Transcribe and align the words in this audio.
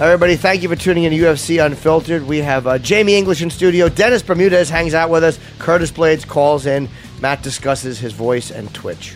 Everybody, 0.00 0.34
thank 0.34 0.64
you 0.64 0.68
for 0.68 0.74
tuning 0.74 1.04
in 1.04 1.12
to 1.12 1.16
UFC 1.16 1.64
Unfiltered. 1.64 2.26
We 2.26 2.38
have 2.38 2.66
uh, 2.66 2.78
Jamie 2.78 3.14
English 3.14 3.42
in 3.42 3.48
studio. 3.50 3.88
Dennis 3.88 4.22
Bermudez 4.22 4.68
hangs 4.68 4.92
out 4.92 5.08
with 5.08 5.22
us. 5.22 5.38
Curtis 5.60 5.92
Blaydes 5.92 6.26
calls 6.26 6.66
in. 6.66 6.88
Matt 7.20 7.44
discusses 7.44 8.00
his 8.00 8.12
voice 8.12 8.50
and 8.50 8.74
Twitch. 8.74 9.14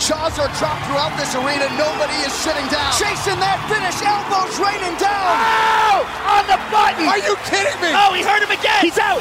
Jaws 0.00 0.38
are 0.38 0.48
dropped 0.56 0.86
throughout 0.86 1.14
this 1.18 1.34
arena. 1.34 1.68
Nobody 1.76 2.14
is 2.24 2.32
sitting 2.32 2.64
down. 2.68 2.92
Chasing 2.96 3.36
that 3.36 3.60
finish. 3.68 4.00
Elbows 4.00 4.56
raining 4.56 4.96
down. 4.96 5.12
Oh! 5.12 6.08
On 6.24 6.46
the 6.48 6.56
button. 6.72 7.04
Are 7.04 7.18
you 7.18 7.36
kidding 7.44 7.78
me? 7.82 7.92
Oh, 7.92 8.14
he 8.14 8.22
hurt 8.22 8.42
him 8.42 8.58
again. 8.58 8.80
He's 8.80 8.96
out. 8.96 9.20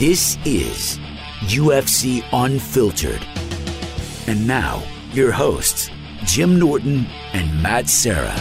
This 0.00 0.36
is 0.44 0.98
UFC 1.46 2.24
Unfiltered. 2.32 3.35
And 4.26 4.46
now, 4.46 4.82
your 5.12 5.30
hosts, 5.30 5.88
Jim 6.24 6.58
Norton 6.58 7.06
and 7.32 7.62
Matt 7.62 7.88
Serra. 7.88 8.34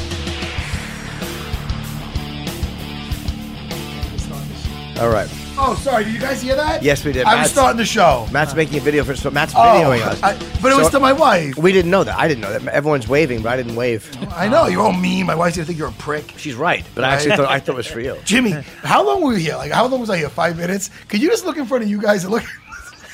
All 4.99 5.09
right. 5.09 5.29
Oh, 5.57 5.75
sorry. 5.81 6.05
Did 6.05 6.13
you 6.13 6.19
guys 6.19 6.41
hear 6.41 6.55
that? 6.55 6.81
Yes, 6.83 7.03
we 7.05 7.11
did. 7.11 7.25
I 7.25 7.33
was 7.35 7.39
Matt's- 7.41 7.51
starting 7.51 7.77
the 7.77 7.85
show. 7.85 8.27
Matt's 8.31 8.53
uh, 8.53 8.55
making 8.55 8.77
a 8.77 8.81
video 8.81 9.03
for 9.03 9.15
so 9.15 9.29
Matt's 9.29 9.53
Oh, 9.55 9.59
videoing 9.59 10.01
us. 10.05 10.21
I- 10.23 10.33
but 10.61 10.71
it 10.71 10.75
was 10.77 10.87
So- 10.87 10.91
to 10.93 10.99
my 11.01 11.11
wife. 11.13 11.57
We 11.57 11.71
didn't 11.73 11.91
know 11.91 12.03
that. 12.03 12.17
I 12.17 12.27
didn't 12.29 12.41
know 12.41 12.57
that. 12.57 12.73
Everyone's 12.73 13.07
waving, 13.07 13.41
but 13.41 13.51
I 13.53 13.57
didn't 13.57 13.75
wave. 13.75 14.09
I 14.33 14.47
know 14.47 14.67
you're 14.67 14.81
all 14.81 14.93
mean. 14.93 15.25
My 15.25 15.35
wife's 15.35 15.57
gonna 15.57 15.65
think 15.65 15.77
you're 15.77 15.89
a 15.89 15.93
prick. 15.93 16.33
She's 16.37 16.55
right, 16.55 16.85
but 16.95 17.03
I 17.03 17.09
actually 17.13 17.35
thought 17.35 17.49
I 17.49 17.59
thought 17.59 17.73
it 17.73 17.77
was 17.77 17.87
for 17.87 17.99
you. 17.99 18.17
Jimmy, 18.25 18.51
how 18.83 19.05
long 19.05 19.21
were 19.21 19.33
you 19.33 19.39
here? 19.39 19.55
Like, 19.55 19.71
how 19.71 19.85
long 19.85 19.99
was 19.99 20.09
I 20.09 20.17
here? 20.17 20.29
Five 20.29 20.57
minutes? 20.57 20.89
Could 21.09 21.21
you 21.21 21.29
just 21.29 21.45
look 21.45 21.57
in 21.57 21.65
front 21.65 21.83
of 21.83 21.89
you 21.89 22.01
guys 22.01 22.23
and 22.23 22.33
look? 22.33 22.43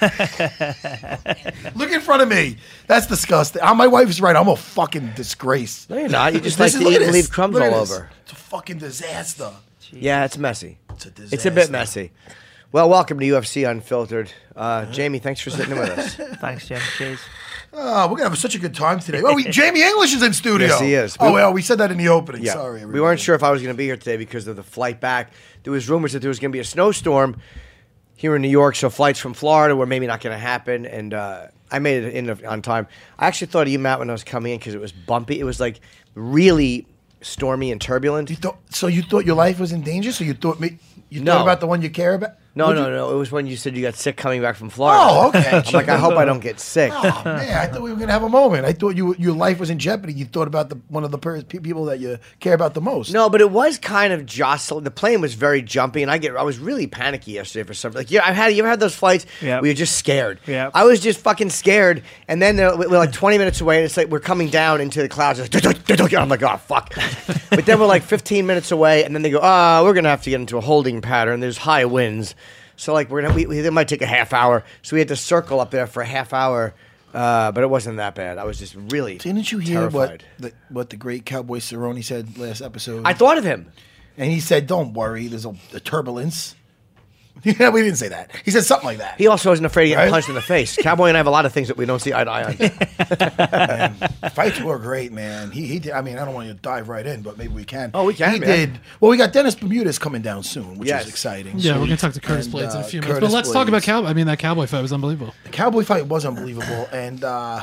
look 1.75 1.91
in 1.91 2.01
front 2.01 2.21
of 2.21 2.27
me. 2.29 2.57
That's 2.87 3.07
disgusting. 3.07 3.61
Uh, 3.61 3.73
my 3.73 3.87
wife 3.87 4.09
is 4.09 4.19
right. 4.21 4.35
I'm 4.35 4.47
a 4.47 4.55
fucking 4.55 5.11
disgrace. 5.15 5.89
No, 5.89 5.97
you're 5.97 6.09
not. 6.09 6.33
You 6.33 6.39
just 6.39 6.57
This 6.57 6.73
like 6.75 6.81
is- 6.81 6.87
to 6.87 6.93
eat 6.95 7.01
and 7.03 7.13
leave 7.13 7.29
crumbs 7.29 7.53
Look 7.53 7.63
all 7.63 7.75
over. 7.75 8.09
It's 8.23 8.31
a 8.31 8.35
fucking 8.35 8.79
disaster. 8.79 9.51
Yeah, 9.91 10.25
it's 10.25 10.37
messy. 10.37 10.77
It's 10.91 11.05
a 11.05 11.11
It's 11.31 11.45
a 11.45 11.51
bit 11.51 11.69
messy. 11.69 12.11
Well, 12.71 12.89
welcome 12.89 13.19
to 13.19 13.25
UFC 13.25 13.69
Unfiltered. 13.69 14.31
Uh, 14.55 14.85
Jamie, 14.85 15.19
thanks 15.19 15.41
for 15.41 15.49
sitting 15.49 15.73
in 15.73 15.79
with 15.79 15.89
us. 15.89 16.15
Thanks, 16.39 16.67
Jim. 16.69 16.79
Cheers. 16.97 17.19
Oh, 17.73 18.07
we're 18.07 18.15
gonna 18.17 18.29
have 18.29 18.37
such 18.37 18.55
a 18.55 18.59
good 18.59 18.73
time 18.73 18.99
today. 18.99 19.21
Oh, 19.25 19.33
we, 19.35 19.43
Jamie 19.49 19.81
English 19.81 20.13
is 20.13 20.23
in 20.23 20.31
studio. 20.31 20.67
Yes, 20.67 20.79
he 20.79 20.93
is. 20.93 21.17
Oh, 21.19 21.33
well, 21.33 21.51
we 21.51 21.61
said 21.61 21.79
that 21.79 21.91
in 21.91 21.97
the 21.97 22.07
opening. 22.07 22.43
Yeah. 22.43 22.53
Sorry, 22.53 22.85
we 22.85 23.01
weren't 23.01 23.19
sure 23.19 23.35
if 23.35 23.43
I 23.43 23.51
was 23.51 23.61
going 23.61 23.73
to 23.73 23.77
be 23.77 23.85
here 23.85 23.97
today 23.97 24.15
because 24.15 24.47
of 24.47 24.55
the 24.55 24.63
flight 24.63 25.01
back. 25.01 25.31
There 25.63 25.73
was 25.73 25.89
rumors 25.89 26.13
that 26.13 26.19
there 26.19 26.29
was 26.29 26.39
going 26.39 26.51
to 26.51 26.55
be 26.55 26.59
a 26.61 26.65
snowstorm 26.65 27.41
here 28.21 28.35
in 28.35 28.41
New 28.43 28.49
York, 28.49 28.75
so 28.75 28.91
flights 28.91 29.17
from 29.19 29.33
Florida 29.33 29.75
were 29.75 29.87
maybe 29.87 30.05
not 30.05 30.21
going 30.21 30.33
to 30.35 30.39
happen. 30.39 30.85
And 30.85 31.11
uh, 31.11 31.47
I 31.71 31.79
made 31.79 32.03
it 32.03 32.13
in 32.13 32.29
on 32.45 32.61
time. 32.61 32.87
I 33.17 33.25
actually 33.25 33.47
thought 33.47 33.63
of 33.65 33.69
you, 33.69 33.79
Matt, 33.79 33.97
when 33.97 34.11
I 34.11 34.13
was 34.13 34.23
coming 34.23 34.53
in 34.53 34.59
because 34.59 34.75
it 34.75 34.79
was 34.79 34.91
bumpy. 34.91 35.39
It 35.39 35.43
was 35.43 35.59
like 35.59 35.81
really 36.13 36.85
stormy 37.21 37.71
and 37.71 37.81
turbulent. 37.81 38.29
You 38.29 38.35
thought, 38.35 38.57
so 38.69 38.85
you 38.85 39.01
thought 39.01 39.25
your 39.25 39.35
life 39.35 39.59
was 39.59 39.71
in 39.71 39.81
danger? 39.81 40.11
So 40.11 40.23
you 40.23 40.35
thought 40.35 40.59
me? 40.59 40.77
You 41.09 41.21
No. 41.21 41.33
thought 41.33 41.41
about 41.41 41.59
the 41.61 41.65
one 41.67 41.81
you 41.81 41.89
care 41.89 42.13
about? 42.13 42.33
No, 42.53 42.65
What'd 42.67 42.81
no, 42.83 42.89
you- 42.89 42.95
no. 42.95 43.11
It 43.13 43.17
was 43.17 43.31
when 43.31 43.47
you 43.47 43.55
said 43.55 43.77
you 43.77 43.81
got 43.81 43.95
sick 43.95 44.17
coming 44.17 44.41
back 44.41 44.57
from 44.57 44.67
oh, 44.67 44.71
Florida. 44.71 44.99
Oh, 45.01 45.27
okay. 45.29 45.49
I'm 45.51 45.63
like, 45.73 45.87
I 45.87 45.97
hope 45.97 46.17
I 46.17 46.25
don't 46.25 46.41
get 46.41 46.59
sick. 46.59 46.91
Oh 46.93 47.21
man, 47.23 47.57
I 47.57 47.67
thought 47.67 47.81
we 47.81 47.91
were 47.91 47.95
gonna 47.97 48.11
have 48.11 48.23
a 48.23 48.29
moment. 48.29 48.65
I 48.65 48.73
thought 48.73 48.95
you 48.97 49.15
your 49.17 49.33
life 49.33 49.57
was 49.57 49.69
in 49.69 49.79
jeopardy. 49.79 50.11
You 50.13 50.25
thought 50.25 50.47
about 50.47 50.67
the 50.69 50.75
one 50.89 51.05
of 51.05 51.11
the 51.11 51.17
per- 51.17 51.41
pe- 51.43 51.59
people 51.59 51.85
that 51.85 51.99
you 52.01 52.17
care 52.41 52.53
about 52.53 52.73
the 52.73 52.81
most. 52.81 53.13
No, 53.13 53.29
but 53.29 53.39
it 53.39 53.51
was 53.51 53.77
kind 53.77 54.11
of 54.11 54.25
jostling. 54.25 54.83
The 54.83 54.91
plane 54.91 55.21
was 55.21 55.33
very 55.33 55.61
jumpy, 55.61 56.01
and 56.01 56.11
I 56.11 56.17
get 56.17 56.35
I 56.35 56.43
was 56.43 56.59
really 56.59 56.87
panicky 56.87 57.31
yesterday 57.31 57.63
for 57.65 57.73
something. 57.73 57.99
Like, 57.99 58.11
yeah, 58.11 58.21
I've 58.25 58.35
had 58.35 58.47
you 58.53 58.59
ever 58.63 58.69
had 58.69 58.81
those 58.81 58.95
flights 58.95 59.25
Yeah. 59.41 59.59
where 59.61 59.67
you're 59.67 59.73
just 59.73 59.95
scared. 59.97 60.39
Yeah. 60.45 60.71
I 60.73 60.83
was 60.83 60.99
just 60.99 61.19
fucking 61.21 61.51
scared, 61.51 62.03
and 62.27 62.41
then 62.41 62.57
they're, 62.57 62.75
we're 62.75 62.87
like 62.89 63.13
20 63.13 63.37
minutes 63.37 63.61
away, 63.61 63.77
and 63.77 63.85
it's 63.85 63.95
like 63.95 64.07
we're 64.07 64.19
coming 64.19 64.49
down 64.49 64.81
into 64.81 65.01
the 65.01 65.07
clouds. 65.09 65.39
It's 65.39 65.65
like, 65.65 65.89
I'm 66.13 66.27
like, 66.27 66.43
oh 66.43 66.57
fuck. 66.57 66.93
but 67.49 67.65
then 67.65 67.79
we're 67.79 67.85
like 67.85 68.03
15 68.03 68.45
minutes 68.45 68.71
away, 68.71 69.05
and 69.05 69.15
then 69.15 69.21
they 69.21 69.29
go, 69.29 69.39
oh, 69.41 69.85
we're 69.85 69.93
gonna 69.93 70.09
have 70.09 70.23
to 70.23 70.29
get 70.29 70.41
into 70.41 70.57
a 70.57 70.61
holding 70.61 70.99
pattern. 71.01 71.39
There's 71.39 71.57
high 71.57 71.85
winds, 71.85 72.35
so 72.81 72.93
like 72.93 73.11
we're 73.11 73.21
gonna 73.21 73.35
we, 73.35 73.45
we 73.45 73.59
it 73.59 73.71
might 73.71 73.87
take 73.87 74.01
a 74.01 74.07
half 74.07 74.33
hour. 74.33 74.63
So 74.81 74.95
we 74.95 74.99
had 75.01 75.09
to 75.09 75.15
circle 75.15 75.59
up 75.59 75.69
there 75.69 75.85
for 75.85 76.01
a 76.01 76.05
half 76.05 76.33
hour. 76.33 76.73
Uh, 77.13 77.51
but 77.51 77.61
it 77.63 77.69
wasn't 77.69 77.97
that 77.97 78.15
bad. 78.15 78.37
I 78.37 78.45
was 78.45 78.57
just 78.57 78.73
really 78.75 79.17
Didn't 79.17 79.51
you 79.51 79.59
hear 79.59 79.87
what 79.89 80.23
the, 80.39 80.53
what 80.69 80.89
the 80.89 80.95
great 80.95 81.25
Cowboy 81.25 81.57
Cerrone 81.57 82.03
said 82.03 82.37
last 82.37 82.61
episode? 82.61 83.03
I 83.05 83.13
thought 83.13 83.37
of 83.37 83.43
him. 83.43 83.71
and 84.17 84.31
he 84.31 84.39
said, 84.39 84.65
"Don't 84.65 84.93
worry, 84.93 85.27
there's 85.27 85.45
a, 85.45 85.53
a 85.73 85.79
turbulence." 85.79 86.55
yeah, 87.59 87.69
we 87.69 87.81
didn't 87.81 87.97
say 87.97 88.09
that. 88.09 88.31
He 88.45 88.51
said 88.51 88.63
something 88.63 88.85
like 88.85 88.97
that. 88.99 89.17
He 89.17 89.27
also 89.27 89.49
wasn't 89.49 89.65
afraid 89.65 89.85
of 89.85 89.89
getting 89.89 90.03
Right? 90.05 90.11
punched 90.11 90.29
in 90.29 90.35
the 90.35 90.41
face. 90.41 90.75
Cowboy 90.81 91.07
and 91.07 91.17
I 91.17 91.19
have 91.19 91.27
a 91.27 91.31
lot 91.31 91.45
of 91.45 91.53
things 91.53 91.67
that 91.69 91.77
we 91.77 91.85
don't 91.85 91.99
see 91.99 92.13
eye 92.13 92.23
to 92.23 92.29
eye 92.29 92.43
on. 92.43 94.29
Fights 94.31 94.61
were 94.61 94.77
great, 94.79 95.11
man. 95.11 95.51
He 95.51 95.65
he. 95.67 95.79
Did, 95.79 95.93
I 95.93 96.01
mean, 96.01 96.17
I 96.17 96.25
don't 96.25 96.33
want 96.33 96.47
you 96.47 96.53
to 96.53 96.59
dive 96.59 96.89
right 96.89 97.05
in, 97.05 97.21
but 97.21 97.37
maybe 97.37 97.53
we 97.53 97.63
can. 97.63 97.91
Oh, 97.93 98.05
we 98.05 98.13
can, 98.13 98.33
He 98.33 98.39
man. 98.39 98.49
did. 98.49 98.79
Well, 98.99 99.11
we 99.11 99.17
got 99.17 99.33
Dennis 99.33 99.55
Bermudez 99.55 99.97
coming 99.99 100.21
down 100.21 100.43
soon, 100.43 100.77
which 100.77 100.87
Yes. 100.89 101.03
is 101.05 101.09
exciting. 101.09 101.57
Yeah, 101.57 101.73
So- 101.73 101.79
we're 101.79 101.85
gonna 101.87 101.97
talk 101.97 102.13
to 102.13 102.21
Curtis 102.21 102.45
and, 102.45 102.55
Blaydes 102.55 102.71
in 102.71 102.77
a 102.77 102.79
uh, 102.79 102.83
few 102.83 103.01
minutes. 103.01 103.19
Curtis 103.19 103.29
But 103.29 103.35
let's 103.35 103.51
talk 103.51 103.67
about 103.67 103.81
Blaydes. 103.81 103.85
cowboy. 103.85 104.07
I 104.09 104.13
mean, 104.13 104.27
that 104.27 104.39
cowboy 104.39 104.65
fight 104.67 104.81
was 104.81 104.93
unbelievable. 104.93 105.33
The 105.43 105.49
cowboy 105.49 105.83
fight 105.83 106.07
was 106.07 106.25
unbelievable, 106.25 106.87
and 106.91 107.23
uh, 107.23 107.61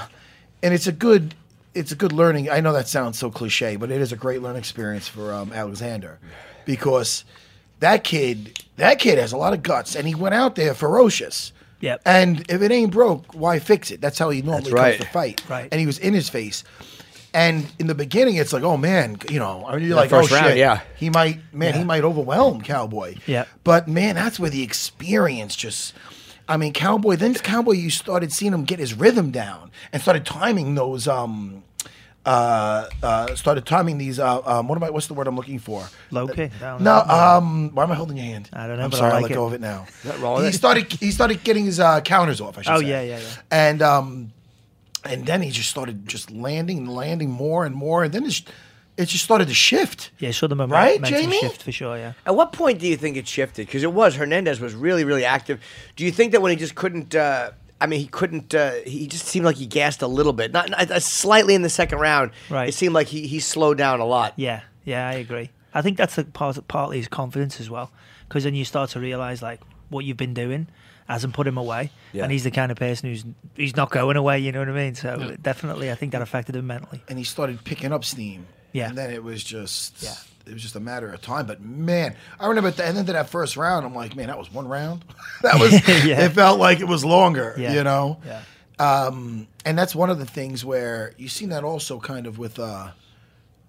and 0.63 0.75
it's 0.75 0.87
a 0.87 0.93
good 0.93 1.35
it's 1.75 1.93
a 1.93 1.97
good 1.97 2.13
learning. 2.13 2.51
I 2.51 2.61
know 2.61 2.73
that 2.73 2.89
sounds 2.89 3.19
so 3.19 3.31
cliche, 3.31 3.77
but 3.77 3.91
it 3.91 4.01
is 4.01 4.11
a 4.13 4.17
great 4.17 4.43
learning 4.43 4.59
experience 4.59 5.07
for 5.07 5.33
um, 5.33 5.53
Alexander 5.53 6.19
because 6.65 7.25
that 7.81 8.05
kid 8.05 8.63
that 8.77 8.99
kid 8.99 9.19
has 9.19 9.33
a 9.33 9.37
lot 9.37 9.53
of 9.53 9.63
guts, 9.63 9.97
and 9.97 10.07
he 10.07 10.15
went 10.15 10.35
out 10.35 10.55
there 10.55 10.73
ferocious. 10.75 11.53
Yep. 11.81 12.03
And 12.05 12.41
if 12.51 12.63
it 12.63 12.73
ain't 12.73 12.91
broke, 12.93 13.35
why 13.35 13.59
fix 13.59 13.91
it? 13.91 14.01
That's 14.01 14.19
how 14.19 14.31
he 14.31 14.43
normally 14.43 14.73
right. 14.73 14.97
comes 14.97 15.07
to 15.07 15.13
fight. 15.13 15.49
Right. 15.49 15.69
And 15.71 15.81
he 15.81 15.87
was 15.87 15.99
in 15.99 16.13
his 16.13 16.29
face. 16.29 16.65
And 17.35 17.71
in 17.79 17.87
the 17.87 17.95
beginning, 17.95 18.37
it's 18.37 18.53
like, 18.53 18.63
oh 18.63 18.77
man, 18.77 19.19
you 19.31 19.39
know, 19.39 19.65
I 19.67 19.77
mean, 19.77 19.83
you're 19.83 19.91
The 19.91 19.97
like, 19.97 20.11
first 20.11 20.33
oh 20.33 20.35
round, 20.35 20.49
shit, 20.49 20.57
yeah. 20.57 20.81
he 20.97 21.11
might, 21.11 21.41
man, 21.53 21.75
he 21.75 21.85
might 21.85 22.03
overwhelm 22.03 22.63
Cowboy. 22.63 23.17
Yeah. 23.27 23.45
But 23.65 23.87
man, 23.87 24.15
that's 24.15 24.41
where 24.41 24.51
the 24.51 24.63
experience 24.63 25.55
just. 25.55 25.95
I 26.49 26.57
mean, 26.57 26.73
Cowboy. 26.73 27.17
Then 27.17 27.35
Cowboy, 27.35 27.73
you 27.73 27.91
started 27.91 28.33
seeing 28.33 28.55
him 28.55 28.65
get 28.65 28.79
his 28.79 28.95
rhythm 28.95 29.31
down 29.31 29.71
and 29.93 30.01
started 30.01 30.25
timing 30.25 30.75
those. 30.75 31.07
Um, 31.07 31.63
uh, 32.29 32.89
uh, 33.03 33.35
started 33.35 33.65
timing 33.65 33.97
these. 33.99 34.19
Uh, 34.19 34.41
um, 34.45 34.69
what 34.69 34.77
am 34.77 34.85
I? 34.85 34.91
What's 34.91 35.07
the 35.07 35.15
word 35.15 35.27
I'm 35.27 35.37
looking 35.37 35.59
for? 35.59 35.87
Low 36.11 36.29
kick. 36.29 36.53
No. 36.61 37.01
Um, 37.03 37.71
why 37.75 37.85
am 37.85 37.91
I 37.91 37.95
holding 37.95 38.17
your 38.19 38.27
hand? 38.27 38.51
I 38.53 38.67
don't 38.67 38.77
know, 38.77 38.85
I'm 38.85 38.91
but 38.91 38.97
I 38.97 38.99
sorry. 39.01 39.13
like 39.15 39.23
let 39.23 39.31
it. 39.31 39.35
go 39.35 39.47
of 39.47 39.53
it 39.55 39.61
now. 39.61 39.87
Is 39.89 40.03
that 40.11 40.19
wrong 40.21 40.45
he 40.45 40.53
started. 40.53 40.93
He 40.93 41.11
started 41.11 41.43
getting 41.43 41.65
his 41.65 41.81
uh, 41.81 42.01
counters 42.03 42.41
off. 42.41 42.59
I 42.59 42.63
should 42.63 42.75
Oh, 42.75 42.81
say. 42.81 42.89
yeah, 42.89 43.01
yeah, 43.03 43.19
yeah. 43.19 43.29
And 43.51 43.81
um, 43.83 44.33
and 45.05 45.25
then 45.25 45.41
he 45.43 45.51
just 45.51 45.71
started 45.71 46.07
just 46.07 46.31
landing 46.31 46.79
and 46.79 46.95
landing 46.95 47.31
more 47.31 47.65
and 47.65 47.75
more, 47.75 48.05
and 48.05 48.13
then 48.13 48.27
it's, 48.27 48.43
it 48.99 49.07
just 49.07 49.25
started 49.25 49.49
to 49.49 49.55
shift. 49.55 50.11
Yeah, 50.19 50.33
show 50.33 50.49
them 50.49 50.61
a 50.61 50.67
Right, 50.67 51.01
momentum 51.01 51.23
Jamie? 51.31 51.41
shift 51.41 51.63
for 51.63 51.73
sure. 51.73 51.97
Yeah. 51.97 52.13
At 52.27 52.35
what 52.35 52.53
point 52.53 52.79
do 52.79 52.87
you 52.87 52.97
think 52.97 53.17
it 53.17 53.27
shifted? 53.27 53.67
Because 53.67 53.83
it 53.85 53.93
was 53.93 54.17
Hernandez 54.17 54.61
was 54.61 54.75
really, 54.75 55.05
really 55.05 55.25
active. 55.25 55.61
Do 55.97 56.05
you 56.05 56.11
think 56.13 56.33
that 56.33 56.43
when 56.43 56.51
he 56.51 56.57
just 56.57 56.75
couldn't? 56.75 57.15
Uh, 57.15 57.53
I 57.81 57.87
mean, 57.87 58.01
he 58.01 58.07
couldn't. 58.07 58.55
Uh, 58.55 58.73
he 58.87 59.07
just 59.07 59.27
seemed 59.27 59.45
like 59.47 59.57
he 59.57 59.67
gassed 59.67 60.03
a 60.03 60.07
little 60.09 60.33
bit, 60.33 60.53
not, 60.53 60.71
not 60.71 60.91
uh, 60.91 60.99
slightly 61.01 61.55
in 61.55 61.63
the 61.63 61.71
second 61.71 61.99
round. 61.99 62.33
Right. 62.51 62.69
It 62.69 62.73
seemed 62.75 62.95
like 62.95 63.07
he 63.09 63.27
he 63.27 63.39
slowed 63.41 63.79
down 63.79 64.01
a 64.01 64.05
lot. 64.05 64.33
Yeah, 64.37 64.63
yeah, 64.85 65.09
I 65.09 65.13
agree. 65.15 65.51
I 65.73 65.83
think 65.83 65.97
that's 65.97 66.19
a 66.19 66.25
part 66.25 66.59
partly 66.67 66.97
his 66.97 67.09
confidence 67.09 67.61
as 67.61 67.71
well, 67.71 67.91
because 68.29 68.45
then 68.45 68.55
you 68.55 68.65
start 68.65 68.91
to 68.91 69.01
realize 69.01 69.43
like 69.43 69.61
what 69.91 70.05
you've 70.05 70.17
been 70.17 70.35
doing, 70.35 70.67
hasn't 71.09 71.35
put 71.35 71.47
him 71.47 71.57
away, 71.57 71.91
Yeah. 72.13 72.25
and 72.25 72.33
he's 72.33 72.43
the 72.45 72.51
kind 72.51 72.73
of 72.73 72.79
person 72.79 73.11
who's 73.11 73.25
he's 73.55 73.77
not 73.77 73.91
going 73.91 74.17
away. 74.17 74.41
You 74.41 74.51
know 74.51 74.59
what 74.59 74.69
I 74.69 74.73
mean? 74.73 74.95
So 74.97 75.17
Yeah. 75.19 75.37
definitely, 75.41 75.91
I 75.93 75.95
think 75.95 76.13
that 76.13 76.23
affected 76.23 76.57
him 76.57 76.67
mentally. 76.67 77.03
and 77.09 77.17
he 77.19 77.25
started 77.25 77.63
picking 77.65 77.93
up 77.93 78.05
steam. 78.05 78.47
Yeah. 78.73 78.89
And 78.89 78.99
then 78.99 79.11
it 79.11 79.23
was 79.23 79.45
just 79.45 80.03
Yeah. 80.03 80.15
It 80.49 80.53
was 80.55 80.63
just 80.63 80.77
a 80.77 80.81
matter 80.81 81.13
of 81.13 81.21
time. 81.21 81.47
But 81.47 81.61
man, 81.63 82.17
I 82.41 82.47
remember 82.49 82.69
at 82.69 82.77
the 82.77 82.87
end 82.87 82.99
of 82.99 83.07
that 83.07 83.29
first 83.31 83.57
round, 83.57 83.85
I'm 83.87 83.95
like, 83.95 84.17
man, 84.17 84.29
that 84.29 84.39
was 84.39 84.53
one 84.53 84.67
round. 84.67 85.05
that 85.43 85.61
was 85.61 85.73
Yeah. 86.05 86.25
it 86.25 86.31
felt 86.33 86.59
like 86.59 86.81
it 86.81 86.89
was 86.89 87.05
longer, 87.05 87.55
Yeah. 87.59 87.73
you 87.75 87.85
know? 87.85 88.21
Yeah. 88.27 88.43
Um, 88.79 89.49
and 89.65 89.77
that's 89.77 89.95
one 89.95 90.09
of 90.11 90.19
the 90.19 90.27
things 90.27 90.65
where 90.65 91.13
you've 91.19 91.33
seen 91.33 91.49
that 91.51 91.65
also 91.65 91.99
kind 91.99 92.27
of 92.27 92.39
with 92.39 92.59
uh, 92.59 92.91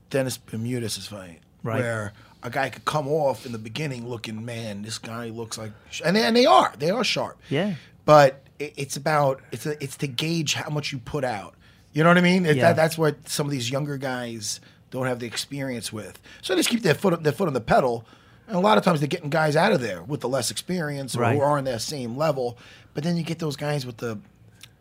Dennis 0.10 0.38
Bermudez' 0.38 1.08
fight, 1.08 1.40
Right. 1.64 1.80
where 1.80 2.14
a 2.44 2.50
guy 2.50 2.70
could 2.70 2.86
come 2.86 3.08
off 3.08 3.46
in 3.46 3.52
the 3.52 3.58
beginning 3.58 4.08
looking, 4.08 4.46
man, 4.46 4.82
this 4.84 4.98
guy 4.98 5.30
looks 5.30 5.58
like, 5.58 5.72
sh-" 5.90 6.02
and 6.06 6.16
they, 6.16 6.24
and 6.24 6.36
they 6.36 6.46
are, 6.46 6.74
they 6.78 6.90
are 6.90 7.04
sharp. 7.04 7.38
Yeah. 7.50 7.74
But 8.06 8.44
it, 8.60 8.74
it's 8.78 8.96
about 8.98 9.42
it's 9.52 9.66
a, 9.66 9.82
it's 9.84 9.98
to 9.98 10.08
gauge 10.08 10.54
how 10.54 10.70
much 10.70 10.92
you 10.92 11.00
put 11.00 11.24
out. 11.24 11.56
You 11.92 12.04
know 12.04 12.10
what 12.10 12.18
I 12.18 12.22
mean? 12.22 12.46
It- 12.46 12.56
Yeah. 12.58 12.68
that, 12.70 12.76
that's 12.76 12.98
what 12.98 13.28
some 13.28 13.46
of 13.46 13.52
these 13.52 13.70
younger 13.70 13.98
guys 13.98 14.62
don't 14.92 15.06
have 15.06 15.20
the 15.20 15.28
experience 15.28 15.92
with. 15.94 16.20
So 16.42 16.54
they 16.54 16.60
just 16.60 16.70
keep 16.70 16.82
their 16.84 16.94
foot 16.96 17.22
their 17.24 17.34
foot 17.34 17.48
on 17.48 17.54
the 17.54 17.62
pedal. 17.62 18.06
And 18.48 18.56
a 18.56 18.60
lot 18.60 18.78
of 18.80 18.84
times 18.84 19.00
they're 19.00 19.08
getting 19.08 19.30
guys 19.30 19.56
out 19.56 19.72
of 19.72 19.80
there 19.82 20.02
with 20.02 20.22
the 20.22 20.30
less 20.30 20.50
experience 20.50 21.16
or 21.16 21.20
Right. 21.22 21.36
who 21.36 21.42
are 21.42 21.58
on 21.58 21.66
that 21.66 21.82
same 21.82 22.18
level. 22.18 22.58
But 22.96 23.04
then 23.04 23.16
you 23.16 23.24
get 23.24 23.38
those 23.40 23.56
guys 23.56 23.86
with 23.86 23.98
the 23.98 24.20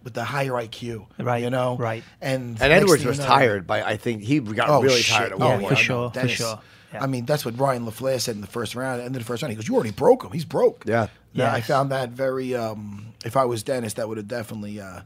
with 0.05 0.15
the 0.15 0.25
higher 0.25 0.53
IQ, 0.53 1.07
Right, 1.19 1.43
You 1.43 1.51
know, 1.51 1.77
right. 1.77 2.03
And 2.23 2.57
And 2.63 2.73
Edwards 2.73 3.05
was 3.05 3.19
you 3.19 3.23
know- 3.25 3.29
tired, 3.29 3.67
but 3.67 3.85
I 3.85 3.97
think 3.97 4.23
he 4.23 4.39
got 4.41 4.71
Oh, 4.71 4.81
really 4.81 5.03
shit. 5.03 5.17
tired. 5.17 5.33
At 5.33 5.41
Oh, 5.41 5.47
one 5.47 5.49
Yeah, 5.49 5.57
point. 5.57 5.69
for 5.69 5.75
I 5.75 5.77
know. 5.77 5.83
sure, 5.83 6.09
for 6.11 6.15
Dennis- 6.15 6.33
sure. 6.33 6.61
Yeah. 6.95 7.03
I 7.03 7.07
mean, 7.07 7.27
that's 7.27 7.45
what 7.45 7.59
Ryan 7.59 7.85
LaFlare 7.85 8.19
said 8.19 8.35
in 8.37 8.41
the 8.41 8.47
first 8.47 8.75
round, 8.75 9.03
end 9.03 9.15
of 9.15 9.21
the 9.21 9.27
first 9.27 9.43
round. 9.43 9.51
He 9.53 9.57
goes, 9.57 9.69
"You 9.69 9.75
already 9.75 9.91
broke 9.91 10.25
him. 10.25 10.31
He's 10.33 10.47
broke." 10.47 10.85
Yeah. 10.87 11.09
Yeah, 11.35 11.53
I 11.53 11.61
found 11.61 11.91
that 11.93 12.11
very. 12.11 12.55
Um, 12.55 13.13
if 13.25 13.37
I 13.37 13.45
was 13.45 13.63
Dennis, 13.63 13.95
that 13.95 14.09
would 14.09 14.17
have 14.17 14.29
definitely 14.29 14.81
uh, 14.81 15.01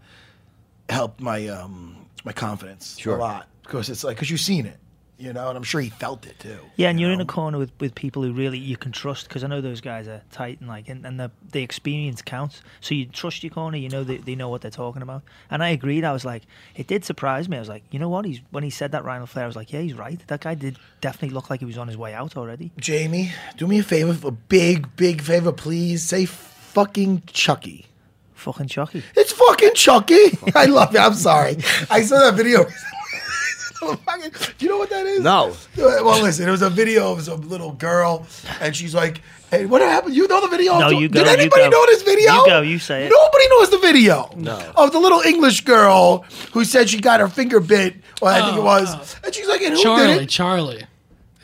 helped 0.89 1.21
my 1.21 1.49
um, 1.49 1.97
my 2.25 2.33
confidence 2.33 2.97
Sure. 2.99 3.17
a 3.17 3.21
lot 3.21 3.49
because 3.65 3.89
it's 3.89 4.05
like 4.05 4.17
because 4.17 4.31
you've 4.31 4.41
seen 4.41 4.67
it, 4.67 4.77
you 5.23 5.33
know, 5.33 5.49
and 5.49 5.57
I'm 5.57 5.63
sure 5.63 5.81
he 5.81 5.89
felt 5.89 6.27
it 6.27 6.39
too. 6.41 6.59
Yeah, 6.75 6.91
and 6.91 6.99
you 6.99 7.07
you're 7.07 7.15
in 7.15 7.21
a 7.21 7.25
corner 7.25 7.57
with, 7.57 7.71
with 7.79 7.95
people 7.95 8.25
who 8.25 8.33
really 8.33 8.59
you 8.59 8.77
can 8.77 8.91
trust 8.91 9.29
because 9.29 9.45
I 9.45 9.47
know 9.47 9.61
those 9.61 9.81
guys 9.81 10.09
are 10.09 10.21
tight 10.33 10.59
and 10.59 10.69
like 10.69 10.89
and, 10.89 11.07
and 11.07 11.21
the 11.21 11.31
the 11.53 11.63
experience 11.63 12.23
counts. 12.23 12.61
So 12.81 12.95
you 12.95 13.07
trust 13.07 13.45
your 13.45 13.51
corner, 13.51 13.77
you 13.77 13.89
know 13.89 14.03
they, 14.03 14.17
they 14.17 14.35
know 14.35 14.49
what 14.49 14.63
they're 14.63 14.71
talking 14.71 15.01
about. 15.01 15.23
And 15.49 15.63
I 15.63 15.69
agreed. 15.69 16.05
I 16.05 16.13
was 16.13 16.25
like, 16.25 16.43
it 16.75 16.89
did 16.89 17.05
surprise 17.05 17.49
me. 17.49 17.57
I 17.57 17.61
was 17.61 17.69
like, 17.69 17.85
you 17.93 18.01
know 18.01 18.09
what? 18.09 18.25
He's 18.25 18.41
when 18.51 18.65
he 18.65 18.71
said 18.71 18.91
that 18.93 19.05
Ryan 19.05 19.27
Flair, 19.27 19.45
I 19.45 19.47
was 19.47 19.57
like, 19.57 19.73
yeah, 19.73 19.81
he's 19.81 19.95
right. 19.95 20.21
That 20.27 20.41
guy 20.41 20.55
did 20.55 20.77
definitely 21.01 21.35
look 21.35 21.51
like 21.51 21.61
he 21.61 21.67
was 21.67 21.79
on 21.79 21.87
his 21.87 21.97
way 21.97 22.15
out 22.15 22.37
already. 22.37 22.73
Jamie, 22.79 23.33
do 23.57 23.69
me 23.69 23.79
a 23.79 23.83
favor, 23.85 24.27
a 24.27 24.33
big 24.33 24.97
big 24.97 25.23
favor, 25.23 25.53
please. 25.53 26.03
Say 26.03 26.27
fucking 26.27 27.23
Chucky. 27.27 27.87
Fucking 28.35 28.67
Chucky. 28.67 29.05
It's 29.15 29.31
fucking 29.31 29.75
Chucky. 29.75 30.37
I 30.57 30.65
love 30.65 30.93
it. 30.97 30.99
I'm 30.99 31.15
sorry. 31.15 31.59
I 31.89 32.03
saw 32.03 32.19
that 32.19 32.35
video. 32.35 32.67
Do 34.58 34.64
you 34.64 34.69
know 34.69 34.79
what 34.79 34.90
that 34.90 35.06
is? 35.06 35.20
No. 35.20 35.55
Well, 35.76 36.23
listen, 36.23 36.46
it 36.49 36.50
was 36.50 36.62
a 36.62 36.70
video 36.70 37.12
of 37.12 37.23
some 37.23 37.40
little 37.49 37.73
girl, 37.73 38.26
and 38.61 38.75
she's 38.75 38.94
like, 38.94 39.20
"Hey, 39.50 39.67
what 39.67 39.82
happened? 39.82 40.14
You 40.14 40.26
know 40.29 40.40
the 40.40 40.49
video? 40.49 40.79
No, 40.79 40.88
you 40.90 41.08
go, 41.08 41.23
Did 41.25 41.26
you 41.29 41.32
anybody 41.38 41.62
go. 41.64 41.70
know 41.70 41.87
this 41.87 42.02
video? 42.02 42.32
You 42.34 42.46
go, 42.46 42.61
you 42.62 42.79
say 42.79 43.06
it. 43.06 43.11
Nobody 43.11 43.49
knows 43.49 43.70
the 43.70 43.79
video. 43.79 44.31
No. 44.37 44.73
Of 44.76 44.93
the 44.93 44.99
little 45.00 45.20
English 45.20 45.62
girl 45.62 46.25
who 46.52 46.64
said 46.64 46.88
she 46.88 47.00
got 47.00 47.20
her 47.20 47.29
finger 47.29 47.61
bit. 47.61 47.96
Well, 48.20 48.32
I 48.34 48.44
think 48.46 48.56
it 48.58 48.61
Oh, 48.61 48.64
was, 48.64 48.94
oh. 48.94 49.19
and 49.25 49.34
she's 49.34 49.49
like, 49.49 49.62
"And 49.62 49.75
who 49.75 49.82
Charlie, 49.82 50.06
did 50.14 50.23
it?" 50.23 50.29
Charlie. 50.29 50.82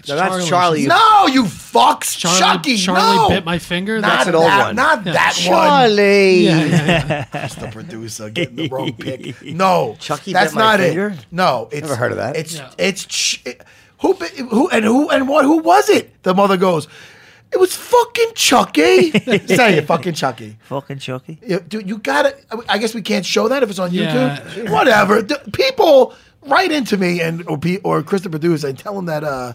It's 0.08 0.20
No, 0.20 0.30
that's 0.38 0.48
Charlie. 0.48 0.86
No, 0.86 1.26
you 1.26 1.44
fucks, 1.44 2.16
Charlie, 2.18 2.38
Chucky. 2.38 2.76
Charlie 2.76 3.16
no. 3.16 3.28
bit 3.28 3.44
my 3.44 3.58
finger. 3.58 4.00
Not 4.00 4.08
That's 4.08 4.28
an 4.28 4.34
old 4.34 4.46
that, 4.46 4.66
one. 4.66 4.76
Not 4.76 5.04
that 5.04 5.34
one. 5.36 5.44
Charlie. 5.54 6.40
yeah, 6.44 6.64
yeah, 6.64 6.86
yeah. 6.86 7.24
That's 7.32 7.54
the 7.54 7.68
producer 7.68 8.30
getting 8.30 8.56
the 8.56 8.68
wrong 8.68 8.92
pick. 8.94 9.42
No, 9.42 9.96
Chucky 10.00 10.32
that's 10.32 10.52
bit 10.52 10.56
my 10.56 10.62
not 10.62 10.80
finger? 10.80 11.08
it. 11.08 11.26
No, 11.30 11.68
it's 11.70 11.82
Never 11.82 11.96
heard 11.96 12.10
of 12.12 12.18
that. 12.18 12.36
It's 12.36 12.54
Yeah. 12.56 12.70
it's 12.78 13.04
ch- 13.04 13.42
it- 13.44 13.62
who 14.00 14.12
who 14.14 14.68
and 14.70 14.84
who 14.84 15.08
and 15.10 15.28
what? 15.28 15.44
Who 15.44 15.58
was 15.58 15.88
it? 15.88 16.22
The 16.22 16.32
mother 16.32 16.56
goes, 16.56 16.86
"It 17.52 17.58
was 17.58 17.74
fucking 17.74 18.32
Chucky." 18.36 19.10
Say 19.10 19.78
it, 19.78 19.86
fucking 19.86 20.14
Chucky. 20.14 20.56
Fucking 20.62 21.00
Chucky. 21.00 21.38
You, 21.44 21.58
dude, 21.60 21.88
you 21.88 21.98
gotta. 21.98 22.36
I 22.68 22.78
guess 22.78 22.94
we 22.94 23.02
can't 23.02 23.26
show 23.26 23.48
that 23.48 23.62
if 23.64 23.70
it's 23.70 23.80
on 23.80 23.90
YouTube. 23.90 24.56
Yeah. 24.64 24.70
Whatever. 24.72 25.22
D- 25.22 25.34
People 25.52 26.14
write 26.46 26.70
into 26.70 26.96
me 26.96 27.20
and 27.20 27.44
or, 27.48 27.58
pe- 27.58 27.78
or 27.82 28.02
Chris 28.04 28.22
the 28.22 28.30
producer 28.30 28.68
and 28.68 28.78
tell 28.78 28.94
them 28.94 29.06
that. 29.06 29.24
uh 29.24 29.52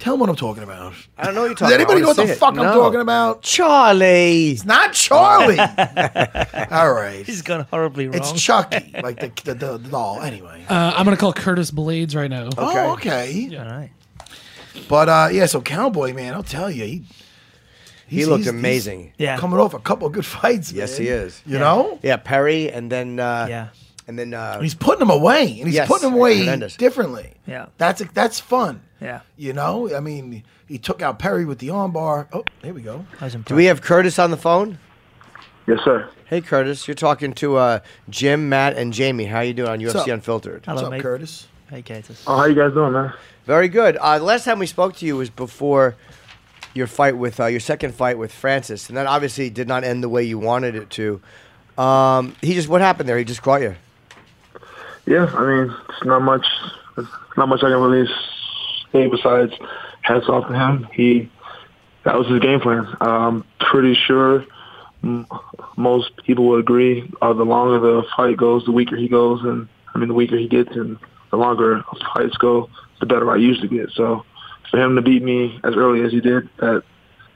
Tell 0.00 0.14
them 0.14 0.20
what 0.20 0.28
I'm 0.30 0.36
talking 0.36 0.62
about. 0.62 0.94
I 1.18 1.26
don't 1.26 1.34
know 1.34 1.42
what 1.42 1.46
you're 1.48 1.54
talking 1.56 1.76
Does 1.76 1.86
talking 1.86 1.96
anybody 1.96 2.00
know 2.00 2.10
about. 2.12 2.16
what 2.22 2.26
the 2.28 2.34
fuck 2.34 2.54
it. 2.54 2.58
I'm 2.60 2.66
No. 2.66 2.72
talking 2.80 3.00
about? 3.00 3.42
Charlie. 3.42 4.50
It's 4.52 4.64
not 4.64 4.94
Charlie. 4.94 5.58
All 6.70 6.92
right. 6.92 7.22
He's 7.26 7.42
gone 7.42 7.66
horribly 7.70 8.06
wrong. 8.06 8.16
It's 8.16 8.32
Chucky, 8.32 8.92
like 9.02 9.20
the, 9.20 9.30
the, 9.44 9.54
the, 9.54 9.76
the 9.78 9.88
doll. 9.90 10.20
Anyway. 10.22 10.64
Uh, 10.68 10.94
I'm 10.96 11.04
gonna 11.04 11.16
call 11.18 11.32
Curtis 11.34 11.70
Blaydes 11.70 12.16
right 12.16 12.30
now. 12.30 12.48
Oh, 12.56 12.92
okay. 12.94 13.54
All 13.58 13.64
right. 13.64 13.90
But 14.88 15.08
uh, 15.08 15.28
yeah, 15.32 15.46
so 15.46 15.60
Cowboy, 15.60 16.14
man, 16.14 16.32
I'll 16.34 16.42
tell 16.42 16.70
you, 16.70 16.84
he 16.84 17.04
He 18.06 18.16
he's- 18.16 18.28
looked 18.28 18.44
he's- 18.44 18.54
amazing. 18.54 19.12
Yeah. 19.18 19.36
coming 19.36 19.60
off 19.60 19.74
a 19.74 19.78
couple 19.80 20.06
of 20.06 20.12
good 20.14 20.24
fights. 20.26 20.72
Yes, 20.72 20.92
man. 20.98 21.02
he 21.02 21.08
is. 21.08 21.42
You 21.44 21.58
know, 21.58 21.98
Yeah, 22.02 22.16
Perry, 22.16 22.70
and 22.72 22.90
then 22.90 23.20
uh, 23.20 23.46
Yeah. 23.50 23.68
and 24.08 24.18
then 24.18 24.32
uh, 24.32 24.60
he's 24.60 24.74
putting 24.74 25.00
them 25.00 25.10
away, 25.10 25.42
and 25.58 25.66
he's 25.66 25.74
Yes, 25.74 25.88
putting 25.88 26.08
them 26.10 26.14
away 26.18 26.38
Hernandez. 26.38 26.76
differently. 26.76 27.34
Yeah. 27.46 27.66
that's 27.76 28.02
that's 28.14 28.40
fun. 28.40 28.80
Yeah. 29.00 29.20
You 29.36 29.52
know, 29.52 29.94
I 29.94 30.00
mean, 30.00 30.44
he 30.68 30.78
took 30.78 31.02
out 31.02 31.18
Perry 31.18 31.44
with 31.44 31.58
the 31.58 31.68
armbar. 31.68 32.26
Oh, 32.32 32.44
here 32.62 32.74
we 32.74 32.82
go. 32.82 33.06
I 33.20 33.24
was 33.24 33.34
impressed. 33.34 33.48
do 33.48 33.54
we 33.54 33.64
have 33.66 33.80
Curtis 33.80 34.18
on 34.18 34.30
the 34.30 34.36
phone? 34.36 34.78
Yes, 35.66 35.80
sir. 35.84 36.08
Hey, 36.26 36.40
Curtis, 36.40 36.86
you're 36.86 36.94
talking 36.94 37.32
to 37.34 37.56
uh, 37.56 37.80
Jim, 38.08 38.48
Matt, 38.48 38.76
and 38.76 38.92
Jamie. 38.92 39.24
How 39.24 39.38
are 39.38 39.44
you 39.44 39.54
doing 39.54 39.70
on 39.70 39.80
What's 39.82 39.94
UFC 39.94 40.00
up? 40.02 40.08
Unfiltered? 40.08 40.64
Hello, 40.64 40.76
What's 40.76 40.86
up, 40.86 40.90
mate. 40.92 41.02
Curtis? 41.02 41.48
Hey, 41.68 41.82
Curtis. 41.82 42.24
Oh, 42.26 42.36
how 42.36 42.44
you 42.44 42.54
guys 42.54 42.72
doing, 42.72 42.92
man? 42.92 43.12
Very 43.46 43.68
good. 43.68 43.96
Uh, 43.96 44.18
the 44.18 44.24
last 44.24 44.44
time 44.44 44.58
we 44.58 44.66
spoke 44.66 44.96
to 44.96 45.06
you 45.06 45.16
was 45.16 45.30
before 45.30 45.96
your 46.74 46.86
fight 46.86 47.16
with 47.16 47.40
uh, 47.40 47.46
your 47.46 47.60
second 47.60 47.94
fight 47.94 48.18
with 48.18 48.32
Francis, 48.32 48.88
and 48.88 48.96
that 48.96 49.06
obviously 49.06 49.50
did 49.50 49.66
not 49.68 49.82
end 49.84 50.02
the 50.02 50.08
way 50.08 50.22
you 50.22 50.38
wanted 50.38 50.74
it 50.74 50.90
to. 50.90 51.20
Um, 51.78 52.36
he 52.42 52.54
just 52.54 52.68
what 52.68 52.80
happened 52.80 53.08
there? 53.08 53.18
He 53.18 53.24
just 53.24 53.42
caught 53.42 53.62
you. 53.62 53.74
Yeah, 55.06 55.26
I 55.34 55.46
mean, 55.46 55.74
it's 55.88 56.04
not 56.04 56.22
much. 56.22 56.46
It's 56.96 57.08
not 57.36 57.48
much 57.48 57.60
I 57.62 57.70
can 57.70 57.80
really 57.80 58.08
say 58.92 59.06
besides 59.06 59.52
hats 60.02 60.28
off 60.28 60.48
to 60.48 60.54
him. 60.54 60.88
He 60.92 61.30
that 62.04 62.16
was 62.16 62.26
his 62.28 62.40
game 62.40 62.60
plan. 62.60 62.86
I'm 63.00 63.44
pretty 63.58 63.94
sure 63.94 64.44
most 65.76 66.10
people 66.24 66.46
would 66.48 66.60
agree. 66.60 67.10
Uh, 67.20 67.32
the 67.32 67.44
longer 67.44 67.78
the 67.78 68.04
fight 68.16 68.36
goes, 68.36 68.64
the 68.64 68.72
weaker 68.72 68.96
he 68.96 69.08
goes, 69.08 69.42
and 69.42 69.68
I 69.94 69.98
mean, 69.98 70.08
the 70.08 70.14
weaker 70.14 70.36
he 70.36 70.48
gets, 70.48 70.70
and 70.72 70.98
the 71.30 71.36
longer 71.36 71.82
fights 72.14 72.36
go, 72.36 72.68
the 73.00 73.06
better 73.06 73.30
I 73.30 73.36
usually 73.36 73.68
get. 73.68 73.90
So 73.92 74.24
for 74.70 74.78
him 74.78 74.96
to 74.96 75.02
beat 75.02 75.22
me 75.22 75.58
as 75.64 75.74
early 75.74 76.02
as 76.02 76.12
he 76.12 76.20
did, 76.20 76.48
that 76.58 76.82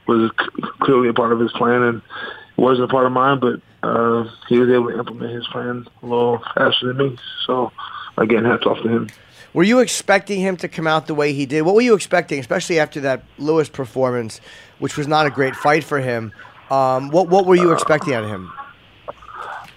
was 0.07 0.31
c- 0.39 0.61
clearly 0.81 1.09
a 1.09 1.13
part 1.13 1.33
of 1.33 1.39
his 1.39 1.51
plan, 1.53 1.81
and 1.81 1.97
it 1.97 2.61
wasn't 2.61 2.89
a 2.89 2.91
part 2.91 3.05
of 3.05 3.11
mine. 3.11 3.39
But 3.39 3.61
uh, 3.87 4.29
he 4.47 4.59
was 4.59 4.69
able 4.69 4.89
to 4.91 4.97
implement 4.99 5.33
his 5.33 5.47
plan 5.47 5.87
a 6.01 6.05
little 6.05 6.39
faster 6.55 6.93
than 6.93 6.97
me. 6.97 7.17
So 7.45 7.71
again, 8.17 8.45
hats 8.45 8.65
off 8.65 8.81
to 8.83 8.89
him. 8.89 9.09
Were 9.55 9.63
you 9.63 9.79
expecting 9.79 10.41
him 10.41 10.57
to 10.57 10.67
come 10.67 10.85
out 10.85 11.07
the 11.07 11.15
way 11.15 11.31
he 11.31 11.45
did? 11.45 11.61
What 11.61 11.75
were 11.75 11.81
you 11.81 11.93
expecting, 11.93 12.39
especially 12.39 12.77
after 12.77 12.99
that 12.99 13.23
Lewis 13.37 13.69
performance, 13.69 14.41
which 14.79 14.97
was 14.97 15.07
not 15.07 15.27
a 15.27 15.29
great 15.29 15.55
fight 15.55 15.85
for 15.85 16.01
him? 16.01 16.33
Um, 16.69 17.09
what 17.09 17.29
what 17.29 17.45
were 17.45 17.55
you 17.55 17.71
expecting 17.71 18.13
out 18.13 18.25
of 18.25 18.29
him? 18.29 18.51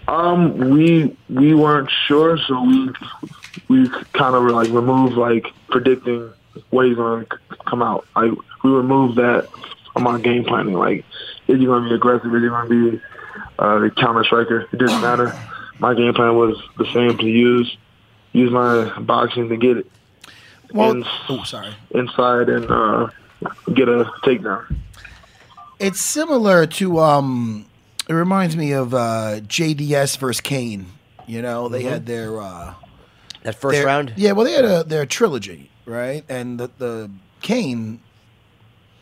Um, 0.08 0.58
we 0.72 1.16
we 1.30 1.54
weren't 1.54 1.88
sure, 2.08 2.38
so 2.38 2.60
we 2.60 2.90
we 3.68 3.88
kind 4.14 4.34
of 4.34 4.42
like 4.50 4.68
removed 4.70 5.14
like 5.14 5.46
predicting 5.68 6.32
what 6.70 6.86
he's 6.86 6.96
gonna 6.96 7.26
come 7.68 7.80
out. 7.80 8.04
Like 8.16 8.32
we 8.64 8.70
removed 8.72 9.16
that 9.18 9.48
from 9.92 10.08
our 10.08 10.18
game 10.18 10.44
planning. 10.44 10.74
Like, 10.74 11.04
is 11.46 11.60
he 11.60 11.66
gonna 11.66 11.88
be 11.88 11.94
aggressive? 11.94 12.34
Is 12.34 12.42
he 12.42 12.48
gonna 12.48 12.68
be 12.68 13.00
uh, 13.60 13.78
the 13.78 13.90
counter 13.90 14.24
striker? 14.24 14.62
It 14.72 14.78
didn't 14.78 15.00
matter. 15.02 15.38
My 15.78 15.94
game 15.94 16.14
plan 16.14 16.34
was 16.34 16.60
the 16.78 16.92
same 16.92 17.16
to 17.16 17.26
use 17.26 17.76
use 18.38 18.50
my 18.52 18.98
boxing 19.00 19.48
to 19.48 19.56
get 19.56 19.78
it 19.78 19.86
Well, 20.72 20.90
ins- 20.92 21.06
oh, 21.28 21.42
sorry. 21.44 21.74
inside 21.90 22.48
and 22.48 22.70
uh, 22.70 23.08
get 23.74 23.88
a 23.88 24.04
takedown. 24.24 24.76
It's 25.78 26.00
similar 26.00 26.66
to 26.66 26.98
um 27.00 27.66
it 28.08 28.12
reminds 28.14 28.56
me 28.56 28.72
of 28.72 28.94
uh 28.94 29.40
JDS 29.46 30.18
versus 30.18 30.40
Cain. 30.40 30.86
You 31.26 31.42
know, 31.42 31.68
they 31.68 31.82
had 31.82 32.06
their 32.06 32.40
uh 32.40 32.74
That 33.42 33.54
first 33.54 33.76
their- 33.76 33.86
round? 33.86 34.12
Yeah, 34.16 34.32
well 34.32 34.44
they 34.44 34.52
had 34.52 34.64
a 34.64 34.84
their 34.84 35.06
trilogy, 35.06 35.70
right? 35.86 36.24
And 36.28 36.58
the 36.58 36.70
the 36.78 37.10
Cain 37.42 38.00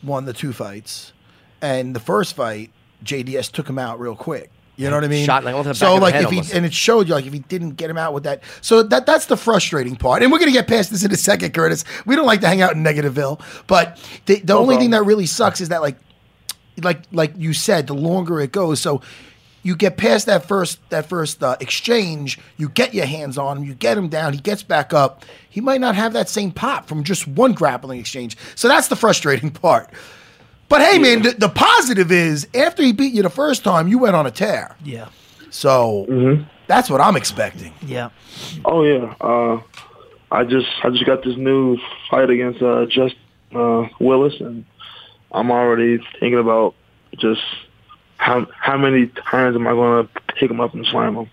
won 0.03 0.25
the 0.27 0.33
two 0.35 0.53
fights. 0.53 1.13
And 1.63 1.97
the 1.97 2.01
first 2.01 2.37
fight, 2.37 2.71
JDS 3.03 3.51
took 3.51 3.67
him 3.69 3.79
out 3.79 3.99
real 3.99 4.15
quick. 4.15 4.51
You 4.77 4.91
know 4.91 4.97
what 4.97 5.05
I 5.05 5.09
mean? 5.09 5.25
Shot 5.25 5.43
like 5.43 5.57
the 5.57 5.71
back 5.71 5.77
so 5.77 5.95
of 5.95 6.01
the 6.01 6.03
like 6.03 6.15
head 6.15 6.25
if 6.25 6.31
he 6.31 6.37
almost. 6.37 6.55
and 6.55 6.67
it 6.67 6.75
showed 6.75 7.09
you 7.09 7.15
like 7.15 7.27
if 7.27 7.33
he 7.33 7.39
didn't 7.39 7.73
get 7.73 7.89
him 7.89 7.97
out 7.97 8.13
with 8.13 8.25
that. 8.25 8.43
So 8.61 8.83
that 8.83 9.07
that's 9.07 9.27
the 9.27 9.37
frustrating 9.37 9.97
part. 9.97 10.23
And 10.23 10.31
we're 10.31 10.39
gonna 10.39 10.53
get 10.53 10.69
past 10.69 10.91
this 10.91 11.03
in 11.03 11.11
a 11.11 11.17
second, 11.17 11.55
Curtis. 11.55 11.85
We 12.05 12.15
don't 12.15 12.27
like 12.27 12.43
to 12.43 12.47
hang 12.47 12.61
out 12.61 12.75
in 12.75 12.85
Negativeville, 12.85 13.41
but 13.67 13.99
the, 14.27 14.41
the 14.41 14.53
only 14.53 14.77
thing 14.77 14.91
that 14.91 15.05
really 15.05 15.27
sucks 15.27 15.61
is 15.61 15.71
that 15.71 15.81
like 15.81 15.97
like 16.83 17.03
like 17.11 17.33
you 17.37 17.55
said, 17.55 17.87
the 17.87 17.95
longer 17.95 18.41
it 18.41 18.53
goes, 18.53 18.81
so 18.81 19.01
you 19.63 19.75
get 19.75 19.97
past 19.97 20.27
that 20.27 20.47
first 20.47 20.79
that 20.91 21.09
first 21.09 21.43
uh, 21.43 21.57
exchange, 21.59 22.39
you 22.57 22.69
get 22.69 22.95
your 22.95 23.07
hands 23.07 23.37
on 23.39 23.57
him, 23.59 23.65
you 23.65 23.75
get 23.75 23.99
him 23.99 24.09
down, 24.09 24.33
he 24.33 24.41
gets 24.41 24.63
back 24.63 24.93
up. 24.93 25.25
He 25.49 25.61
might 25.61 25.81
not 25.81 25.95
have 25.95 26.13
that 26.13 26.29
same 26.29 26.53
pop 26.53 26.87
from 26.87 27.03
just 27.03 27.27
one 27.27 27.53
grappling 27.53 27.99
exchange. 27.99 28.37
So 28.55 28.69
that's 28.69 28.89
the 28.89 28.97
frustrating 28.97 29.51
part. 29.63 29.91
But 30.69 30.83
hey, 30.83 30.99
man, 30.99 31.23
the, 31.23 31.31
the 31.33 31.49
positive 31.49 32.11
is 32.11 32.49
after 32.55 32.83
he 32.83 32.93
beat 32.93 33.15
you 33.15 33.23
the 33.23 33.31
first 33.31 33.63
time, 33.63 33.89
you 33.89 33.99
went 33.99 34.17
on 34.17 34.27
a 34.27 34.31
tear. 34.31 34.77
Yeah. 34.85 35.09
So 35.51 36.45
that's 36.67 36.91
what 36.91 37.01
I'm 37.01 37.17
expecting. 37.17 37.73
Yeah. 37.83 38.11
Oh 38.65 38.83
yeah. 38.83 39.15
Uh, 39.21 39.61
I 40.31 40.45
just 40.45 40.67
I 40.83 40.91
just 40.91 41.07
got 41.07 41.23
this 41.23 41.37
new 41.37 41.79
fight 42.11 42.31
against 42.31 42.61
uh, 42.61 42.87
Just 42.87 43.15
uh, 43.55 43.87
Willis, 44.01 44.35
and 44.41 44.65
I'm 45.33 45.51
already 45.51 45.99
thinking 46.19 46.39
about 46.39 46.75
just 47.17 47.43
how 48.17 48.47
how 48.59 48.77
many 48.77 49.07
times 49.07 49.55
am 49.57 49.67
I 49.67 49.73
going 49.73 50.07
to 50.07 50.21
pick 50.35 50.51
him 50.51 50.61
up 50.61 50.75
and 50.75 50.85
slam 50.87 51.17
him. 51.17 51.31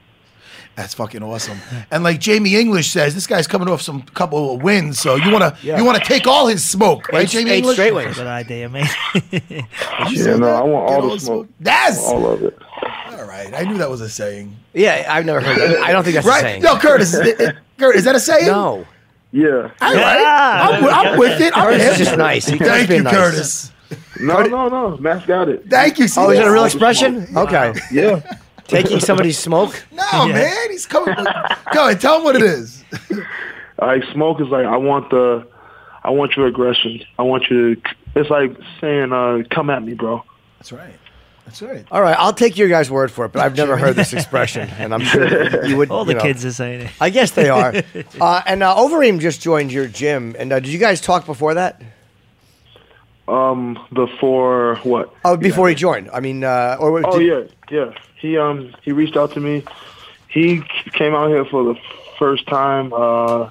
That's 0.75 0.95
fucking 0.95 1.21
awesome. 1.21 1.59
And 1.91 2.03
like 2.03 2.19
Jamie 2.19 2.55
English 2.55 2.89
says, 2.91 3.13
this 3.13 3.27
guy's 3.27 3.45
coming 3.45 3.67
off 3.67 3.81
some 3.81 4.01
couple 4.01 4.55
of 4.55 4.63
wins, 4.63 4.97
so 4.99 5.15
you 5.15 5.31
wanna 5.31 5.55
Yeah. 5.61 5.77
you 5.77 5.85
wanna 5.85 6.03
take 6.03 6.25
all 6.25 6.47
his 6.47 6.67
smoke, 6.67 7.09
right, 7.09 7.23
Eight- 7.23 7.29
Jamie 7.29 7.51
eight 7.51 7.57
English? 7.59 7.75
straight 7.75 7.93
wins. 7.93 8.17
Good 8.17 8.25
idea, 8.27 8.69
man. 8.69 8.87
Yeah, 10.11 10.35
no, 10.37 10.49
I 10.49 10.61
want 10.63 10.89
all 10.91 11.09
the 11.09 11.19
smoke. 11.19 11.47
Yes. 11.63 12.03
All 12.07 12.25
of 12.27 12.43
it. 12.43 12.57
All 13.11 13.23
right, 13.25 13.53
I 13.53 13.63
knew 13.63 13.77
that 13.77 13.89
was 13.89 14.01
a 14.01 14.09
saying. 14.09 14.55
Yeah, 14.73 15.05
I've 15.09 15.25
never 15.25 15.41
heard 15.41 15.57
that. 15.59 15.79
I 15.83 15.91
don't 15.91 16.03
think 16.03 16.15
that's 16.15 16.27
right? 16.27 16.39
a 16.43 16.47
saying. 16.47 16.61
No, 16.63 16.77
Curtis, 16.77 17.13
is, 17.13 17.19
it- 17.21 17.55
Curtis, 17.77 17.99
is 17.99 18.05
that 18.05 18.15
a 18.15 18.19
saying? 18.19 18.47
No. 18.47 18.85
Yeah. 19.31 19.69
All 19.81 19.93
right, 19.93 20.69
I'm, 20.73 20.85
I'm 20.85 21.19
with 21.19 21.39
it. 21.41 21.55
I'm 21.55 21.65
Curtis 21.69 21.91
is 21.91 21.97
just 22.05 22.17
nice. 22.17 22.47
He- 22.47 22.57
Thank 22.57 22.89
you, 22.89 23.03
nice. 23.03 23.13
Curtis. 23.13 23.71
No, 24.19 24.41
no, 24.41 24.69
no. 24.69 24.97
Matt's 24.97 25.25
got 25.25 25.49
it. 25.49 25.69
Thank 25.69 25.99
you. 25.99 26.05
Oh, 26.17 26.29
is 26.31 26.39
that 26.39 26.47
a 26.47 26.51
real 26.51 26.61
Yeah. 26.61 26.65
expression? 26.65 27.27
Okay. 27.37 27.73
Yeah. 27.91 28.21
Taking 28.67 28.99
somebody's 29.01 29.37
smoke? 29.37 29.83
No, 29.91 30.27
man, 30.27 30.71
he's 30.71 30.85
coming. 30.85 31.15
Go 31.73 31.85
ahead, 31.87 31.99
tell 32.01 32.17
him 32.17 32.23
what 32.23 32.35
it 32.35 32.43
is. 32.43 32.83
Like 33.79 34.03
smoke 34.13 34.39
is 34.39 34.47
like 34.47 34.65
I 34.65 34.77
want 34.77 35.09
the, 35.09 35.45
I 36.03 36.11
want 36.11 36.37
your 36.37 36.47
aggression. 36.47 37.01
I 37.19 37.23
want 37.23 37.49
you 37.49 37.75
to. 37.75 37.81
It's 38.15 38.29
like 38.29 38.55
saying, 38.79 39.11
uh, 39.11 39.43
"Come 39.49 39.69
at 39.71 39.83
me, 39.83 39.93
bro." 39.93 40.23
That's 40.59 40.71
right. 40.71 40.93
That's 41.45 41.61
right. 41.61 41.85
All 41.91 42.01
right, 42.01 42.15
I'll 42.17 42.33
take 42.33 42.55
your 42.55 42.69
guys' 42.69 42.89
word 42.89 43.11
for 43.11 43.25
it, 43.25 43.33
but 43.33 43.41
I've 43.41 43.57
never 43.57 43.75
heard 43.75 43.95
this 43.97 44.13
expression, 44.13 44.69
and 44.77 44.93
I'm 44.93 45.01
sure 45.01 45.65
you 45.65 45.75
would. 45.77 45.89
All 45.91 46.05
the 46.05 46.13
you 46.13 46.17
know. 46.17 46.23
kids 46.23 46.45
are 46.45 46.53
saying 46.53 46.81
it. 46.81 46.91
I 47.01 47.09
guess 47.09 47.31
they 47.31 47.49
are. 47.49 47.73
uh, 48.21 48.41
and 48.45 48.63
uh, 48.63 48.75
Overeem 48.75 49.19
just 49.19 49.41
joined 49.41 49.73
your 49.73 49.87
gym, 49.87 50.35
and 50.39 50.53
uh, 50.53 50.59
did 50.61 50.71
you 50.71 50.79
guys 50.79 51.01
talk 51.01 51.25
before 51.25 51.55
that? 51.55 51.81
Um, 53.27 53.79
before 53.93 54.75
what? 54.83 55.13
Oh, 55.23 55.37
before 55.37 55.69
he 55.69 55.75
joined. 55.75 56.09
I 56.11 56.19
mean, 56.19 56.43
uh, 56.43 56.75
or 56.79 57.01
Oh 57.07 57.19
did- 57.19 57.49
yeah, 57.71 57.77
yeah. 57.85 57.93
He 58.19 58.37
um 58.37 58.73
he 58.81 58.91
reached 58.91 59.15
out 59.15 59.31
to 59.33 59.39
me. 59.39 59.63
He 60.27 60.61
came 60.93 61.13
out 61.13 61.29
here 61.29 61.45
for 61.45 61.63
the 61.63 61.75
first 62.19 62.47
time, 62.47 62.91
uh, 62.93 63.49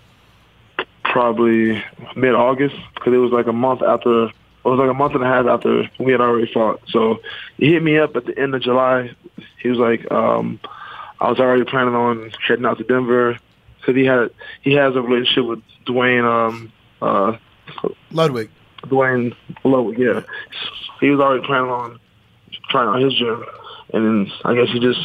probably 1.04 1.82
mid 2.16 2.34
August 2.34 2.76
because 2.94 3.12
it 3.12 3.18
was 3.18 3.32
like 3.32 3.46
a 3.46 3.52
month 3.52 3.82
after. 3.82 4.24
It 4.64 4.68
was 4.68 4.78
like 4.78 4.90
a 4.90 4.94
month 4.94 5.14
and 5.14 5.24
a 5.24 5.26
half 5.26 5.46
after 5.46 5.90
we 5.98 6.12
had 6.12 6.20
already 6.20 6.52
fought. 6.52 6.80
So 6.88 7.20
he 7.56 7.72
hit 7.72 7.82
me 7.82 7.98
up 7.98 8.14
at 8.14 8.26
the 8.26 8.38
end 8.38 8.54
of 8.54 8.62
July. 8.62 9.10
He 9.60 9.68
was 9.68 9.78
like, 9.78 10.10
um, 10.12 10.60
I 11.20 11.28
was 11.30 11.40
already 11.40 11.64
planning 11.64 11.94
on 11.94 12.30
heading 12.46 12.64
out 12.64 12.78
to 12.78 12.84
Denver 12.84 13.38
because 13.80 13.96
he 13.96 14.04
had 14.04 14.30
he 14.60 14.74
has 14.74 14.94
a 14.94 15.02
relationship 15.02 15.46
with 15.46 15.62
Duane 15.86 16.24
um 16.24 16.72
uh 17.00 17.36
Ludwig. 18.10 18.50
Duane 18.88 19.34
Lowe, 19.64 19.90
yeah. 19.92 20.22
He 21.00 21.10
was 21.10 21.20
already 21.20 21.44
planning 21.46 21.70
on 21.70 21.98
trying 22.70 22.88
out 22.88 23.00
his 23.02 23.14
gym. 23.14 23.44
And 23.92 24.26
then 24.26 24.32
I 24.44 24.54
guess 24.54 24.68
he 24.72 24.80
just 24.80 25.00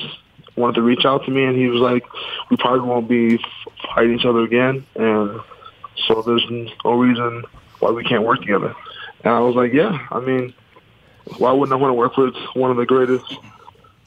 wanted 0.55 0.75
to 0.75 0.81
reach 0.81 1.05
out 1.05 1.25
to 1.25 1.31
me 1.31 1.43
and 1.43 1.55
he 1.57 1.67
was 1.67 1.81
like, 1.81 2.03
we 2.50 2.57
probably 2.57 2.88
won't 2.88 3.07
be 3.07 3.39
fighting 3.93 4.17
each 4.19 4.25
other 4.25 4.41
again. 4.43 4.86
And 4.96 5.39
so 6.07 6.22
there's 6.22 6.46
no 6.84 6.93
reason 6.93 7.43
why 7.79 7.91
we 7.91 8.03
can't 8.03 8.24
work 8.24 8.39
together. 8.41 8.75
And 9.24 9.34
I 9.34 9.39
was 9.39 9.55
like, 9.55 9.74
yeah, 9.74 10.07
I 10.12 10.19
mean, 10.19 10.53
why 11.38 11.51
wouldn't 11.51 11.74
I 11.74 11.81
want 11.81 11.89
to 11.91 11.96
work 11.96 12.17
with 12.17 12.34
one 12.53 12.72
of 12.72 12.77
the 12.77 12.86
greatest 12.86 13.25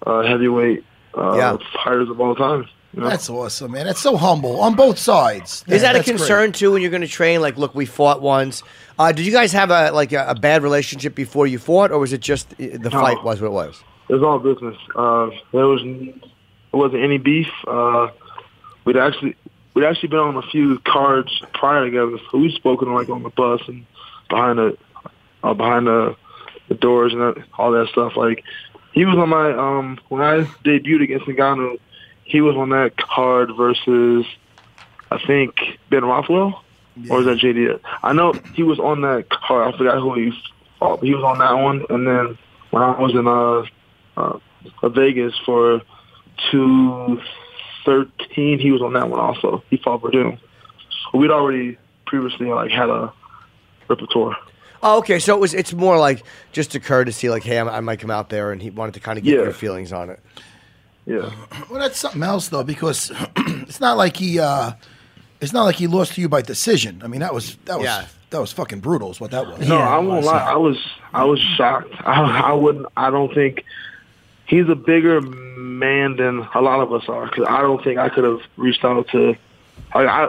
uh, 0.07 0.23
heavyweight 0.23 0.85
uh, 1.17 1.37
Yeah. 1.37 1.57
fighters 1.85 2.09
of 2.09 2.21
all 2.21 2.35
time? 2.35 2.69
You 2.94 3.02
know? 3.02 3.09
That's 3.09 3.30
awesome, 3.30 3.70
man. 3.73 3.87
That's 3.87 4.00
so 4.00 4.16
humble 4.16 4.61
on 4.61 4.75
both 4.75 4.99
sides. 4.99 5.64
Is 5.68 5.82
that 5.82 5.94
a 5.94 5.99
That's 5.99 6.09
great. 6.09 6.18
concern 6.18 6.52
too 6.52 6.73
when 6.73 6.82
you're 6.82 6.90
going 6.90 7.02
to 7.02 7.06
train? 7.09 7.40
Like, 7.40 7.56
look, 7.56 7.75
we 7.75 7.87
fought 7.87 8.20
once. 8.20 8.62
Uh, 8.99 9.12
did 9.12 9.25
you 9.25 9.32
guys 9.32 9.52
have 9.52 9.70
a 9.70 9.92
like 9.92 10.12
a, 10.12 10.26
a 10.28 10.35
bad 10.35 10.62
relationship 10.62 11.14
before 11.14 11.47
you 11.47 11.59
fought, 11.59 11.92
or 11.92 11.99
was 12.00 12.12
it 12.12 12.20
just 12.20 12.50
the 12.59 12.78
No. 12.78 12.90
fight 12.90 13.23
was 13.23 13.40
what 13.40 13.47
it 13.47 13.52
was? 13.52 13.82
It 14.09 14.14
was 14.14 14.23
all 14.25 14.38
business. 14.40 14.76
Uh, 14.97 15.30
there 15.52 15.66
was 15.66 15.82
there 15.82 16.78
wasn't 16.80 17.02
any 17.04 17.18
beef. 17.18 17.49
Uh, 17.66 18.09
we'd 18.85 18.97
actually 18.97 19.37
we'd 19.75 19.85
actually 19.85 20.09
been 20.09 20.18
on 20.18 20.37
a 20.37 20.42
few 20.42 20.80
cards 20.80 21.42
prior 21.54 21.85
together. 21.85 22.18
So 22.32 22.38
we'd 22.38 22.54
spoken 22.54 22.92
like 22.92 23.09
on 23.09 23.23
the 23.23 23.30
bus 23.30 23.61
and 23.68 23.87
behind 24.28 24.59
the 24.59 24.76
uh, 25.44 25.54
behind 25.54 25.87
the 25.87 26.16
the 26.68 26.75
doors 26.75 27.12
and 27.12 27.23
that, 27.23 27.44
all 27.56 27.70
that 27.70 27.88
stuff. 27.88 28.16
Like 28.16 28.42
he 28.92 29.04
was 29.04 29.16
on 29.16 29.28
my 29.28 29.52
um 29.52 29.99
when 30.09 30.20
I 30.23 30.42
debuted 30.64 31.04
against 31.04 31.26
Ngannou, 31.26 31.78
he 32.31 32.41
was 32.41 32.57
on 32.57 32.71
that 32.71 32.97
card 32.97 33.51
versus 33.57 34.25
I 35.11 35.19
think 35.27 35.55
Ben 35.91 36.05
Rothwell 36.05 36.63
or 37.09 37.19
was 37.19 37.27
that 37.27 37.39
JD? 37.39 37.81
I 38.03 38.13
know 38.13 38.33
he 38.55 38.63
was 38.63 38.79
on 38.79 39.01
that 39.03 39.29
card. 39.31 39.75
I 39.75 39.77
forgot 39.79 39.99
who 40.01 40.15
he 40.15 40.33
fought. 40.79 41.03
He 41.03 41.15
was 41.15 41.25
on 41.25 41.39
that 41.39 41.53
one, 41.55 41.85
and 41.91 42.07
then 42.07 42.39
when 42.71 42.83
I 42.83 42.99
was 43.01 43.13
in 43.15 43.27
uh 43.27 44.41
uh, 44.83 44.89
Vegas 44.89 45.35
for 45.47 45.81
two 46.51 47.21
thirteen. 47.85 48.59
He 48.59 48.71
was 48.71 48.83
on 48.83 48.93
that 48.95 49.09
one 49.09 49.21
also. 49.21 49.63
He 49.71 49.77
fought 49.79 50.03
Werdum. 50.03 50.39
We'd 51.15 51.31
already 51.31 51.79
previously 52.07 52.47
like 52.47 52.71
had 52.71 52.89
a 52.91 53.13
repertoire. 53.89 54.37
Oh, 54.83 54.99
okay. 54.99 55.19
So 55.19 55.35
it 55.35 55.41
was. 55.41 55.55
It's 55.55 55.73
more 55.73 55.99
like 55.99 56.23
just 56.53 56.75
a 56.75 56.81
courtesy, 56.81 57.29
like, 57.31 57.43
hey, 57.43 57.59
I, 57.59 57.79
I 57.79 57.81
might 57.81 58.01
come 58.01 58.11
out 58.11 58.29
there, 58.31 58.53
and 58.53 58.61
he 58.63 58.71
wanted 58.71 58.95
to 58.95 59.01
kind 59.01 59.19
of 59.19 59.25
get 59.25 59.37
Yeah. 59.37 59.43
your 59.45 59.53
feelings 59.53 59.93
on 59.93 60.11
it. 60.11 60.21
Yeah. 61.07 61.30
Well, 61.71 61.78
that's 61.80 61.99
something 61.99 62.23
else 62.23 62.49
though, 62.49 62.64
because 62.64 63.12
it's 63.37 63.80
not 63.80 63.97
like 63.97 64.16
he 64.16 64.38
uh 64.40 64.73
it's 65.40 65.52
not 65.52 65.64
like 65.64 65.76
he 65.76 65.87
lost 65.87 66.14
to 66.14 66.21
you 66.21 66.28
by 66.28 66.42
decision. 66.42 67.00
I 67.04 67.07
mean, 67.07 67.21
that 67.21 67.33
was 67.35 67.57
that 67.66 67.78
was 67.78 67.85
Yeah. 67.85 68.07
that 68.30 68.40
was 68.40 68.52
fucking 68.52 68.80
brutal. 68.80 69.11
Is 69.11 69.21
what 69.21 69.30
that 69.30 69.47
was. 69.47 69.69
No, 69.69 69.78
I 69.78 69.99
won't 69.99 70.25
lie. 70.25 70.38
I 70.38 70.57
was 70.57 70.76
I 71.12 71.25
was 71.25 71.38
shocked. 71.40 71.95
I, 72.00 72.50
I 72.50 72.52
wouldn't. 72.52 72.87
I 72.97 73.11
don't 73.11 73.33
think 73.35 73.64
he's 74.47 74.69
a 74.69 74.75
bigger 74.75 75.21
man 75.21 76.16
than 76.16 76.47
a 76.54 76.61
lot 76.61 76.80
of 76.80 76.92
us 76.92 77.09
are. 77.09 77.26
Because 77.26 77.47
I 77.49 77.61
don't 77.62 77.83
think 77.85 77.99
I 77.99 78.09
could 78.09 78.25
have 78.25 78.40
reached 78.57 78.85
out 78.85 79.09
to. 79.12 79.37
Like, 79.95 80.07
I 80.07 80.28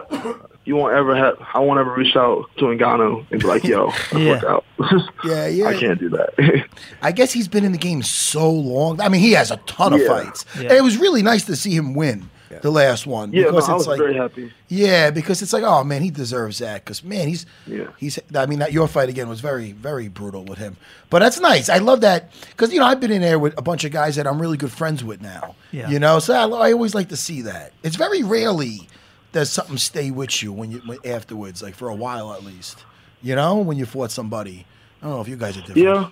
you 0.64 0.76
won't 0.76 0.94
ever 0.94 1.14
have. 1.16 1.34
I 1.54 1.58
won't 1.60 1.80
ever 1.80 1.92
reach 1.94 2.14
out 2.16 2.48
to 2.58 2.64
Ngannou 2.66 3.26
and 3.30 3.40
be 3.40 3.46
like, 3.46 3.64
"Yo, 3.64 3.86
let's 4.12 4.12
Yeah. 4.14 4.30
work 4.30 4.44
out." 4.44 4.64
Yeah, 5.24 5.46
yeah. 5.46 5.66
I 5.66 5.74
can't 5.78 5.98
do 6.00 6.08
that. 6.10 6.66
I 7.02 7.12
guess 7.12 7.32
he's 7.32 7.48
been 7.48 7.64
in 7.64 7.72
the 7.72 7.78
game 7.78 8.02
so 8.02 8.50
long. 8.50 9.00
I 9.00 9.08
mean, 9.08 9.20
he 9.20 9.32
has 9.32 9.50
a 9.50 9.56
ton 9.66 9.92
of 9.92 10.00
Yeah. 10.00 10.08
fights. 10.08 10.44
Yeah. 10.56 10.62
And 10.62 10.72
it 10.72 10.82
was 10.82 10.96
really 10.96 11.22
nice 11.22 11.44
to 11.44 11.54
see 11.56 11.74
him 11.74 11.94
win 11.94 12.28
the 12.62 12.70
last 12.70 13.06
one. 13.06 13.32
yeah, 13.32 13.44
no, 13.44 13.50
because 13.52 13.68
I 13.68 13.72
it's 13.72 13.78
was 13.78 13.86
like, 13.86 13.98
very 13.98 14.14
happy. 14.16 14.52
Yeah, 14.68 15.10
because 15.10 15.40
it's 15.40 15.52
like, 15.54 15.62
oh 15.62 15.84
man, 15.84 16.02
he 16.02 16.10
deserves 16.10 16.58
that. 16.58 16.84
Because 16.84 17.02
man, 17.04 17.28
he's 17.28 17.46
Yeah. 17.66 17.84
he's. 17.96 18.18
I 18.34 18.46
mean, 18.46 18.58
that 18.58 18.72
your 18.72 18.88
fight 18.88 19.08
again 19.08 19.28
was 19.28 19.40
very 19.40 19.72
very 19.72 20.08
brutal 20.08 20.44
with 20.44 20.58
him. 20.58 20.76
But 21.10 21.20
that's 21.20 21.38
nice. 21.40 21.68
I 21.68 21.78
love 21.78 22.00
that 22.02 22.30
because 22.50 22.72
you 22.72 22.80
know 22.80 22.86
I've 22.86 23.00
been 23.00 23.12
in 23.12 23.22
there 23.22 23.38
with 23.38 23.56
a 23.56 23.62
bunch 23.62 23.84
of 23.84 23.92
guys 23.92 24.16
that 24.16 24.26
I'm 24.26 24.40
really 24.42 24.56
good 24.58 24.72
friends 24.72 25.02
with 25.04 25.22
now. 25.22 25.54
Yeah. 25.70 25.88
You 25.88 25.98
know, 26.00 26.18
so 26.18 26.34
I, 26.34 26.68
I 26.68 26.72
always 26.72 26.94
like 26.94 27.08
to 27.08 27.16
see 27.16 27.42
that. 27.42 27.72
It's 27.84 27.96
very 27.96 28.22
rarely 28.22 28.88
does 29.32 29.50
something 29.50 29.78
stay 29.78 30.10
with 30.10 30.42
you 30.42 30.52
when 30.52 30.70
you 30.72 30.78
when, 30.86 30.98
afterwards, 31.04 31.62
like 31.62 31.74
for 31.74 31.88
a 31.88 31.94
while 31.94 32.32
at 32.32 32.44
least. 32.44 32.84
You 33.22 33.34
know, 33.36 33.58
when 33.58 33.78
you 33.78 33.86
fought 33.86 34.10
somebody. 34.10 34.66
I 35.00 35.06
don't 35.06 35.14
know 35.16 35.20
if 35.20 35.28
you 35.28 35.36
guys 35.36 35.56
are 35.56 35.60
different. 35.62 35.78
Yeah, 35.78 36.08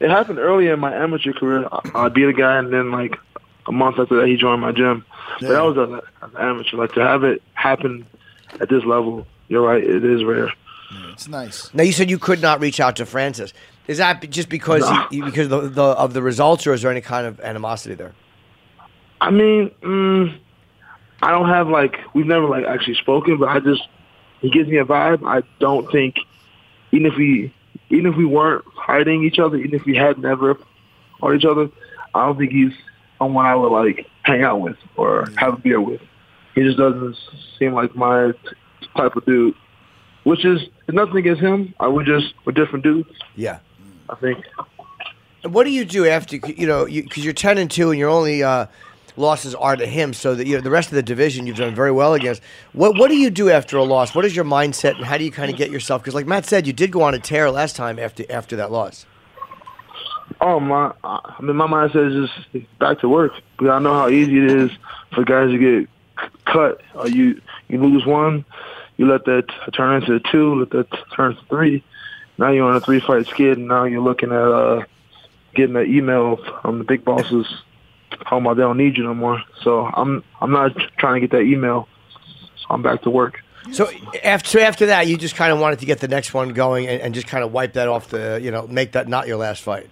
it 0.00 0.10
happened 0.10 0.38
early 0.38 0.68
in 0.68 0.78
my 0.80 0.94
amateur 0.94 1.32
career. 1.32 1.68
I, 1.70 1.90
I 1.94 2.08
beat 2.08 2.28
a 2.28 2.32
guy, 2.32 2.56
and 2.58 2.72
then 2.72 2.90
like 2.90 3.16
a 3.66 3.72
month 3.72 3.98
after 3.98 4.16
that, 4.20 4.28
he 4.28 4.36
joined 4.36 4.60
my 4.62 4.72
gym. 4.72 5.04
But 5.40 5.48
that 5.48 5.62
was 5.62 5.76
as 5.78 5.90
a- 5.90 6.24
an 6.24 6.32
amateur. 6.38 6.76
Like 6.76 6.92
to 6.92 7.00
have 7.02 7.24
it 7.24 7.42
happen 7.54 8.06
at 8.60 8.68
this 8.68 8.84
level, 8.84 9.26
you're 9.48 9.62
right. 9.66 9.82
It 9.82 10.04
is 10.04 10.24
rare. 10.24 10.52
It's 11.12 11.28
nice. 11.28 11.72
Now 11.74 11.82
you 11.82 11.92
said 11.92 12.08
you 12.08 12.18
could 12.18 12.40
not 12.40 12.60
reach 12.60 12.80
out 12.80 12.96
to 12.96 13.04
Francis. 13.06 13.52
Is 13.88 13.98
that 13.98 14.28
just 14.30 14.48
because 14.48 14.82
No. 14.82 15.06
he, 15.10 15.20
because 15.20 15.50
of 15.50 15.62
the, 15.62 15.68
the 15.68 15.82
of 15.82 16.14
the 16.14 16.22
results, 16.22 16.66
or 16.66 16.72
is 16.72 16.82
there 16.82 16.90
any 16.90 17.00
kind 17.02 17.26
of 17.26 17.40
animosity 17.40 17.94
there? 17.94 18.14
I 19.20 19.30
mean, 19.30 19.70
mm, 19.82 20.38
I 21.22 21.30
don't 21.30 21.48
have 21.48 21.68
like 21.68 21.98
we've 22.14 22.26
never 22.26 22.46
like 22.46 22.64
actually 22.64 22.94
spoken, 22.94 23.38
but 23.38 23.48
I 23.48 23.60
just 23.60 23.82
he 24.40 24.50
gives 24.50 24.68
me 24.68 24.78
a 24.78 24.84
vibe. 24.84 25.26
I 25.26 25.42
don't 25.58 25.90
think 25.90 26.16
even 26.92 27.06
if 27.06 27.16
we 27.16 27.52
even 27.90 28.06
if 28.06 28.16
we 28.16 28.24
weren't 28.24 28.64
fighting 28.86 29.24
each 29.24 29.38
other, 29.38 29.56
even 29.56 29.74
if 29.74 29.84
we 29.84 29.96
had 29.96 30.18
never 30.18 30.56
fought 31.20 31.34
each 31.34 31.44
other, 31.44 31.68
I 32.14 32.26
don't 32.26 32.38
think 32.38 32.52
he's 32.52 32.72
someone 33.18 33.46
I 33.46 33.54
would 33.54 33.72
like 33.72 34.06
hang 34.22 34.42
out 34.42 34.60
with 34.60 34.76
or 34.96 35.28
have 35.36 35.54
a 35.54 35.56
beer 35.56 35.80
with. 35.80 36.00
He 36.54 36.62
just 36.62 36.78
doesn't 36.78 37.16
seem 37.58 37.72
like 37.72 37.94
my 37.94 38.32
t- 38.32 38.88
type 38.96 39.16
of 39.16 39.24
dude. 39.24 39.54
Which 40.24 40.44
is 40.44 40.60
nothing 40.88 41.16
against 41.16 41.40
him. 41.40 41.74
I 41.80 41.86
would 41.86 42.04
just 42.04 42.34
we're 42.44 42.52
different 42.52 42.84
dudes. 42.84 43.10
Yeah. 43.34 43.60
I 44.10 44.14
think. 44.16 44.44
What 45.44 45.64
do 45.64 45.70
you 45.70 45.84
do 45.84 46.06
after 46.06 46.36
you 46.36 46.66
know 46.66 46.84
because 46.84 47.24
you, 47.24 47.30
are 47.30 47.34
ten 47.34 47.58
and 47.58 47.70
two 47.70 47.90
and 47.90 47.98
you're 47.98 48.10
only 48.10 48.42
uh, 48.42 48.66
losses 49.18 49.54
are 49.54 49.76
to 49.76 49.86
him, 49.86 50.14
so 50.14 50.34
that 50.34 50.46
you 50.46 50.56
know 50.56 50.60
the 50.60 50.70
rest 50.70 50.88
of 50.88 50.94
the 50.94 51.02
division 51.02 51.46
you've 51.46 51.56
done 51.56 51.74
very 51.74 51.92
well 51.92 52.14
against. 52.14 52.42
What 52.72 52.96
what 52.98 53.08
do 53.08 53.16
you 53.16 53.30
do 53.30 53.50
after 53.50 53.76
a 53.76 53.84
loss? 53.84 54.14
What 54.14 54.24
is 54.24 54.34
your 54.34 54.44
mindset 54.44 54.96
and 54.96 55.04
how 55.04 55.18
do 55.18 55.24
you 55.24 55.30
kind 55.30 55.50
of 55.50 55.56
get 55.56 55.70
yourself? 55.70 56.02
Because 56.02 56.14
like 56.14 56.26
Matt 56.26 56.46
said, 56.46 56.66
you 56.66 56.72
did 56.72 56.90
go 56.90 57.02
on 57.02 57.14
a 57.14 57.18
tear 57.18 57.50
last 57.50 57.76
time 57.76 57.98
after 57.98 58.24
after 58.30 58.56
that 58.56 58.70
loss. 58.70 59.06
Oh 60.40 60.60
my! 60.60 60.92
I 61.02 61.36
mean, 61.40 61.56
my 61.56 61.66
mindset 61.66 62.14
is 62.14 62.30
just 62.54 62.78
back 62.78 63.00
to 63.00 63.08
work 63.08 63.32
because 63.56 63.70
I 63.70 63.78
know 63.78 63.94
how 63.94 64.08
easy 64.08 64.38
it 64.38 64.50
is 64.50 64.70
for 65.12 65.24
guys 65.24 65.50
to 65.50 65.58
get 65.58 65.88
cut. 66.44 66.80
Uh, 66.94 67.06
you 67.06 67.40
you 67.68 67.82
lose 67.82 68.06
one, 68.06 68.44
you 68.96 69.06
let 69.06 69.24
that 69.24 69.48
turn 69.72 70.02
into 70.02 70.20
two, 70.30 70.60
let 70.60 70.70
that 70.70 70.86
turn 71.14 71.32
into 71.32 71.44
three. 71.46 71.82
Now 72.36 72.50
you're 72.50 72.68
on 72.68 72.76
a 72.76 72.80
three 72.80 73.00
fight 73.00 73.26
skid, 73.26 73.58
and 73.58 73.68
now 73.68 73.84
you're 73.84 74.00
looking 74.00 74.30
at 74.30 74.36
uh, 74.36 74.84
getting 75.54 75.76
an 75.76 75.92
email 75.92 76.36
from 76.62 76.78
the 76.78 76.84
big 76.84 77.04
bosses 77.04 77.46
talking 78.24 78.44
about 78.44 78.56
they 78.56 78.62
don't 78.62 78.76
need 78.76 78.96
you 78.96 79.04
no 79.04 79.14
more. 79.14 79.42
So 79.62 79.86
I'm 79.86 80.22
I'm 80.40 80.50
not 80.50 80.76
trying 80.98 81.20
to 81.20 81.26
get 81.26 81.30
that 81.36 81.42
email. 81.42 81.88
So 82.56 82.66
I'm 82.70 82.82
back 82.82 83.02
to 83.02 83.10
work. 83.10 83.40
So 83.72 83.90
after 84.22 84.48
so 84.48 84.60
after 84.60 84.86
that, 84.86 85.06
you 85.06 85.16
just 85.16 85.34
kind 85.34 85.52
of 85.52 85.58
wanted 85.58 85.80
to 85.80 85.86
get 85.86 86.00
the 86.00 86.08
next 86.08 86.32
one 86.32 86.50
going 86.50 86.86
and, 86.86 87.00
and 87.02 87.14
just 87.14 87.26
kind 87.26 87.44
of 87.44 87.52
wipe 87.52 87.74
that 87.74 87.88
off 87.88 88.08
the 88.08 88.40
you 88.42 88.50
know 88.50 88.66
make 88.66 88.92
that 88.92 89.08
not 89.08 89.26
your 89.26 89.36
last 89.36 89.62
fight. 89.62 89.88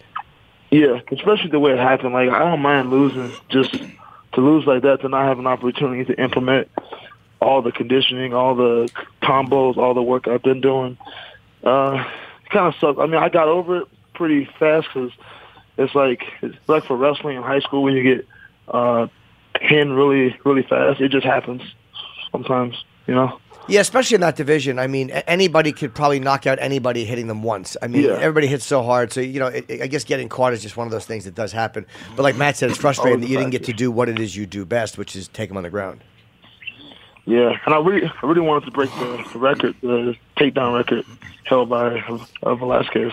Yeah, 0.70 1.00
especially 1.12 1.50
the 1.50 1.60
way 1.60 1.72
it 1.72 1.78
happened. 1.78 2.12
Like 2.12 2.30
I 2.30 2.40
don't 2.40 2.60
mind 2.60 2.90
losing, 2.90 3.32
just 3.48 3.72
to 3.72 4.40
lose 4.40 4.66
like 4.66 4.82
that, 4.82 5.00
to 5.02 5.08
not 5.08 5.26
have 5.26 5.38
an 5.38 5.46
opportunity 5.46 6.04
to 6.04 6.20
implement 6.20 6.68
all 7.40 7.62
the 7.62 7.72
conditioning, 7.72 8.34
all 8.34 8.54
the 8.54 8.88
combos, 9.22 9.76
all 9.76 9.94
the 9.94 10.02
work 10.02 10.26
I've 10.26 10.42
been 10.42 10.60
doing. 10.60 10.96
Uh, 11.62 12.04
it 12.44 12.50
kind 12.50 12.66
of 12.66 12.74
sucks. 12.80 12.98
I 12.98 13.06
mean, 13.06 13.22
I 13.22 13.28
got 13.28 13.48
over 13.48 13.82
it 13.82 13.88
pretty 14.14 14.48
fast 14.58 14.88
because 14.92 15.12
it's 15.78 15.94
like 15.94 16.22
it's 16.42 16.56
like 16.68 16.84
for 16.84 16.96
wrestling 16.96 17.36
in 17.36 17.42
high 17.42 17.60
school 17.60 17.82
when 17.82 17.94
you 17.94 18.02
get 18.02 18.26
uh, 18.68 19.06
pinned 19.54 19.96
really, 19.96 20.36
really 20.44 20.62
fast. 20.62 21.00
It 21.00 21.10
just 21.10 21.26
happens 21.26 21.62
sometimes, 22.32 22.74
you 23.06 23.14
know. 23.14 23.38
Yeah, 23.68 23.80
especially 23.80 24.14
in 24.14 24.20
that 24.20 24.36
division. 24.36 24.78
I 24.78 24.86
mean, 24.86 25.10
anybody 25.10 25.72
could 25.72 25.92
probably 25.92 26.20
knock 26.20 26.46
out 26.46 26.58
anybody 26.60 27.04
hitting 27.04 27.26
them 27.26 27.42
once. 27.42 27.76
I 27.82 27.88
mean, 27.88 28.04
Yeah. 28.04 28.10
everybody 28.12 28.46
hits 28.46 28.64
so 28.64 28.84
hard. 28.84 29.12
So, 29.12 29.20
you 29.20 29.40
know, 29.40 29.48
it, 29.48 29.82
I 29.82 29.88
guess 29.88 30.04
getting 30.04 30.28
caught 30.28 30.52
is 30.52 30.62
just 30.62 30.76
one 30.76 30.86
of 30.86 30.92
those 30.92 31.04
things 31.04 31.24
that 31.24 31.34
does 31.34 31.50
happen. 31.50 31.84
But 32.14 32.22
like 32.22 32.36
Matt 32.36 32.56
said, 32.56 32.70
it's 32.70 32.78
frustrating 32.86 33.20
that 33.22 33.28
you 33.28 33.36
didn't 33.36 33.50
get 33.50 33.64
to 33.64 33.72
do 33.72 33.90
what 33.90 34.08
it 34.08 34.20
is 34.20 34.36
you 34.36 34.46
do 34.46 34.64
best, 34.64 34.98
which 34.98 35.16
is 35.16 35.26
take 35.28 35.48
them 35.48 35.56
on 35.56 35.64
the 35.64 35.70
ground. 35.70 36.04
Yeah, 37.24 37.56
and 37.64 37.74
I 37.74 37.78
really, 37.80 38.06
I 38.22 38.26
really 38.26 38.40
wanted 38.40 38.66
to 38.66 38.70
break 38.70 38.88
the, 38.90 39.24
the 39.32 39.38
record, 39.40 39.74
the 39.80 40.14
takedown 40.36 40.76
record 40.76 41.04
held 41.42 41.68
by 41.68 42.00
Velasquez. 42.44 43.12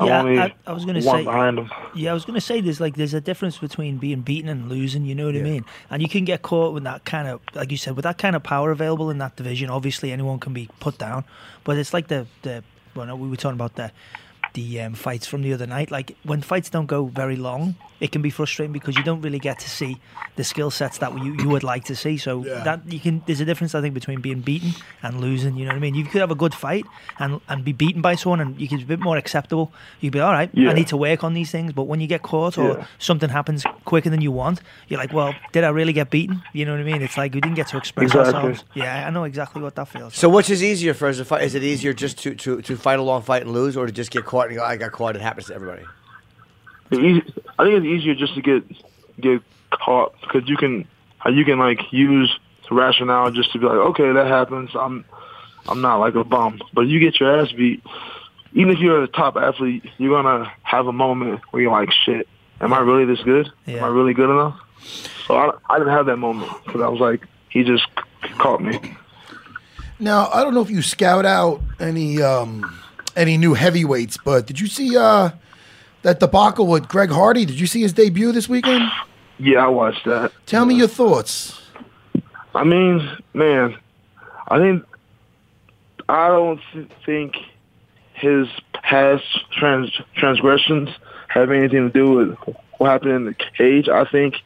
Yeah, 0.00 0.22
I, 0.22 0.54
I 0.66 0.72
was 0.72 0.84
going 0.84 0.94
to 0.96 1.02
say. 1.02 1.22
Yeah, 1.94 2.10
I 2.10 2.14
was 2.14 2.24
going 2.24 2.34
to 2.34 2.40
say 2.40 2.60
there's 2.60 2.80
like 2.80 2.96
there's 2.96 3.14
a 3.14 3.20
difference 3.20 3.58
between 3.58 3.98
being 3.98 4.22
beaten 4.22 4.48
and 4.48 4.68
losing. 4.68 5.04
You 5.04 5.14
know 5.14 5.26
what 5.26 5.36
I 5.36 5.38
mean? 5.42 5.64
And 5.90 6.02
you 6.02 6.08
can 6.08 6.24
get 6.24 6.42
caught 6.42 6.72
with 6.74 6.84
that 6.84 7.04
kind 7.04 7.28
of, 7.28 7.40
like 7.54 7.70
you 7.70 7.76
said, 7.76 7.94
with 7.96 8.04
that 8.04 8.18
kind 8.18 8.34
of 8.34 8.42
power 8.42 8.70
available 8.70 9.10
in 9.10 9.18
that 9.18 9.36
division. 9.36 9.70
Obviously, 9.70 10.10
anyone 10.12 10.38
can 10.40 10.52
be 10.52 10.68
put 10.80 10.98
down, 10.98 11.24
but 11.64 11.76
it's 11.76 11.92
like 11.92 12.08
the 12.08 12.26
the. 12.42 12.64
Well, 12.94 13.06
no, 13.06 13.16
we 13.16 13.28
were 13.28 13.36
talking 13.36 13.56
about 13.56 13.76
the 13.76 13.90
the 14.54 14.80
um, 14.80 14.94
fights 14.94 15.26
from 15.26 15.42
the 15.42 15.52
other 15.52 15.66
night. 15.66 15.90
Like 15.90 16.16
when 16.24 16.42
fights 16.42 16.70
don't 16.70 16.86
go 16.86 17.06
very 17.06 17.36
long, 17.36 17.74
it 18.00 18.10
can 18.12 18.20
be 18.22 18.30
frustrating 18.30 18.72
because 18.72 18.96
you 18.96 19.02
don't 19.04 19.20
really 19.20 19.38
get 19.38 19.60
to 19.60 19.70
see 19.70 19.98
the 20.36 20.42
skill 20.44 20.70
sets 20.70 20.98
that 20.98 21.12
you, 21.22 21.34
you 21.34 21.48
would 21.48 21.62
like 21.62 21.84
to 21.84 21.94
see. 21.94 22.16
So 22.18 22.44
Yeah. 22.44 22.64
that 22.64 22.80
you 22.92 22.98
can 22.98 23.22
there's 23.26 23.40
a 23.40 23.44
difference 23.44 23.74
I 23.74 23.80
think 23.80 23.94
between 23.94 24.20
being 24.20 24.40
beaten 24.40 24.72
and 25.02 25.20
losing. 25.20 25.56
You 25.56 25.64
know 25.66 25.70
what 25.70 25.76
I 25.76 25.80
mean? 25.80 25.94
You 25.94 26.04
could 26.04 26.20
have 26.20 26.30
a 26.30 26.34
good 26.34 26.54
fight 26.54 26.84
and 27.18 27.40
and 27.48 27.64
be 27.64 27.72
beaten 27.72 28.02
by 28.02 28.14
someone, 28.16 28.40
and 28.40 28.60
you 28.60 28.68
could 28.68 28.78
be 28.78 28.84
a 28.84 28.86
bit 28.96 29.00
more 29.00 29.16
acceptable. 29.16 29.72
You'd 30.00 30.12
be 30.12 30.20
all 30.20 30.32
right. 30.32 30.50
Yeah. 30.52 30.70
I 30.70 30.72
need 30.74 30.88
to 30.88 30.96
work 30.96 31.22
on 31.24 31.34
these 31.34 31.50
things. 31.50 31.72
But 31.72 31.84
when 31.84 32.00
you 32.00 32.06
get 32.08 32.22
caught 32.22 32.58
or 32.58 32.78
Yeah. 32.78 32.86
something 32.98 33.30
happens 33.30 33.64
quicker 33.84 34.10
than 34.10 34.20
you 34.20 34.32
want, 34.32 34.60
you're 34.88 34.98
like, 35.00 35.12
well, 35.12 35.34
did 35.52 35.62
I 35.64 35.68
really 35.68 35.92
get 35.92 36.10
beaten? 36.10 36.42
You 36.52 36.64
know 36.64 36.72
what 36.72 36.80
I 36.80 36.84
mean? 36.84 37.02
It's 37.02 37.16
like 37.16 37.32
we 37.34 37.40
didn't 37.40 37.56
get 37.56 37.68
to 37.68 37.76
express 37.76 38.06
Exactly. 38.06 38.34
ourselves. 38.34 38.64
Yeah, 38.74 39.06
I 39.06 39.10
know 39.10 39.24
exactly 39.24 39.62
what 39.62 39.74
that 39.76 39.88
feels. 39.88 40.14
So, 40.16 40.28
which 40.28 40.50
is 40.50 40.62
easier 40.62 40.92
for 40.94 41.06
us 41.08 41.18
to 41.18 41.24
fight? 41.24 41.42
Is 41.42 41.54
it 41.54 41.62
easier 41.62 41.92
just 41.92 42.18
to, 42.24 42.34
to, 42.34 42.60
to 42.62 42.76
fight 42.76 42.98
a 42.98 43.02
long 43.02 43.22
fight 43.22 43.42
and 43.42 43.52
lose, 43.52 43.76
or 43.76 43.86
to 43.86 43.92
just 43.92 44.10
get 44.10 44.24
caught 44.24 44.41
and 44.48 44.56
go, 44.56 44.64
I 44.64 44.76
got 44.76 44.92
caught? 44.92 45.16
It 45.16 45.22
happens 45.22 45.46
to 45.46 45.54
everybody. 45.54 45.84
Easy, 46.92 47.22
I 47.58 47.64
think 47.64 47.76
it's 47.78 47.86
easier 47.86 48.14
just 48.14 48.34
to 48.34 48.42
get 48.42 48.64
get 49.20 49.40
caught 49.70 50.14
because 50.20 50.48
you 50.48 50.56
can 50.56 50.86
uh, 51.24 51.30
you 51.30 51.44
can 51.44 51.58
like 51.58 51.92
use 51.92 52.38
rationale 52.72 53.30
just 53.30 53.52
to 53.52 53.58
be 53.58 53.66
like, 53.66 53.76
okay, 53.76 54.12
that 54.12 54.26
happens. 54.26 54.70
I'm 54.74 55.04
I'm 55.68 55.80
not 55.80 55.96
like 55.96 56.14
a 56.14 56.24
bum, 56.24 56.60
but 56.72 56.82
you 56.82 56.98
get 57.00 57.20
your 57.20 57.40
ass 57.40 57.52
beat. 57.52 57.82
Even 58.54 58.74
if 58.74 58.80
you're 58.80 59.02
a 59.02 59.08
top 59.08 59.36
athlete, 59.36 59.84
you're 59.98 60.22
gonna 60.22 60.52
have 60.62 60.86
a 60.86 60.92
moment 60.92 61.40
where 61.50 61.62
you're 61.62 61.72
like, 61.72 61.90
shit, 61.92 62.28
am 62.60 62.72
I 62.72 62.80
really 62.80 63.04
this 63.04 63.22
good? 63.22 63.50
Am 63.66 63.84
I 63.84 63.88
really 63.88 64.14
good 64.14 64.30
enough? 64.30 64.58
So 65.26 65.36
I, 65.36 65.52
I 65.70 65.78
didn't 65.78 65.92
have 65.92 66.06
that 66.06 66.16
moment 66.16 66.50
because 66.64 66.80
I 66.80 66.88
was 66.88 67.00
like, 67.00 67.26
he 67.48 67.62
just 67.62 67.86
caught 68.38 68.62
me. 68.62 68.78
Now 69.98 70.28
I 70.28 70.42
don't 70.42 70.54
know 70.54 70.62
if 70.62 70.70
you 70.70 70.82
scout 70.82 71.24
out 71.24 71.60
any 71.78 72.20
um, 72.20 72.81
any 73.16 73.36
new 73.36 73.54
heavyweights, 73.54 74.18
but 74.24 74.46
did 74.46 74.60
you 74.60 74.66
see 74.66 74.96
uh, 74.96 75.30
that 76.02 76.20
debacle 76.20 76.66
with 76.66 76.88
Greg 76.88 77.10
Hardy? 77.10 77.44
Did 77.44 77.58
you 77.58 77.66
see 77.66 77.82
his 77.82 77.92
debut 77.92 78.32
this 78.32 78.48
weekend? 78.48 78.84
Yeah, 79.38 79.64
I 79.64 79.68
watched 79.68 80.04
that. 80.04 80.32
Tell 80.46 80.64
me 80.64 80.74
your 80.74 80.88
thoughts. 80.88 81.60
I 82.54 82.64
mean, 82.64 83.08
man, 83.32 83.76
I 84.48 84.58
think 84.58 84.84
I 86.08 86.28
don't 86.28 86.60
think 87.06 87.36
his 88.14 88.46
past 88.74 89.24
trans 89.52 89.90
transgressions 90.16 90.90
have 91.28 91.50
anything 91.50 91.90
to 91.90 91.92
do 91.92 92.10
with 92.12 92.56
what 92.78 92.90
happened 92.90 93.12
in 93.12 93.24
the 93.24 93.34
cage. 93.56 93.88
I 93.88 94.04
think 94.04 94.36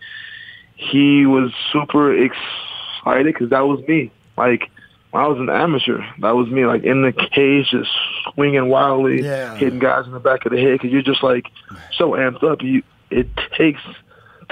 he 0.76 1.26
was 1.26 1.52
super 1.72 2.14
excited 2.14 3.26
because 3.26 3.50
that 3.50 3.66
was 3.66 3.80
me. 3.88 4.10
Like 4.36 4.70
when 5.16 5.24
I 5.24 5.28
was 5.28 5.38
an 5.38 5.48
amateur, 5.48 6.00
that 6.20 6.36
was 6.36 6.48
me. 6.48 6.66
Like 6.66 6.84
in 6.84 7.02
the 7.02 7.12
cage, 7.12 7.68
just 7.70 7.90
swinging 8.34 8.68
wildly, 8.68 9.22
Yeah. 9.24 9.56
hitting 9.56 9.78
guys 9.78 10.06
in 10.06 10.12
the 10.12 10.20
back 10.20 10.44
of 10.46 10.52
the 10.52 10.60
head 10.60 10.72
because 10.72 10.90
you're 10.90 11.02
just 11.02 11.22
like 11.22 11.46
so 11.92 12.10
amped 12.12 12.42
up. 12.44 12.62
You 12.62 12.82
it 13.10 13.28
takes 13.56 13.80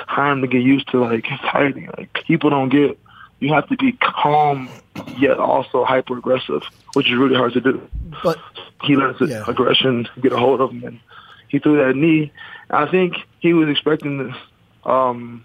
time 0.09 0.41
to 0.41 0.47
get 0.47 0.63
used 0.63 0.89
to 0.93 1.01
like 1.01 1.27
fighting. 1.53 1.89
Like 1.99 2.13
people 2.27 2.51
don't 2.51 2.71
get. 2.71 2.99
You 3.41 3.53
have 3.53 3.69
to 3.69 3.77
be 3.77 3.93
calm 3.93 4.81
yet 5.19 5.39
also 5.39 5.85
hyper 5.85 6.17
aggressive, 6.17 6.63
which 6.95 7.09
is 7.11 7.17
really 7.19 7.37
hard 7.37 7.53
to 7.53 7.61
do. 7.61 7.81
But 8.23 8.39
He 8.85 8.97
lets 8.97 9.19
the 9.19 9.27
Yeah. 9.27 9.45
aggression 9.47 10.09
get 10.23 10.33
a 10.33 10.39
hold 10.39 10.61
of 10.61 10.71
him, 10.71 10.85
and 10.85 11.01
he 11.49 11.59
threw 11.59 11.77
that 11.85 11.95
knee. 11.97 12.33
I 12.71 12.87
think 12.87 13.17
he 13.41 13.53
was 13.53 13.69
expecting 13.69 14.19
this, 14.19 14.37
um, 14.85 15.45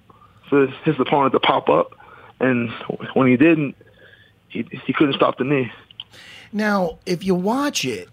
for 0.49 0.67
his 0.67 0.99
opponent 0.99 1.34
to 1.34 1.39
pop 1.39 1.67
up, 1.69 1.93
and 2.39 2.69
when 3.13 3.27
he 3.27 3.38
didn't, 3.38 3.75
he 4.49 4.65
he 4.85 4.93
couldn't 4.93 5.13
stop 5.13 5.38
the 5.38 5.43
knee. 5.43 5.71
Now, 6.51 6.97
if 7.05 7.23
you 7.23 7.35
watch 7.35 7.85
it, 7.85 8.09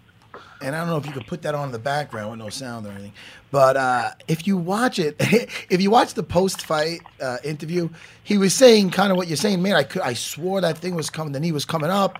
and 0.61 0.75
I 0.75 0.81
don't 0.81 0.88
know 0.88 0.96
if 0.99 1.07
you 1.07 1.12
could 1.12 1.27
put 1.27 1.42
that 1.42 1.55
on 1.55 1.66
in 1.66 1.72
the 1.72 1.79
background 1.79 2.31
with 2.31 2.38
no 2.38 2.51
sound 2.51 2.87
or 2.87 2.90
anything, 2.90 3.12
but 3.51 3.77
uh, 3.77 4.11
if 4.29 4.46
you 4.46 4.57
watch 4.57 4.99
it, 4.99 5.16
if 5.20 5.81
you 5.81 5.90
watch 5.90 6.14
the 6.14 6.22
post-fight 6.22 7.01
uh, 7.20 7.38
interview, 7.44 7.88
he 8.22 8.37
was 8.37 8.55
saying 8.55 8.90
kind 8.90 9.11
of 9.11 9.16
what 9.16 9.29
you're 9.29 9.37
saying. 9.37 9.62
Man, 9.62 9.75
I 9.75 9.85
could, 9.85 10.03
I 10.03 10.12
swore 10.12 10.61
that 10.61 10.79
thing 10.79 10.94
was 10.94 11.11
coming, 11.11 11.33
the 11.33 11.40
knee 11.40 11.53
was 11.53 11.64
coming 11.64 11.90
up, 11.90 12.18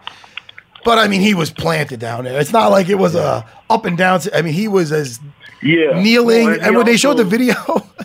but 0.85 0.99
I 0.99 1.09
mean, 1.09 1.21
he 1.21 1.35
was 1.35 1.51
planted 1.51 2.01
down 2.01 2.25
there. 2.25 2.41
It's 2.41 2.53
not 2.53 2.71
like 2.71 2.89
it 2.89 2.95
was 2.95 3.15
a 3.15 3.45
up 3.69 3.85
and 3.85 3.99
down. 3.99 4.21
I 4.35 4.43
mean, 4.43 4.55
he 4.55 4.69
was 4.69 4.93
as 4.93 5.21
Yeah, 5.61 6.01
kneeling, 6.03 6.45
Well, 6.47 6.55
and, 6.55 6.65
he 6.65 6.77
when 6.77 6.87
they 6.87 6.97
showed 6.97 7.17
the 7.17 7.25
video, 7.25 7.55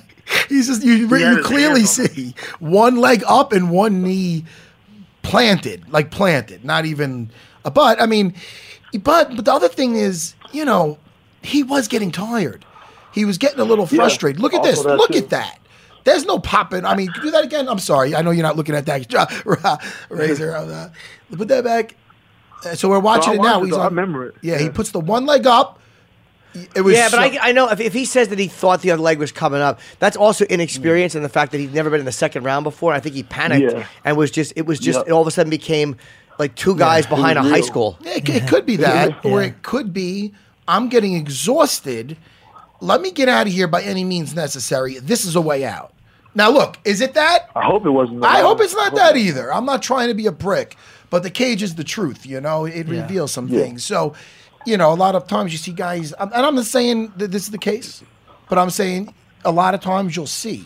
he's 0.50 0.68
just 0.68 0.84
you, 0.84 1.08
He 1.08 1.22
you 1.22 1.42
clearly 1.44 1.86
see 1.86 2.36
one 2.60 2.98
leg 2.98 3.24
up 3.28 3.54
and 3.54 3.70
one 3.72 4.02
knee 4.02 4.46
planted, 5.24 5.90
like 5.92 6.12
planted, 6.12 6.64
not 6.66 6.86
even. 6.86 7.30
But 7.64 8.02
I 8.02 8.06
mean, 8.06 8.34
but 9.04 9.36
but 9.36 9.46
the 9.46 9.54
other 9.54 9.68
thing 9.70 9.96
is, 9.96 10.36
you 10.52 10.66
know, 10.66 10.98
he 11.42 11.64
was 11.64 11.88
getting 11.88 12.12
tired. 12.12 12.66
He 13.14 13.26
was 13.26 13.38
getting 13.38 13.60
a 13.60 13.64
little 13.66 13.88
Yeah, 13.92 13.98
frustrated. 13.98 14.42
Look 14.42 14.54
at 14.54 14.64
this. 14.64 14.84
Look 14.84 15.12
too. 15.12 15.18
at 15.20 15.30
that. 15.32 15.60
There's 16.04 16.26
no 16.26 16.40
popping. 16.40 16.86
I 16.86 16.96
mean, 16.96 17.10
do 17.22 17.30
that 17.32 17.44
again. 17.44 17.68
I'm 17.68 17.78
sorry. 17.78 18.16
I 18.16 18.22
know 18.22 18.32
you're 18.32 18.42
not 18.42 18.56
looking 18.56 18.74
at 18.74 18.86
that 18.88 19.82
razor. 20.10 20.92
Put 21.36 21.48
that 21.50 21.64
back. 21.64 21.96
Uh, 22.66 22.74
So 22.76 22.90
we're 22.90 23.00
watching 23.00 23.34
it 23.34 23.42
now. 23.42 23.62
it, 23.62 23.66
He's 23.66 23.74
though. 23.76 23.82
I 23.82 23.86
remember 23.86 24.28
it. 24.28 24.36
Yeah, 24.42 24.58
he 24.58 24.70
puts 24.70 24.92
the 24.92 25.00
one 25.00 25.26
leg 25.26 25.46
up. 25.46 25.80
It 26.76 26.82
was 26.82 26.96
yeah, 26.96 27.06
but 27.10 27.12
so- 27.34 27.40
I, 27.40 27.50
I 27.50 27.52
know 27.54 27.70
if, 27.70 27.80
if 27.80 27.94
he 27.94 28.06
says 28.06 28.28
that 28.30 28.40
he 28.40 28.48
thought 28.48 28.82
the 28.82 28.92
other 28.92 29.02
leg 29.02 29.20
was 29.20 29.32
coming 29.32 29.62
up, 29.62 29.80
that's 30.00 30.18
also 30.18 30.46
inexperience 30.46 31.16
and 31.16 31.24
the 31.24 31.30
fact 31.30 31.52
that 31.54 31.60
he'd 31.60 31.74
never 31.74 31.90
been 31.90 32.00
in 32.02 32.06
the 32.06 32.12
second 32.12 32.44
round 32.44 32.64
before. 32.64 32.94
I 32.94 33.00
think 33.00 33.16
he 33.16 33.24
panicked 33.24 33.74
Yeah. 33.74 33.86
and 34.04 34.18
was 34.18 34.32
just 34.32 34.54
it 34.56 34.66
was 34.66 34.80
just 34.80 34.98
Yep. 35.00 35.08
it 35.08 35.12
all 35.12 35.22
of 35.22 35.28
a 35.28 35.32
sudden 35.32 35.50
became 35.50 35.96
like 36.40 36.56
two 36.56 36.76
guys 36.76 37.06
behind 37.06 37.38
a 37.38 37.42
was 37.42 37.52
high 37.52 37.58
real. 37.58 37.66
school. 37.66 37.98
Yeah, 38.02 38.12
it, 38.16 38.30
it 38.30 38.48
could 38.48 38.66
be 38.66 38.76
that, 38.78 39.24
or 39.26 39.42
it 39.44 39.62
could 39.64 39.94
be 39.94 40.34
I'm 40.68 40.90
getting 40.90 41.14
exhausted. 41.16 42.18
Let 42.80 43.02
me 43.02 43.12
get 43.12 43.30
out 43.30 43.48
of 43.48 43.54
here 43.54 43.68
by 43.68 43.82
any 43.84 44.04
means 44.04 44.34
necessary. 44.36 44.98
This 45.00 45.26
is 45.26 45.36
a 45.36 45.42
way 45.42 45.64
out. 45.66 45.94
Now, 46.34 46.50
look, 46.50 46.78
is 46.86 47.02
it 47.02 47.14
that? 47.14 47.50
I 47.56 47.64
hope 47.66 47.86
it 47.86 47.90
wasn't. 47.92 48.24
I 48.24 48.38
that. 48.42 48.46
hope 48.48 48.62
it's 48.62 48.74
not 48.74 48.96
that 48.96 49.18
either. 49.18 49.54
I'm 49.54 49.66
not 49.66 49.82
trying 49.84 50.08
to 50.08 50.14
be 50.14 50.26
a 50.28 50.32
prick, 50.32 50.78
but 51.10 51.24
the 51.24 51.30
cage 51.30 51.62
is 51.62 51.76
the 51.76 51.84
truth. 51.84 52.26
You 52.26 52.40
know, 52.42 52.66
it 52.66 52.88
Yeah. 52.88 53.02
reveals 53.02 53.32
some 53.34 53.48
Yeah. 53.50 53.60
things. 53.62 53.84
So, 53.84 54.14
you 54.66 54.78
know, 54.78 54.92
a 54.92 54.96
lot 54.96 55.16
of 55.16 55.28
times 55.28 55.52
you 55.52 55.58
see 55.58 55.72
guys, 55.74 56.14
and 56.14 56.34
I'm 56.34 56.56
not 56.56 56.66
saying 56.66 57.14
that 57.18 57.32
this 57.32 57.44
is 57.44 57.52
the 57.52 57.58
case, 57.58 58.04
But 58.50 58.58
I'm 58.58 58.70
saying 58.70 59.14
a 59.46 59.52
lot 59.52 59.74
of 59.74 59.82
times 59.82 60.16
you'll 60.16 60.28
see 60.28 60.66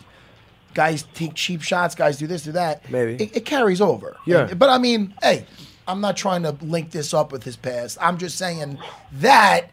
guys 0.73 1.03
take 1.13 1.33
cheap 1.33 1.61
shots, 1.61 1.95
guys 1.95 2.17
do 2.17 2.27
this, 2.27 2.43
do 2.43 2.51
that. 2.51 2.89
Maybe. 2.91 3.23
it, 3.23 3.37
it 3.37 3.45
carries 3.45 3.81
over. 3.81 4.17
Yeah. 4.25 4.53
But 4.53 4.69
I 4.69 4.77
mean, 4.77 5.13
hey, 5.23 5.45
I'm 5.87 6.01
not 6.01 6.17
trying 6.17 6.43
to 6.43 6.51
link 6.61 6.91
this 6.91 7.13
up 7.13 7.31
with 7.31 7.43
his 7.43 7.55
past. 7.55 7.97
I'm 8.01 8.17
just 8.17 8.37
saying 8.37 8.77
that. 9.13 9.71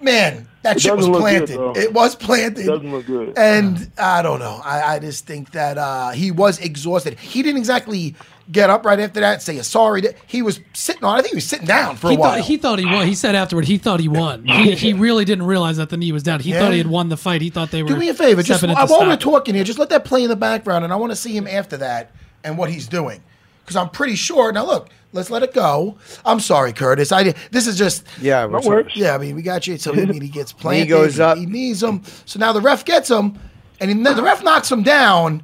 Man, 0.00 0.46
that 0.62 0.76
It 0.76 0.82
shit 0.82 0.94
was 0.96 1.06
doesn't 1.06 1.12
good, 1.12 1.46
planted. 1.48 1.80
it 1.82 1.92
was 1.94 2.14
planted. 2.14 2.64
It 2.64 2.66
doesn't 2.66 2.90
look 2.90 3.06
good. 3.06 3.32
And 3.38 3.90
I 3.98 4.20
don't 4.22 4.40
know. 4.40 4.60
I, 4.62 4.96
I 4.96 4.98
just 4.98 5.26
think 5.26 5.52
that 5.52 5.78
uh, 5.78 6.10
he 6.10 6.30
was 6.30 6.58
exhausted. 6.58 7.18
He 7.18 7.42
didn't 7.42 7.56
exactly 7.58 8.14
get 8.52 8.68
up 8.68 8.84
right 8.84 9.00
after 9.00 9.20
that 9.20 9.32
and 9.34 9.42
say 9.42 9.60
sorry. 9.62 10.02
He 10.26 10.42
was 10.42 10.60
sitting 10.74 11.02
on. 11.02 11.18
I 11.18 11.22
think 11.22 11.30
he 11.32 11.36
was 11.36 11.46
sitting 11.46 11.66
down 11.66 11.96
for 11.96 12.10
He 12.10 12.16
a 12.16 12.18
while. 12.18 12.32
thought, 12.32 12.40
he 12.42 12.56
thought 12.58 12.78
he 12.78 12.84
won. 12.84 13.06
He 13.06 13.14
said 13.14 13.34
afterward 13.34 13.64
he 13.64 13.78
thought 13.78 14.00
he 14.00 14.08
won. 14.08 14.44
He, 14.44 14.74
he 14.74 14.92
really 14.92 15.24
didn't 15.24 15.46
realize 15.46 15.78
that 15.78 15.88
the 15.88 15.96
knee 15.96 16.12
was 16.12 16.22
down. 16.22 16.40
He 16.40 16.50
Yeah. 16.50 16.60
thought 16.60 16.72
he 16.72 16.78
had 16.78 16.86
won 16.88 17.08
the 17.08 17.16
fight. 17.16 17.40
He 17.40 17.48
thought 17.50 17.70
they 17.70 17.82
were. 17.82 17.88
Do 17.88 17.96
me 17.96 18.10
a 18.10 18.14
favor, 18.14 18.42
just 18.42 18.60
stepping 18.60 18.74
while 18.76 18.84
in 18.84 18.88
to 18.88 19.08
we're 19.08 19.16
talking 19.16 19.54
here, 19.54 19.64
just 19.64 19.78
let 19.78 19.88
that 19.88 20.04
play 20.04 20.22
in 20.24 20.28
the 20.28 20.36
background, 20.36 20.84
and 20.84 20.92
I 20.92 20.96
want 20.96 21.10
to 21.12 21.16
see 21.16 21.34
him 21.34 21.46
after 21.48 21.78
that 21.78 22.10
and 22.44 22.58
what 22.58 22.70
he's 22.70 22.86
doing, 22.86 23.22
because 23.64 23.76
I'm 23.76 23.88
pretty 23.88 24.14
sure. 24.14 24.52
Now 24.52 24.66
look, 24.66 24.90
let's 25.16 25.30
let 25.30 25.42
it 25.42 25.52
go. 25.52 25.96
I'm 26.24 26.38
sorry, 26.40 26.72
Curtis. 26.72 27.10
I 27.10 27.34
this 27.50 27.66
is 27.66 27.76
just 27.76 28.04
Yeah, 28.20 28.44
we're 28.46 28.88
yeah. 28.94 29.14
I 29.14 29.18
mean, 29.18 29.34
we 29.34 29.42
got 29.42 29.66
you. 29.66 29.76
So 29.78 29.92
I 29.92 29.96
mean, 30.04 30.20
he 30.20 30.28
gets 30.28 30.52
planted. 30.62 30.88
goes 30.88 31.18
up. 31.18 31.38
He 31.38 31.46
needs 31.46 31.82
him. 31.82 32.02
So 32.24 32.38
now 32.38 32.52
the 32.52 32.60
ref 32.60 32.84
gets 32.84 33.10
him, 33.10 33.38
and 33.80 33.90
he, 33.90 34.00
the 34.00 34.22
ref 34.22 34.44
knocks 34.44 34.70
him 34.70 34.82
down. 34.82 35.42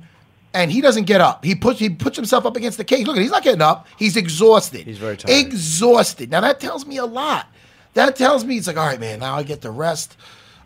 And 0.55 0.71
he 0.71 0.83
doesn't 0.83 1.05
get 1.05 1.23
up. 1.23 1.43
He 1.47 1.55
puts 1.55 1.81
he 1.81 1.89
puts 1.89 2.15
himself 2.15 2.45
up 2.45 2.57
against 2.57 2.77
the 2.77 2.85
cage. 2.85 3.07
Look, 3.07 3.17
at 3.17 3.23
he's 3.23 3.31
not 3.31 3.43
getting 3.43 3.63
up. 3.63 3.87
He's 3.99 4.19
exhausted. 4.19 4.87
He's 4.87 4.99
very 4.99 5.17
tired. 5.17 5.35
Exhausted. 5.35 6.31
Now 6.31 6.43
that 6.43 6.61
tells 6.61 6.85
me 6.85 6.99
a 6.99 7.07
lot. 7.07 7.47
That 7.95 8.17
tells 8.17 8.45
me 8.45 8.59
it's 8.59 8.67
like, 8.67 8.77
all 8.77 8.87
right, 8.87 9.01
man. 9.01 9.21
Now 9.21 9.35
I 9.37 9.45
get 9.45 9.63
the 9.63 9.71
rest. 9.71 10.15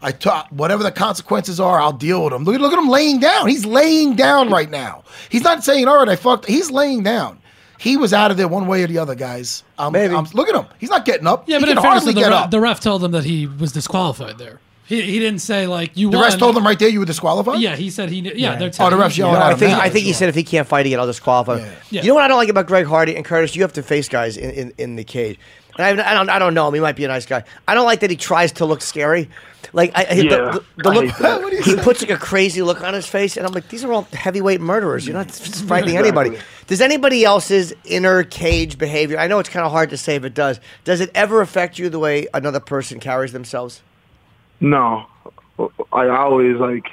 I 0.03 0.11
talk 0.13 0.49
whatever 0.51 0.83
the 0.83 0.91
consequences 0.93 1.61
are, 1.61 1.81
I'll 1.81 1.93
deal 1.93 2.25
with 2.25 2.33
them. 2.33 2.45
Look, 2.45 2.61
look 2.61 2.73
at 2.73 2.79
him 2.79 2.89
laying 2.89 3.21
down. 3.21 3.49
He's 3.49 3.65
laying 3.65 4.17
down 4.17 4.51
right 4.51 4.71
now. 4.71 5.05
He's 5.31 5.43
not 5.43 5.65
saying, 5.65 5.87
"All 5.89 5.99
right, 5.99 6.09
I 6.09 6.17
fucked." 6.17 6.47
He's 6.47 6.71
laying 6.71 7.03
down. 7.03 7.39
He 7.79 7.97
was 7.97 8.13
out 8.13 8.31
of 8.31 8.37
there 8.37 8.49
one 8.49 8.67
way 8.67 8.83
or 8.83 8.87
the 8.87 8.99
other, 8.99 9.15
guys. 9.15 9.63
Um, 9.79 9.93
Maybe. 9.93 10.15
um, 10.15 10.27
look 10.35 10.49
at 10.49 10.55
him. 10.55 10.67
He's 10.79 10.91
not 10.91 11.05
getting 11.05 11.27
up. 11.27 11.49
Yeah, 11.49 11.57
he 11.59 11.63
but 11.65 11.69
in 11.71 11.75
can 11.77 11.83
fairness, 11.83 12.05
hardly 12.05 12.15
the, 12.15 12.21
get 12.21 12.31
ref, 12.33 12.43
up. 12.45 12.51
the 12.51 12.61
ref 12.61 12.81
told 12.81 13.05
him 13.05 13.11
that 13.13 13.25
he 13.25 13.47
was 13.47 13.73
disqualified 13.73 14.39
there. 14.39 14.61
He, 14.87 15.03
he 15.03 15.19
didn't 15.19 15.41
say 15.41 15.67
like 15.67 15.97
you 15.97 16.11
The 16.11 16.17
won. 16.17 16.25
rest 16.27 16.39
told 16.39 16.57
him 16.57 16.65
right 16.65 16.79
there 16.79 16.89
you 16.89 17.01
were 17.01 17.07
disqualified. 17.07 17.59
Yeah, 17.61 17.75
he 17.75 17.91
said 17.91 18.09
he. 18.09 18.21
knew- 18.21 18.33
Yeah, 18.37 18.55
they're 18.57 18.69
Oh, 18.69 18.71
telling 18.71 18.93
the 18.93 18.99
ref's 19.03 19.19
yelling 19.19 19.35
No, 19.35 19.41
at 19.41 19.47
I 19.47 19.53
him 19.53 19.59
think. 19.59 19.79
I 19.79 19.91
think 19.91 20.05
he 20.05 20.13
said 20.13 20.29
if 20.29 20.37
he 20.37 20.45
can't 20.45 20.67
fight 20.69 20.87
again, 20.87 21.01
I'll 21.01 21.07
disqualify 21.07 21.59
him. 21.59 21.77
Yeah. 21.91 22.03
You 22.03 22.09
know 22.09 22.15
what 22.15 22.23
I 22.25 22.29
don't 22.29 22.37
like 22.39 22.49
about 22.49 22.67
Greg 22.69 22.87
Hardy 22.87 23.17
and 23.17 23.25
Curtis? 23.25 23.57
You 23.57 23.63
have 23.63 23.73
to 23.73 23.83
face 23.83 24.09
guys 24.09 24.37
in, 24.37 24.51
in, 24.51 24.73
in 24.79 24.97
the 24.97 25.03
cage. 25.05 25.39
And 25.79 26.01
I, 26.01 26.11
I 26.11 26.15
don't 26.15 26.29
I 26.31 26.39
don't 26.39 26.55
know 26.55 26.69
him. 26.69 26.75
He 26.75 26.81
might 26.81 26.97
be 26.97 27.05
a 27.05 27.09
nice 27.09 27.27
guy. 27.27 27.45
I 27.69 27.75
don't 27.75 27.85
like 27.87 28.01
that 28.01 28.11
he 28.11 28.17
tries 28.17 28.53
to 28.53 28.65
look 28.65 28.81
scary. 28.81 29.29
Like 29.73 29.93
I, 29.95 30.05
I- 30.05 30.13
Yeah, 30.15 30.29
the, 30.53 30.65
the, 30.77 30.83
the 30.85 30.89
I 30.91 30.95
look, 30.95 31.05
hate 31.07 31.19
that. 31.21 31.43
What 31.43 31.51
do 31.51 31.57
you 31.57 31.63
he 31.63 31.71
say? 31.77 31.83
puts 31.83 32.01
like 32.01 32.11
a 32.11 32.17
crazy 32.17 32.63
look 32.63 32.83
on 32.83 32.95
his 32.95 33.07
face, 33.07 33.37
and 33.37 33.47
I'm 33.47 33.53
like, 33.53 33.69
these 33.69 33.85
are 33.85 33.93
all 33.93 34.03
heavyweight 34.13 34.61
murderers. 34.61 35.07
You're 35.07 35.17
not 35.17 35.31
fighting 35.31 35.97
anybody. 35.97 36.39
Does 36.67 36.81
anybody 36.81 37.25
else's 37.25 37.73
inner 37.85 38.23
cage 38.25 38.79
behavior? 38.79 39.19
I 39.19 39.27
know 39.27 39.39
it's 39.39 39.49
kind 39.49 39.67
of 39.67 39.73
hard 39.73 39.91
to 39.91 39.97
say, 39.97 40.19
but 40.19 40.27
it 40.29 40.35
does. 40.35 40.61
Does 40.85 41.01
it 41.01 41.11
ever 41.15 41.41
affect 41.41 41.79
you 41.79 41.89
the 41.91 41.99
way 41.99 42.27
another 42.33 42.61
person 42.61 43.01
carries 43.01 43.33
themselves? 43.33 43.83
No, 44.61 45.07
I 45.93 46.09
always 46.09 46.57
like 46.57 46.87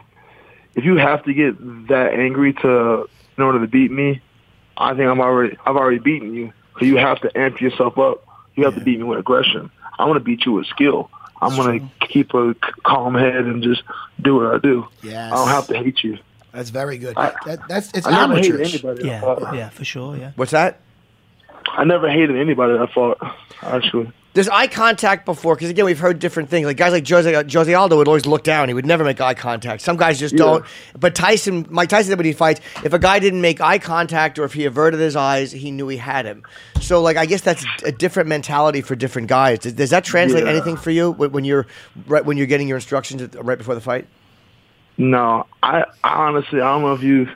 if 0.75 0.83
you 0.83 0.97
have 0.97 1.23
to 1.25 1.33
get 1.33 1.57
that 1.87 2.13
angry 2.13 2.53
to 2.53 3.07
in 3.37 3.43
order 3.43 3.59
to 3.61 3.67
beat 3.67 3.91
me, 3.91 4.21
I 4.75 4.93
think 4.95 5.07
I'm 5.09 5.21
already 5.21 5.55
I've 5.65 5.75
already 5.77 5.99
beaten 5.99 6.33
you. 6.33 6.51
So 6.79 6.85
you 6.85 6.97
have 6.97 7.21
to 7.21 7.37
amp 7.37 7.61
yourself 7.61 7.97
up. 7.99 8.22
You 8.55 8.65
have 8.65 8.75
to 8.75 8.81
beat 8.81 8.97
me 8.99 9.03
with 9.03 9.19
aggression. 9.19 9.69
I'm 9.97 10.07
going 10.07 10.19
to 10.19 10.23
beat 10.23 10.45
you 10.45 10.53
with 10.53 10.67
skill. 10.67 11.09
I'm 11.41 11.55
going 11.55 11.79
to 11.99 12.07
keep 12.07 12.33
a 12.33 12.55
calm 12.85 13.15
head 13.15 13.35
and 13.45 13.61
just 13.63 13.83
do 14.21 14.35
what 14.35 14.55
I 14.55 14.57
do. 14.59 14.87
Yes. 15.01 15.31
I 15.31 15.35
don't 15.35 15.47
have 15.49 15.67
to 15.67 15.77
hate 15.77 16.03
you. 16.03 16.17
That's 16.51 16.69
very 16.69 16.97
good. 16.97 17.17
I- 17.17 17.33
that, 17.45 17.67
that's 17.67 17.91
it's 17.93 18.05
I 18.07 18.11
never 18.11 18.35
hated 18.35 18.51
amateurish. 18.55 18.73
anybody. 18.75 19.01
that 19.03 19.07
Yeah, 19.07 19.21
fought. 19.21 19.55
yeah, 19.55 19.69
for 19.69 19.83
sure. 19.83 20.15
Yeah. 20.17 20.31
What's 20.35 20.51
that? 20.51 20.79
I 21.71 21.83
never 21.83 22.09
hated 22.09 22.35
anybody 22.37 22.77
that 22.77 22.91
fought. 22.91 23.17
Actually, 23.61 24.11
There's 24.33 24.49
eye 24.49 24.65
contact 24.65 25.25
before, 25.25 25.53
because 25.55 25.69
again, 25.69 25.85
we've 25.85 25.99
heard 25.99 26.17
different 26.17 26.49
things. 26.49 26.65
Like 26.65 26.75
guys 26.77 26.91
like 26.91 27.07
Jose, 27.07 27.35
uh, 27.35 27.43
Jose 27.47 27.71
Aldo 27.71 27.97
would 27.97 28.07
always 28.07 28.25
look 28.25 28.43
down. 28.43 28.67
He 28.67 28.73
would 28.73 28.85
never 28.85 29.03
make 29.03 29.21
eye 29.21 29.35
contact. 29.35 29.83
Some 29.83 29.95
guys 29.95 30.17
just 30.19 30.33
Yeah. 30.33 30.39
don't. 30.39 30.65
But 30.99 31.13
Tyson, 31.13 31.67
Mike 31.69 31.89
Tyson 31.89 32.09
said 32.09 32.17
when 32.17 32.25
he 32.25 32.33
fights, 32.33 32.59
if 32.83 32.93
a 32.93 32.99
guy 32.99 33.19
didn't 33.19 33.41
make 33.41 33.61
eye 33.61 33.77
contact 33.77 34.39
or 34.39 34.43
if 34.45 34.53
he 34.53 34.65
averted 34.65 34.99
his 34.99 35.15
eyes, 35.15 35.51
he 35.51 35.69
knew 35.69 35.87
he 35.87 35.97
had 35.97 36.25
him. 36.25 36.41
So, 36.81 36.99
like, 36.99 37.15
I 37.15 37.27
guess 37.27 37.41
that's 37.41 37.63
a 37.85 37.91
different 37.91 38.27
mentality 38.27 38.81
for 38.81 38.95
different 38.95 39.27
guys. 39.27 39.59
Does, 39.59 39.73
does 39.73 39.89
that 39.91 40.03
translate 40.03 40.45
Yeah. 40.45 40.49
anything 40.49 40.77
for 40.77 40.89
you 40.89 41.11
when 41.11 41.31
when 41.31 41.45
you're 41.45 41.67
right 42.07 42.25
when 42.25 42.35
you're 42.37 42.47
getting 42.47 42.67
your 42.67 42.77
instructions 42.77 43.21
right 43.35 43.57
before 43.59 43.75
the 43.75 43.81
fight? 43.81 44.07
no. 44.97 45.45
I, 45.61 45.83
I 46.03 46.09
honestly 46.27 46.59
I 46.59 46.71
don't 46.73 46.81
know 46.81 46.93
if 46.93 47.03
you 47.03 47.27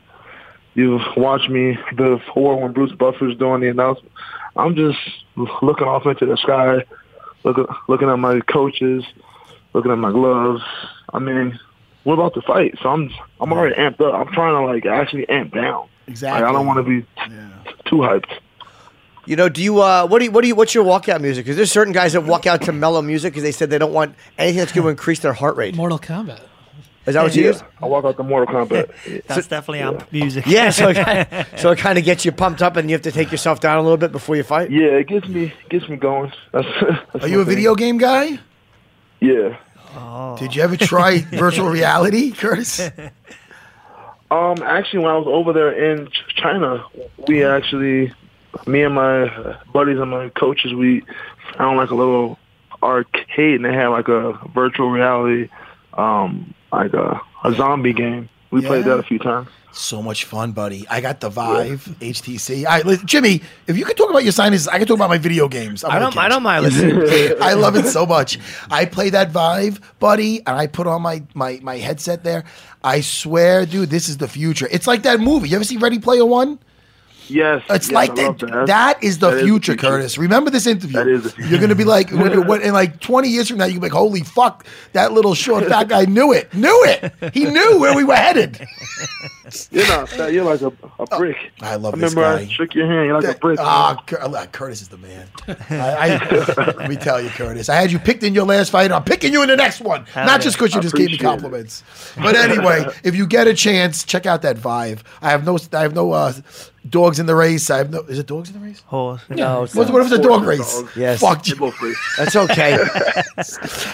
you've 0.77 1.01
watched 1.17 1.49
me 1.49 1.77
before 1.95 2.61
when 2.61 2.71
Bruce 2.71 2.93
Buffer's 2.93 3.35
doing 3.37 3.61
the 3.61 3.67
announcement. 3.67 4.13
I'm 4.55 4.75
just 4.75 4.99
looking 5.35 5.87
off 5.87 6.05
into 6.05 6.25
the 6.25 6.37
sky, 6.37 6.85
looking 7.43 7.65
looking 7.89 8.09
at 8.09 8.17
my 8.17 8.39
coaches, 8.41 9.03
looking 9.73 9.91
at 9.91 9.97
my 9.97 10.11
gloves. 10.11 10.63
I 11.13 11.19
mean, 11.19 11.59
we're 12.05 12.13
about 12.13 12.35
to 12.35 12.41
fight, 12.41 12.75
so 12.81 12.89
I'm 12.89 13.11
I'm 13.41 13.51
already 13.51 13.75
amped 13.75 13.99
up. 14.01 14.13
I'm 14.13 14.33
trying 14.33 14.53
to 14.53 14.71
like 14.71 14.85
actually 14.85 15.27
amp 15.27 15.53
down. 15.53 15.89
Exactly. 16.07 16.41
Like, 16.41 16.49
I 16.49 16.53
don't 16.53 16.65
want 16.65 16.77
to 16.77 16.83
be 16.83 17.05
too 17.85 17.97
hyped. 17.97 18.31
You 19.25 19.35
know, 19.35 19.49
do 19.49 19.61
you 19.61 19.81
uh, 19.81 20.07
what 20.07 20.19
do 20.19 20.25
you 20.25 20.31
what 20.31 20.41
do 20.41 20.47
you 20.47 20.55
what's 20.55 20.73
your 20.73 20.85
walkout 20.85 21.21
music? 21.21 21.43
Because 21.43 21.57
there's 21.57 21.71
certain 21.71 21.91
guys 21.93 22.13
that 22.13 22.21
walk 22.21 22.47
out 22.47 22.61
to 22.63 22.71
mellow 22.71 23.01
music 23.01 23.33
because 23.33 23.43
they 23.43 23.51
said 23.51 23.69
they 23.69 23.77
don't 23.77 23.93
want 23.93 24.15
anything 24.37 24.59
that's 24.59 24.71
going 24.71 24.85
to 24.85 24.89
increase 24.89 25.19
their 25.19 25.33
heart 25.33 25.57
rate. 25.57 25.75
Mortal 25.75 25.99
Kombat. 25.99 26.39
Is 27.07 27.13
that 27.13 27.23
what 27.23 27.35
you 27.35 27.43
Yeah, 27.43 27.47
use? 27.49 27.63
I 27.81 27.85
walk 27.87 28.05
out 28.05 28.17
the 28.17 28.23
Mortal 28.23 28.53
Kombat. 28.53 29.23
That's 29.27 29.47
definitely 29.47 29.79
amp 29.79 30.11
music. 30.11 30.45
Yeah, 30.45 30.69
so 30.71 30.89
it 30.89 30.95
kinda, 30.95 31.47
so 31.57 31.71
it 31.71 31.79
kind 31.79 31.97
of 31.97 32.03
gets 32.03 32.25
you 32.25 32.31
pumped 32.31 32.61
up, 32.61 32.75
and 32.75 32.89
you 32.89 32.93
have 32.95 33.01
to 33.03 33.11
take 33.11 33.31
yourself 33.31 33.59
down 33.61 33.77
a 33.77 33.81
little 33.81 33.97
bit 33.97 34.11
before 34.11 34.35
you 34.35 34.43
fight. 34.43 34.69
yeah, 34.71 34.87
it 34.87 35.07
gets 35.07 35.27
me 35.27 35.53
gets 35.69 35.87
me 35.87 35.95
going. 35.95 36.31
That's, 36.51 36.67
that's 37.13 37.25
Are 37.25 37.27
you 37.27 37.39
a 37.41 37.45
thing. 37.45 37.55
video 37.55 37.75
game 37.75 37.97
guy? 37.97 38.39
Yeah. 39.21 39.57
Did 40.37 40.55
you 40.55 40.61
ever 40.61 40.77
try 40.77 41.19
virtual 41.31 41.69
reality, 41.69 42.31
Curtis? 42.31 42.79
Um, 44.29 44.61
actually, 44.61 44.99
when 44.99 45.11
I 45.11 45.17
was 45.17 45.25
over 45.27 45.53
there 45.53 45.71
in 45.71 46.09
China, 46.35 46.83
we 47.27 47.43
actually, 47.43 48.13
me 48.67 48.83
and 48.83 48.93
my 48.93 49.57
buddies 49.73 49.97
and 49.99 50.11
my 50.11 50.29
coaches, 50.29 50.73
we 50.73 51.03
found 51.57 51.77
like 51.77 51.89
a 51.91 51.95
little 51.95 52.37
arcade, 52.83 53.55
and 53.55 53.65
they 53.65 53.73
had 53.73 53.87
like 53.87 54.07
a 54.09 54.33
virtual 54.53 54.91
reality, 54.91 55.49
um, 55.93 56.53
like 56.71 56.93
a, 56.93 57.21
a 57.43 57.53
zombie 57.53 57.93
game. 57.93 58.29
We 58.51 58.61
played 58.61 58.85
that 58.85 58.97
a 58.97 59.03
few 59.03 59.19
times. 59.19 59.49
So 59.73 60.01
much 60.01 60.23
fun, 60.23 60.53
buddy. 60.53 60.87
I 60.89 61.01
got 61.01 61.19
the 61.19 61.29
Vive 61.29 61.85
HTC. 61.99 62.65
All 62.65 62.71
right, 62.71 62.85
listen, 62.85 63.05
Jimmy, 63.05 63.41
if 63.67 63.77
you 63.77 63.85
could 63.85 63.97
talk 63.97 64.09
about 64.09 64.23
your 64.23 64.31
sinuses, 64.31 64.67
I 64.67 64.79
can 64.79 64.87
talk 64.87 64.95
about 64.95 65.09
my 65.09 65.19
video 65.19 65.47
games. 65.47 65.83
I'm 65.83 65.91
I 65.91 65.99
don't. 65.99 66.17
I 66.17 66.27
don't 66.29 66.41
mind 66.41 66.63
listening. 66.63 67.35
I 67.41 67.53
love 67.53 67.75
it 67.75 67.85
so 67.85 68.05
much. 68.05 68.39
I 68.71 68.85
play 68.85 69.11
that 69.11 69.29
Vive, 69.31 69.79
buddy, 69.99 70.39
and 70.39 70.57
I 70.57 70.65
put 70.67 70.87
on 70.87 71.01
my, 71.01 71.21
my 71.33 71.59
my 71.61 71.77
headset 71.77 72.23
there. 72.23 72.45
I 72.83 73.01
swear, 73.01 73.65
dude, 73.65 73.89
this 73.89 74.09
is 74.09 74.17
the 74.17 74.27
future. 74.27 74.67
It's 74.71 74.87
like 74.87 75.03
that 75.03 75.19
movie. 75.19 75.49
You 75.49 75.57
ever 75.57 75.65
see 75.65 75.77
Ready 75.77 75.99
Player 75.99 76.25
One? 76.25 76.57
Yes, 77.29 77.63
It's 77.69 77.87
yes, 77.87 77.91
like 77.91 78.11
I 78.11 78.31
that. 78.31 78.63
That 78.67 79.03
is 79.03 79.19
the 79.19 79.31
That 79.31 79.43
future, 79.43 79.75
Curtis. 79.75 80.17
Remember 80.17 80.49
this 80.49 80.65
interview. 80.67 80.97
That 80.97 81.07
is 81.07 81.23
the 81.23 81.29
future. 81.31 81.49
You're 81.49 81.59
gonna 81.59 81.75
be 81.75 81.83
like, 81.83 82.09
when, 82.11 82.31
you're- 82.31 82.47
when- 82.47 82.61
in 82.61 82.73
like 82.73 82.99
20 82.99 83.29
years 83.29 83.47
from 83.49 83.57
now, 83.57 83.65
you 83.65 83.73
can 83.73 83.81
be 83.81 83.85
like, 83.87 83.91
holy 83.93 84.21
fuck, 84.21 84.65
that 84.93 85.11
little 85.13 85.33
short 85.35 85.65
fat 85.65 85.87
guy 85.87 86.05
knew 86.17 86.33
it. 86.33 86.53
Knew 86.53 86.83
it. 86.85 87.33
He 87.33 87.45
knew 87.45 87.79
where 87.79 87.95
we 87.95 88.03
were 88.03 88.15
headed. 88.15 88.59
You're 89.71 89.87
not 89.87 90.09
fat. 90.09 90.33
You're 90.33 90.43
like 90.43 90.61
a, 90.61 90.71
a 90.99 91.05
brick. 91.17 91.37
I 91.61 91.75
love 91.75 91.93
I 91.93 91.97
this 91.99 92.13
remember 92.13 92.37
guy. 92.37 92.43
I 92.43 92.47
shook 92.53 92.75
your 92.75 92.85
hand. 92.87 93.05
You're 93.07 93.21
like 93.21 93.35
a 93.35 93.39
brick. 93.39 93.59
Ah, 93.61 94.03
Cur- 94.05 94.19
uh, 94.21 94.45
Curtis 94.47 94.81
is 94.81 94.89
the 94.89 94.97
man. 94.97 95.25
I, 95.69 96.19
I, 96.19 96.73
let 96.77 96.89
me 96.89 96.97
tell 96.97 97.21
you, 97.21 97.29
Curtis. 97.29 97.69
I 97.69 97.75
had 97.75 97.89
you 97.91 97.97
picked 97.99 98.23
in 98.23 98.33
your 98.33 98.45
last 98.45 98.71
fight. 98.71 98.91
I'm 98.91 99.03
picking 99.05 99.31
you 99.31 99.41
in 99.43 99.47
the 99.47 99.55
next 99.55 99.79
one. 99.79 100.05
Not 100.15 100.41
just 100.41 100.57
because 100.57 100.73
you 100.73 100.79
I 100.79 100.83
just 100.83 100.95
gave 100.95 101.07
me 101.07 101.15
appreciate 101.15 101.21
it. 101.21 101.41
compliments. 101.41 101.83
But 102.17 102.35
anyway, 102.35 102.87
if 103.05 103.15
you 103.15 103.25
get 103.25 103.47
a 103.47 103.53
chance, 103.53 104.03
check 104.03 104.25
out 104.25 104.41
that 104.41 104.57
Vive. 104.57 105.03
I 105.21 105.29
have 105.29 105.45
no, 105.45 105.57
I 105.71 105.81
have 105.81 105.95
no 105.95 106.11
uh, 106.11 106.33
dogs 106.89 107.19
in 107.19 107.25
the 107.25 107.35
race. 107.35 107.69
I 107.69 107.77
have 107.77 107.89
no. 107.91 107.99
Is 108.01 108.19
it 108.19 108.25
dogs 108.27 108.49
in 108.49 108.59
the 108.59 108.65
race? 108.65 108.81
Horse. 108.87 109.21
No, 109.29 109.63
it's 109.63 109.75
What, 109.75 109.85
not. 109.87 109.93
what 109.93 110.01
if 110.05 110.11
it's 110.11 110.19
a 110.19 110.21
dog 110.21 110.43
race? 110.43 110.81
dog. 110.81 110.89
Yes. 110.95 111.19
Fuck 111.21 111.47
you. 111.47 111.55
That's 112.17 112.35
okay. 112.35 112.73
I 112.75 112.77
don't. 112.77 112.87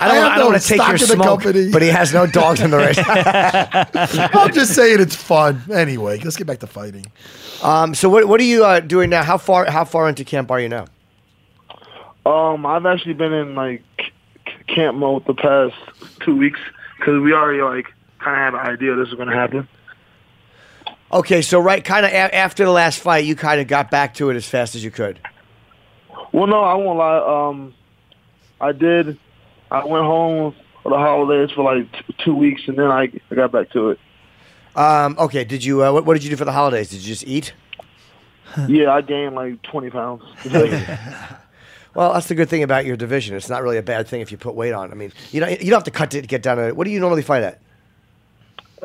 I 0.01 0.07
wanna- 0.07 0.19
have 0.19 0.31
I 0.31 0.37
don't 0.37 0.39
no 0.39 0.47
want 0.49 0.61
to 0.61 0.67
take 0.67 0.77
stock 0.77 0.87
your 0.89 0.93
in 0.95 0.99
the 0.99 1.23
smoke, 1.23 1.41
company. 1.43 1.71
but 1.71 1.81
he 1.81 1.87
has 1.89 2.13
no 2.13 2.25
dogs 2.27 2.61
in 2.61 2.71
the 2.71 2.77
race. 2.77 2.97
I'm 4.35 4.53
just 4.53 4.73
saying 4.75 4.99
it's 5.01 5.15
fun. 5.15 5.61
Anyway, 5.71 6.19
let's 6.19 6.35
get 6.37 6.47
back 6.47 6.59
to 6.59 6.67
fighting. 6.67 7.05
um, 7.63 7.93
so 7.95 8.09
what 8.09 8.27
what 8.27 8.39
are 8.39 8.43
you 8.45 8.65
uh, 8.65 8.79
doing 8.79 9.09
now? 9.09 9.23
How 9.23 9.37
far 9.37 9.65
how 9.69 9.85
far 9.85 10.07
into 10.09 10.23
camp 10.25 10.51
are 10.51 10.59
you 10.59 10.69
now? 10.69 10.85
Um, 12.25 12.65
I've 12.65 12.85
actually 12.85 13.13
been 13.15 13.33
in 13.33 13.55
like 13.55 13.83
c- 13.99 14.05
c- 14.47 14.73
camp 14.75 14.97
mode 14.97 15.25
the 15.25 15.33
past 15.33 15.75
two 16.21 16.35
weeks 16.35 16.59
because 16.97 17.21
we 17.21 17.33
already 17.33 17.61
like 17.61 17.87
kind 18.19 18.35
of 18.39 18.53
had 18.61 18.67
an 18.67 18.73
idea 18.73 18.95
this 18.95 19.07
was 19.09 19.15
going 19.15 19.27
to 19.27 19.35
happen. 19.35 19.67
Okay, 21.13 21.43
so 21.43 21.59
right, 21.59 21.83
kind 21.83 22.07
of 22.07 22.11
a- 22.11 22.35
after 22.35 22.65
the 22.65 22.71
last 22.71 22.99
fight, 22.99 23.23
you 23.23 23.35
kind 23.35 23.61
of 23.61 23.67
got 23.67 23.91
back 23.91 24.15
to 24.15 24.31
it 24.31 24.35
as 24.35 24.47
fast 24.47 24.73
as 24.73 24.83
you 24.83 24.89
could. 24.89 25.19
Well, 26.31 26.47
no, 26.47 26.63
I 26.63 26.73
won't 26.73 26.97
lie. 26.97 27.49
Um, 27.49 27.73
I 28.59 28.71
did. 28.71 29.19
I 29.69 29.85
went 29.85 30.05
home 30.05 30.55
for 30.81 30.89
the 30.89 30.97
holidays 30.97 31.51
for 31.55 31.63
like 31.63 31.91
t- 31.91 32.15
two 32.25 32.33
weeks, 32.35 32.63
and 32.67 32.77
then 32.77 32.87
I, 32.87 33.11
I 33.29 33.35
got 33.35 33.51
back 33.51 33.69
to 33.71 33.91
it. 33.91 33.99
Um, 34.75 35.15
okay, 35.19 35.43
did 35.43 35.63
you? 35.63 35.83
Uh, 35.83 35.93
what, 35.93 36.05
what 36.05 36.15
did 36.15 36.23
you 36.23 36.31
do 36.31 36.35
for 36.35 36.45
the 36.45 36.51
holidays? 36.51 36.89
Did 36.89 37.01
you 37.01 37.13
just 37.13 37.27
eat? 37.27 37.53
yeah, 38.67 38.91
I 38.91 39.01
gained 39.01 39.35
like 39.35 39.61
20 39.61 39.89
pounds. 39.91 40.23
Well, 41.95 42.11
that's 42.13 42.27
the 42.27 42.33
good 42.33 42.49
thing 42.49 42.63
about 42.63 42.85
your 42.85 42.97
division. 42.97 43.35
It's 43.35 43.49
not 43.49 43.61
really 43.61 43.77
a 43.77 43.83
bad 43.83 44.07
thing 44.07 44.21
if 44.21 44.31
you 44.31 44.37
put 44.39 44.55
weight 44.55 44.73
on. 44.73 44.91
I 44.91 44.95
mean, 44.95 45.13
you 45.31 45.39
know, 45.39 45.47
you 45.47 45.57
don't 45.57 45.73
have 45.73 45.83
to 45.83 45.91
cut 45.91 46.09
to 46.09 46.23
get 46.23 46.41
down 46.41 46.57
to. 46.57 46.69
It. 46.69 46.75
What 46.75 46.85
do 46.85 46.89
you 46.89 46.99
normally 46.99 47.21
fight 47.21 47.43
at? 47.43 47.61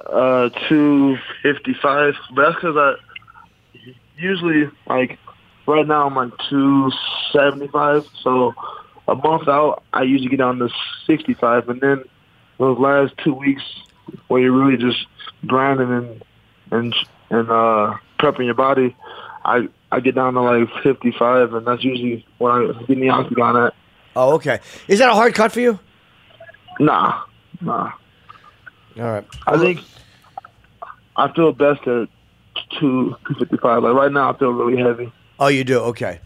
Uh, 0.07 0.49
255, 0.69 2.15
but 2.35 2.43
that's 2.43 2.55
because 2.57 2.77
I 2.77 2.95
usually 4.17 4.71
like 4.87 5.19
right 5.67 5.87
now 5.87 6.07
I'm 6.07 6.15
like 6.15 6.33
275. 6.51 8.07
So 8.23 8.55
a 9.07 9.15
month 9.15 9.49
out, 9.49 9.83
I 9.93 10.03
usually 10.03 10.29
get 10.29 10.39
down 10.39 10.59
to 10.59 10.69
65, 11.07 11.69
and 11.69 11.81
then 11.81 12.05
those 12.59 12.79
last 12.79 13.15
two 13.25 13.35
weeks 13.35 13.63
where 14.29 14.41
you're 14.41 14.53
really 14.53 14.77
just 14.77 15.07
grinding 15.47 15.91
and 15.91 16.25
and 16.71 16.95
and 17.31 17.51
uh, 17.51 17.97
prepping 18.19 18.47
your 18.47 18.55
body, 18.55 18.97
I 19.45 19.69
I 19.91 20.01
get 20.01 20.15
down 20.15 20.35
to 20.35 20.41
like 20.41 20.69
55, 20.83 21.55
and 21.55 21.67
that's 21.67 21.85
usually 21.85 22.27
when 22.39 22.53
I 22.53 22.67
get 22.81 22.91
in 22.91 23.01
the 23.01 23.11
octagon 23.11 23.57
at. 23.57 23.75
Oh, 24.17 24.35
okay. 24.35 24.61
Is 24.89 24.99
that 24.99 25.09
a 25.09 25.15
hard 25.15 25.35
cut 25.35 25.53
for 25.53 25.61
you? 25.61 25.79
Nah, 26.81 27.23
nah. 27.61 27.93
All 28.99 29.05
right. 29.05 29.25
I 29.47 29.59
think 29.59 29.81
I 31.17 31.33
feel 31.33 31.53
best 31.53 31.87
at 31.87 32.09
two 32.81 33.17
two 33.27 33.35
fifty 33.39 33.57
five. 33.57 33.83
Like 33.83 33.95
right 33.95 34.11
now, 34.13 34.33
I 34.33 34.39
feel 34.39 34.51
really 34.53 34.81
heavy. 34.83 35.13
Oh, 35.39 35.49
you 35.49 35.65
do? 35.65 35.79
Okay. 35.81 36.21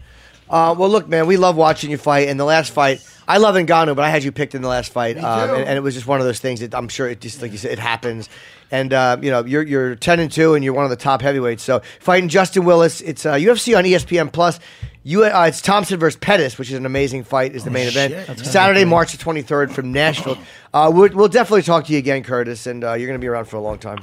Uh, 0.49 0.75
well, 0.77 0.89
look, 0.89 1.07
man, 1.07 1.27
we 1.27 1.37
love 1.37 1.55
watching 1.55 1.89
you 1.91 1.97
fight. 1.97 2.27
And 2.27 2.39
the 2.39 2.45
last 2.45 2.71
fight, 2.71 3.05
I 3.27 3.37
love 3.37 3.55
Ngannou, 3.55 3.95
but 3.95 4.03
I 4.03 4.09
had 4.09 4.23
you 4.23 4.31
picked 4.31 4.55
in 4.55 4.61
the 4.61 4.67
last 4.67 4.91
fight, 4.91 5.17
um, 5.17 5.49
too. 5.49 5.55
and, 5.55 5.67
and 5.69 5.77
it 5.77 5.81
was 5.81 5.93
just 5.93 6.07
one 6.07 6.19
of 6.19 6.25
those 6.25 6.39
things 6.39 6.59
that 6.59 6.75
I'm 6.75 6.89
sure 6.89 7.07
it 7.07 7.21
just 7.21 7.41
like 7.41 7.51
you 7.51 7.57
said, 7.57 7.71
it 7.71 7.79
happens. 7.79 8.29
And 8.71 8.91
uh, 8.91 9.17
you 9.21 9.29
know, 9.31 9.45
you're 9.45 9.63
you're 9.63 9.95
ten 9.95 10.19
and 10.19 10.31
two, 10.31 10.55
and 10.55 10.63
you're 10.63 10.73
one 10.73 10.83
of 10.83 10.89
the 10.89 10.95
top 10.95 11.21
heavyweights. 11.21 11.63
So 11.63 11.81
fighting 11.99 12.27
Justin 12.29 12.65
Willis, 12.65 13.01
it's 13.01 13.25
uh, 13.25 13.33
UFC 13.33 13.77
on 13.77 13.83
ESPN 13.83 14.31
Plus. 14.31 14.59
You, 15.05 15.25
uh, 15.25 15.45
it's 15.47 15.61
Thompson 15.61 15.99
versus 15.99 16.17
Pettis, 16.17 16.57
which 16.57 16.69
is 16.69 16.77
an 16.77 16.85
amazing 16.85 17.25
fight. 17.25 17.55
Is 17.55 17.65
the 17.65 17.71
main 17.71 17.87
event. 17.87 18.13
That's 18.25 18.49
Saturday, 18.49 18.85
March 18.85 19.11
the 19.11 19.23
23rd 19.23 19.71
from 19.71 19.91
Nashville. 19.91 20.37
Uh, 20.73 20.89
we'll, 20.93 21.09
we'll 21.13 21.27
definitely 21.27 21.61
talk 21.63 21.85
to 21.85 21.91
you 21.91 21.99
again, 21.99 22.23
Curtis, 22.23 22.67
and 22.67 22.83
uh, 22.83 22.93
you're 22.93 23.07
going 23.07 23.19
to 23.19 23.23
be 23.23 23.27
around 23.27 23.45
for 23.45 23.57
a 23.57 23.61
long 23.61 23.77
time. 23.77 23.99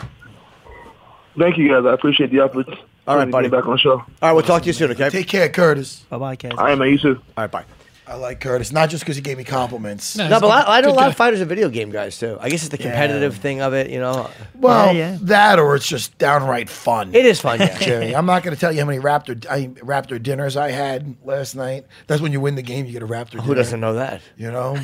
Thank 1.38 1.57
you 1.57 1.68
guys. 1.68 1.85
I 1.87 1.94
appreciate 1.94 2.31
the 2.31 2.40
opportunity. 2.40 2.83
All 3.11 3.16
right, 3.16 3.31
buddy. 3.31 3.49
Back 3.49 3.66
on 3.66 3.73
the 3.73 3.79
show. 3.79 3.92
All 3.99 4.05
right, 4.23 4.33
we'll 4.33 4.42
talk 4.44 4.62
to 4.62 4.66
you 4.66 4.73
soon. 4.73 4.90
Okay. 4.92 5.11
Take 5.11 5.27
care, 5.29 5.49
Curtis. 5.49 6.05
Bye 6.09 6.18
bye, 6.18 6.37
Kaz. 6.37 6.59
I 6.59 6.70
am. 6.73 6.81
You 6.83 6.96
too. 6.99 7.16
All 7.37 7.44
right, 7.44 7.51
bye. 7.51 7.64
I 8.07 8.14
like 8.14 8.40
Curtis, 8.40 8.73
not 8.73 8.90
just 8.90 9.05
because 9.05 9.14
he 9.14 9.23
gave 9.23 9.38
me 9.38 9.44
compliments. 9.44 10.16
No, 10.16 10.25
No, 10.27 10.35
he's 10.35 10.40
but 10.40 10.46
a 10.49 10.68
I, 10.68 10.79
I 10.79 10.81
know 10.81 10.88
a 10.88 10.90
good 10.90 10.96
lot 10.96 11.03
guy. 11.05 11.09
of 11.11 11.16
fighters 11.16 11.40
are 11.40 11.44
video 11.44 11.68
game 11.68 11.90
guys 11.90 12.18
too. 12.18 12.38
I 12.40 12.49
guess 12.51 12.62
it's 12.62 12.70
the 12.70 12.79
competitive 12.79 13.37
thing 13.37 13.61
of 13.61 13.73
it, 13.73 13.88
you 13.88 14.01
know. 14.01 14.29
Well, 14.57 14.87
Yeah, 14.92 15.12
yeah. 15.12 15.18
that 15.23 15.59
or 15.61 15.77
it's 15.77 15.87
just 15.87 16.18
downright 16.18 16.68
fun. 16.68 17.14
It 17.14 17.25
is 17.25 17.40
fun, 17.40 17.61
yeah. 17.61 17.79
Jimmy. 17.81 18.16
I'm 18.16 18.27
not 18.27 18.42
going 18.42 18.53
to 18.55 18.61
tell 18.61 18.73
you 18.73 18.81
how 18.81 18.87
many 18.87 18.99
Raptor 18.99 19.46
I, 19.49 19.66
Raptor 19.85 20.20
dinners 20.20 20.57
I 20.57 20.73
had 20.73 21.14
last 21.25 21.55
night. 21.55 21.87
That's 22.09 22.20
when 22.20 22.33
you 22.33 22.40
win 22.40 22.57
the 22.57 22.62
game, 22.62 22.85
you 22.87 22.92
get 22.92 23.03
a 23.03 23.07
Raptor. 23.07 23.35
Who 23.35 23.42
dinner, 23.42 23.55
doesn't 23.57 23.79
know 23.81 23.94
that? 23.94 24.23
You 24.37 24.51
know. 24.51 24.77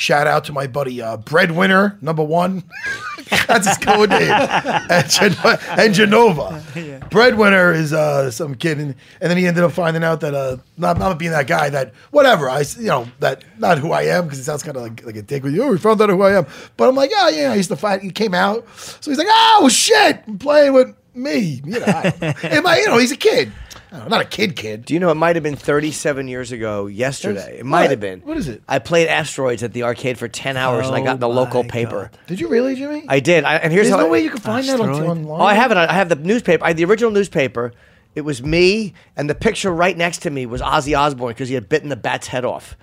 Shout 0.00 0.26
out 0.26 0.44
to 0.44 0.54
my 0.54 0.66
buddy 0.66 1.02
uh, 1.02 1.18
Breadwinner 1.18 1.98
number 2.00 2.24
one. 2.24 2.64
That's 3.46 3.68
his 3.68 3.76
code 3.76 4.08
name. 4.08 4.32
and, 4.32 5.10
Gen- 5.10 5.36
and 5.68 5.92
Genova. 5.94 6.64
Breadwinner 7.10 7.74
is 7.74 7.92
uh, 7.92 8.30
some 8.30 8.54
kid, 8.54 8.78
and, 8.78 8.94
and 9.20 9.30
then 9.30 9.36
he 9.36 9.46
ended 9.46 9.62
up 9.62 9.72
finding 9.72 10.02
out 10.02 10.22
that 10.22 10.32
uh, 10.32 10.56
not 10.78 10.98
not 10.98 11.18
being 11.18 11.32
that 11.32 11.46
guy 11.46 11.68
that 11.68 11.92
whatever 12.12 12.48
I 12.48 12.60
you 12.78 12.86
know 12.86 13.08
that 13.18 13.44
not 13.58 13.76
who 13.76 13.92
I 13.92 14.04
am 14.04 14.24
because 14.24 14.38
it 14.38 14.44
sounds 14.44 14.62
kind 14.62 14.74
of 14.78 14.84
like 14.84 15.04
like 15.04 15.16
a 15.16 15.22
dick 15.22 15.42
with 15.44 15.54
you. 15.54 15.64
Oh, 15.64 15.70
we 15.72 15.76
found 15.76 16.00
out 16.00 16.08
who 16.08 16.22
I 16.22 16.38
am, 16.38 16.46
but 16.78 16.88
I'm 16.88 16.94
like, 16.94 17.10
yeah, 17.10 17.28
yeah. 17.28 17.52
I 17.52 17.56
used 17.56 17.68
to 17.68 17.76
fight. 17.76 18.00
He 18.00 18.10
came 18.10 18.32
out, 18.32 18.66
so 18.78 19.10
he's 19.10 19.18
like, 19.18 19.28
oh 19.28 19.68
shit, 19.70 20.22
I'm 20.26 20.38
playing 20.38 20.72
with 20.72 20.96
me. 21.14 21.60
You 21.62 21.78
know, 21.78 21.84
I, 21.86 22.14
am 22.44 22.66
I, 22.66 22.78
you 22.78 22.86
know, 22.86 22.96
he's 22.96 23.12
a 23.12 23.18
kid. 23.18 23.52
I 23.92 23.96
don't 23.96 24.04
know, 24.04 24.16
not 24.16 24.20
a 24.20 24.28
kid, 24.28 24.54
kid. 24.56 24.84
Do 24.84 24.94
you 24.94 25.00
know 25.00 25.10
it 25.10 25.16
might 25.16 25.34
have 25.36 25.42
been 25.42 25.56
37 25.56 26.28
years 26.28 26.52
ago 26.52 26.86
yesterday? 26.86 27.54
It 27.58 27.64
What? 27.64 27.66
might 27.66 27.90
have 27.90 27.98
been. 28.00 28.20
What 28.20 28.36
is 28.36 28.46
it? 28.48 28.62
I 28.68 28.78
played 28.78 29.08
Asteroids 29.08 29.62
at 29.62 29.72
the 29.72 29.82
arcade 29.82 30.16
for 30.18 30.28
10 30.28 30.56
hours 30.56 30.86
and 30.86 30.96
I 30.96 31.02
got 31.02 31.18
the 31.20 31.28
Oh 31.28 31.32
local 31.32 31.64
paper. 31.64 32.10
God. 32.12 32.18
Did 32.28 32.38
you 32.40 32.48
really, 32.48 32.76
Jimmy? 32.76 33.04
I 33.08 33.18
did. 33.20 33.44
I, 33.44 33.56
and 33.56 33.72
here's 33.72 33.86
There's 33.88 33.96
how 33.96 34.02
no 34.02 34.06
I- 34.08 34.10
way 34.10 34.20
you 34.22 34.30
can 34.30 34.38
find 34.40 34.66
that 34.68 34.78
on, 34.80 34.90
Asteroid? 34.90 35.10
online. 35.10 35.40
Oh, 35.40 35.44
I 35.44 35.54
have 35.54 35.70
it. 35.72 35.76
I 35.76 35.92
have 35.92 36.08
the 36.08 36.14
newspaper. 36.16 36.64
I 36.64 36.68
had 36.68 36.76
the 36.76 36.84
original 36.84 37.10
newspaper. 37.10 37.72
It 38.14 38.22
was 38.22 38.42
me, 38.42 38.94
and 39.16 39.30
the 39.30 39.36
picture 39.36 39.70
right 39.72 39.96
next 39.96 40.18
to 40.22 40.30
me 40.30 40.44
was 40.44 40.60
Ozzy 40.60 40.98
Osbourne 40.98 41.28
because 41.28 41.48
he 41.48 41.54
had 41.54 41.68
bitten 41.68 41.90
the 41.90 41.96
bat's 41.96 42.26
head 42.26 42.44
off. 42.44 42.76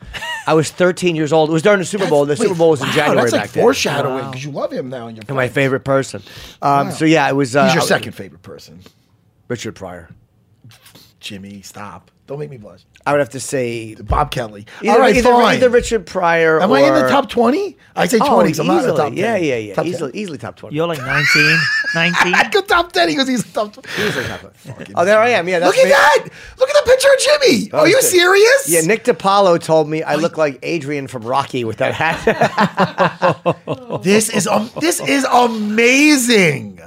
I 0.48 0.54
was 0.54 0.72
13 0.72 1.18
years 1.18 1.34
old. 1.34 1.50
It 1.50 1.54
was 1.54 1.62
during 1.64 1.80
the 1.80 1.86
Super 1.86 2.08
Bowl. 2.08 2.24
The 2.26 2.32
Wait, 2.32 2.40
Super 2.40 2.56
Bowl 2.56 2.70
was 2.70 2.80
in 2.82 2.88
wow, 2.88 2.94
January 2.94 3.22
That's 3.24 3.32
like 3.34 3.42
back 3.44 3.52
then. 3.52 3.62
foreshadowing 3.64 4.26
because 4.28 4.46
you 4.46 4.52
love 4.52 4.72
him 4.72 4.88
now. 4.90 5.08
In 5.08 5.18
your 5.18 5.24
And 5.28 5.36
my 5.36 5.50
favorite 5.50 5.82
person. 5.84 6.22
Um, 6.62 6.88
Wow. 6.88 6.94
So 6.94 7.04
yeah, 7.04 7.28
it 7.30 7.34
was. 7.36 7.58
Uh, 7.58 7.66
He's 7.66 7.74
your 7.74 7.84
second 7.84 8.14
favorite 8.14 8.42
person. 8.42 8.80
Richard 9.50 9.76
Pryor. 9.76 10.10
Jimmy, 11.20 11.62
stop! 11.64 12.12
Don't 12.28 12.40
make 12.40 12.50
me 12.50 12.58
blush. 12.58 12.82
I 13.06 13.14
would 13.14 13.20
have 13.20 13.30
to 13.30 13.40
say 13.40 13.96
Bob 13.96 14.32
Kelly. 14.32 14.66
either, 14.84 14.92
All 14.92 15.00
right, 15.00 15.16
either, 15.16 15.32
fine. 15.32 15.56
either 15.56 15.70
Richard 15.70 16.06
Pryor. 16.06 16.62
Am 16.62 16.70
or, 16.70 16.78
I 16.78 16.82
in 16.82 16.94
the 16.94 17.08
top 17.10 17.30
twenty? 17.30 17.78
I 17.96 18.06
say 18.06 18.20
Oh, 18.22 18.34
twenty. 18.36 18.50
'cause 18.52 18.60
I'm 18.60 18.68
not 18.68 18.80
in 18.80 18.88
the 18.88 18.94
easily. 18.94 18.98
top 18.98 19.08
10. 19.10 19.18
Yeah, 19.18 19.36
yeah, 19.38 19.56
yeah. 19.56 19.74
Top 19.76 19.86
10. 19.86 19.94
Easily, 19.94 20.12
easily 20.14 20.38
top 20.38 20.56
20. 20.58 20.76
You're 20.76 20.88
like 20.88 21.00
19, 21.00 21.58
19. 21.96 22.34
I 22.36 22.50
go 22.50 22.62
top 22.62 22.92
ten. 22.92 23.08
He 23.08 23.16
goes, 23.16 23.30
he's 23.30 23.50
top. 23.54 23.72
20. 23.74 23.90
Easily 24.06 24.26
top 24.26 24.42
20. 24.76 24.94
Oh, 24.96 25.06
there 25.06 25.20
I 25.20 25.30
am. 25.30 25.48
Yeah, 25.48 25.60
that's 25.60 25.70
Look 25.76 25.78
at 25.78 25.86
me. 25.86 25.92
that! 25.92 26.28
Look 26.60 26.70
at 26.70 26.86
the 26.86 26.92
picture 26.92 27.08
of 27.08 27.20
Jimmy. 27.42 27.70
Oh, 27.74 27.78
Are 27.80 27.88
you 27.88 27.96
good. 27.96 28.04
serious? 28.04 28.68
Yeah, 28.70 28.82
Nick 28.82 29.06
DiPaolo 29.06 29.58
told 29.62 29.90
me 29.90 30.04
I 30.04 30.16
look 30.16 30.38
like 30.38 30.60
Adrian 30.64 31.08
from 31.08 31.24
Rocky 31.24 31.64
with 31.64 31.78
that 31.78 31.94
hat. 31.94 33.38
This 34.04 34.30
is 34.30 34.48
um, 34.48 34.70
this 34.82 35.00
is 35.00 35.26
amazing. 35.32 36.82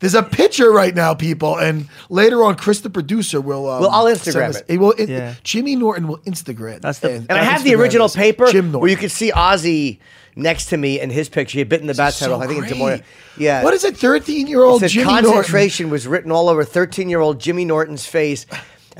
There's 0.00 0.14
a 0.14 0.22
picture 0.22 0.70
right 0.72 0.94
now, 0.94 1.14
people, 1.14 1.56
and 1.56 1.86
later 2.08 2.42
on, 2.42 2.56
Chris, 2.56 2.80
the 2.80 2.90
producer, 2.90 3.40
will. 3.40 3.68
Um, 3.70 3.82
Well, 3.82 3.90
I'll 3.90 4.06
Instagram 4.06 4.32
send 4.32 4.56
us- 4.56 4.62
it. 4.66 4.78
Will. 4.78 4.90
in- 4.92 5.08
Yeah. 5.08 5.34
Jimmy 5.44 5.76
Norton 5.76 6.08
will 6.08 6.18
Instagram. 6.26 6.80
That's 6.80 7.00
the- 7.00 7.12
and 7.28 7.32
I 7.32 7.44
have 7.44 7.64
the 7.64 7.74
original 7.74 8.08
this. 8.08 8.16
paper 8.16 8.46
Jim 8.50 8.66
Norton. 8.72 8.80
where 8.80 8.90
you 8.90 8.96
could 8.96 9.12
see 9.12 9.30
Ozzy 9.30 9.98
next 10.36 10.66
to 10.66 10.76
me 10.78 10.98
in 11.00 11.10
his 11.10 11.28
picture. 11.28 11.52
He 11.54 11.58
had 11.58 11.68
bitten 11.68 11.86
the 11.86 11.94
bat's 11.94 12.18
head 12.18 12.30
So. 12.30 12.40
I 12.40 12.46
think 12.46 12.58
in 12.58 12.62
Des 12.64 12.68
great. 12.70 12.78
Moines. 12.78 13.02
Yeah. 13.36 13.62
What 13.62 13.74
is 13.74 13.84
it? 13.84 13.96
Thirteen-year-old 13.96 14.82
It 14.82 14.88
said 14.88 14.90
Jimmy 14.92 15.06
Norton. 15.12 15.32
concentration 15.32 15.90
was 15.90 16.06
written 16.06 16.32
all 16.32 16.48
over 16.48 16.64
13-year-old 16.64 17.38
Jimmy 17.38 17.64
Norton's 17.64 18.06
face 18.06 18.46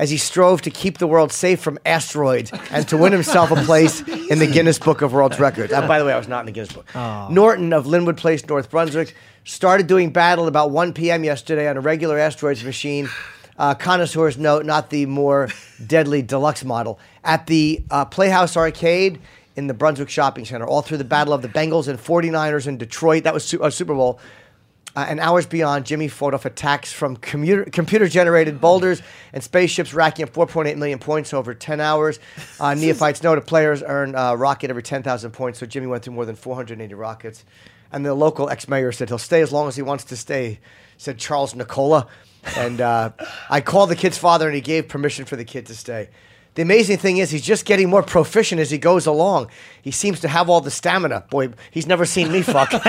as 0.01 0.09
he 0.09 0.17
strove 0.17 0.63
to 0.63 0.71
keep 0.71 0.97
the 0.97 1.05
world 1.05 1.31
safe 1.31 1.59
from 1.61 1.77
asteroids 1.85 2.51
and 2.71 2.87
to 2.89 2.97
win 2.97 3.13
himself 3.13 3.51
a 3.51 3.55
place 3.55 4.01
in 4.01 4.39
the 4.39 4.47
Guinness 4.47 4.79
Book 4.79 5.03
of 5.03 5.13
World 5.13 5.39
Records. 5.39 5.71
Uh, 5.71 5.87
by 5.87 5.99
the 5.99 6.05
way, 6.05 6.11
I 6.11 6.17
was 6.17 6.27
not 6.27 6.39
in 6.39 6.47
the 6.47 6.51
Guinness 6.51 6.71
Book. 6.73 6.87
Norton 7.29 7.71
of 7.71 7.85
Linwood 7.85 8.17
Place, 8.17 8.43
North 8.47 8.71
Brunswick, 8.71 9.15
started 9.43 9.85
doing 9.85 10.09
battle 10.09 10.47
about 10.47 10.71
1 10.71 10.93
p.m. 10.93 11.23
yesterday 11.23 11.69
on 11.69 11.77
a 11.77 11.81
regular 11.81 12.17
asteroids 12.17 12.63
machine. 12.63 13.07
Uh, 13.59 13.75
connoisseurs 13.75 14.39
note, 14.39 14.65
not 14.65 14.89
the 14.89 15.05
more 15.05 15.49
deadly 15.85 16.23
deluxe 16.23 16.63
model. 16.65 16.97
At 17.23 17.45
the 17.45 17.83
uh, 17.91 18.05
Playhouse 18.05 18.57
Arcade 18.57 19.21
in 19.55 19.67
the 19.67 19.75
Brunswick 19.75 20.09
Shopping 20.09 20.45
Center, 20.45 20.65
all 20.65 20.81
through 20.81 20.97
the 20.97 21.03
battle 21.03 21.31
of 21.31 21.43
the 21.43 21.47
Bengals 21.47 21.87
and 21.87 21.99
49ers 21.99 22.65
in 22.65 22.77
Detroit. 22.79 23.23
That 23.25 23.35
was 23.35 23.45
su- 23.45 23.61
uh, 23.61 23.69
Super 23.69 23.93
Bowl. 23.93 24.19
Uh, 24.95 25.05
and 25.07 25.19
hours 25.19 25.45
beyond, 25.45 25.85
Jimmy 25.85 26.07
fought 26.07 26.33
off 26.33 26.45
attacks 26.45 26.91
from 26.91 27.15
commuter, 27.15 27.63
computer-generated 27.65 28.59
boulders 28.59 29.01
and 29.31 29.41
spaceships, 29.41 29.93
racking 29.93 30.23
up 30.23 30.33
4.8 30.33 30.75
million 30.77 30.99
points 30.99 31.33
over 31.33 31.53
10 31.53 31.79
hours. 31.79 32.19
Uh, 32.59 32.73
neophytes 32.77 33.23
know 33.23 33.33
the 33.35 33.41
players 33.41 33.81
earn 33.85 34.15
a 34.15 34.35
rocket 34.35 34.69
every 34.69 34.83
10,000 34.83 35.31
points, 35.31 35.59
so 35.59 35.65
Jimmy 35.65 35.87
went 35.87 36.03
through 36.03 36.13
more 36.13 36.25
than 36.25 36.35
480 36.35 36.93
rockets. 36.93 37.45
And 37.93 38.05
the 38.05 38.13
local 38.13 38.49
ex-mayor 38.49 38.91
said 38.91 39.09
he'll 39.09 39.17
stay 39.17 39.41
as 39.41 39.51
long 39.51 39.67
as 39.67 39.75
he 39.75 39.81
wants 39.81 40.05
to 40.05 40.17
stay, 40.17 40.59
said 40.97 41.17
Charles 41.17 41.55
Nicola. 41.55 42.07
And 42.57 42.81
uh, 42.81 43.11
I 43.49 43.61
called 43.61 43.89
the 43.89 43.95
kid's 43.95 44.17
father, 44.17 44.47
and 44.47 44.55
he 44.55 44.61
gave 44.61 44.87
permission 44.87 45.25
for 45.25 45.35
the 45.35 45.45
kid 45.45 45.67
to 45.67 45.75
stay. 45.75 46.09
The 46.55 46.61
amazing 46.63 46.97
thing 46.97 47.17
is, 47.17 47.31
he's 47.31 47.41
just 47.43 47.63
getting 47.63 47.89
more 47.89 48.03
proficient 48.03 48.59
as 48.59 48.69
he 48.69 48.77
goes 48.77 49.05
along. 49.05 49.49
He 49.81 49.91
seems 49.91 50.19
to 50.19 50.27
have 50.27 50.49
all 50.49 50.59
the 50.59 50.69
stamina. 50.69 51.23
Boy, 51.29 51.49
he's 51.71 51.87
never 51.87 52.05
seen 52.05 52.29
me 52.31 52.41
fuck. 52.41 52.71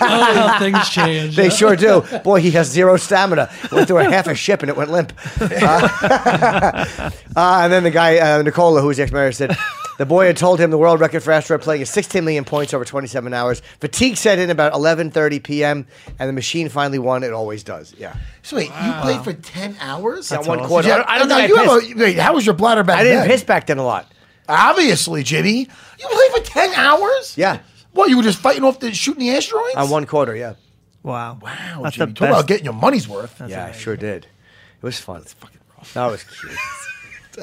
Oh, 0.00 0.56
things 0.58 0.88
change. 0.90 1.36
They 1.36 1.50
sure 1.50 1.76
do. 1.76 2.02
Boy, 2.22 2.40
he 2.40 2.50
has 2.52 2.68
zero 2.70 2.96
stamina. 2.96 3.50
Went 3.72 3.88
through 3.88 3.98
a 3.98 4.04
half 4.04 4.26
a 4.26 4.34
ship 4.34 4.62
and 4.62 4.70
it 4.70 4.76
went 4.76 4.90
limp. 4.90 5.12
Uh, 5.68 7.10
uh, 7.36 7.60
and 7.62 7.72
then 7.72 7.82
the 7.82 7.90
guy, 7.90 8.18
uh, 8.18 8.42
Nicola, 8.42 8.80
who 8.80 8.88
was 8.88 8.96
the 8.96 9.02
ex-mayor, 9.02 9.32
said 9.32 9.56
the 9.98 10.06
boy 10.06 10.26
had 10.26 10.36
told 10.36 10.58
him 10.60 10.70
the 10.70 10.78
world 10.78 11.00
record 11.00 11.22
for 11.22 11.32
asteroid 11.32 11.60
playing 11.60 11.82
is 11.82 11.90
16 11.90 12.24
million 12.24 12.44
points 12.44 12.72
over 12.72 12.84
27 12.84 13.34
hours. 13.34 13.60
Fatigue 13.80 14.16
set 14.16 14.38
in 14.38 14.48
about 14.48 14.72
11:30 14.72 15.42
p.m. 15.42 15.86
and 16.18 16.28
the 16.28 16.32
machine 16.32 16.68
finally 16.68 16.98
won. 16.98 17.22
It 17.22 17.32
always 17.32 17.62
does. 17.62 17.94
Yeah. 17.98 18.16
So 18.42 18.56
wait, 18.56 18.70
you 18.84 18.92
played 19.02 19.22
for 19.22 19.32
ten 19.34 19.76
hours? 19.80 20.30
Yeah, 20.30 20.38
one 20.38 20.60
awesome. 20.60 20.68
quarter. 20.68 20.88
Did 20.88 20.94
I 20.94 20.96
don't, 20.96 21.08
I 21.08 21.18
don't 21.18 21.28
no, 21.28 21.34
think 21.36 21.48
you 21.48 21.56
have 21.56 21.98
a, 22.00 22.04
wait, 22.04 22.18
how 22.18 22.34
was 22.34 22.46
your 22.46 22.54
bladder 22.54 22.82
back 22.82 22.98
I 22.98 23.02
didn't 23.04 23.18
then? 23.20 23.28
piss 23.28 23.44
back 23.44 23.66
then 23.66 23.78
a 23.78 23.84
lot. 23.84 24.10
Obviously, 24.48 25.22
Jimmy. 25.22 25.68
You 25.98 26.08
played 26.08 26.30
for 26.44 26.50
ten 26.50 26.72
hours? 26.74 27.36
Yeah. 27.36 27.58
What? 27.92 28.08
You 28.08 28.16
were 28.16 28.22
just 28.22 28.38
fighting 28.38 28.64
off 28.64 28.78
the 28.80 28.94
shooting 28.94 29.20
the 29.20 29.30
asteroids? 29.36 29.74
On 29.74 29.90
one 29.90 30.06
quarter. 30.06 30.34
Yeah. 30.34 30.54
Wow. 31.02 31.38
Wow, 31.40 31.80
That's 31.82 31.96
Jimmy. 31.96 32.12
the 32.12 32.18
Talk 32.20 32.28
about 32.28 32.46
getting 32.46 32.64
your 32.64 32.74
money's 32.74 33.08
worth. 33.08 33.40
yeah, 33.46 33.66
I 33.66 33.72
sure 33.72 33.96
did. 33.96 34.24
It 34.24 34.82
was 34.82 34.98
fun. 34.98 35.24
That 35.94 36.06
was 36.06 36.22
cute. 36.24 36.52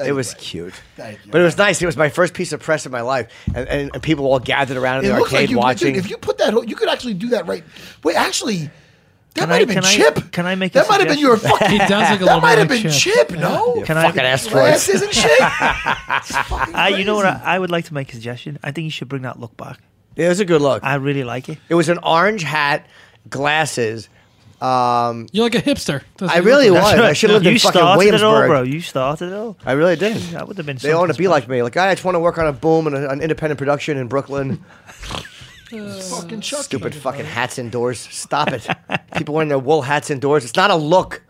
It 0.04 0.12
was 0.12 0.34
cute. 0.34 0.74
Thank 0.96 1.24
you. 1.24 1.32
But 1.32 1.40
it 1.40 1.44
was 1.44 1.56
nice. 1.56 1.80
It 1.80 1.86
was 1.86 1.96
my 1.96 2.08
first 2.08 2.34
piece 2.34 2.52
of 2.52 2.60
press 2.60 2.84
in 2.86 2.92
my 2.92 3.00
life, 3.02 3.30
and, 3.54 3.68
and, 3.68 3.90
and 3.94 4.02
people 4.02 4.26
all 4.26 4.38
gathered 4.38 4.76
around 4.76 4.98
in 5.04 5.06
It 5.06 5.14
the 5.14 5.20
arcade 5.20 5.32
like 5.32 5.50
you, 5.50 5.58
watching. 5.58 5.94
Dude, 5.94 6.04
if 6.04 6.10
you 6.10 6.16
put 6.16 6.38
that, 6.38 6.52
whole- 6.52 6.64
you 6.64 6.76
could 6.76 6.88
actually 6.88 7.14
do 7.14 7.28
that 7.30 7.46
right. 7.46 7.64
Wait, 8.04 8.16
actually, 8.16 8.58
that 9.34 9.40
Can 9.42 9.48
might 9.50 9.54
I- 9.54 9.58
have 9.60 9.68
been 9.68 9.74
can 9.76 9.84
I- 9.84 9.92
Chip. 9.94 10.32
can 10.32 10.46
I 10.46 10.54
make 10.54 10.72
that 10.72 10.88
might 10.88 11.00
have 11.00 11.08
been 11.08 11.18
your 11.18 11.36
fucking. 11.36 11.68
He 11.70 11.78
does 11.78 11.90
look 12.10 12.20
a 12.20 12.24
that 12.24 12.24
little 12.24 12.40
might 12.40 12.56
bit 12.56 12.58
have 12.60 12.70
like 12.70 12.82
been 12.82 12.92
Chip. 12.92 13.28
Chip. 13.28 13.38
No, 13.38 13.82
Can 13.84 13.96
I- 13.98 14.02
fucking 14.06 14.20
asteroids. 14.22 14.86
glasses 14.86 15.02
and 15.02 15.12
shit. 15.12 15.40
Uh, 16.74 16.86
you 16.96 17.04
know 17.04 17.14
what? 17.16 17.26
I, 17.26 17.56
I 17.56 17.58
would 17.58 17.70
like 17.70 17.86
to 17.86 17.94
make 17.94 18.10
a 18.10 18.14
suggestion. 18.14 18.58
I 18.62 18.70
think 18.72 18.84
you 18.84 18.90
should 18.90 19.08
bring 19.08 19.22
that 19.22 19.38
look 19.38 19.56
back. 19.56 19.78
it 20.16 20.28
was 20.28 20.40
a 20.40 20.44
good 20.44 20.60
look. 20.62 20.82
I 20.84 20.94
really 20.96 21.24
like 21.24 21.48
it. 21.48 21.58
It 21.68 21.74
was 21.74 21.88
an 21.88 21.98
orange 22.02 22.42
hat, 22.42 22.86
glasses. 23.28 24.08
Um, 24.60 25.26
You're 25.32 25.44
like 25.44 25.54
a 25.54 25.62
hipster. 25.62 26.02
That's 26.16 26.32
I 26.32 26.36
what 26.36 26.44
really 26.44 26.70
look 26.70 26.82
like. 26.82 26.96
was. 26.96 27.04
I 27.04 27.12
should 27.12 27.30
have 27.30 27.42
lived 27.42 27.46
you 27.46 27.52
in 27.52 27.58
fucking 27.58 27.78
started 27.80 28.14
it 28.14 28.22
all, 28.22 28.32
Williamsburg. 28.32 28.48
bro. 28.48 28.62
You 28.62 28.80
started 28.80 29.26
it 29.28 29.34
all. 29.34 29.56
I 29.66 29.72
really 29.72 29.96
did. 29.96 30.16
That 30.32 30.48
would 30.48 30.56
have 30.56 30.66
been. 30.66 30.76
They 30.78 30.92
all 30.92 31.00
want 31.00 31.10
to 31.10 31.14
something 31.14 31.24
be 31.24 31.28
like 31.28 31.42
special. 31.44 31.56
me. 31.56 31.62
Like 31.62 31.76
I 31.76 31.92
just 31.94 32.04
want 32.04 32.14
to 32.14 32.20
work 32.20 32.38
on 32.38 32.46
a 32.46 32.52
boom 32.52 32.86
and 32.86 32.96
a- 32.96 33.10
an 33.10 33.20
independent 33.20 33.58
production 33.58 33.98
in 33.98 34.06
Brooklyn. 34.08 34.64
fucking 35.70 36.40
Chucky. 36.40 36.62
Stupid 36.62 36.94
fucking 36.94 37.24
hats 37.26 37.58
indoors. 37.58 37.98
Stop 37.98 38.48
it. 38.52 38.66
People 39.16 39.34
wearing 39.34 39.48
their 39.48 39.58
wool 39.58 39.82
hats 39.82 40.10
indoors. 40.10 40.44
It's 40.44 40.56
not 40.56 40.70
a 40.70 40.76
look. 40.76 41.22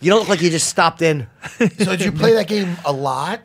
You 0.00 0.10
don't 0.10 0.20
look 0.20 0.28
like 0.28 0.42
you 0.42 0.50
just 0.50 0.68
stopped 0.68 1.02
in. 1.02 1.26
So 1.58 1.66
did 1.96 2.02
you 2.02 2.12
play 2.12 2.32
that 2.34 2.48
game 2.48 2.76
a 2.84 2.92
lot? 2.92 3.42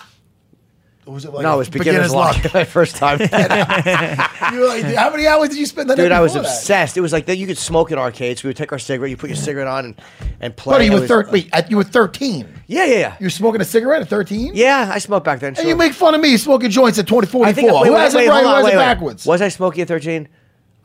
Was 1.05 1.25
it 1.25 1.33
like 1.33 1.41
no, 1.43 1.55
it 1.55 1.57
was 1.57 1.69
beginner's 1.69 2.13
luck. 2.13 2.37
My 2.53 2.63
first 2.63 2.95
time. 2.95 3.19
you 4.53 4.59
were 4.59 4.67
like, 4.67 4.83
how 4.95 5.09
many 5.09 5.25
hours 5.27 5.49
did 5.49 5.57
you 5.57 5.65
spend 5.65 5.89
that? 5.89 5.97
Dude, 5.97 6.11
I 6.11 6.21
was 6.21 6.33
that? 6.35 6.41
obsessed. 6.41 6.95
It 6.95 7.01
was 7.01 7.11
like 7.11 7.25
that 7.25 7.37
you 7.37 7.47
could 7.47 7.57
smoke 7.57 7.91
in 7.91 7.97
arcades. 7.97 8.43
We 8.43 8.49
would 8.49 8.57
take 8.57 8.71
our 8.71 8.77
cigarette. 8.79 9.09
You 9.09 9.17
put 9.17 9.29
your 9.29 9.37
cigarette 9.37 9.67
on 9.67 9.85
and, 9.85 10.01
and 10.39 10.55
play. 10.55 10.73
Buddy, 10.75 10.85
you 10.85 10.91
were 10.93 11.07
thir- 11.07 11.27
wait, 11.31 11.49
at- 11.53 11.71
you 11.71 11.77
were 11.77 11.83
thirteen. 11.83 12.47
Yeah, 12.67 12.85
yeah, 12.85 12.97
yeah. 12.99 13.17
You 13.19 13.25
were 13.25 13.29
smoking 13.31 13.61
a 13.61 13.65
cigarette 13.65 14.03
at 14.03 14.09
thirteen. 14.09 14.51
Yeah, 14.53 14.91
I 14.93 14.99
smoked 14.99 15.25
back 15.25 15.39
then. 15.39 15.55
And 15.57 15.67
you 15.67 15.75
make 15.75 15.93
fun 15.93 16.13
of 16.13 16.21
me 16.21 16.37
smoking 16.37 16.69
joints 16.69 16.99
at 16.99 17.07
twenty 17.07 17.27
forty 17.27 17.49
I 17.49 17.53
think. 17.53 17.71
Wait, 17.71 17.87
Who 17.87 17.93
wait, 17.93 17.99
has 17.99 18.13
wait, 18.13 18.25
it 18.25 18.29
right? 18.29 18.43
Who 18.43 18.49
has 18.49 18.67
it 18.67 18.77
backwards? 18.77 19.25
Was 19.25 19.41
I 19.41 19.49
smoking 19.49 19.81
at 19.81 19.87
thirteen? 19.87 20.29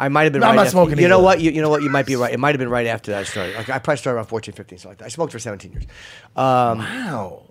I 0.00 0.08
might 0.08 0.24
have 0.24 0.32
been 0.32 0.40
No, 0.40 0.46
right. 0.46 0.50
I'm 0.50 0.56
not 0.56 0.62
after- 0.66 0.72
smoking 0.72 0.98
You 0.98 1.08
know 1.08 1.16
either. 1.18 1.24
what? 1.24 1.40
You, 1.40 1.50
you 1.52 1.62
know 1.62 1.70
what? 1.70 1.82
You 1.82 1.88
might 1.90 2.04
be 2.06 2.16
right. 2.16 2.32
It 2.32 2.38
might 2.40 2.54
have 2.54 2.58
been 2.58 2.68
right 2.70 2.86
after 2.86 3.12
that 3.12 3.20
I 3.20 3.24
started. 3.24 3.56
Like 3.56 3.68
I 3.70 3.78
probably 3.78 3.96
started 3.98 4.16
around 4.16 4.26
14, 4.26 4.54
15, 4.54 4.78
something 4.78 4.90
like 4.90 4.98
that. 4.98 5.04
I 5.04 5.08
smoked 5.08 5.32
for 5.32 5.38
17 5.38 5.72
years. 5.72 5.84
Um, 6.36 6.78
Wow. 6.78 7.42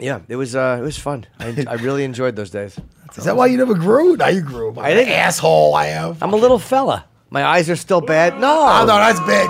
Yeah, 0.00 0.20
it 0.28 0.36
was 0.36 0.54
uh, 0.56 0.78
it 0.80 0.82
was 0.82 0.98
fun. 0.98 1.26
I, 1.38 1.64
I 1.68 1.74
really 1.74 2.04
enjoyed 2.04 2.34
those 2.36 2.50
days. 2.50 2.78
Is 3.16 3.24
that 3.24 3.36
why 3.36 3.46
you 3.46 3.56
never 3.58 3.74
grew? 3.74 4.16
Now 4.16 4.28
you 4.28 4.40
grew. 4.40 4.74
I 4.78 4.90
I 4.90 4.94
didn't- 4.94 5.12
Asshole, 5.12 5.74
I 5.74 5.86
have. 5.86 6.22
I'm 6.22 6.32
a 6.32 6.36
little 6.36 6.58
fella. 6.60 7.04
My 7.30 7.44
eyes 7.44 7.68
are 7.70 7.76
still 7.76 8.00
bad. 8.00 8.40
No, 8.40 8.48
Oh, 8.66 8.80
no, 8.80 8.96
that's 8.96 9.20
bad. 9.20 9.48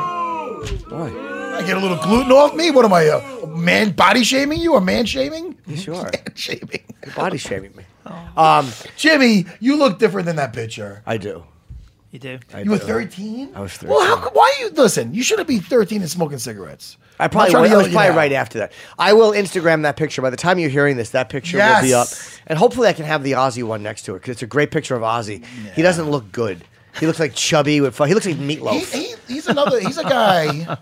Boy, 0.89 1.57
I 1.57 1.63
get 1.67 1.77
a 1.77 1.81
little 1.81 1.97
gluten 1.99 2.33
off 2.33 2.55
me. 2.55 2.71
What 2.71 2.85
am 2.85 2.93
I, 2.93 3.09
uh, 3.09 3.47
man? 3.47 3.91
Body 3.93 4.23
shaming 4.25 4.61
you 4.61 4.75
or 4.75 4.81
man 4.81 5.07
shaming? 5.07 5.57
yes, 5.67 5.87
you 5.87 5.95
are. 6.01 6.05
Man 6.13 6.35
shaming. 6.35 6.83
You're 7.05 7.15
body 7.15 7.39
shaming 7.39 7.75
me. 7.77 7.85
Um, 8.37 8.67
Jimmy, 8.97 9.45
you 9.61 9.77
look 9.77 9.99
different 9.99 10.27
than 10.27 10.37
that 10.37 10.53
picture. 10.53 11.03
I 11.07 11.17
do. 11.19 11.45
You 12.11 12.19
do. 12.19 12.39
I 12.55 12.63
You 12.63 12.71
were 12.71 12.79
do. 12.79 12.85
13? 12.87 13.53
I 13.55 13.61
was 13.61 13.81
Well, 13.83 14.01
how, 14.01 14.15
13. 14.17 14.25
come- 14.25 14.33
why 14.35 14.53
you, 14.61 14.71
listen, 14.71 15.15
you 15.15 15.23
shouldn't 15.23 15.47
be 15.47 15.59
13 15.59 16.01
and 16.01 16.11
smoking 16.11 16.39
cigarettes. 16.39 16.97
I 17.21 17.29
probably 17.29 17.53
not 17.53 17.59
trying 17.59 17.61
to 17.61 17.61
was, 17.63 17.71
yell 17.71 17.79
was 17.79 17.87
at 17.87 17.91
you 17.93 17.97
probably 17.97 18.11
now. 18.13 18.17
right 18.17 18.33
after 18.33 18.59
that. 18.59 18.73
I 18.99 19.13
will 19.13 19.33
Instagram 19.33 19.83
that 19.83 19.97
picture. 19.97 20.23
By 20.23 20.31
the 20.31 20.37
time 20.37 20.59
you're 20.59 20.71
hearing 20.71 20.97
this, 20.97 21.11
that 21.11 21.29
picture 21.29 21.59
will 21.59 21.83
be 21.83 21.95
up, 21.95 22.09
and 22.47 22.59
hopefully 22.59 22.89
I 22.89 22.93
can 22.93 23.05
have 23.05 23.23
the 23.23 23.33
Aussie 23.33 23.63
one 23.63 23.83
next 23.83 24.03
to 24.03 24.15
it 24.15 24.21
because 24.21 24.33
it's 24.33 24.43
a 24.43 24.47
great 24.47 24.71
picture 24.71 24.95
of 24.97 25.03
Ozzy. 25.03 25.45
He 25.75 25.83
doesn't 25.83 26.11
look 26.11 26.31
good. 26.33 26.65
He 26.99 27.07
looks 27.07 27.21
like 27.21 27.35
chubby 27.35 27.81
with. 27.81 27.95
fu- 27.95 28.05
He 28.05 28.15
looks 28.15 28.27
like 28.27 28.37
meatloaf. 28.37 28.93
he, 28.93 29.15
he's 29.33 29.47
another, 29.47 29.79
he's 29.81 29.97
a 29.99 30.03
guy. 30.03 30.77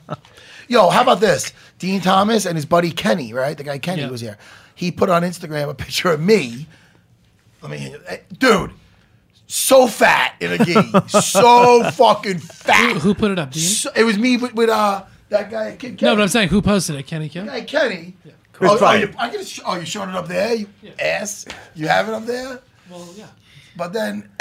Yo, 0.67 0.89
how 0.89 1.03
about 1.03 1.21
this? 1.21 1.53
Dean 1.79 2.01
Thomas 2.01 2.47
and 2.47 2.57
his 2.57 2.65
buddy 2.67 2.91
Kenny, 2.91 3.33
right? 3.35 3.57
The 3.57 3.65
guy 3.65 3.79
Kenny 3.79 4.03
Yeah. 4.03 4.09
was 4.11 4.21
here. 4.21 4.39
He 4.75 4.91
put 4.91 5.09
on 5.11 5.23
Instagram 5.23 5.69
a 5.69 5.75
picture 5.75 6.11
of 6.11 6.21
me. 6.21 6.67
Let 7.63 7.71
me, 7.71 7.95
eh, 8.07 8.19
dude, 8.39 8.71
so 9.47 9.87
fat 9.87 10.35
in 10.41 10.53
a 10.53 10.65
gi. 10.65 10.75
so 11.21 11.91
fucking 11.91 12.39
fat. 12.39 12.93
Who, 12.95 12.99
who 13.01 13.15
put 13.15 13.31
it 13.31 13.39
up? 13.39 13.51
Dean? 13.51 13.63
So- 13.63 13.91
it 13.97 14.05
was 14.05 14.19
me 14.19 14.37
with, 14.37 14.55
with 14.55 14.69
uh, 14.71 15.05
that 15.31 15.51
guy, 15.51 15.77
Ken- 15.77 15.97
No, 16.01 16.15
but 16.17 16.23
I'm 16.23 16.29
saying 16.29 16.49
who 16.49 16.63
posted 16.63 16.97
it? 16.97 17.07
Kenny 17.07 17.29
Kim? 17.29 17.49
Hey, 17.49 17.63
Kenny. 17.65 18.17
Chris 18.53 18.71
Oh, 18.73 18.75
oh, 18.75 18.79
Bryant. 18.79 19.11
you, 19.13 19.17
I 19.19 19.29
can 19.29 19.45
sh- 19.45 19.61
oh, 19.65 19.77
you 19.79 19.87
showing 19.87 20.09
it 20.11 20.15
up 20.17 20.27
there, 20.27 20.55
you 20.55 20.67
ass? 20.99 21.45
You 21.75 21.87
have 21.89 22.09
it 22.09 22.15
up 22.15 22.25
there? 22.27 22.61
Well, 22.91 23.09
yeah. 23.17 23.27
But 23.77 23.93
then, 23.93 24.29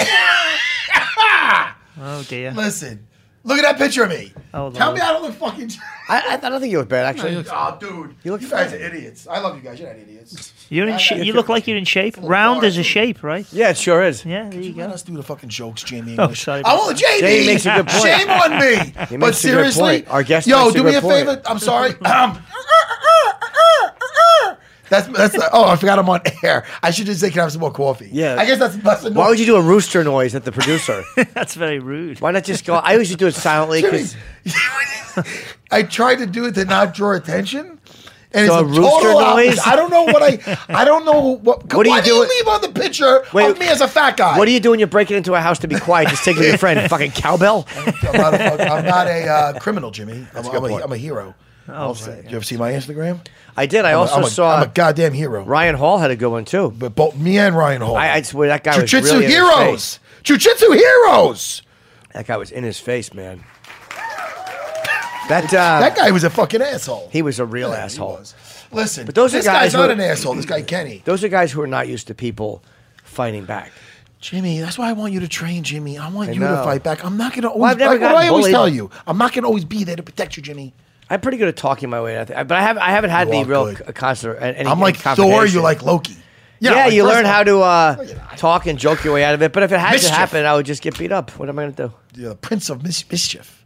Oh 2.00 2.24
dear. 2.28 2.52
listen, 2.52 3.06
look 3.44 3.58
at 3.58 3.62
that 3.62 3.78
picture 3.78 4.04
of 4.04 4.10
me. 4.10 4.32
Oh, 4.54 4.70
Tell 4.70 4.88
Lord. 4.88 4.94
me 4.98 5.00
I 5.04 5.12
don't 5.12 5.22
look 5.22 5.34
fucking. 5.34 5.70
I, 6.08 6.20
I, 6.20 6.46
I 6.46 6.50
don't 6.50 6.60
think 6.60 6.70
you 6.72 6.78
look 6.78 6.88
bad 6.88 7.04
actually. 7.06 7.32
you 7.32 7.38
look- 7.38 7.48
Oh, 7.50 7.76
dude, 7.78 8.14
You 8.24 8.32
look 8.32 8.40
guys 8.40 8.50
fine. 8.50 8.80
are 8.80 8.84
idiots. 8.84 9.26
I 9.28 9.40
love 9.40 9.56
you 9.56 9.62
guys. 9.62 9.78
You're 9.78 9.88
not 9.90 9.98
idiots. 9.98 10.54
You're 10.70 10.88
in. 10.88 10.98
Sh- 10.98 11.12
you 11.12 11.32
look 11.34 11.48
like 11.48 11.66
you're 11.66 11.76
in 11.76 11.84
shape. 11.84 12.16
Round 12.18 12.60
far, 12.60 12.66
is 12.66 12.78
a 12.78 12.82
shape, 12.82 13.22
right? 13.22 13.46
yeah, 13.52 13.70
it 13.70 13.76
sure 13.76 14.02
is. 14.02 14.24
Yeah. 14.24 14.48
There 14.48 14.60
you 14.60 14.74
Let 14.74 14.88
go. 14.88 14.94
us 14.94 15.02
do 15.02 15.14
the 15.16 15.22
fucking 15.22 15.48
jokes, 15.50 15.82
Jamie. 15.82 16.16
Oh, 16.18 16.22
English. 16.24 16.42
sorry 16.42 16.58
I 16.64 16.72
about 16.72 16.78
want 16.78 16.98
Jamie. 16.98 17.20
Jamie 17.20 17.46
makes 17.46 17.66
a 17.66 17.74
good 17.74 17.86
point. 17.88 18.02
Shame 18.04 18.30
on 18.30 18.50
me. 18.58 18.76
He 19.08 19.16
but 19.16 19.18
makes 19.18 19.20
a 19.20 19.20
good 19.20 19.34
seriously, 19.36 19.82
point. 20.02 20.08
Our 20.08 20.22
guest 20.22 20.46
yo, 20.46 20.64
makes 20.64 20.74
a 20.74 20.78
do 20.78 20.84
me 20.84 20.90
good 20.92 21.04
a 21.04 21.08
favor. 21.08 21.42
I'm 21.46 21.58
sorry. 21.58 21.94
Um, 22.04 22.38
that's 24.88 25.06
that's. 25.08 25.34
The, 25.34 25.48
oh, 25.52 25.64
I 25.68 25.76
forgot 25.76 25.98
I'm 25.98 26.08
on 26.08 26.20
air. 26.42 26.64
I 26.82 26.90
should 26.90 27.06
just 27.06 27.20
say, 27.20 27.30
can 27.30 27.40
I 27.40 27.42
have 27.44 27.52
some 27.52 27.60
more 27.60 27.70
coffee? 27.72 28.08
Yeah. 28.12 28.36
I 28.38 28.44
guess 28.46 28.58
that's 28.58 28.76
that's 28.76 29.02
the 29.02 29.12
Why 29.12 29.28
would 29.28 29.38
you 29.38 29.46
do 29.46 29.56
a 29.56 29.62
rooster 29.62 30.02
noise 30.04 30.34
at 30.34 30.44
the 30.44 30.52
producer? 30.52 31.02
That's 31.34 31.54
very 31.54 31.78
rude. 31.78 32.20
Why 32.20 32.30
not 32.32 32.44
just 32.44 32.64
go? 32.64 32.74
I 32.74 32.94
usually 32.94 33.16
do 33.16 33.26
it 33.26 33.34
silently 33.34 33.80
Jimmy, 33.82 34.04
because 34.44 35.24
I 35.70 35.82
tried 35.82 36.16
to 36.16 36.26
do 36.26 36.46
it 36.46 36.54
to 36.54 36.64
not 36.64 36.94
draw 36.94 37.12
attention. 37.14 37.78
And 38.30 38.46
So 38.46 38.58
it's 38.58 38.62
a 38.62 38.64
a 38.64 38.64
rooster 38.64 39.06
total 39.06 39.18
opposite. 39.18 39.46
noise? 39.56 39.58
I 39.66 39.74
don't 39.76 39.90
know 39.90 40.04
what 40.04 40.22
I. 40.22 40.58
I 40.68 40.84
don't 40.84 41.04
know 41.06 41.36
what. 41.36 41.72
What 41.74 41.84
do 41.84 41.90
why 41.90 41.96
you 41.98 42.02
do 42.02 42.10
do 42.10 42.14
you 42.16 42.28
leave 42.28 42.48
on 42.48 42.60
the 42.60 42.68
picture 42.68 43.24
Wait, 43.32 43.50
of 43.50 43.58
me 43.58 43.68
as 43.68 43.80
a 43.80 43.88
fat 43.88 44.16
guy? 44.18 44.36
what 44.36 44.44
do 44.44 44.52
you 44.52 44.60
do 44.60 44.70
when 44.70 44.78
you're 44.78 44.86
breaking 44.88 45.16
into 45.16 45.34
a 45.34 45.40
house 45.40 45.58
to 45.60 45.68
be 45.68 45.78
quiet? 45.78 46.08
Just 46.10 46.24
taking 46.24 46.42
your 46.42 46.58
friend, 46.58 46.88
fucking 46.90 47.12
cowbell. 47.12 47.66
I'm 47.76 47.86
not 47.86 48.34
a, 48.34 48.38
fuck- 48.38 48.60
I'm 48.60 48.84
not 48.84 49.06
a 49.06 49.26
uh, 49.28 49.58
criminal, 49.58 49.90
Jimmy. 49.90 50.26
I'm, 50.34 50.44
a 50.44 50.48
I'm, 50.48 50.52
good 50.52 50.64
a, 50.64 50.68
point. 50.68 50.84
I'm 50.84 50.92
a 50.92 50.96
hero. 50.98 51.34
Oh, 51.68 51.92
say. 51.94 52.24
You 52.28 52.36
ever 52.36 52.44
see 52.44 52.56
my 52.56 52.72
Instagram? 52.72 53.20
I 53.56 53.66
did. 53.66 53.84
I 53.84 53.92
I'm 53.92 53.98
also 53.98 54.14
I'm 54.14 54.24
a, 54.24 54.30
saw 54.30 54.56
I'm 54.56 54.62
a 54.62 54.66
goddamn 54.72 55.12
hero. 55.12 55.42
Ryan 55.44 55.74
Hall 55.74 55.98
had 55.98 56.10
a 56.10 56.16
good 56.16 56.30
one 56.30 56.44
too. 56.44 56.70
But 56.76 56.94
both 56.94 57.16
me 57.16 57.38
and 57.38 57.56
Ryan 57.56 57.82
Hall. 57.82 57.96
I, 57.96 58.10
I 58.12 58.22
swear 58.22 58.48
that 58.48 58.64
guy 58.64 58.80
was 58.80 58.90
Jiu-jitsu 58.90 59.12
really 59.14 59.24
in 59.26 59.30
his 59.30 59.38
heroes. 59.38 59.94
face. 59.96 60.00
Jiu-jitsu 60.22 60.70
heroes. 60.72 61.62
That 62.14 62.26
guy 62.26 62.36
was 62.36 62.50
in 62.50 62.64
his 62.64 62.78
face, 62.80 63.12
man. 63.12 63.44
That 65.28 65.44
uh, 65.52 65.80
That 65.80 65.94
guy 65.96 66.10
was 66.10 66.24
a 66.24 66.30
fucking 66.30 66.62
asshole. 66.62 67.10
he 67.12 67.20
was 67.20 67.38
a 67.38 67.44
real 67.44 67.68
Yeah, 67.70 67.76
he 67.76 67.82
asshole. 67.82 68.12
was. 68.14 68.34
Listen, 68.72 69.04
But 69.06 69.14
those 69.14 69.34
are 69.34 69.38
this 69.38 69.46
guys 69.46 69.72
guy's 69.72 69.74
not 69.74 69.86
who- 69.86 69.92
an 69.92 70.00
asshole. 70.00 70.34
This 70.34 70.46
guy 70.46 70.62
Kenny. 70.62 71.02
Those 71.04 71.22
are 71.22 71.28
guys 71.28 71.52
who 71.52 71.60
are 71.60 71.66
not 71.66 71.86
used 71.88 72.06
to 72.06 72.14
people 72.14 72.62
fighting 73.04 73.44
back. 73.44 73.72
Jimmy, 74.20 74.58
that's 74.60 74.78
why 74.78 74.88
I 74.88 74.94
want 74.94 75.12
you 75.12 75.20
to 75.20 75.28
train, 75.28 75.62
Jimmy. 75.62 75.96
I 75.98 76.08
want 76.08 76.30
I 76.30 76.32
you 76.32 76.40
to 76.40 76.62
fight 76.64 76.82
back. 76.82 77.04
I'm 77.04 77.16
not 77.16 77.32
going 77.32 77.42
to 77.42 77.48
always. 77.50 77.60
Well, 77.60 77.70
I've 77.70 77.78
never 77.78 77.92
like 77.94 78.00
what 78.02 78.08
do 78.08 78.14
I 78.16 78.28
always 78.28 78.42
bullied. 78.46 78.52
tell 78.52 78.68
you. 78.68 78.90
I'm 79.06 79.16
not 79.18 79.32
going 79.32 79.42
to 79.42 79.46
always 79.48 79.64
be 79.64 79.84
there 79.84 79.94
to 79.96 80.02
protect 80.02 80.36
you, 80.36 80.42
Jimmy. 80.42 80.74
I'm 81.10 81.20
pretty 81.20 81.38
good 81.38 81.48
at 81.48 81.56
talking 81.56 81.88
my 81.90 82.00
way, 82.02 82.20
I 82.20 82.24
think. 82.24 82.48
but 82.48 82.52
I 82.52 82.62
have 82.62 82.78
I 82.78 82.90
haven't 82.90 83.10
had 83.10 83.28
You 83.28 83.34
are 83.34 83.44
real 83.44 83.64
good. 83.74 83.86
c- 83.86 83.92
concert. 83.92 84.36
Any, 84.40 84.60
I'm 84.60 84.66
any 84.72 84.80
like 84.80 84.96
Thor. 84.96 85.14
confrontation. 85.14 85.54
You're 85.54 85.62
like 85.62 85.82
Loki. 85.82 86.16
Yeah, 86.60 86.72
like, 86.72 86.92
you 86.92 87.02
first 87.04 87.14
learn 87.14 87.24
of 87.24 87.30
all, 87.30 87.32
how 87.36 87.44
to 87.44 87.60
uh, 87.60 87.96
Look 87.98 88.10
at 88.10 88.16
that. 88.30 88.38
talk 88.38 88.66
and 88.66 88.78
joke 88.78 89.04
your 89.04 89.14
way 89.14 89.24
out 89.24 89.34
of 89.34 89.42
it. 89.42 89.52
But 89.52 89.62
if 89.62 89.70
it 89.72 89.78
had 89.78 89.92
Mischief. 89.92 90.10
to 90.10 90.14
happen, 90.16 90.44
I 90.44 90.54
would 90.56 90.66
just 90.66 90.82
get 90.82 90.98
beat 90.98 91.12
up. 91.12 91.30
What 91.38 91.48
am 91.48 91.56
I 91.58 91.62
going 91.62 91.74
to 91.74 91.86
do? 91.88 92.20
You're 92.20 92.30
the 92.30 92.34
Prince 92.36 92.68
of 92.68 92.82
mis- 92.82 93.08
Mischief. 93.08 93.64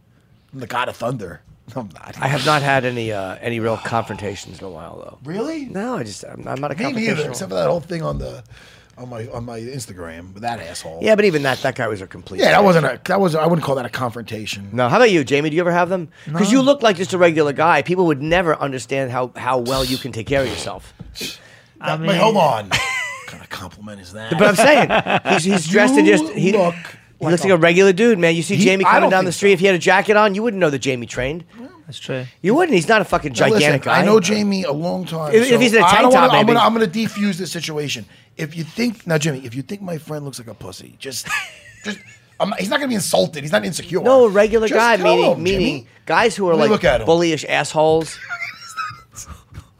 I'm 0.53 0.59
the 0.59 0.67
God 0.67 0.89
of 0.89 0.95
Thunder. 0.95 1.41
I'm 1.75 1.89
not. 1.93 2.15
I 2.21 2.27
have 2.27 2.45
not 2.45 2.61
had 2.61 2.85
any 2.85 3.11
uh, 3.11 3.35
any 3.41 3.59
real 3.59 3.77
confrontations 3.77 4.59
in 4.59 4.65
a 4.65 4.69
while, 4.69 4.97
though. 4.97 5.17
really. 5.29 5.65
No, 5.65 5.95
I 5.97 6.03
just 6.03 6.23
I'm, 6.23 6.47
I'm 6.47 6.61
not 6.61 6.71
a 6.71 6.75
Me 6.75 6.91
neither, 6.91 7.15
confrontational. 7.23 7.29
except 7.29 7.49
for 7.49 7.55
that 7.55 7.67
whole 7.67 7.79
thing 7.79 8.03
on 8.03 8.19
the 8.19 8.43
on 8.97 9.09
my 9.09 9.27
on 9.27 9.45
my 9.45 9.59
Instagram 9.59 10.33
with 10.33 10.43
that 10.43 10.59
asshole. 10.59 10.99
yeah, 11.01 11.15
but 11.15 11.25
even 11.25 11.41
that 11.43 11.59
that 11.59 11.75
guy 11.75 11.87
was 11.87 12.01
a 12.01 12.07
complete. 12.07 12.39
yeah, 12.41 12.51
that 12.51 12.63
wasn't 12.63 12.85
a 12.85 12.99
that 13.05 13.19
was 13.19 13.33
I 13.35 13.45
wouldn't 13.47 13.63
call 13.65 13.75
that 13.75 13.85
a 13.85 13.89
confrontation. 13.89 14.69
No, 14.71 14.87
how 14.89 14.97
about 14.97 15.09
you, 15.11 15.23
Jamie? 15.23 15.49
Do 15.49 15.55
you 15.55 15.61
ever 15.61 15.71
have 15.71 15.89
them? 15.89 16.09
Because 16.25 16.51
you 16.51 16.61
look 16.61 16.81
like 16.83 16.95
just 16.97 17.13
a 17.13 17.17
regular 17.17 17.53
guy. 17.53 17.81
People 17.81 18.05
would 18.07 18.21
never 18.21 18.55
understand 18.55 19.11
how, 19.11 19.31
how 19.35 19.57
well 19.57 19.83
you 19.83 19.97
can 19.97 20.11
take 20.11 20.27
care 20.27 20.41
of 20.43 20.47
yourself. 20.47 20.93
I 21.81 21.95
Wait, 21.95 22.07
mean, 22.07 22.15
hold 22.17 22.37
on. 22.37 22.69
what 22.69 22.79
kind 23.27 23.43
of 23.43 23.49
compliment 23.49 23.99
is 24.01 24.13
that? 24.13 24.31
But 24.37 24.47
I'm 24.47 24.55
saying 24.55 25.33
he's, 25.33 25.43
he's 25.43 25.67
dressed 25.67 25.95
in 25.97 26.05
just 26.05 26.31
he, 26.33 26.51
look 26.51 26.75
he 27.19 27.25
looks 27.27 27.43
like 27.43 27.51
a 27.53 27.57
regular 27.57 27.93
dude, 27.93 28.19
man. 28.19 28.35
You 28.35 28.43
see 28.43 28.55
He- 28.57 28.63
Jamie 28.63 28.85
I 28.85 28.89
coming 28.91 29.01
don't 29.03 29.09
down 29.11 29.25
the 29.25 29.31
think 29.31 29.37
street. 29.37 29.49
so. 29.49 29.53
If 29.53 29.59
he 29.61 29.65
had 29.65 29.75
a 29.75 29.79
jacket 29.79 30.17
on, 30.17 30.35
you 30.35 30.43
wouldn't 30.43 30.59
know 30.61 30.69
that 30.69 30.79
Jamie 30.79 31.05
trained. 31.07 31.45
That's 31.85 31.99
true. 31.99 32.25
You 32.41 32.55
wouldn't. 32.55 32.75
He's 32.75 32.87
not 32.87 33.01
a 33.01 33.05
fucking 33.05 33.33
Now, 33.33 33.45
listen, 33.47 33.59
gigantic 33.59 33.81
guy. 33.83 33.99
I 34.01 34.05
know 34.05 34.19
Jamie 34.19 34.63
a 34.63 34.71
long 34.71 35.05
time. 35.05 35.33
If- 35.33 35.51
if 35.51 35.59
he's 35.61 35.73
in 35.73 35.81
a 35.81 35.85
I 35.85 35.89
tank 35.89 36.01
don't 36.03 36.13
wanna- 36.13 36.27
top, 36.27 36.33
I'm 36.35 36.45
maybe. 36.45 36.53
gonna, 36.55 36.65
I'm 36.65 36.73
gonna 36.73 36.87
defuse 36.87 37.35
this 37.35 37.51
situation. 37.51 38.05
If 38.37 38.55
you 38.55 38.63
think 38.63 39.05
now, 39.05 39.17
Jimmy, 39.17 39.39
if 39.45 39.53
you 39.53 39.61
think 39.61 39.81
my 39.81 39.97
friend 39.97 40.23
looks 40.25 40.39
like 40.39 40.47
a 40.47 40.53
pussy, 40.53 40.95
just, 40.97 41.27
just, 41.83 41.99
I'm, 42.39 42.53
he's 42.57 42.69
not 42.69 42.77
gonna 42.79 42.87
be 42.87 42.95
insulted. 42.95 43.43
He's 43.43 43.51
not 43.51 43.65
insecure. 43.65 44.01
No, 44.01 44.25
a 44.25 44.29
regular 44.29 44.67
Just 44.67 44.77
guy, 44.79 44.97
tell 44.97 45.05
meaning 45.15 45.31
him, 45.31 45.43
meaning 45.43 45.59
Jimmy. 45.79 45.87
guys 46.05 46.35
who 46.35 46.47
are 46.49 46.53
Let 46.55 46.57
me 46.57 46.61
like 46.61 46.69
look 46.71 46.83
at 46.85 47.01
him. 47.01 47.07
bullyish 47.07 47.45
assholes. 47.47 48.17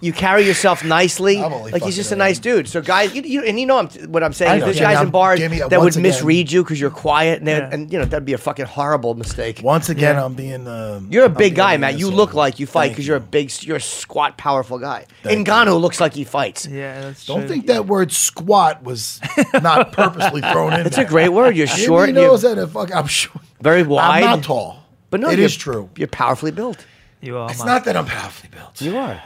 you 0.04 0.12
carry 0.14 0.44
yourself 0.46 0.84
nicely. 0.84 1.38
Like 1.38 1.82
he's 1.84 1.96
just 1.96 2.12
a 2.12 2.16
nice 2.16 2.38
dude. 2.40 2.68
So 2.68 2.82
guys, 2.82 3.16
you, 3.16 3.22
you 3.22 3.44
and 3.44 3.60
you 3.60 3.66
know 3.66 3.78
I'm, 3.78 3.88
what 4.12 4.22
I'm 4.24 4.34
saying. 4.34 4.52
I 4.62 4.66
There's 4.66 4.80
guys 4.80 4.98
I'm- 4.98 5.06
in 5.08 5.12
bars 5.12 5.40
Jimmy, 5.40 5.60
that 5.60 5.80
would 5.80 5.94
again- 5.94 6.02
misread 6.04 6.52
you 6.52 6.64
because 6.64 6.80
you're 6.80 6.90
quiet, 6.90 7.40
and, 7.40 7.48
Yeah. 7.48 7.70
and 7.72 7.92
you 7.92 7.98
know 8.00 8.06
that'd 8.06 8.26
be 8.26 8.34
a 8.34 8.38
fucking 8.38 8.66
horrible 8.66 9.16
mistake. 9.16 9.62
Once 9.64 9.90
again, 9.90 10.18
I'm 10.18 10.34
being. 10.34 10.68
Um, 10.68 11.08
You're 11.10 11.24
a 11.26 11.30
I'm 11.30 11.34
big 11.34 11.56
guy, 11.56 11.74
an 11.76 11.82
Matt. 11.82 11.98
You 11.98 12.12
look 12.12 12.34
like 12.34 12.60
you 12.60 12.68
fight 12.68 12.90
because 12.90 13.08
you're 13.08 13.18
a 13.18 13.22
big, 13.22 13.52
you're 13.64 13.78
a 13.78 13.82
squat, 13.82 14.38
powerful 14.38 14.78
guy. 14.80 15.06
Thank 15.24 15.48
Ngannou 15.48 15.80
looks 15.80 16.00
like 16.02 16.14
he 16.14 16.24
fights. 16.26 16.68
Yeah, 16.68 17.02
that's 17.02 17.26
Don't 17.26 17.40
true. 17.40 17.48
think 17.50 17.68
that 17.68 17.86
word 17.88 18.12
squat 18.12 18.84
was 18.84 19.20
not 19.62 19.92
purposely 20.00 20.42
thrown 20.42 20.74
in. 20.74 20.86
It's 20.86 20.98
a 20.98 21.06
great 21.06 21.30
word. 21.30 21.56
You're 21.56 21.68
short. 21.86 22.10
and 22.10 22.18
you're 22.18 22.28
knows 22.28 22.42
that. 22.42 22.68
Fuck, 22.70 22.94
I'm 22.94 23.08
short. 23.08 23.44
very 23.62 23.84
wide. 23.84 24.24
I'm 24.24 24.30
not 24.38 24.44
tall, 24.44 24.84
but 25.10 25.20
no, 25.22 25.30
it 25.30 25.40
is 25.40 25.56
true. 25.56 25.90
You're 25.98 26.08
powerfully 26.10 26.52
built. 26.52 26.86
You 27.22 27.38
are, 27.38 27.50
It's 27.50 27.64
not 27.64 27.86
that 27.86 27.96
I'm 27.96 28.06
powerfully 28.06 28.50
built. 28.52 28.82
You 28.82 28.98
are. 28.98 29.22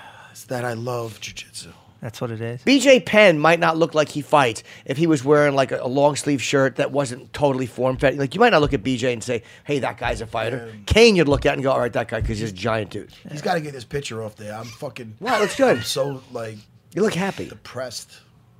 It's 0.47 0.55
that 0.55 0.65
I 0.65 0.73
love 0.73 1.19
jujitsu. 1.19 1.73
That's 2.01 2.21
what 2.21 2.29
it 2.29 2.39
is. 2.41 2.61
BJ 2.61 3.03
Penn 3.03 3.39
might 3.39 3.59
not 3.59 3.75
look 3.75 3.95
like 3.95 4.09
he 4.09 4.21
fights 4.21 4.61
if 4.85 4.97
he 4.97 5.07
was 5.07 5.23
wearing 5.25 5.55
like 5.55 5.71
a, 5.71 5.79
a 5.81 5.87
long 5.87 6.15
sleeve 6.15 6.41
shirt 6.43 6.75
that 6.75 6.91
wasn't 6.91 7.33
totally 7.33 7.65
form 7.65 7.97
fitting. 7.97 8.19
Like 8.19 8.35
you 8.35 8.39
might 8.39 8.51
not 8.51 8.61
look 8.61 8.73
at 8.73 8.83
BJ 8.83 9.13
and 9.13 9.23
say, 9.23 9.41
"Hey, 9.63 9.79
that 9.79 9.97
guy's 9.97 10.21
a 10.21 10.27
fighter." 10.27 10.69
Um, 10.71 10.83
Cain, 10.85 11.15
you'd 11.15 11.27
look 11.27 11.45
at 11.47 11.55
and 11.55 11.63
go, 11.63 11.71
"All 11.71 11.79
right, 11.79 11.91
that 11.93 12.07
guy," 12.07 12.21
because 12.21 12.39
he's 12.39 12.51
a 12.51 12.53
giant 12.53 12.91
dude. 12.91 13.11
He's 13.31 13.41
got 13.41 13.55
to 13.55 13.61
get 13.61 13.73
this 13.73 13.83
picture 13.83 14.23
off 14.23 14.35
there. 14.35 14.53
I'm 14.53 14.65
fucking. 14.65 15.15
Wow, 15.19 15.39
looks 15.41 15.55
good. 15.55 15.77
I'm 15.77 15.83
so 15.83 16.21
like 16.31 16.57
You 16.93 17.01
look 17.01 17.15
happy. 17.15 17.49
depressed. 17.49 18.11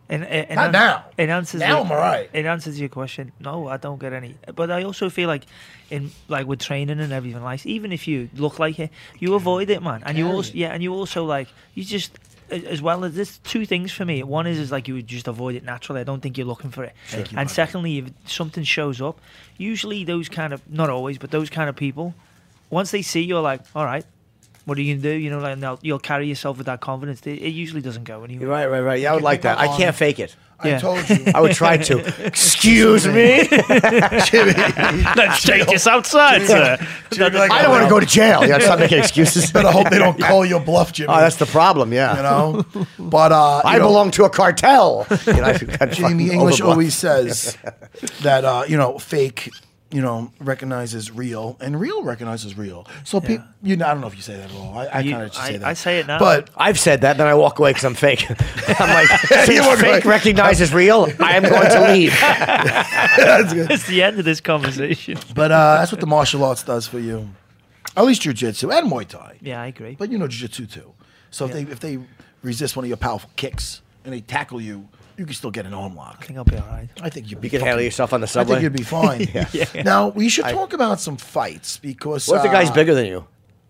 And, 0.10 0.24
and, 0.24 0.56
Not 0.56 0.66
and 0.66 0.74
now. 0.74 1.06
It 1.18 1.30
answers 1.30 1.60
Now 1.60 1.68
your- 1.68 1.86
I'm 1.86 1.92
alright. 1.92 2.30
It 2.32 2.46
answers 2.46 2.80
your 2.80 2.90
question. 2.90 3.34
No, 3.40 3.68
I 3.68 3.78
don't 3.78 4.00
get 4.00 4.14
any. 4.14 4.36
But 4.56 4.72
I 4.72 4.84
also 4.84 5.10
feel 5.10 5.28
like, 5.28 5.44
in 5.90 6.12
like 6.28 6.48
with 6.48 6.60
training 6.60 7.00
and 7.00 7.12
everything, 7.12 7.44
like 7.44 7.66
even 7.66 7.92
if 7.92 8.08
you 8.08 8.30
look 8.36 8.60
like 8.60 8.80
it, 8.80 8.92
you 9.20 9.34
avoid 9.36 9.70
it, 9.70 9.82
man. 9.84 10.04
And 10.06 10.18
you 10.18 10.28
also 10.28 10.54
yeah, 10.54 10.70
and 10.70 10.82
you 10.82 10.94
also 10.94 11.26
like 11.26 11.50
you 11.74 11.84
just 11.84 12.18
as 12.50 12.82
well 12.82 13.04
as 13.04 13.16
there's 13.16 13.38
two 13.40 13.66
things 13.66 13.92
for 13.92 14.06
me. 14.06 14.24
One 14.24 14.48
is 14.48 14.58
is 14.60 14.72
like 14.72 14.88
you 14.88 14.94
would 14.94 15.08
just 15.08 15.28
avoid 15.28 15.56
it 15.56 15.64
naturally. 15.64 16.02
I 16.02 16.04
don't 16.04 16.22
think 16.22 16.38
you're 16.38 16.48
looking 16.48 16.72
for 16.72 16.84
it. 16.84 16.94
You, 17.12 17.20
and 17.20 17.36
buddy. 17.36 17.50
secondly, 17.50 17.98
if 18.00 18.32
something 18.32 18.64
shows 18.64 19.02
up, 19.02 19.20
usually 19.58 20.04
those 20.04 20.30
kind 20.30 20.54
of 20.54 20.62
not 20.72 20.90
always, 20.90 21.18
but 21.18 21.32
those 21.32 21.50
kind 21.50 21.70
of 21.70 21.76
people, 21.76 22.14
once 22.70 22.92
they 22.92 23.02
see 23.02 23.22
you're 23.22 23.42
like, 23.42 23.62
all 23.76 23.86
right. 23.86 24.06
What 24.68 24.78
are 24.78 24.82
you 24.82 24.96
gonna 24.96 25.02
do? 25.14 25.18
You 25.18 25.30
know, 25.30 25.40
like 25.40 25.58
and 25.58 25.80
you'll 25.82 25.98
carry 25.98 26.28
yourself 26.28 26.58
with 26.58 26.66
that 26.68 26.82
confidence. 26.82 27.26
It, 27.26 27.40
it 27.42 27.50
usually 27.52 27.80
doesn't 27.82 28.04
go 28.04 28.24
anywhere. 28.26 28.50
Right, 28.50 28.66
right, 28.68 28.82
right. 28.82 29.00
Yeah, 29.00 29.12
I 29.12 29.16
would 29.16 29.24
like 29.24 29.42
that. 29.44 29.58
I 29.58 29.76
can't 29.78 29.96
fake 29.96 30.20
it. 30.20 30.36
I 30.60 30.70
Yeah. 30.70 30.80
told 30.80 31.08
you. 31.10 31.24
I 31.34 31.40
would 31.40 31.54
try 31.54 31.78
to. 31.78 32.00
Excuse 32.26 33.08
me. 33.08 33.48
Jimmy. 33.48 34.54
Let's 35.16 35.44
take 35.44 35.68
this 35.68 35.86
outside, 35.88 36.42
sir. 36.48 36.78
Jimmy, 37.12 37.38
like, 37.38 37.52
I 37.52 37.62
don't 37.62 37.72
want 37.72 37.84
to 37.84 37.90
go 37.90 38.00
to 38.00 38.06
jail. 38.06 38.46
Yeah, 38.46 38.58
stop 38.60 38.80
making 38.80 39.00
excuses. 39.00 39.52
Better 39.54 39.72
hope 39.72 39.90
they 39.90 40.00
don't 40.00 40.20
call 40.20 40.44
you 40.46 40.58
a 40.58 40.60
bluff, 40.60 40.92
Jimmy. 40.94 41.14
Oh, 41.14 41.18
that's 41.20 41.36
the 41.38 41.46
problem. 41.46 41.94
Yeah. 41.94 42.18
you 42.18 42.24
know. 42.24 42.86
But 43.00 43.32
uh, 43.32 43.62
you 43.64 43.70
I 43.70 43.78
know, 43.78 43.88
belong 43.88 44.12
to 44.12 44.26
a 44.26 44.30
cartel. 44.30 45.06
You 45.28 45.34
know, 45.34 45.44
I- 45.44 45.50
I'd 45.52 45.78
fucking 45.80 45.94
Jamie 45.94 46.32
English 46.32 46.60
overbluff. 46.60 46.70
always 46.70 46.96
says 46.96 47.58
that 48.24 48.44
uh, 48.44 48.64
you 48.68 48.76
know 48.78 48.98
fake, 48.98 49.52
you 49.90 50.02
know, 50.02 50.32
recognizes 50.40 51.12
real, 51.12 51.58
and 51.62 51.80
real 51.80 52.04
recognizes 52.04 52.58
real. 52.58 52.86
So 53.06 53.22
pe- 53.22 53.38
you 53.64 53.78
know, 53.78 53.86
I 53.88 53.92
don't 53.94 54.02
know 54.02 54.08
if 54.08 54.16
you 54.16 54.22
say 54.22 54.36
that 54.36 54.52
at 54.52 54.56
all. 54.58 54.78
I, 54.78 54.86
I 54.88 54.90
kind 55.04 55.14
of 55.24 55.32
just 55.32 55.46
say 55.46 55.58
that. 55.58 55.66
I 55.68 55.74
say 55.74 56.00
it 56.00 56.08
now. 56.08 56.20
but 56.20 56.50
I've 56.58 56.78
said 56.80 57.02
that, 57.02 57.18
then 57.18 57.26
I 57.28 57.36
walk 57.36 57.60
away 57.60 57.70
because 57.72 57.86
I'm 57.86 57.94
fake. 57.96 58.30
I'm 58.30 58.90
like, 58.90 59.10
You 59.32 59.46
since 59.46 59.66
walk 59.66 59.80
fake 59.80 60.04
away. 60.06 60.14
recognizes 60.16 60.74
real, 60.74 61.08
I 61.22 61.38
am 61.38 61.44
going 61.44 61.70
to 61.72 61.92
leave. 61.94 62.12
that's 62.20 63.54
good. 63.54 63.72
It's 63.72 63.88
the 63.88 64.04
end 64.04 64.20
of 64.20 64.26
this 64.26 64.42
conversation. 64.42 65.18
But 65.34 65.52
uh, 65.52 65.78
that's 65.80 65.92
what 65.92 66.02
the 66.02 66.08
martial 66.08 66.44
arts 66.44 66.64
does 66.64 66.86
for 66.88 67.00
you. 67.00 67.30
At 67.96 68.06
least 68.06 68.22
jujitsu 68.24 68.72
and 68.78 68.92
Muay 68.92 69.08
Thai. 69.08 69.38
Yeah, 69.42 69.62
I 69.62 69.68
agree. 69.68 69.96
But 69.98 70.12
you 70.12 70.18
know 70.18 70.28
jujitsu 70.28 70.70
too. 70.72 70.94
So 71.32 71.46
if 71.46 71.54
they 71.54 71.62
if 71.64 71.80
they 71.80 72.00
resist 72.44 72.76
one 72.76 72.86
of 72.86 72.90
your 72.90 72.98
powerful 72.98 73.30
kicks 73.36 73.82
and 74.04 74.14
they 74.14 74.22
tackle 74.22 74.62
you, 74.62 74.88
you 75.18 75.26
can 75.26 75.34
still 75.34 75.52
get 75.52 75.66
an 75.66 75.74
arm 75.74 75.96
lock. 75.96 76.18
I 76.22 76.26
think 76.26 76.38
I'll 76.38 76.46
be 76.46 76.58
all 76.58 76.68
right. 76.68 76.88
I 77.02 77.10
think 77.10 77.30
you'd 77.30 77.42
be 77.42 77.48
You 77.48 77.52
can 77.52 77.62
handle 77.62 77.82
yourself 77.84 78.14
on 78.14 78.22
the 78.22 78.28
subway. 78.28 78.58
I 78.58 78.60
think 78.60 78.64
you'd 78.64 78.78
be 78.78 78.84
fine. 79.74 79.84
Now 79.84 80.10
we 80.10 80.30
should 80.30 80.46
talk 80.46 80.74
about 80.74 81.00
some 81.00 81.18
fights 81.18 81.78
because 81.78 82.28
What 82.28 82.38
if 82.38 82.44
the 82.44 82.50
guy's 82.50 82.70
uh, 82.70 82.74
bigger 82.76 82.94
than 82.94 83.08
you? 83.08 83.26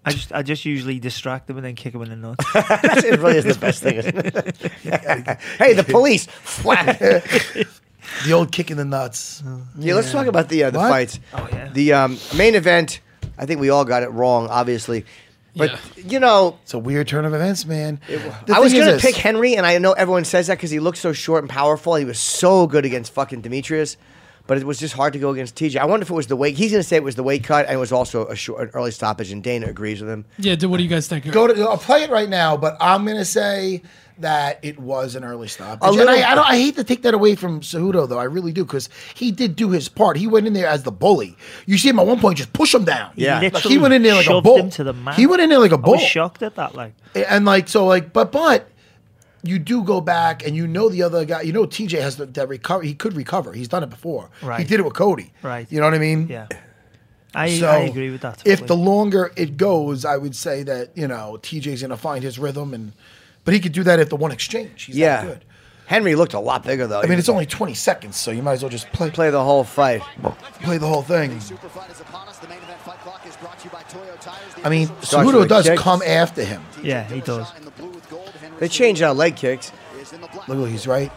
I 0.05 0.11
just 0.11 0.31
I 0.31 0.41
just 0.41 0.63
usually 0.63 0.99
distract 0.99 1.47
them 1.47 1.57
and 1.57 1.65
then 1.65 1.75
kick 1.75 1.91
them 1.93 2.01
in 2.01 2.09
the 2.09 2.15
nuts. 2.15 2.45
it 2.55 3.19
really 3.19 3.37
is 3.37 3.43
the 3.45 3.55
best 3.59 3.83
thing, 3.83 3.95
isn't 3.95 4.15
it? 4.15 4.57
hey, 5.59 5.73
the 5.73 5.83
police! 5.83 6.27
Whack. 6.63 6.97
the 6.99 8.31
old 8.31 8.53
kick 8.53 8.71
in 8.71 8.77
the 8.77 8.85
nuts. 8.85 9.43
Yeah, 9.77 9.95
let's 9.95 10.11
talk 10.11 10.27
about 10.27 10.47
the 10.47 10.63
uh, 10.65 10.69
the 10.69 10.77
What? 10.79 10.89
fights. 10.89 11.19
Oh, 11.33 11.47
yeah. 11.51 11.69
The 11.73 11.93
um, 11.93 12.17
main 12.37 12.55
event. 12.55 13.01
I 13.37 13.45
think 13.45 13.59
we 13.59 13.69
all 13.69 13.83
got 13.83 14.01
it 14.03 14.09
wrong, 14.11 14.47
obviously. 14.47 15.05
But 15.57 15.71
Yeah. 15.71 15.77
you 16.07 16.19
know, 16.19 16.57
It's 16.63 16.73
a 16.73 16.79
weird 16.79 17.07
turn 17.07 17.25
of 17.25 17.33
events, 17.33 17.65
man. 17.65 17.99
The 18.07 18.55
I 18.55 18.59
was 18.59 18.71
thing 18.71 18.81
is 18.81 18.85
gonna 18.85 18.91
this. 18.97 19.01
pick 19.01 19.15
Henry, 19.15 19.55
and 19.55 19.65
I 19.65 19.77
know 19.79 19.93
everyone 19.93 20.25
says 20.25 20.47
that 20.47 20.57
because 20.57 20.71
he 20.71 20.79
looks 20.79 20.99
so 20.99 21.13
short 21.13 21.43
and 21.43 21.49
powerful. 21.49 21.95
He 21.95 22.05
was 22.05 22.19
so 22.19 22.67
good 22.67 22.85
against 22.85 23.13
fucking 23.13 23.41
Demetrius, 23.41 23.97
but 24.45 24.57
it 24.57 24.63
was 24.65 24.77
just 24.79 24.93
hard 24.93 25.13
to 25.13 25.19
go 25.19 25.29
against 25.31 25.55
TJ. 25.55 25.77
I 25.79 25.85
wonder 25.85 26.03
if 26.03 26.09
it 26.09 26.13
was 26.13 26.27
the 26.27 26.35
weight. 26.35 26.55
He's 26.55 26.71
gonna 26.71 26.83
say 26.83 26.95
it 26.95 27.03
was 27.03 27.15
the 27.15 27.23
weight 27.23 27.43
cut, 27.43 27.65
and 27.65 27.75
it 27.75 27.79
was 27.79 27.91
also 27.91 28.25
a 28.27 28.35
short, 28.35 28.61
an 28.61 28.69
early 28.73 28.91
stoppage. 28.91 29.31
And 29.31 29.43
Dana 29.43 29.67
agrees 29.67 29.99
with 30.01 30.09
him. 30.09 30.25
Yeah, 30.37 30.55
dude, 30.55 30.69
what 30.71 30.77
do 30.77 30.83
you 30.83 30.89
guys 30.89 31.07
think? 31.07 31.29
Go 31.31 31.47
to. 31.47 31.61
I'll 31.63 31.77
play 31.77 32.03
it 32.03 32.09
right 32.09 32.29
now, 32.29 32.55
but 32.55 32.77
I'm 32.79 33.05
gonna 33.05 33.25
say 33.25 33.81
that 34.19 34.59
it 34.63 34.79
was 34.79 35.15
an 35.15 35.23
early 35.23 35.47
stop. 35.47 35.81
A 35.81 35.85
and 35.87 35.95
little- 35.95 36.13
I, 36.13 36.21
I, 36.23 36.35
don't, 36.35 36.45
I 36.45 36.55
hate 36.57 36.75
to 36.75 36.83
take 36.83 37.01
that 37.03 37.13
away 37.13 37.35
from 37.35 37.61
Cejudo, 37.61 38.07
though. 38.09 38.17
I 38.19 38.23
really 38.23 38.51
do, 38.51 38.63
because 38.65 38.89
he 39.15 39.31
did 39.31 39.55
do 39.55 39.69
his 39.71 39.89
part. 39.89 40.17
He 40.17 40.27
went 40.27 40.47
in 40.47 40.53
there 40.53 40.67
as 40.67 40.83
the 40.83 40.91
bully. 40.91 41.37
You 41.65 41.77
see 41.77 41.89
him 41.89 41.99
at 41.99 42.07
one 42.07 42.19
point 42.19 42.37
just 42.37 42.53
push 42.53 42.73
him 42.73 42.83
down. 42.85 43.11
Yeah. 43.15 43.39
like 43.39 43.57
he 43.63 43.77
went 43.77 43.93
in 43.93 44.01
there 44.03 44.15
like 44.15 44.29
a 44.29 44.41
bull. 44.41 44.57
him 44.57 44.69
to 44.71 44.83
the. 44.83 44.93
He 45.15 45.25
went 45.27 45.41
in 45.41 45.49
there 45.49 45.59
like 45.59 45.71
a 45.71 45.77
bull. 45.77 45.93
was 45.93 46.01
shocked 46.03 46.41
at 46.43 46.55
that. 46.55 46.75
Like, 46.75 46.93
and 47.15 47.45
like 47.45 47.67
so 47.67 47.85
like 47.85 48.13
but 48.13 48.31
but 48.31 48.69
you 49.43 49.59
do 49.59 49.83
go 49.83 50.01
back 50.01 50.45
and 50.45 50.55
you 50.55 50.67
know 50.67 50.89
the 50.89 51.01
other 51.03 51.23
guy 51.25 51.41
you 51.41 51.53
know 51.53 51.65
TJ 51.65 52.01
has 52.01 52.17
the, 52.17 52.25
that 52.25 52.49
recover 52.49 52.83
he 52.83 52.93
could 52.93 53.13
recover 53.13 53.53
he's 53.53 53.67
done 53.67 53.81
it 53.83 53.89
before 53.89 54.29
Right. 54.41 54.59
he 54.59 54.65
did 54.65 54.79
it 54.79 54.83
with 54.83 54.93
Cody 54.93 55.31
Right. 55.41 55.65
you 55.71 55.79
know 55.79 55.85
what 55.85 55.93
I 55.93 55.99
mean 55.99 56.27
yeah, 56.27 56.47
I 57.33 57.57
so 57.57 57.67
I 57.67 57.77
agree 57.79 58.09
with 58.09 58.21
that. 58.21 58.41
if 58.45 58.65
the 58.67 58.75
longer 58.75 59.31
it 59.35 59.55
goes 59.57 60.05
I 60.05 60.17
would 60.17 60.35
say 60.35 60.63
that 60.63 60.89
you 60.95 61.07
know 61.07 61.37
TJ's 61.41 61.81
gonna 61.81 61.97
find 61.97 62.23
his 62.23 62.37
rhythm 62.39 62.73
and 62.73 62.91
but 63.47 63.53
he 63.53 63.59
could 63.61 63.71
do 63.71 63.83
that 63.83 63.97
at 63.99 64.09
the 64.09 64.15
one 64.17 64.31
exchange 64.33 64.83
he's 64.83 64.97
yeah, 64.97 65.21
that 65.23 65.27
good 65.27 65.45
Henry 65.87 66.15
looked 66.15 66.33
a 66.33 66.39
lot 66.41 66.65
bigger 66.65 66.85
though. 66.85 66.99
I 67.01 67.05
mean 67.07 67.17
it's 67.17 67.29
only 67.29 67.45
20 67.45 67.73
seconds 67.73 68.17
so 68.17 68.29
you 68.31 68.43
might 68.43 68.51
as 68.57 68.61
well 68.61 68.69
just 68.69 68.91
play 68.91 69.09
play 69.09 69.29
the 69.29 69.41
whole 69.41 69.63
fight. 69.63 70.01
play 70.61 70.77
the 70.77 70.85
whole 70.87 71.01
thing 71.01 71.39
Super 71.39 71.69
fight 71.69 71.89
is 71.89 72.01
upon 72.01 72.27
us. 72.27 72.39
The 72.39 72.49
main 72.49 72.57
event 72.57 72.79
fight 72.81 72.99
clock 72.99 73.25
is 73.25 73.37
brought 73.37 73.57
to 73.59 73.63
you 73.65 73.69
by 73.71 73.83
Toyo 73.83 74.15
Tires. 74.19 74.53
The 74.55 74.67
I 74.67 74.69
mean 74.69 74.87
Starts 75.01 75.31
with 75.31 75.35
Cejudo 75.45 75.47
does 75.47 75.65
kick. 75.69 75.79
come 75.79 76.01
after 76.05 76.43
him 76.43 76.61
yeah, 76.83 77.05
he 77.07 77.21
does. 77.21 77.55
in 77.57 77.63
the 77.63 77.71
blue 77.71 77.89
with 77.91 78.09
gold. 78.09 78.27
Henry 78.41 78.59
They 78.59 78.67
changed 78.67 79.01
out 79.01 79.15
leg 79.15 79.37
kicks. 79.37 79.71
is 80.01 80.11
in 80.11 80.19
the 80.19 80.27
look 80.49 80.69
he's 80.69 80.85
right 80.87 81.09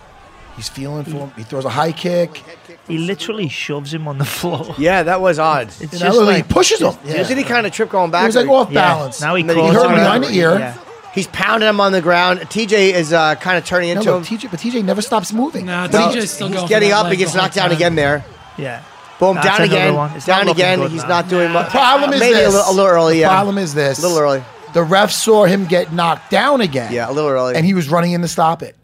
he's 0.55 0.69
feeling 0.69 1.05
for 1.05 1.19
him 1.27 1.33
he 1.37 1.43
throws 1.43 1.65
a 1.65 1.71
high 1.71 1.91
kick 1.93 2.41
He 2.87 2.99
literally 2.99 3.49
shoves 3.49 3.93
him 3.93 4.07
on 4.07 4.19
the 4.19 4.25
floor. 4.25 4.77
Yeah, 4.79 5.03
that 5.03 5.21
was 5.21 5.41
odd. 5.41 5.67
It's 5.81 5.81
you 5.95 5.99
just 5.99 6.17
like 6.21 6.37
he 6.37 6.43
pushes 6.45 6.81
him 6.81 6.95
Did 7.05 7.27
he 7.39 7.43
kind 7.43 7.67
of 7.67 7.73
trip 7.73 7.91
going 7.91 8.13
back? 8.13 8.23
he 8.23 8.27
was 8.27 8.37
like 8.37 8.47
or- 8.49 8.61
off 8.61 8.71
Yeah, 8.71 8.95
balance 8.95 9.21
Now 9.21 9.35
he, 9.35 9.41
And 9.41 9.51
then 9.51 9.57
he 9.59 9.65
he 9.65 9.73
hurt 9.73 9.87
him 9.87 9.95
behind 9.97 10.23
the 10.23 10.31
ear 10.33 10.57
Yeah. 10.61 10.77
He's 11.15 11.27
pounding 11.29 11.69
him 11.69 11.81
on 11.81 11.91
the 11.93 12.01
ground. 12.01 12.39
TJ 12.41 12.93
is 12.93 13.13
uh, 13.13 13.35
kind 13.37 13.59
of 13.59 13.65
turning 13.65 13.93
No, 13.95 14.01
into 14.01 14.13
look, 14.15 14.27
him. 14.27 14.39
TJ, 14.39 14.51
but 14.51 14.61
TJ 14.61 14.85
never 14.85 15.03
stops 15.03 15.33
moving. 15.33 15.67
Nah, 15.67 15.87
No, 15.89 16.09
TJ's 16.11 16.31
still 16.31 16.47
he's 16.47 16.57
going. 16.57 16.67
for 16.67 16.69
getting 16.69 16.93
up. 16.93 17.07
He 17.11 17.17
gets 17.17 17.35
knocked 17.35 17.55
down 17.55 17.73
again 17.73 17.95
there. 17.97 18.25
Yeah. 18.57 18.83
Boom, 19.19 19.35
That's 19.35 19.47
down 19.59 19.61
again. 19.63 19.95
one. 19.97 20.13
It's 20.13 20.25
Down 20.25 20.49
again. 20.49 20.79
good 20.79 20.93
He's 20.93 21.03
now. 21.03 21.09
not 21.09 21.29
doing 21.29 21.51
much. 21.51 21.69
Problem 21.71 22.13
is 22.15 22.21
Maybe 22.21 22.35
this. 22.35 22.47
a 22.49 22.51
little, 22.57 22.71
a 22.71 22.75
little 22.75 22.91
early. 22.91 23.15
The 23.15 23.21
Yeah. 23.21 23.29
problem 23.29 23.59
is 23.59 23.75
this. 23.75 23.99
A 23.99 24.03
little 24.03 24.19
early. 24.19 24.43
The 24.73 24.83
ref 24.83 25.11
saw 25.11 25.45
him 25.45 25.67
get 25.67 25.93
knocked 25.93 26.31
down 26.31 26.61
again. 26.61 26.93
Yeah, 26.93 27.11
a 27.11 27.13
little 27.13 27.29
early. 27.29 27.55
And 27.57 27.67
he 27.67 27.75
was 27.75 27.89
running 27.91 28.13
in 28.13 28.23
to 28.23 28.29
stop 28.29 28.63
it. 28.63 28.77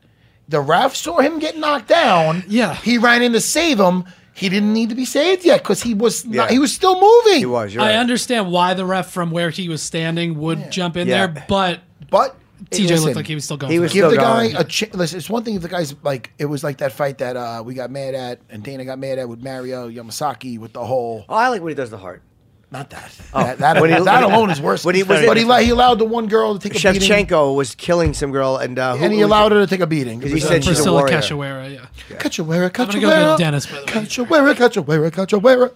The 0.49 0.61
ref 0.61 0.95
saw 0.95 1.21
him 1.21 1.39
get 1.39 1.57
knocked 1.57 1.89
down. 1.89 2.45
Yeah. 2.49 2.75
He 2.75 2.99
ran 2.99 3.23
in 3.23 3.33
to 3.33 3.41
save 3.41 3.79
him. 3.81 4.05
He 4.35 4.51
didn't 4.51 4.75
need 4.75 4.91
to 4.91 4.95
be 4.95 5.07
saved 5.07 5.45
yet 5.45 5.63
because 5.63 5.83
he 5.83 5.95
was 5.95 6.25
not, 6.27 6.35
Yeah. 6.35 6.49
he 6.53 6.59
was 6.59 6.73
still 6.75 7.01
moving. 7.01 7.39
He 7.39 7.47
was. 7.47 7.73
You're 7.73 7.83
I 7.85 7.95
understand 7.95 8.51
why 8.53 8.75
the 8.75 8.85
ref 8.85 9.11
from 9.11 9.31
where 9.31 9.49
he 9.49 9.69
was 9.71 9.81
standing 9.81 10.39
would 10.41 10.71
jump 10.71 10.97
in 10.99 11.09
Yeah. 11.09 11.29
there, 11.29 11.45
but 11.49 11.81
But 12.11 12.37
TJ 12.71 12.89
listen, 12.89 13.05
looked 13.05 13.17
like 13.17 13.27
he 13.27 13.35
was 13.35 13.45
still 13.45 13.57
going. 13.57 13.73
he 13.73 13.79
was 13.79 13.91
it. 13.91 13.95
Give 13.95 14.01
still 14.03 14.11
the 14.11 14.17
guy 14.17 14.47
going. 14.49 14.57
a 14.57 14.65
chance. 14.65 14.95
Listen, 14.95 15.19
it's 15.19 15.29
one 15.31 15.45
thing 15.45 15.57
if 15.57 15.63
the 15.63 15.69
guy's 15.69 15.95
like 16.03 16.33
it 16.39 16.47
was 16.47 16.65
like 16.65 16.79
that 16.79 16.93
fight 16.93 17.19
that 17.19 17.37
uh, 17.37 17.63
we 17.65 17.75
got 17.75 17.91
mad 17.91 18.15
at 18.15 18.41
and 18.51 18.63
Dana 18.63 18.85
got 18.85 18.99
mad 18.99 19.19
at 19.19 19.29
with 19.29 19.43
Mario 19.43 19.89
Yamasaki 19.91 20.59
with 20.59 20.73
the 20.73 20.85
whole 20.85 21.25
Oh, 21.29 21.35
I 21.35 21.49
like 21.49 21.61
when 21.63 21.71
he 21.71 21.75
does 21.75 21.91
the 21.91 21.99
heart. 21.99 22.23
not 22.71 22.91
that 22.91 23.13
that, 23.35 23.59
that, 23.59 23.81
When 23.81 23.91
he- 23.93 24.03
that 24.05 24.23
alone 24.25 24.51
is 24.51 24.61
worse. 24.61 24.85
when 24.85 24.95
he 24.95 25.03
was- 25.03 25.25
but 25.27 25.37
he, 25.37 25.45
he 25.65 25.71
allowed 25.71 25.99
the 25.99 26.05
one 26.05 26.27
girl 26.29 26.59
to 26.59 26.69
take 26.69 26.83
a 26.83 26.93
beating. 26.93 27.09
Shevchenko 27.09 27.55
was 27.55 27.75
killing 27.75 28.13
some 28.15 28.33
girl, 28.33 28.57
and 28.57 28.79
uh, 28.79 28.97
who- 28.97 29.05
and 29.05 29.13
he 29.13 29.21
allowed 29.21 29.53
her 29.53 29.61
to 29.61 29.67
take 29.67 29.81
a 29.81 29.87
beating 29.87 30.19
because 30.19 30.33
he 30.33 30.41
said 30.41 30.65
she's 30.65 30.73
a 30.73 30.83
Priscilla 30.83 31.01
warrior. 31.03 31.19
Cachoeira, 31.19 31.73
yeah. 31.75 32.17
Cachoeira, 32.19 32.73
gonna 32.73 32.93
Cachoeira. 32.93 33.01
go 33.01 33.37
get 33.37 33.39
Dennis, 33.39 33.67
by 33.67 33.73
the 33.73 33.79
way. 33.81 33.93
Cachoeira, 33.93 34.55
Cachoeira, 34.55 35.11
Cachoeira. 35.11 35.73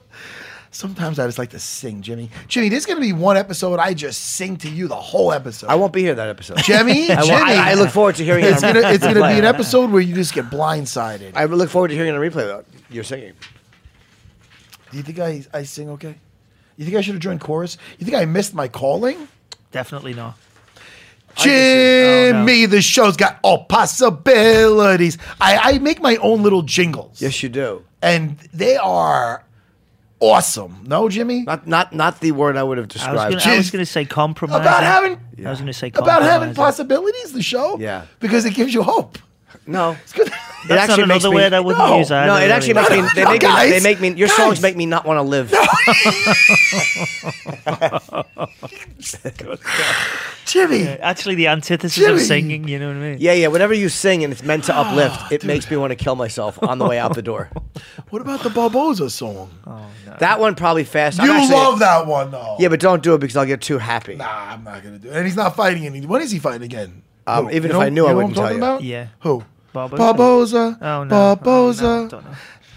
Sometimes 0.73 1.19
I 1.19 1.27
just 1.27 1.37
like 1.39 1.51
to 1.51 1.59
sing, 1.59 2.01
Jimmy. 2.01 2.31
Jimmy, 2.47 2.69
there's 2.69 2.87
going 2.87 2.97
to 2.97 3.01
be 3.01 3.13
one 3.13 3.37
episode 3.37 3.81
I 3.81 3.93
just 3.93 4.21
sing 4.21 4.57
to 4.59 4.71
you 4.71 4.87
the 4.87 4.95
whole 4.95 5.33
episode. 5.33 5.67
I 5.69 5.75
won't 5.75 5.93
be 5.93 6.03
here 6.03 6.15
that 6.15 6.29
episode. 6.29 6.59
Jimmy, 6.59 7.11
I, 7.11 7.23
Jimmy. 7.23 7.31
won't- 7.33 7.49
I, 7.49 7.71
I 7.73 7.75
look 7.75 7.91
forward 7.91 8.15
to 8.17 8.25
hearing 8.25 8.45
it. 8.45 8.53
It's 8.53 8.63
on- 8.63 8.75
gonna, 8.75 8.89
it's 8.89 9.03
gonna 9.03 9.15
be 9.15 9.21
an 9.21 9.43
replay. 9.43 9.49
episode 9.49 9.91
where 9.91 10.01
you 10.01 10.15
just 10.15 10.33
get 10.33 10.45
blindsided. 10.47 11.33
I 11.35 11.47
look 11.47 11.71
forward 11.71 11.89
to 11.89 11.95
hearing 11.95 12.15
a 12.15 12.19
replay 12.21 12.45
though. 12.47 12.65
You're 12.89 13.03
singing. 13.05 13.33
Do 14.93 14.97
you 14.97 15.03
think 15.03 15.19
I, 15.19 15.43
I 15.53 15.65
sing 15.65 15.91
okay? 15.91 16.15
You 16.77 16.85
think 16.85 16.97
I 16.97 17.01
should 17.01 17.15
have 17.15 17.23
joined 17.23 17.41
chorus? 17.41 17.77
You 17.99 18.05
think 18.07 18.17
I 18.17 18.25
missed 18.25 18.55
my 18.55 18.69
calling? 18.69 19.29
Definitely 19.73 20.15
not. 20.15 20.37
Jimmy, 21.37 22.65
oh, 22.65 22.67
the 22.67 22.81
show's 22.83 23.17
got 23.17 23.39
all 23.43 23.65
possibilities. 23.65 25.17
I, 25.41 25.75
I 25.75 25.79
make 25.79 26.01
my 26.01 26.17
own 26.17 26.43
little 26.43 26.63
jingles. 26.63 27.21
Yes, 27.23 27.43
you 27.43 27.49
do. 27.49 27.85
And 28.03 28.39
they 28.53 28.77
are 28.77 29.45
awesome. 30.21 30.85
No, 30.87 31.09
Jimmy? 31.09 31.43
Not 31.43 31.67
not 31.67 31.93
not 31.93 32.21
the 32.21 32.33
word 32.33 32.57
I 32.57 32.63
would 32.63 32.79
have 32.79 32.89
described. 32.89 33.33
gonna, 33.43 33.55
I 33.55 33.57
was 33.57 33.71
gonna 33.71 33.87
say 33.87 34.05
compromise. 34.05 34.61
About 34.61 34.83
having 34.83 35.19
I 35.45 35.51
was 35.51 35.59
gonna 35.59 35.73
say 35.73 35.91
about 35.95 36.23
having 36.23 36.55
possibilities, 36.55 37.33
the 37.33 37.43
show? 37.43 37.79
Yeah. 37.79 38.05
Because 38.21 38.45
it 38.45 38.55
gives 38.55 38.73
you 38.73 38.83
hope. 38.83 39.19
No, 39.67 39.97
It's 40.03 40.13
good. 40.13 40.27
it 40.29 40.33
That's 40.69 40.89
not 40.89 40.91
actually 40.91 41.07
makes 41.07 41.25
another 41.25 41.37
me. 41.37 41.43
word 41.43 41.53
I 41.53 41.61
wouldn't 41.61 41.85
No, 41.87 41.99
use 41.99 42.11
either. 42.11 42.27
no, 42.27 42.37
it 42.37 42.51
actually 42.51 42.75
makes 42.75 42.91
me. 42.91 43.01
They 43.15 43.25
No, 43.25 43.31
make 43.31 43.43
me. 43.43 43.49
guys, 43.49 43.71
They 43.71 43.81
make 43.81 44.01
me. 44.01 44.11
Your 44.19 44.29
songs 44.29 44.55
guys. 44.55 44.63
make 44.63 44.77
me 44.77 44.87
not 44.87 45.05
want 45.07 45.19
to 45.19 45.23
live. 45.23 45.51
Jimmy. 50.47 50.87
Actually, 50.89 51.35
the 51.37 51.47
antithesis 51.49 51.97
Jimmy. 52.03 52.15
of 52.15 52.21
singing. 52.21 52.69
You 52.69 52.79
know 52.79 52.89
what 52.89 52.97
I 52.97 53.01
mean? 53.01 53.17
Yeah, 53.21 53.33
yeah. 53.33 53.49
Whenever 53.49 53.75
you 53.75 53.89
sing 53.89 54.25
and 54.25 54.33
it's 54.33 54.43
meant 54.43 54.65
to 54.65 54.77
uplift, 54.77 55.17
ah, 55.19 55.29
it 55.31 55.45
makes 55.45 55.71
me 55.71 55.77
want 55.77 55.91
to 55.93 55.97
kill 55.97 56.17
myself 56.17 56.61
on 56.63 56.79
the 56.79 56.87
way 56.87 56.99
out 56.99 57.15
the 57.15 57.23
door. 57.23 57.51
What 58.11 58.21
about 58.23 58.43
the 58.43 58.51
Barboza 58.51 59.09
song? 59.09 59.51
Oh, 59.69 59.87
that 60.19 60.41
one 60.41 60.57
probably 60.57 60.83
fast. 60.83 61.21
I'm 61.21 61.27
you 61.27 61.33
actually- 61.33 61.55
love 61.55 61.79
that 61.79 62.09
one, 62.09 62.33
though. 62.33 62.57
Yeah, 62.59 62.67
but 62.67 62.81
don't 62.81 63.05
do 63.05 63.15
it 63.15 63.19
because 63.21 63.37
I'll 63.37 63.47
get 63.47 63.61
too 63.61 63.79
happy. 63.79 64.17
Nah, 64.17 64.27
I'm 64.27 64.65
not 64.65 64.83
going 64.83 64.95
to 64.95 64.99
do 64.99 65.11
it. 65.11 65.15
And 65.17 65.25
he's 65.25 65.37
not 65.37 65.55
fighting 65.55 65.87
any. 65.87 66.05
When 66.05 66.21
is 66.21 66.33
he 66.33 66.41
fighting 66.41 66.65
again? 66.65 67.03
Um, 67.27 67.45
Who? 67.47 67.51
even 67.53 67.71
You 67.71 67.77
if 67.77 67.83
I 67.83 67.89
know- 67.89 67.95
knew, 67.95 68.05
I 68.07 68.09
you 68.09 68.13
know 68.13 68.17
wouldn't 68.17 68.37
what 68.37 68.45
I'm 68.53 68.59
tell 68.59 68.59
talking 68.59 68.59
you. 68.59 68.65
about? 68.65 68.83
Yeah. 68.85 69.07
Who? 69.21 69.45
Barboza? 69.73 69.97
Barboza. 70.03 70.79
Oh, 70.83 71.05
no. 71.05 71.39
Oh, 71.45 71.73
no. 71.73 72.09
Don't 72.09 72.13
know. 72.25 72.31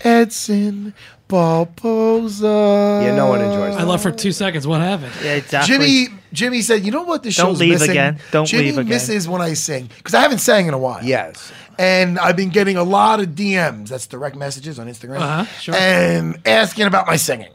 Edson. 0.04 0.94
Barboza. 1.28 3.02
Yeah, 3.04 3.16
no 3.16 3.28
one 3.28 3.41
enjoys 3.41 3.72
that. 3.74 3.82
I 3.82 3.86
that. 3.86 3.88
left 3.88 4.04
for 4.04 4.12
two 4.12 4.32
seconds. 4.32 4.68
What 4.68 4.82
happened? 4.82 5.14
Yeah, 5.24 5.34
exactly. 5.36 5.74
Jimmy 5.78 6.08
Jimmy 6.32 6.62
said, 6.62 6.86
"You 6.86 6.91
know 6.91 7.04
what? 7.04 7.24
This 7.24 7.36
Don't 7.38 7.48
show's 7.52 7.60
leave 7.60 7.72
missing. 7.72 7.91
again. 7.91 8.20
Don't 8.32 8.46
Jimmy 8.46 8.66
leave 8.66 8.78
again. 8.80 8.89
misses 8.89 9.28
when 9.28 9.41
I 9.41 9.54
sing 9.54 9.89
because 9.98 10.14
I 10.14 10.22
haven't 10.22 10.39
sang 10.39 10.68
in 10.68 10.74
a 10.74 10.78
while. 10.78 11.04
Yes. 11.04 11.52
and 11.80 12.20
I've 12.20 12.36
been 12.36 12.50
getting 12.50 12.78
a 12.78 12.84
lot 12.84 13.20
of 13.20 13.30
DMs. 13.30 13.89
That's 13.89 14.06
direct 14.06 14.36
messages 14.36 14.78
on 14.78 14.88
Instagram, 14.88 15.22
Uh-huh, 15.22 15.46
sure. 15.60 15.74
and 15.74 16.38
asking 16.46 16.86
about 16.86 17.08
my 17.08 17.16
singing. 17.16 17.52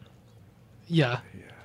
Yeah. 0.89 1.18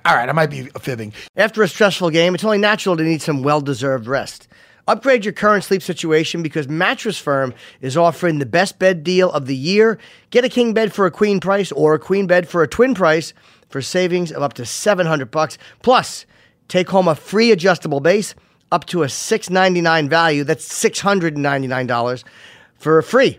All 0.04 0.14
right, 0.14 0.28
I 0.28 0.32
might 0.32 0.50
be 0.50 0.68
fibbing. 0.78 1.12
After 1.36 1.64
a 1.64 1.68
stressful 1.68 2.10
game, 2.10 2.32
it's 2.36 2.44
only 2.44 2.58
natural 2.58 2.96
to 2.96 3.02
need 3.02 3.22
some 3.22 3.42
well 3.42 3.60
deserved 3.60 4.06
rest. 4.06 4.46
Upgrade 4.86 5.24
your 5.24 5.32
current 5.32 5.64
sleep 5.64 5.82
situation 5.82 6.42
because 6.42 6.68
Mattress 6.68 7.18
Firm 7.18 7.54
is 7.80 7.96
offering 7.96 8.38
the 8.38 8.46
best 8.46 8.78
bed 8.78 9.02
deal 9.02 9.30
of 9.30 9.46
the 9.46 9.56
year. 9.56 9.98
Get 10.30 10.44
a 10.44 10.48
king 10.50 10.74
bed 10.74 10.92
for 10.92 11.06
a 11.06 11.10
queen 11.10 11.40
price 11.40 11.72
or 11.72 11.94
a 11.94 11.98
queen 11.98 12.26
bed 12.26 12.46
for 12.46 12.62
a 12.62 12.68
twin 12.68 12.94
price 12.94 13.32
for 13.70 13.80
savings 13.80 14.30
of 14.30 14.42
up 14.42 14.52
to 14.54 14.66
700 14.66 15.30
bucks. 15.30 15.56
Plus, 15.80 16.26
take 16.68 16.90
home 16.90 17.08
a 17.08 17.14
free 17.14 17.50
adjustable 17.50 18.00
base 18.00 18.34
up 18.70 18.84
to 18.86 19.02
a 19.02 19.08
699 19.08 20.08
value. 20.08 20.44
That's 20.44 20.68
$699 20.68 22.24
for 22.76 23.00
free. 23.00 23.38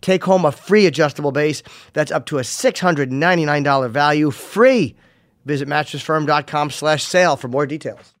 Take 0.00 0.24
home 0.24 0.44
a 0.44 0.52
free 0.52 0.86
adjustable 0.86 1.32
base 1.32 1.62
that's 1.92 2.12
up 2.12 2.26
to 2.26 2.38
a 2.38 2.42
$699 2.42 3.90
value 3.90 4.30
free. 4.30 4.94
Visit 5.44 5.68
mattressfirm.com 5.68 6.70
slash 6.70 7.04
sale 7.04 7.36
for 7.36 7.48
more 7.48 7.66
details. 7.66 8.14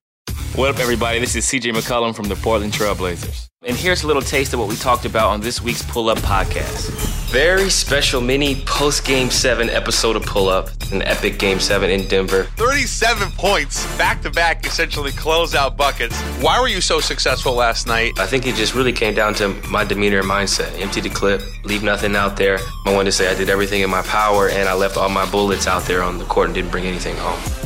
What 0.54 0.70
up, 0.70 0.80
everybody? 0.80 1.18
This 1.18 1.36
is 1.36 1.44
CJ 1.44 1.72
McCollum 1.72 2.14
from 2.14 2.28
the 2.28 2.36
Portland 2.36 2.72
Trailblazers. 2.72 3.48
And 3.66 3.76
here's 3.76 4.04
a 4.04 4.06
little 4.06 4.22
taste 4.22 4.54
of 4.54 4.60
what 4.60 4.68
we 4.68 4.76
talked 4.76 5.06
about 5.06 5.28
on 5.28 5.40
this 5.40 5.60
week's 5.60 5.82
Pull 5.82 6.08
Up 6.08 6.18
podcast. 6.18 6.88
Very 7.32 7.68
special 7.68 8.20
mini 8.20 8.62
post 8.64 9.04
Game 9.04 9.28
7 9.28 9.68
episode 9.70 10.14
of 10.14 10.24
Pull 10.24 10.48
Up, 10.48 10.68
an 10.92 11.02
epic 11.02 11.40
Game 11.40 11.58
7 11.58 11.90
in 11.90 12.06
Denver. 12.06 12.44
37 12.54 13.28
points, 13.32 13.84
back 13.98 14.22
to 14.22 14.30
back, 14.30 14.64
essentially 14.64 15.10
closeout 15.10 15.76
buckets. 15.76 16.16
Why 16.40 16.60
were 16.60 16.68
you 16.68 16.80
so 16.80 17.00
successful 17.00 17.54
last 17.54 17.88
night? 17.88 18.12
I 18.20 18.26
think 18.26 18.46
it 18.46 18.54
just 18.54 18.76
really 18.76 18.92
came 18.92 19.14
down 19.14 19.34
to 19.34 19.48
my 19.68 19.82
demeanor 19.82 20.20
and 20.20 20.30
mindset. 20.30 20.80
Empty 20.80 21.00
the 21.00 21.10
clip, 21.10 21.42
leave 21.64 21.82
nothing 21.82 22.14
out 22.14 22.36
there. 22.36 22.60
I 22.86 22.94
wanted 22.94 23.06
to 23.06 23.12
say 23.12 23.28
I 23.28 23.34
did 23.34 23.50
everything 23.50 23.82
in 23.82 23.90
my 23.90 24.02
power 24.02 24.48
and 24.48 24.68
I 24.68 24.74
left 24.74 24.96
all 24.96 25.08
my 25.08 25.28
bullets 25.28 25.66
out 25.66 25.82
there 25.86 26.04
on 26.04 26.18
the 26.18 26.24
court 26.26 26.46
and 26.46 26.54
didn't 26.54 26.70
bring 26.70 26.86
anything 26.86 27.16
home. 27.16 27.65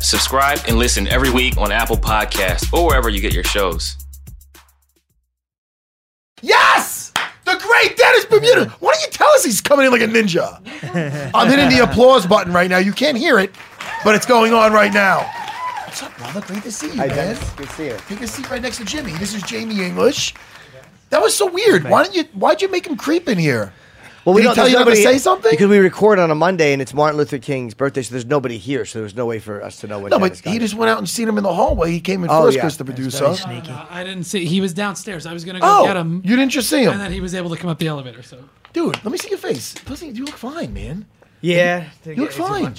subscribe 0.00 0.60
and 0.68 0.76
listen 0.78 1.06
every 1.08 1.30
week 1.30 1.56
on 1.56 1.72
Apple 1.72 1.96
Podcasts 1.96 2.72
or 2.72 2.86
wherever 2.86 3.08
you 3.08 3.20
get 3.20 3.32
your 3.32 3.44
shows. 3.44 3.96
Yes! 6.40 7.12
The 7.44 7.56
great 7.56 7.96
Dennis 7.96 8.24
Bermudez. 8.26 8.68
Why 8.80 8.92
don't 8.92 9.02
you 9.02 9.10
tell 9.10 9.28
us 9.30 9.44
he's 9.44 9.60
coming 9.60 9.86
in 9.86 9.92
like 9.92 10.00
a 10.02 10.06
ninja? 10.06 10.60
I'm 11.34 11.48
hitting 11.48 11.68
the 11.68 11.84
applause 11.84 12.26
button 12.26 12.52
right 12.52 12.70
now. 12.70 12.78
You 12.78 12.92
can't 12.92 13.16
hear 13.16 13.38
it, 13.38 13.54
but 14.04 14.14
it's 14.14 14.26
going 14.26 14.52
on 14.52 14.72
right 14.72 14.92
now. 14.92 15.28
What's 15.84 16.02
up, 16.02 16.16
brother? 16.16 16.40
Great 16.40 16.62
to 16.62 16.72
see 16.72 16.86
you, 16.86 16.94
Hi, 16.94 17.06
man. 17.08 17.16
Dennis. 17.16 17.50
Good 17.50 17.68
to 17.68 17.74
see 17.74 17.86
you. 17.86 17.96
Take 18.08 18.20
a 18.20 18.26
seat 18.26 18.50
right 18.50 18.62
next 18.62 18.78
to 18.78 18.84
Jimmy. 18.84 19.12
This 19.14 19.34
is 19.34 19.42
Jamie 19.42 19.84
English. 19.84 20.34
That 21.10 21.20
was 21.20 21.36
so 21.36 21.50
weird. 21.50 21.84
Why 21.84 22.04
didn't 22.04 22.16
you? 22.16 22.24
Why'd 22.32 22.62
you 22.62 22.70
make 22.70 22.86
him 22.86 22.96
creep 22.96 23.28
in 23.28 23.36
here? 23.38 23.72
Well, 24.24 24.34
we 24.34 24.42
Did 24.42 24.42
he 24.42 24.46
don't- 24.48 24.54
tell 24.54 24.64
there's 24.66 24.72
you 24.72 24.78
not 24.84 24.90
to 24.90 24.96
say 24.96 25.18
something? 25.18 25.50
Because 25.50 25.68
we 25.68 25.78
record 25.78 26.18
on 26.20 26.30
a 26.30 26.34
Monday 26.34 26.72
and 26.72 26.80
it's 26.80 26.94
Martin 26.94 27.18
Luther 27.18 27.38
King's 27.38 27.74
birthday, 27.74 28.02
so 28.02 28.12
there's 28.12 28.24
nobody 28.24 28.56
here, 28.56 28.84
so 28.84 29.00
there's 29.00 29.16
no 29.16 29.26
way 29.26 29.40
for 29.40 29.62
us 29.64 29.76
to 29.80 29.88
know 29.88 29.98
when. 29.98 30.10
No, 30.10 30.18
but 30.20 30.26
Dennis 30.26 30.40
got 30.42 30.52
he 30.52 30.58
just 30.60 30.74
went 30.74 30.90
out 30.90 30.98
and 30.98 31.08
seen 31.08 31.28
him 31.28 31.38
in 31.38 31.42
the 31.44 31.52
hallway. 31.52 31.90
He 31.90 32.00
came 32.00 32.22
in 32.22 32.30
Oh, 32.30 32.42
first, 32.44 32.54
yeah. 32.56 32.60
Chris, 32.62 32.76
the 32.76 32.84
That's 32.84 32.94
producer. 32.96 33.24
very 33.24 33.36
sneaky. 33.36 33.70
Uh, 33.72 33.84
I 33.90 34.04
didn't 34.04 34.24
see. 34.24 34.44
He 34.44 34.60
was 34.60 34.72
downstairs. 34.72 35.26
I 35.26 35.32
was 35.32 35.44
gonna 35.44 35.58
go 35.58 35.66
Oh, 35.68 35.86
get 35.86 35.96
him, 35.96 36.22
you 36.24 36.36
didn't 36.36 36.52
just 36.52 36.70
see 36.70 36.82
him, 36.82 36.92
and 36.92 36.94
him, 36.94 36.98
then 37.00 37.12
he 37.12 37.20
was 37.20 37.34
able 37.34 37.50
to 37.50 37.56
come 37.56 37.68
up 37.70 37.78
the 37.80 37.88
elevator. 37.88 38.22
So 38.22 38.38
dude. 38.72 38.94
Let 39.04 39.10
me 39.10 39.18
see 39.18 39.28
your 39.30 39.38
face. 39.38 39.74
Pussy, 39.84 40.08
you 40.08 40.24
look 40.24 40.36
fine, 40.36 40.72
man. 40.72 41.06
Yeah, 41.40 41.86
You 42.06 42.14
look 42.14 42.30
fine. 42.32 42.74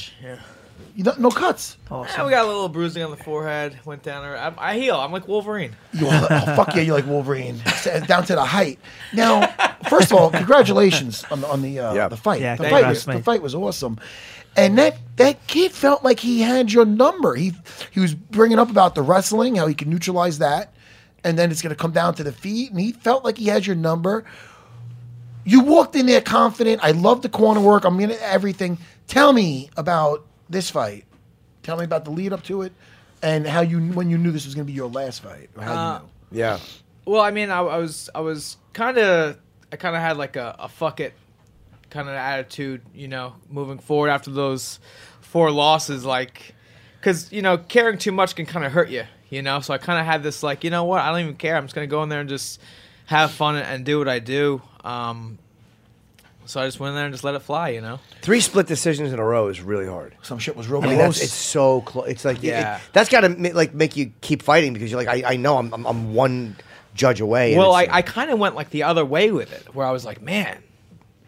You 0.96 1.04
don't, 1.04 1.20
no 1.20 1.32
cuts. 1.32 1.78
Yeah, 1.90 2.24
we 2.24 2.30
got 2.30 2.46
a 2.46 2.48
little 2.48 2.70
bruising 2.70 3.02
on 3.04 3.10
the 3.10 3.18
forehead. 3.18 3.80
Went 3.84 4.04
down 4.04 4.24
there. 4.24 4.38
I, 4.38 4.54
I 4.58 4.78
heal. 4.78 4.96
I'm 4.96 5.12
like 5.12 5.28
Wolverine. 5.28 5.76
You 5.92 6.08
are, 6.08 6.28
oh, 6.30 6.56
fuck 6.56 6.76
yeah, 6.76 6.82
you're 6.82 6.96
like 6.96 7.08
Wolverine. 7.08 7.60
Down 8.06 8.24
to 8.26 8.36
the 8.36 8.46
height. 8.46 8.80
Now, 9.12 9.48
first 9.90 10.12
of 10.12 10.18
all, 10.20 10.30
congratulations 10.30 11.24
on, 11.32 11.44
on 11.46 11.64
the 11.64 11.80
uh, 11.80 11.94
Yeah. 11.94 12.10
the 12.10 12.18
fight. 12.18 12.42
Yeah, 12.42 12.56
the, 12.56 12.70
fight 12.70 12.88
was, 12.88 13.08
mate. 13.08 13.18
the 13.18 13.24
fight 13.24 13.42
was 13.42 13.56
awesome. 13.56 14.00
And 14.56 14.78
that, 14.78 14.98
that 15.16 15.48
kid 15.48 15.72
felt 15.72 16.04
like 16.04 16.20
he 16.20 16.42
had 16.42 16.72
your 16.72 16.86
number. 16.86 17.34
He 17.34 17.54
he 17.90 18.00
was 18.00 18.14
bringing 18.14 18.60
up 18.60 18.70
about 18.70 18.94
the 18.94 19.02
wrestling, 19.02 19.56
how 19.56 19.66
he 19.66 19.74
can 19.74 19.90
neutralize 19.90 20.38
that, 20.40 20.76
and 21.24 21.40
then 21.40 21.50
it's 21.50 21.64
going 21.64 21.76
to 21.76 21.82
come 21.82 21.92
down 21.92 22.14
to 22.16 22.24
the 22.24 22.32
feet. 22.32 22.70
And 22.70 22.80
he 22.80 22.92
felt 22.92 23.24
like 23.24 23.40
he 23.40 23.48
had 23.48 23.66
your 23.66 23.76
number. 23.76 24.26
You 25.44 25.62
walked 25.62 25.96
in 25.96 26.06
there 26.06 26.22
confident. 26.22 26.84
I 26.84 26.92
love 26.92 27.24
the 27.24 27.30
corner 27.30 27.62
work. 27.62 27.84
I'm 27.84 27.98
gonna 28.00 28.14
everything. 28.22 28.78
Tell 29.08 29.34
me 29.34 29.70
about 29.76 30.26
this 30.50 30.70
fight. 30.70 31.06
Tell 31.64 31.78
me 31.78 31.86
about 31.86 32.06
the 32.06 32.12
lead 32.12 32.34
up 32.34 32.44
to 32.44 32.62
it, 32.64 32.74
and 33.22 33.48
how 33.48 33.62
you 33.62 33.80
when 33.94 34.10
you 34.10 34.18
knew 34.18 34.32
this 34.32 34.46
was 34.46 34.56
gonna 34.56 34.66
be 34.66 34.74
your 34.74 34.90
last 34.90 35.22
fight. 35.24 35.50
Or 35.56 35.64
how 35.64 35.74
Uh, 35.74 35.94
you 35.94 36.00
knew. 36.00 36.40
Yeah. 36.40 36.60
Well, 37.06 37.22
I 37.22 37.32
mean, 37.32 37.50
I, 37.50 37.60
I 37.60 37.78
was 37.78 38.10
I 38.16 38.20
was 38.22 38.58
kind 38.74 38.98
of 38.98 39.38
I 39.72 39.76
kind 39.76 39.96
of 39.96 40.02
had 40.02 40.18
like 40.18 40.36
a, 40.36 40.56
a 40.60 40.70
fuck 40.70 41.00
it 41.00 41.14
kind 41.90 42.10
of 42.10 42.16
attitude, 42.16 42.82
you 42.94 43.08
know, 43.08 43.36
moving 43.50 43.78
forward 43.78 44.10
after 44.10 44.32
those 44.32 44.80
four 45.22 45.52
losses, 45.52 46.04
like, 46.04 46.56
because 47.00 47.32
you 47.32 47.42
know, 47.42 47.58
caring 47.58 47.98
too 47.98 48.12
much 48.12 48.36
can 48.36 48.46
kind 48.46 48.66
of 48.66 48.72
hurt 48.72 48.90
you, 48.90 49.04
you 49.30 49.42
know. 49.42 49.60
So 49.60 49.74
I 49.74 49.78
kind 49.78 50.00
of 50.00 50.06
had 50.06 50.24
this 50.24 50.42
like, 50.44 50.64
you 50.64 50.70
know 50.70 50.86
what, 50.86 51.02
I 51.02 51.12
don't 51.12 51.20
even 51.22 51.36
care. 51.36 51.56
I'm 51.56 51.66
just 51.66 51.76
gonna 51.76 51.88
go 51.88 52.02
in 52.04 52.10
there 52.10 52.20
and 52.20 52.30
just 52.30 52.60
have 53.06 53.32
fun 53.32 53.56
and, 53.58 53.66
and 53.66 53.86
do 53.86 54.00
what 54.00 54.08
I 54.08 54.20
do. 54.20 54.62
Um, 54.84 55.38
so 56.46 56.62
I 56.62 56.66
just 56.68 56.80
went 56.80 56.90
in 56.92 56.96
there 56.96 57.06
and 57.06 57.14
just 57.14 57.24
let 57.24 57.36
it 57.36 57.40
fly, 57.42 57.70
you 57.70 57.82
know. 57.82 58.00
Three 58.22 58.40
split 58.42 58.68
decisions 58.68 59.12
in 59.14 59.20
a 59.20 59.24
row 59.26 59.48
is 59.48 59.62
really 59.62 59.88
hard. 59.88 60.16
Some 60.22 60.40
shit 60.40 60.56
was 60.56 60.68
real 60.68 60.84
I 60.84 60.88
mean, 60.88 60.96
close. 60.98 61.16
that's, 61.16 61.24
it's 61.26 61.34
so 61.34 61.82
close. 61.82 62.08
It's 62.10 62.26
like, 62.26 62.42
Yeah. 62.44 62.78
it, 62.78 62.82
that's 62.94 63.10
got 63.10 63.22
to 63.22 63.30
like 63.54 63.74
make 63.74 63.96
you 63.98 64.12
keep 64.22 64.42
fighting 64.44 64.74
because 64.74 64.92
you're 64.92 65.02
like, 65.04 65.24
I, 65.26 65.34
I 65.34 65.36
know 65.38 65.58
I'm, 65.58 65.74
I'm, 65.74 65.86
I'm 65.86 66.14
one 66.14 66.56
judge 66.96 67.22
away. 67.22 67.58
Well, 67.58 67.74
I, 67.74 67.88
I 67.90 68.02
kind 68.02 68.30
of 68.32 68.40
went 68.40 68.56
like 68.56 68.70
the 68.70 68.84
other 68.84 69.04
way 69.06 69.32
with 69.32 69.52
it, 69.54 69.74
where 69.76 69.86
I 69.88 69.92
was 69.92 70.06
like, 70.06 70.22
man, 70.22 70.62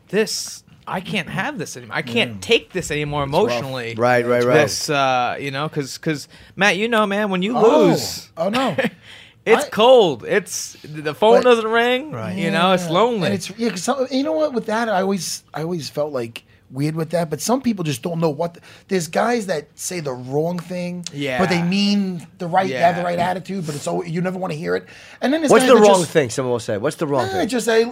this 0.09 0.63
I 0.88 1.01
can't 1.01 1.30
have 1.30 1.57
this 1.57 1.76
anymore. 1.78 1.97
I 1.97 2.03
can't 2.03 2.39
take 2.43 2.72
this 2.72 2.91
anymore 2.91 3.24
emotionally. 3.24 3.95
Right, 3.95 4.24
right, 4.24 4.43
right. 4.43 4.53
This, 4.53 4.88
uh, 4.88 5.36
you 5.39 5.49
know, 5.49 5.68
because 5.68 5.97
because 5.97 6.28
Matt, 6.55 6.78
you 6.78 6.88
know, 6.88 7.07
man, 7.07 7.32
when 7.32 7.41
you 7.41 7.57
Oh. 7.57 7.88
lose, 7.88 8.30
Oh 8.38 8.49
no. 8.49 8.76
it's 9.45 9.69
cold. 9.69 10.23
It's 10.27 10.75
the 10.83 11.13
phone 11.13 11.37
But- 11.37 11.43
doesn't 11.43 11.67
ring. 11.69 12.11
Right. 12.11 12.35
You 12.37 12.51
know, 12.51 12.71
it's 12.73 12.89
lonely. 12.89 13.27
And 13.27 13.35
it's 13.35 13.51
yeah, 13.57 13.75
some, 13.75 14.07
you 14.11 14.23
know 14.23 14.33
what? 14.33 14.53
With 14.53 14.65
that, 14.67 14.89
I 14.89 15.01
always 15.01 15.43
I 15.53 15.61
always 15.63 15.89
felt 15.89 16.11
like 16.13 16.43
weird 16.71 16.95
with 16.95 17.11
that. 17.11 17.29
But 17.29 17.41
some 17.41 17.61
people 17.61 17.83
just 17.83 18.01
don't 18.01 18.19
know 18.19 18.29
what. 18.31 18.55
The, 18.55 18.61
there's 18.87 19.07
guys 19.07 19.45
that 19.45 19.67
say 19.75 19.99
the 19.99 20.13
wrong 20.13 20.57
thing, 20.59 21.05
Yeah. 21.13 21.37
but 21.39 21.49
they 21.49 21.61
mean 21.61 22.25
the 22.39 22.47
right. 22.47 22.67
They 22.67 22.75
have 22.75 22.95
the 22.95 23.03
right 23.03 23.19
attitude, 23.19 23.65
but 23.65 23.75
it's 23.75 23.87
all 23.87 24.03
you 24.05 24.21
never 24.21 24.37
want 24.39 24.51
to 24.53 24.57
hear 24.57 24.75
it. 24.75 24.85
And 25.21 25.31
then 25.31 25.41
What's 25.47 25.65
the 25.67 25.75
wrong 25.75 26.01
just, 26.01 26.11
thing? 26.11 26.29
Someone 26.31 26.51
will 26.53 26.59
say. 26.59 26.77
What's 26.77 26.95
the 26.97 27.07
wrong 27.07 27.25
Eh, 27.25 27.31
thing? 27.31 27.47
just 27.47 27.65
say. 27.65 27.85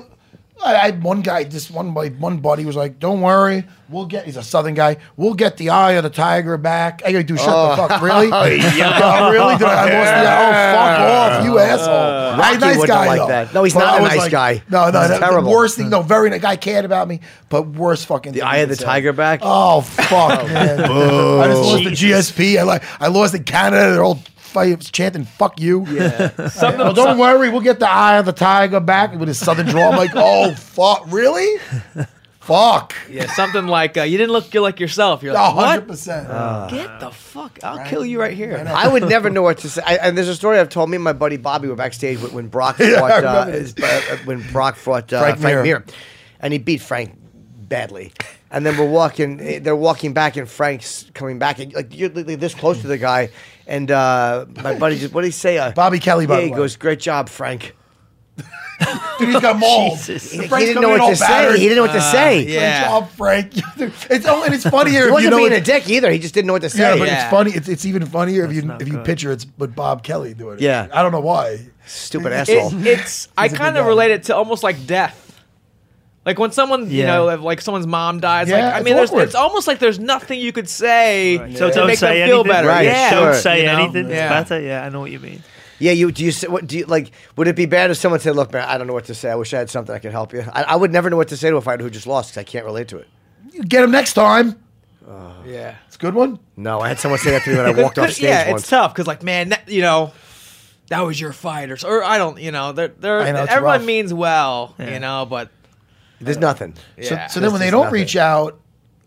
I 0.63 0.73
I 0.75 0.85
had 0.85 1.03
one 1.03 1.21
guy, 1.21 1.43
this 1.43 1.69
one 1.69 1.87
my 1.93 2.07
one 2.09 2.37
buddy 2.37 2.65
was 2.65 2.75
like, 2.75 2.99
"Don't 2.99 3.21
worry, 3.21 3.63
we'll 3.89 4.05
get." 4.05 4.25
He's 4.25 4.37
a 4.37 4.43
Southern 4.43 4.73
guy. 4.73 4.97
We'll 5.17 5.33
get 5.33 5.57
the 5.57 5.69
eye 5.69 5.93
of 5.93 6.03
the 6.03 6.09
tiger 6.09 6.57
back. 6.57 7.01
I 7.05 7.11
gotta 7.11 7.23
do 7.23 7.37
shut 7.37 7.49
Oh. 7.49 7.69
the 7.71 7.75
fuck, 7.87 8.01
really? 8.01 8.27
Yeah. 8.29 8.99
Oh, 9.03 9.31
really? 9.31 9.53
Oh, 9.53 9.55
oh, 9.55 9.57
Did 9.57 9.67
I, 9.67 9.73
I 9.73 9.83
lost 9.83 9.89
the 9.89 10.29
eye? 10.29 10.71
Oh, 10.71 10.75
fuck 10.75 10.99
off, 11.39 11.45
you 11.45 11.59
asshole. 11.59 12.39
Rocky 12.39 12.57
nice 12.59 12.85
guy 12.87 13.05
like 13.07 13.19
though. 13.19 13.27
that. 13.27 13.53
No, 13.53 13.63
he's 13.63 13.73
But 13.73 13.79
not 13.81 13.99
a 13.99 14.01
nice 14.03 14.17
like- 14.17 14.31
guy. 14.31 14.63
No, 14.69 14.89
no, 14.89 14.99
He's 15.01 15.09
the, 15.09 15.13
the 15.15 15.19
terrible. 15.25 15.51
worst 15.51 15.77
thing. 15.77 15.89
No, 15.89 16.01
very 16.01 16.29
nice 16.29 16.41
guy 16.41 16.55
cared 16.55 16.85
about 16.85 17.07
me, 17.07 17.19
but 17.49 17.67
worst 17.67 18.05
fucking. 18.07 18.31
The 18.33 18.41
eye 18.41 18.57
of 18.57 18.69
the 18.69 18.75
say. 18.75 18.83
Uh, 18.85 18.87
tiger 18.87 19.13
back. 19.13 19.41
Oh 19.43 19.81
fuck, 19.81 20.09
oh, 20.43 20.47
man! 20.47 20.79
I 20.81 21.47
just 21.47 21.61
lost 21.61 21.83
the 21.83 21.89
GSP. 21.91 22.57
I 22.59 22.63
like 22.63 22.83
I 23.01 23.07
lost 23.07 23.35
in 23.35 23.43
Canada. 23.43 23.91
They're 23.93 24.03
all 24.03 24.19
fight, 24.53 24.79
chanting 24.91 25.25
"fuck 25.25 25.59
you." 25.59 25.85
Yeah. 25.87 26.29
Something- 26.49 26.93
don't 26.95 27.17
worry, 27.17 27.49
we'll 27.49 27.61
get 27.61 27.79
the 27.79 27.89
eye 27.89 28.17
of 28.17 28.25
the 28.25 28.31
tiger 28.33 28.79
back 28.79 29.13
with 29.15 29.27
his 29.27 29.37
southern 29.37 29.65
drawl. 29.67 29.91
I'm 29.91 29.97
like, 29.97 30.11
oh 30.15 30.53
fuck, 30.55 31.05
really? 31.11 31.57
fuck. 32.39 32.93
yeah, 33.09 33.31
something 33.33 33.67
like 33.67 33.97
uh, 33.97 34.03
you 34.03 34.17
didn't 34.17 34.31
look 34.33 34.53
like 34.53 34.79
yourself. 34.79 35.23
You're 35.23 35.33
like, 35.33 35.53
hundred 35.53 35.79
what? 35.81 35.87
percent. 35.87 36.27
Get 36.69 36.99
the 36.99 37.11
fuck! 37.11 37.59
I'll 37.63 37.85
kill 37.87 38.05
you 38.05 38.19
right 38.19 38.33
here. 38.35 38.63
I 38.67 38.87
would 38.87 39.07
never 39.09 39.29
know 39.29 39.41
what 39.41 39.59
to 39.59 39.69
say. 39.69 39.81
I, 39.85 39.95
and 39.95 40.17
there's 40.17 40.27
a 40.29 40.35
story 40.35 40.59
I've 40.59 40.69
told 40.69 40.89
me 40.89 40.95
and 40.95 41.03
my 41.03 41.13
buddy 41.13 41.37
Bobby 41.37 41.67
were 41.67 41.75
backstage 41.75 42.19
when, 42.21 42.33
when 42.33 42.47
Brock 42.47 42.75
fought 42.77 42.87
I 42.87 43.17
uh, 43.17 43.21
remember 43.21 43.51
his- 43.51 43.75
uh, 43.77 44.17
when 44.25 44.41
Brock 44.51 44.75
fought 44.75 45.11
uh, 45.13 45.21
Frank 45.21 45.39
Frank, 45.39 45.55
Mir. 45.55 45.63
Mir. 45.63 45.85
and 46.39 46.53
he 46.53 46.59
beat 46.59 46.81
Frank 46.81 47.17
badly. 47.69 48.11
And 48.51 48.63
then 48.63 48.77
we're 48.77 48.87
walking. 48.89 49.39
eh, 49.39 49.57
They're 49.57 49.75
walking 49.75 50.13
back, 50.13 50.37
and 50.37 50.47
Frank's 50.47 51.09
coming 51.15 51.39
back, 51.39 51.57
and 51.57 51.73
like 51.73 51.97
you're 51.97 52.09
li- 52.09 52.21
li- 52.23 52.35
this 52.35 52.53
close 52.53 52.79
to 52.81 52.87
the 52.87 52.99
guy. 52.99 53.29
And 53.67 53.89
uh, 53.91 54.45
my 54.61 54.77
buddy 54.77 54.97
just 54.99 55.13
what 55.13 55.21
did 55.21 55.27
he 55.27 55.31
say? 55.31 55.57
Uh, 55.57 55.71
Bobby 55.71 55.99
Kelly, 55.99 56.25
by 56.27 56.35
Yeah, 56.35 56.39
the 56.41 56.45
he 56.47 56.51
way. 56.51 56.57
goes, 56.57 56.75
"Great 56.75 56.99
job, 56.99 57.29
Frank." 57.29 57.75
Dude, 59.19 59.29
he's 59.29 59.39
got 59.39 59.57
mauled. 59.57 59.91
Jesus. 59.99 60.31
He, 60.31 60.47
Frank's 60.47 60.67
didn't 60.67 60.81
coming 60.83 60.89
know 60.89 60.95
in 60.95 60.99
what 60.99 61.01
all 61.01 61.09
to 61.11 61.15
say. 61.15 61.27
battered. 61.27 61.55
He 61.59 61.69
didn't 61.69 61.75
know 61.77 61.81
what 61.83 61.93
to 61.93 62.01
say. 62.01 62.43
Great 62.43 62.53
Yeah. 62.55 62.83
job, 62.89 63.09
Frank. 63.11 63.53
it's 63.77 64.25
oh, 64.27 64.43
and 64.43 64.53
it's 64.53 64.67
funnier 64.67 64.91
He 64.91 64.97
if 64.99 65.05
you 65.07 65.13
wasn't 65.13 65.31
know 65.31 65.37
being 65.37 65.51
it- 65.53 65.57
a 65.61 65.61
dick 65.61 65.89
either. 65.89 66.11
He 66.11 66.19
just 66.19 66.33
didn't 66.33 66.47
know 66.47 66.53
what 66.53 66.63
to 66.63 66.69
say. 66.69 66.79
Yeah, 66.79 66.97
but 66.97 67.07
Yeah. 67.07 67.21
it's 67.23 67.31
funny. 67.31 67.51
It's, 67.51 67.69
it's 67.69 67.85
even 67.85 68.05
funnier 68.05 68.43
if 68.45 68.51
you 68.53 68.63
not 68.63 68.81
if 68.81 68.87
you 68.87 68.95
good. 68.95 69.05
picture 69.05 69.31
it's 69.31 69.45
but 69.45 69.75
Bob 69.75 70.03
Kelly 70.03 70.33
doing 70.33 70.55
it. 70.57 70.61
Yeah. 70.61 70.87
I 70.91 71.01
don't 71.03 71.11
know 71.11 71.19
why. 71.21 71.59
Stupid 71.85 72.33
asshole. 72.33 72.73
It, 72.79 72.87
it's 72.87 73.29
I 73.37 73.43
He's 73.43 73.51
a 73.51 73.55
big 73.55 73.59
kind 73.61 73.77
of 73.77 73.85
relate 73.85 74.11
it 74.11 74.23
to 74.23 74.35
almost 74.35 74.63
like 74.63 74.85
death. 74.87 75.22
Like 76.25 76.39
when 76.39 76.51
someone, 76.51 76.89
you 76.89 77.05
know, 77.05 77.35
like 77.35 77.59
someone's 77.59 77.85
mom 77.87 78.19
dies. 78.21 78.47
Yeah, 78.49 78.55
like 78.65 78.73
I 78.73 78.77
it's 78.77 78.85
mean, 78.85 78.95
there's, 78.95 79.11
it's 79.11 79.35
almost 79.35 79.67
like 79.67 79.79
there's 79.79 79.99
nothing 79.99 80.39
you 80.39 80.53
could 80.53 80.69
say 80.69 81.37
So 81.55 81.67
to 81.69 81.73
don't 81.75 81.87
make 81.87 81.97
say 81.99 82.19
them 82.19 82.29
feel 82.29 82.43
better. 82.45 82.67
Right, 82.67 82.85
yeah, 82.85 83.09
sure. 83.09 83.31
Don't 83.31 83.41
say 83.41 83.59
you 83.59 83.65
know? 83.65 83.83
anything. 83.83 84.09
Yeah. 84.09 84.29
Better. 84.29 84.61
Yeah, 84.61 84.85
I 84.85 84.89
know 84.89 85.01
what 85.01 85.11
you 85.11 85.19
mean. 85.19 85.43
Yeah, 85.79 85.91
you 85.91 86.11
do 86.13 86.23
you 86.23 86.31
say 86.31 86.47
what 86.47 86.65
do 86.65 86.77
you 86.77 86.85
like? 86.85 87.11
Would 87.35 87.47
it 87.49 87.57
be 87.57 87.65
bad 87.65 87.91
if 87.91 87.97
someone 87.97 88.21
said, 88.21 88.35
"Look, 88.37 88.53
man, 88.53 88.67
I 88.69 88.77
don't 88.77 88.87
know 88.87 88.93
what 88.93 89.05
to 89.05 89.15
say. 89.15 89.29
I 89.31 89.35
wish 89.35 89.53
I 89.53 89.57
had 89.57 89.69
something 89.69 89.93
I 89.93 89.99
could 89.99 90.11
help 90.13 90.31
you." 90.31 90.45
I, 90.53 90.63
I 90.63 90.75
would 90.77 90.91
never 90.93 91.09
know 91.09 91.17
what 91.17 91.27
to 91.29 91.37
say 91.37 91.49
to 91.49 91.57
a 91.57 91.61
fighter 91.61 91.83
who 91.83 91.89
just 91.89 92.07
lost 92.07 92.29
because 92.31 92.39
I 92.39 92.43
can't 92.45 92.63
relate 92.65 92.87
to 92.89 92.97
it. 92.99 93.07
You 93.51 93.63
get 93.63 93.83
him 93.83 93.91
next 93.91 94.13
time. 94.13 94.57
Yeah. 95.45 95.75
It's 95.87 95.97
a 95.97 95.99
good 95.99 96.13
one. 96.15 96.39
No, 96.55 96.79
I 96.79 96.87
had 96.87 96.99
someone 96.99 97.19
say 97.19 97.31
that 97.31 97.43
to 97.43 97.49
me 97.49 97.57
when 97.57 97.65
I 97.65 97.81
walked 97.81 97.99
off 97.99 98.11
stage 98.13 98.23
yeah, 98.23 98.49
once. 98.51 98.61
it's 98.61 98.69
tough 98.69 98.93
because 98.93 99.07
like 99.07 99.23
man, 99.23 99.49
that, 99.49 99.67
you 99.67 99.81
know, 99.81 100.13
that 100.87 101.01
was 101.01 101.19
your 101.19 101.33
fight 101.33 101.69
or, 101.69 101.77
or 101.85 102.03
I 102.03 102.17
don't, 102.17 102.39
you 102.39 102.51
know, 102.51 102.71
they're, 102.71 102.87
they're 102.87 103.33
know, 103.33 103.45
everyone 103.49 103.79
rough. 103.79 103.85
means 103.85 104.13
well, 104.13 104.73
Yeah. 104.79 104.93
you 104.93 104.99
know, 105.01 105.25
but 105.29 105.49
There's 106.21 106.37
nothing. 106.37 106.75
yeah. 106.97 107.27
So, 107.27 107.33
so 107.35 107.39
then 107.41 107.51
when 107.51 107.59
they 107.59 107.69
don't 107.69 107.85
nothing. 107.85 107.99
reach 108.01 108.15
out, 108.15 108.59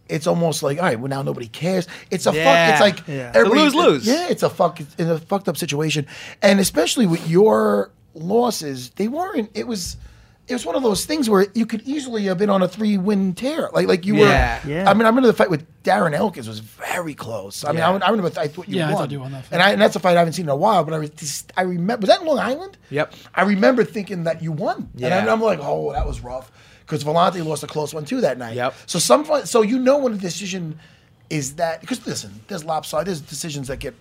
it's 0.09 0.27
almost 0.27 0.63
like, 0.63 0.79
all 0.79 0.85
right, 0.85 0.99
well 1.01 1.09
now 1.09 1.23
nobody 1.23 1.49
cares. 1.49 1.89
It's 2.11 2.27
a 2.27 2.33
Yeah. 2.33 2.45
fuck. 2.45 2.73
It's 2.73 2.81
like 2.99 3.09
Yeah. 3.09 3.33
everybody- 3.35 3.63
It's 3.67 3.75
a 3.75 3.77
lose-lose. 3.79 4.07
Yeah, 4.07 4.29
it's 4.29 4.43
a 4.43 4.51
fuck. 4.51 4.81
It's 4.81 4.95
in 4.97 5.11
a 5.11 5.19
fucked 5.19 5.49
up 5.49 5.57
situation, 5.57 6.07
and 6.43 6.61
especially 6.61 7.07
with 7.07 7.29
your 7.29 7.91
losses, 8.15 8.91
they 8.97 9.09
weren't. 9.09 9.51
It 9.55 9.67
was. 9.67 9.97
It 10.49 10.53
was 10.53 10.65
one 10.65 10.77
of 10.77 10.85
those 10.85 11.05
things 11.07 11.29
where 11.29 11.49
you 11.55 11.67
could 11.67 11.83
easily 11.85 12.23
have 12.27 12.39
been 12.39 12.51
on 12.51 12.63
a 12.63 12.69
three-win 12.69 13.35
tear, 13.35 13.69
like 13.73 13.89
like 13.89 14.07
you 14.07 14.15
Yeah. 14.19 14.61
were. 14.65 14.71
Yeah. 14.71 14.89
I 14.89 14.95
mean, 14.95 15.03
I 15.05 15.09
remember 15.09 15.27
the 15.27 15.33
fight 15.33 15.51
with 15.51 15.67
Darren 15.83 16.15
Elkins 16.15 16.47
was 16.47 16.61
very 16.61 17.15
close. 17.15 17.65
I 17.65 17.71
mean, 17.71 17.79
Yeah. 17.79 17.91
I, 17.91 17.97
I 17.97 18.11
remember 18.11 18.29
I 18.39 18.47
thought 18.47 18.69
you 18.69 18.77
Yeah, 18.77 18.91
I 18.91 18.93
thought 18.93 19.11
you 19.11 19.19
won 19.19 19.33
that 19.33 19.43
fight. 19.47 19.53
and, 19.55 19.61
I, 19.61 19.71
and 19.73 19.83
that's 19.83 19.97
a 19.97 19.99
fight 19.99 20.15
I 20.17 20.21
haven't 20.21 20.35
seen 20.35 20.45
in 20.45 20.51
a 20.51 20.55
while. 20.55 20.85
But 20.85 20.95
I, 20.95 20.99
re- 20.99 21.11
just- 21.17 21.53
I 21.57 21.63
remember 21.63 22.03
was 22.03 22.11
that 22.11 22.21
in 22.21 22.29
Long 22.29 22.39
Island? 22.39 22.79
Yep. 22.91 23.13
I 23.35 23.43
remember 23.43 23.83
thinking 23.83 24.23
that 24.23 24.41
you 24.41 24.53
won, 24.53 24.89
yeah. 24.95 25.17
and 25.19 25.27
Yeah. 25.27 25.33
I, 25.33 25.35
am 25.35 25.43
like, 25.43 25.59
oh, 25.61 25.91
that 25.95 26.07
was 26.07 26.21
rough 26.21 26.53
because 26.87 27.03
Volante 27.05 27.45
lost 27.45 27.63
a 27.65 27.67
close 27.67 27.93
one 27.93 28.05
too 28.05 28.21
that 28.23 28.39
night. 28.39 28.55
Yep. 28.57 28.75
So 28.87 28.99
some 28.99 29.25
so 29.45 29.63
you 29.63 29.79
know 29.79 29.99
when 29.99 30.13
a 30.15 30.17
decision 30.17 30.79
is 31.29 31.57
that 31.57 31.81
because 31.81 32.07
listen, 32.07 32.41
there's 32.49 32.65
lopsided, 32.65 33.09
there's 33.09 33.21
decisions 33.21 33.69
that 33.69 33.79
get 33.81 33.95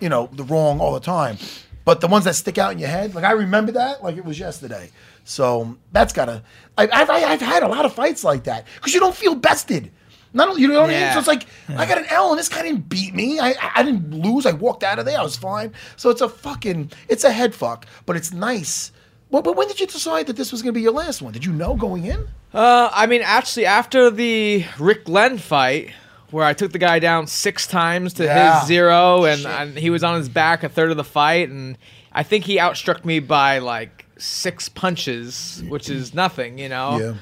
you 0.00 0.08
know 0.08 0.28
the 0.32 0.44
wrong 0.44 0.80
all 0.80 0.92
the 0.92 1.00
time, 1.00 1.38
but 1.84 2.00
the 2.00 2.08
ones 2.08 2.24
that 2.24 2.34
stick 2.34 2.58
out 2.58 2.72
in 2.72 2.78
your 2.78 2.88
head, 2.88 3.14
like 3.14 3.24
I 3.24 3.32
remember 3.32 3.72
that 3.72 4.02
like 4.02 4.16
it 4.16 4.24
was 4.24 4.38
yesterday. 4.38 4.90
So 5.24 5.76
that's 5.92 6.12
gotta. 6.12 6.42
I, 6.78 6.84
I've 6.92 7.10
I- 7.10 7.24
I've 7.24 7.40
had 7.40 7.62
a 7.62 7.68
lot 7.68 7.84
of 7.84 7.92
fights 7.94 8.22
like 8.24 8.44
that 8.44 8.66
because 8.76 8.92
you 8.94 9.00
don't 9.00 9.14
feel 9.16 9.34
bested. 9.34 9.90
Not 10.32 10.48
only- 10.48 10.60
you 10.62 10.68
know 10.68 10.80
what 10.82 10.90
I 10.90 10.92
mean. 10.92 11.00
Yeah. 11.00 11.12
So 11.14 11.18
it's 11.20 11.28
like 11.28 11.46
I 11.68 11.86
got 11.86 11.98
an 11.98 12.06
L 12.10 12.30
and 12.30 12.38
this 12.38 12.48
guy 12.48 12.62
didn't 12.62 12.88
beat 12.88 13.14
me. 13.14 13.38
I 13.40 13.50
I- 13.50 13.72
I 13.76 13.82
didn't 13.82 14.10
lose. 14.12 14.44
I 14.46 14.52
walked 14.52 14.82
out 14.82 14.98
of 14.98 15.04
there. 15.06 15.18
I 15.18 15.22
was 15.22 15.36
fine. 15.36 15.72
So 15.96 16.10
it's 16.10 16.20
a 16.20 16.28
fucking 16.28 16.92
it's 17.08 17.24
a 17.24 17.30
head 17.32 17.54
fuck, 17.54 17.86
but 18.04 18.16
it's 18.16 18.32
nice. 18.32 18.92
Well, 19.36 19.42
but 19.42 19.54
when 19.54 19.68
did 19.68 19.78
you 19.80 19.86
decide 19.86 20.28
that 20.28 20.36
this 20.36 20.50
was 20.50 20.62
going 20.62 20.72
to 20.72 20.78
be 20.78 20.80
your 20.80 20.94
last 20.94 21.20
one? 21.20 21.30
Did 21.34 21.44
you 21.44 21.52
know 21.52 21.74
going 21.76 22.06
in? 22.06 22.26
Uh, 22.54 22.88
I 22.90 23.04
mean, 23.04 23.20
actually, 23.22 23.66
after 23.66 24.10
the 24.10 24.64
Rick 24.78 25.04
Glenn 25.04 25.36
fight, 25.36 25.90
where 26.30 26.46
I 26.46 26.54
took 26.54 26.72
the 26.72 26.78
guy 26.78 27.00
down 27.00 27.26
six 27.26 27.66
times 27.66 28.14
to 28.14 28.24
Yeah. 28.24 28.60
his 28.60 28.66
zero, 28.66 29.26
and, 29.26 29.44
and 29.44 29.76
he 29.78 29.90
was 29.90 30.02
on 30.02 30.16
his 30.16 30.30
back 30.30 30.62
a 30.62 30.70
third 30.70 30.90
of 30.90 30.96
the 30.96 31.04
fight, 31.04 31.50
and 31.50 31.76
I 32.12 32.22
think 32.22 32.46
he 32.46 32.56
outstruck 32.56 33.04
me 33.04 33.18
by 33.18 33.58
like 33.58 34.06
six 34.16 34.70
punches, 34.70 35.62
which 35.68 35.90
is 35.90 36.14
nothing, 36.14 36.56
you 36.56 36.70
know. 36.70 37.16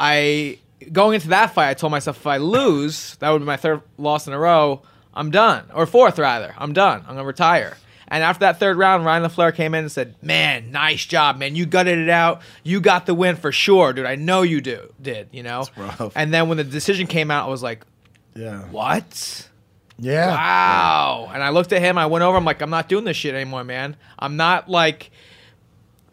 I 0.00 0.58
going 0.90 1.14
into 1.14 1.28
that 1.28 1.54
fight, 1.54 1.70
I 1.70 1.74
told 1.74 1.92
myself 1.92 2.16
if 2.16 2.26
I 2.26 2.38
lose, 2.38 3.14
that 3.20 3.30
would 3.30 3.38
be 3.38 3.44
my 3.44 3.56
third 3.56 3.82
loss 3.98 4.26
in 4.26 4.32
a 4.32 4.38
row. 4.40 4.82
I'm 5.14 5.30
done, 5.30 5.66
or 5.72 5.86
fourth 5.86 6.18
rather. 6.18 6.56
I'm 6.58 6.72
done. 6.72 7.02
I'm 7.06 7.14
gonna 7.14 7.24
retire. 7.24 7.76
And 8.08 8.22
after 8.22 8.40
that 8.40 8.60
third 8.60 8.76
round, 8.76 9.04
Ryan 9.04 9.24
LaFlare 9.24 9.54
came 9.54 9.74
in 9.74 9.80
and 9.84 9.92
said, 9.92 10.14
"Man, 10.22 10.70
nice 10.70 11.04
job, 11.04 11.38
man. 11.38 11.56
You 11.56 11.66
gutted 11.66 11.98
it 11.98 12.08
out. 12.08 12.40
You 12.62 12.80
got 12.80 13.06
the 13.06 13.14
win 13.14 13.36
for 13.36 13.50
sure, 13.50 13.92
dude. 13.92 14.06
I 14.06 14.14
know 14.14 14.42
you 14.42 14.60
do 14.60 14.92
did. 15.02 15.28
You 15.32 15.42
know." 15.42 15.64
And 16.14 16.32
then 16.32 16.48
when 16.48 16.56
the 16.56 16.64
decision 16.64 17.06
came 17.06 17.30
out, 17.30 17.46
I 17.46 17.50
was 17.50 17.62
like, 17.62 17.84
Yeah. 18.34 18.62
"What? 18.70 19.48
Yeah. 19.98 20.28
Wow!" 20.28 21.30
And 21.34 21.42
I 21.42 21.48
looked 21.48 21.72
at 21.72 21.80
him. 21.82 21.98
I 21.98 22.06
went 22.06 22.22
over. 22.22 22.36
I'm 22.36 22.44
like, 22.44 22.60
"I'm 22.62 22.70
not 22.70 22.88
doing 22.88 23.04
this 23.04 23.16
shit 23.16 23.34
anymore, 23.34 23.64
man. 23.64 23.96
I'm 24.18 24.36
not 24.36 24.68
like 24.68 25.10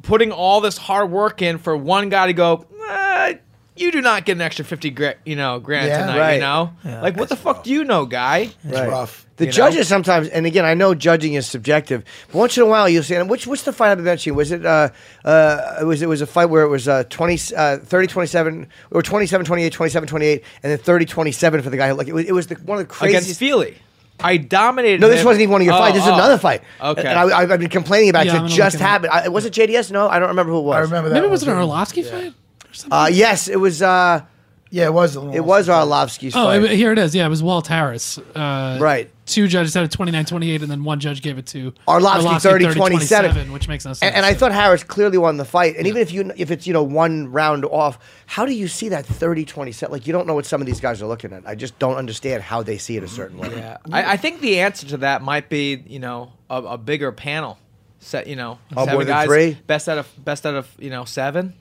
putting 0.01 0.31
all 0.31 0.61
this 0.61 0.77
hard 0.77 1.11
work 1.11 1.41
in 1.41 1.57
for 1.57 1.75
one 1.77 2.09
guy 2.09 2.27
to 2.27 2.33
go." 2.33 2.65
"Uh, 2.89 3.33
you 3.75 3.91
do 3.91 4.01
not 4.01 4.25
get 4.25 4.33
an 4.37 4.41
extra 4.41 4.63
fifty 4.65 4.89
grand, 4.89 5.15
you 5.25 5.35
know, 5.35 5.59
grand 5.59 5.87
Yeah. 5.87 5.99
tonight. 6.01 6.19
Right. 6.19 6.33
You 6.35 6.39
know, 6.41 6.71
like 7.01 7.17
what 7.17 7.29
the 7.29 7.35
fuck 7.35 7.63
do 7.63 7.71
you 7.71 7.83
know, 7.83 8.05
guy? 8.05 8.49
It's 8.63 8.79
Right. 8.79 8.89
rough. 8.89 9.25
The 9.37 9.45
You 9.45 9.47
know? 9.49 9.53
judges 9.53 9.87
sometimes, 9.87 10.27
and 10.27 10.45
again, 10.45 10.63
I 10.63 10.75
know 10.75 10.93
judging 10.93 11.33
is 11.33 11.47
subjective. 11.47 12.03
But 12.31 12.37
once 12.37 12.55
in 12.55 12.61
a 12.63 12.67
while, 12.67 12.87
you'll 12.87 13.01
see. 13.01 13.15
And 13.15 13.27
which 13.29 13.47
what's 13.47 13.63
the 13.63 13.73
fight 13.73 13.89
I've 13.91 13.97
been 13.97 14.05
mentioning? 14.05 14.35
Was 14.37 14.51
it? 14.51 14.63
Uh, 14.63 14.89
uh, 15.25 15.77
it 15.81 15.85
was. 15.85 16.01
It 16.03 16.07
was 16.09 16.21
a 16.21 16.27
fight 16.27 16.45
where 16.51 16.63
it 16.63 16.67
was 16.69 16.87
uh, 16.87 17.03
20, 17.09 17.55
uh, 17.55 17.77
30, 17.77 18.07
27, 18.07 18.67
or 18.91 19.01
27, 19.01 19.43
28, 19.45 19.73
27, 19.73 20.07
28, 20.07 20.43
and 20.61 20.71
then 20.71 20.77
30, 20.77 21.05
27 21.05 21.61
for 21.63 21.69
the 21.71 21.77
guy. 21.77 21.89
who- 21.89 21.95
Like 21.95 22.07
it 22.07 22.13
was. 22.13 22.25
It 22.25 22.33
was 22.33 22.47
the, 22.47 22.55
one 22.55 22.77
of 22.79 22.87
the 22.87 22.93
craziest. 22.93 23.23
Against 23.25 23.39
Fili, 23.39 23.77
I 24.19 24.37
dominated. 24.37 25.01
no, 25.01 25.09
this 25.09 25.21
him. 25.21 25.25
wasn't 25.25 25.41
even 25.41 25.51
one 25.53 25.61
of 25.61 25.65
your 25.65 25.73
Oh, 25.73 25.79
fights. 25.79 25.95
This 25.95 26.03
is 26.03 26.09
oh. 26.09 26.13
another 26.13 26.37
fight. 26.37 26.61
Okay. 26.79 27.07
And 27.07 27.17
I, 27.17 27.39
I've 27.39 27.49
been 27.59 27.69
complaining 27.69 28.09
about 28.09 28.27
Yeah, 28.27 28.33
it. 28.33 28.35
I'm 28.35 28.41
'cause 28.43 28.53
It 28.53 28.57
gonna 28.59 28.69
just 28.69 28.75
look 28.75 28.81
it 28.81 28.85
up. 28.85 28.89
happened. 28.91 29.11
I, 29.13 29.27
was 29.29 29.45
it 29.45 29.53
JDS? 29.53 29.89
No, 29.91 30.07
I 30.09 30.19
don't 30.19 30.29
remember 30.29 30.51
who 30.51 30.59
it 30.59 30.63
was. 30.63 30.75
I 30.75 30.79
remember 30.81 31.09
that. 31.09 31.15
Maybe 31.15 31.23
it 31.25 31.29
one 31.29 31.31
was 31.31 31.41
an 31.43 31.49
too. 31.49 31.55
Arlovsky 31.55 32.05
fight. 32.05 32.33
Or 32.73 32.75
something? 32.75 32.91
Uh, 32.99 33.07
yes, 33.11 33.47
it 33.47 33.57
was. 33.59 33.81
Uh, 33.81 34.21
Yeah, 34.69 34.85
it 34.85 34.93
was. 34.93 35.15
it 35.15 35.45
was 35.45 35.67
Arlovsky's 35.69 36.35
Oh, 36.35 36.45
fight. 36.45 36.63
it- 36.63 36.71
here 36.71 36.91
it 36.91 36.97
is. 36.97 37.13
Yeah, 37.13 37.27
it 37.27 37.29
was 37.29 37.43
Walt 37.43 37.67
Harris. 37.67 38.17
Uh, 38.17 38.77
Right. 38.81 39.09
Two 39.25 39.47
judges 39.47 39.73
had 39.73 39.83
it 39.85 39.91
29 39.91 40.25
28, 40.25 40.63
and 40.63 40.69
then 40.71 40.83
one 40.83 40.99
judge 40.99 41.21
gave 41.21 41.37
it 41.37 41.45
to 41.47 41.71
Arlovsky 41.87 42.41
30 42.41 42.73
27, 42.73 43.53
which 43.53 43.67
makes 43.69 43.85
no 43.85 43.91
sense. 43.93 44.01
And, 44.01 44.15
and 44.15 44.25
I 44.25 44.33
thought 44.33 44.51
Harris 44.51 44.83
clearly 44.83 45.17
won 45.17 45.37
the 45.37 45.45
fight. 45.45 45.75
And 45.77 45.87
even 45.87 46.01
if 46.01 46.11
you 46.11 46.29
if 46.35 46.49
it's 46.51 46.65
you 46.67 46.73
know 46.73 46.83
one 46.83 47.31
round 47.31 47.63
off, 47.65 47.99
how 48.25 48.45
do 48.45 48.51
you 48.53 48.67
see 48.67 48.89
that 48.89 49.05
30-27? 49.05 49.91
Like 49.91 50.07
you 50.07 50.11
don't 50.11 50.27
know 50.27 50.33
what 50.33 50.45
some 50.45 50.59
of 50.59 50.67
these 50.67 50.81
guys 50.81 51.01
are 51.01 51.05
looking 51.07 51.31
at. 51.31 51.43
I 51.47 51.55
just 51.55 51.77
don't 51.79 51.95
understand 51.95 52.43
how 52.43 52.63
they 52.63 52.77
see 52.77 52.97
it 52.97 53.03
a 53.03 53.07
certain 53.07 53.37
way. 53.37 53.49
Yeah, 53.55 53.77
I, 53.93 54.13
I 54.13 54.17
think 54.17 54.41
the 54.41 54.59
answer 54.59 54.87
to 54.87 54.97
that 54.97 55.21
might 55.21 55.47
be, 55.47 55.81
you 55.87 55.99
know, 55.99 56.33
a, 56.49 56.57
a 56.61 56.77
bigger 56.77 57.13
panel 57.13 57.57
set, 57.99 58.27
you 58.27 58.35
know, 58.35 58.57
Oh, 58.75 58.81
seven 58.83 58.93
more 58.95 59.03
than 59.05 59.13
guys, 59.15 59.27
three? 59.27 59.57
best 59.67 59.87
out 59.87 59.99
of 59.99 60.07
best 60.25 60.45
out 60.45 60.55
of 60.55 60.67
you 60.79 60.89
know 60.89 61.05
seven. 61.05 61.53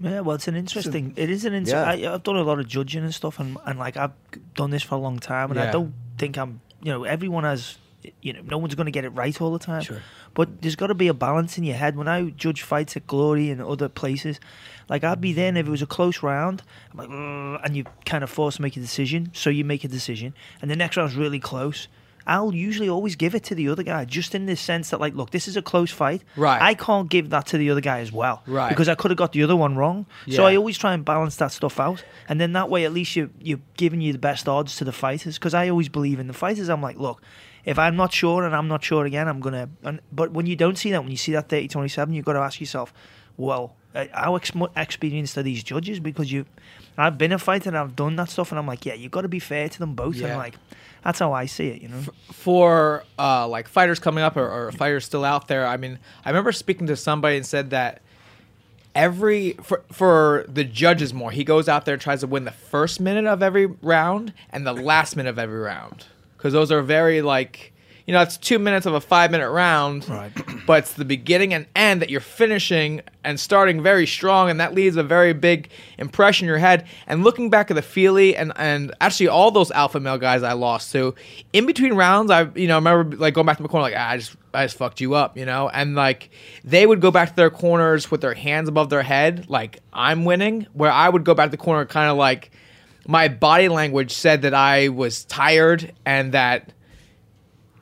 Yeah, 0.00 0.20
well, 0.20 0.34
it's 0.34 0.48
an 0.48 0.56
interesting. 0.56 1.12
it 1.16 1.30
is 1.30 1.44
an 1.44 1.54
interesting. 1.54 2.00
Yeah. 2.02 2.14
I've 2.14 2.22
done 2.22 2.36
a 2.36 2.42
lot 2.42 2.58
of 2.58 2.66
judging 2.66 3.04
and 3.04 3.14
stuff, 3.14 3.38
and, 3.38 3.56
and 3.64 3.78
like 3.78 3.96
I've 3.96 4.12
done 4.54 4.70
this 4.70 4.82
for 4.82 4.96
a 4.96 4.98
long 4.98 5.18
time, 5.18 5.50
and 5.50 5.60
I 5.60 5.70
don't 5.70 5.94
think 6.18 6.36
I'm. 6.36 6.60
You 6.82 6.92
know, 6.92 7.04
everyone 7.04 7.44
has. 7.44 7.78
You 8.20 8.34
know, 8.34 8.42
no 8.42 8.58
one's 8.58 8.74
going 8.74 8.84
to 8.84 8.90
get 8.92 9.06
it 9.06 9.10
right 9.10 9.40
all 9.40 9.50
the 9.50 9.58
time. 9.58 9.80
Sure. 9.80 10.02
But 10.34 10.60
there's 10.60 10.76
got 10.76 10.88
to 10.88 10.94
be 10.94 11.08
a 11.08 11.14
balance 11.14 11.56
in 11.56 11.64
your 11.64 11.76
head. 11.76 11.96
When 11.96 12.06
I 12.06 12.28
judge 12.30 12.60
fights 12.60 12.96
at 12.98 13.06
Glory 13.06 13.48
and 13.50 13.62
other 13.62 13.88
places, 13.88 14.40
like 14.90 15.04
I'd 15.04 15.22
be 15.22 15.32
there, 15.32 15.48
and 15.48 15.56
if 15.56 15.66
it 15.66 15.70
was 15.70 15.80
a 15.80 15.86
close 15.86 16.22
round, 16.22 16.62
I'm 16.92 16.98
like, 16.98 17.08
and 17.64 17.74
you 17.74 17.84
kind 18.04 18.22
of 18.22 18.28
forced 18.28 18.56
to 18.56 18.62
make 18.62 18.76
a 18.76 18.80
decision, 18.80 19.30
so 19.32 19.48
you 19.48 19.64
make 19.64 19.84
a 19.84 19.88
decision, 19.88 20.34
and 20.60 20.70
the 20.70 20.76
next 20.76 20.98
round's 20.98 21.14
really 21.14 21.40
close. 21.40 21.88
I'll 22.26 22.54
usually 22.54 22.88
always 22.88 23.16
give 23.16 23.34
it 23.34 23.44
to 23.44 23.54
the 23.54 23.68
other 23.68 23.82
guy, 23.82 24.04
just 24.04 24.34
in 24.34 24.46
the 24.46 24.56
sense 24.56 24.90
that, 24.90 25.00
like, 25.00 25.14
look, 25.14 25.30
this 25.30 25.46
is 25.46 25.56
a 25.56 25.62
close 25.62 25.90
fight. 25.90 26.22
Right. 26.36 26.60
I 26.60 26.74
can't 26.74 27.08
give 27.08 27.30
that 27.30 27.46
to 27.48 27.58
the 27.58 27.70
other 27.70 27.80
guy 27.80 28.00
as 28.00 28.12
well. 28.12 28.42
Right. 28.46 28.68
Because 28.68 28.88
I 28.88 28.94
could 28.94 29.10
have 29.10 29.18
got 29.18 29.32
the 29.32 29.42
other 29.42 29.56
one 29.56 29.76
wrong. 29.76 30.06
Yeah. 30.26 30.36
So 30.36 30.46
I 30.46 30.56
always 30.56 30.78
try 30.78 30.94
and 30.94 31.04
balance 31.04 31.36
that 31.36 31.52
stuff 31.52 31.78
out, 31.78 32.04
and 32.28 32.40
then 32.40 32.52
that 32.54 32.70
way 32.70 32.84
at 32.84 32.92
least 32.92 33.16
you 33.16 33.30
you're 33.40 33.60
giving 33.76 34.00
you 34.00 34.12
the 34.12 34.18
best 34.18 34.48
odds 34.48 34.76
to 34.76 34.84
the 34.84 34.92
fighters. 34.92 35.38
Because 35.38 35.54
I 35.54 35.68
always 35.68 35.88
believe 35.88 36.18
in 36.18 36.26
the 36.26 36.32
fighters. 36.32 36.68
I'm 36.68 36.82
like, 36.82 36.98
look, 36.98 37.22
if 37.64 37.78
I'm 37.78 37.96
not 37.96 38.12
sure 38.12 38.44
and 38.44 38.54
I'm 38.54 38.68
not 38.68 38.82
sure 38.84 39.04
again, 39.04 39.28
I'm 39.28 39.40
gonna. 39.40 39.68
But 40.12 40.32
when 40.32 40.46
you 40.46 40.56
don't 40.56 40.76
see 40.76 40.90
that, 40.92 41.02
when 41.02 41.10
you 41.10 41.16
see 41.16 41.32
that 41.32 41.48
30-27, 41.48 42.14
you've 42.14 42.24
got 42.24 42.34
to 42.34 42.40
ask 42.40 42.60
yourself, 42.60 42.92
well, 43.36 43.74
uh, 43.94 44.06
how 44.12 44.36
ex- 44.36 44.52
experienced 44.76 45.38
are 45.38 45.42
these 45.42 45.62
judges? 45.62 46.00
Because 46.00 46.30
you, 46.30 46.46
I've 46.96 47.16
been 47.16 47.32
a 47.32 47.38
fighter 47.38 47.70
and 47.70 47.78
I've 47.78 47.96
done 47.96 48.16
that 48.16 48.28
stuff, 48.30 48.52
and 48.52 48.58
I'm 48.58 48.66
like, 48.66 48.84
yeah, 48.84 48.94
you've 48.94 49.12
got 49.12 49.22
to 49.22 49.28
be 49.28 49.38
fair 49.38 49.68
to 49.68 49.78
them 49.78 49.94
both. 49.94 50.16
Yeah. 50.16 50.28
And 50.28 50.38
like, 50.38 50.56
that's 51.04 51.18
how 51.18 51.32
I 51.32 51.46
see 51.46 51.68
it. 51.68 51.82
You 51.82 51.88
know. 51.88 52.02
for 52.32 53.04
uh, 53.18 53.46
like 53.46 53.68
fighters 53.68 53.98
coming 53.98 54.24
up 54.24 54.36
or, 54.36 54.48
or 54.48 54.72
fighters 54.72 55.04
still 55.04 55.24
out 55.24 55.48
there. 55.48 55.66
I 55.66 55.76
mean, 55.76 55.98
I 56.24 56.30
remember 56.30 56.50
speaking 56.50 56.86
to 56.88 56.96
somebody 56.96 57.36
and 57.36 57.46
said 57.46 57.70
that 57.70 58.00
every 58.94 59.52
for 59.62 59.84
for 59.92 60.46
the 60.48 60.64
judges 60.64 61.12
more, 61.12 61.30
he 61.30 61.44
goes 61.44 61.68
out 61.68 61.84
there 61.84 61.94
and 61.94 62.00
tries 62.02 62.20
to 62.20 62.26
win 62.26 62.44
the 62.44 62.50
first 62.50 63.00
minute 63.00 63.26
of 63.26 63.42
every 63.42 63.66
round 63.66 64.32
and 64.50 64.66
the 64.66 64.72
last 64.72 65.14
minute 65.14 65.28
of 65.28 65.38
every 65.38 65.60
round 65.60 66.06
because 66.36 66.52
those 66.52 66.72
are 66.72 66.82
very 66.82 67.22
like. 67.22 67.72
You 68.06 68.12
know, 68.12 68.20
it's 68.20 68.36
two 68.36 68.58
minutes 68.58 68.84
of 68.84 68.92
a 68.92 69.00
five 69.00 69.30
minute 69.30 69.50
round, 69.50 70.06
right. 70.08 70.30
but 70.66 70.80
it's 70.80 70.92
the 70.92 71.06
beginning 71.06 71.54
and 71.54 71.66
end 71.74 72.02
that 72.02 72.10
you're 72.10 72.20
finishing 72.20 73.00
and 73.24 73.40
starting 73.40 73.82
very 73.82 74.06
strong, 74.06 74.50
and 74.50 74.60
that 74.60 74.74
leaves 74.74 74.96
a 74.96 75.02
very 75.02 75.32
big 75.32 75.70
impression 75.96 76.44
in 76.44 76.48
your 76.48 76.58
head. 76.58 76.86
And 77.06 77.24
looking 77.24 77.48
back 77.48 77.70
at 77.70 77.74
the 77.74 77.82
Fili 77.82 78.36
and, 78.36 78.52
and 78.56 78.92
actually 79.00 79.28
all 79.28 79.50
those 79.50 79.70
alpha 79.70 80.00
male 80.00 80.18
guys 80.18 80.42
I 80.42 80.52
lost 80.52 80.92
to, 80.92 81.14
in 81.54 81.64
between 81.64 81.94
rounds, 81.94 82.30
I 82.30 82.50
you 82.54 82.68
know 82.68 82.76
remember 82.76 83.16
like 83.16 83.32
going 83.32 83.46
back 83.46 83.56
to 83.56 83.62
my 83.62 83.68
corner 83.68 83.84
like 83.84 83.94
ah, 83.96 84.10
I 84.10 84.18
just 84.18 84.36
I 84.52 84.64
just 84.64 84.76
fucked 84.76 85.00
you 85.00 85.14
up, 85.14 85.38
you 85.38 85.46
know, 85.46 85.70
and 85.70 85.94
like 85.94 86.30
they 86.62 86.86
would 86.86 87.00
go 87.00 87.10
back 87.10 87.30
to 87.30 87.36
their 87.36 87.50
corners 87.50 88.10
with 88.10 88.20
their 88.20 88.34
hands 88.34 88.68
above 88.68 88.90
their 88.90 89.02
head, 89.02 89.48
like 89.48 89.80
I'm 89.92 90.26
winning, 90.26 90.66
where 90.74 90.92
I 90.92 91.08
would 91.08 91.24
go 91.24 91.32
back 91.32 91.46
to 91.46 91.50
the 91.52 91.56
corner 91.56 91.86
kind 91.86 92.10
of 92.10 92.18
like 92.18 92.50
my 93.06 93.28
body 93.28 93.68
language 93.68 94.12
said 94.12 94.42
that 94.42 94.54
I 94.54 94.88
was 94.88 95.24
tired 95.24 95.92
and 96.06 96.32
that 96.32 96.72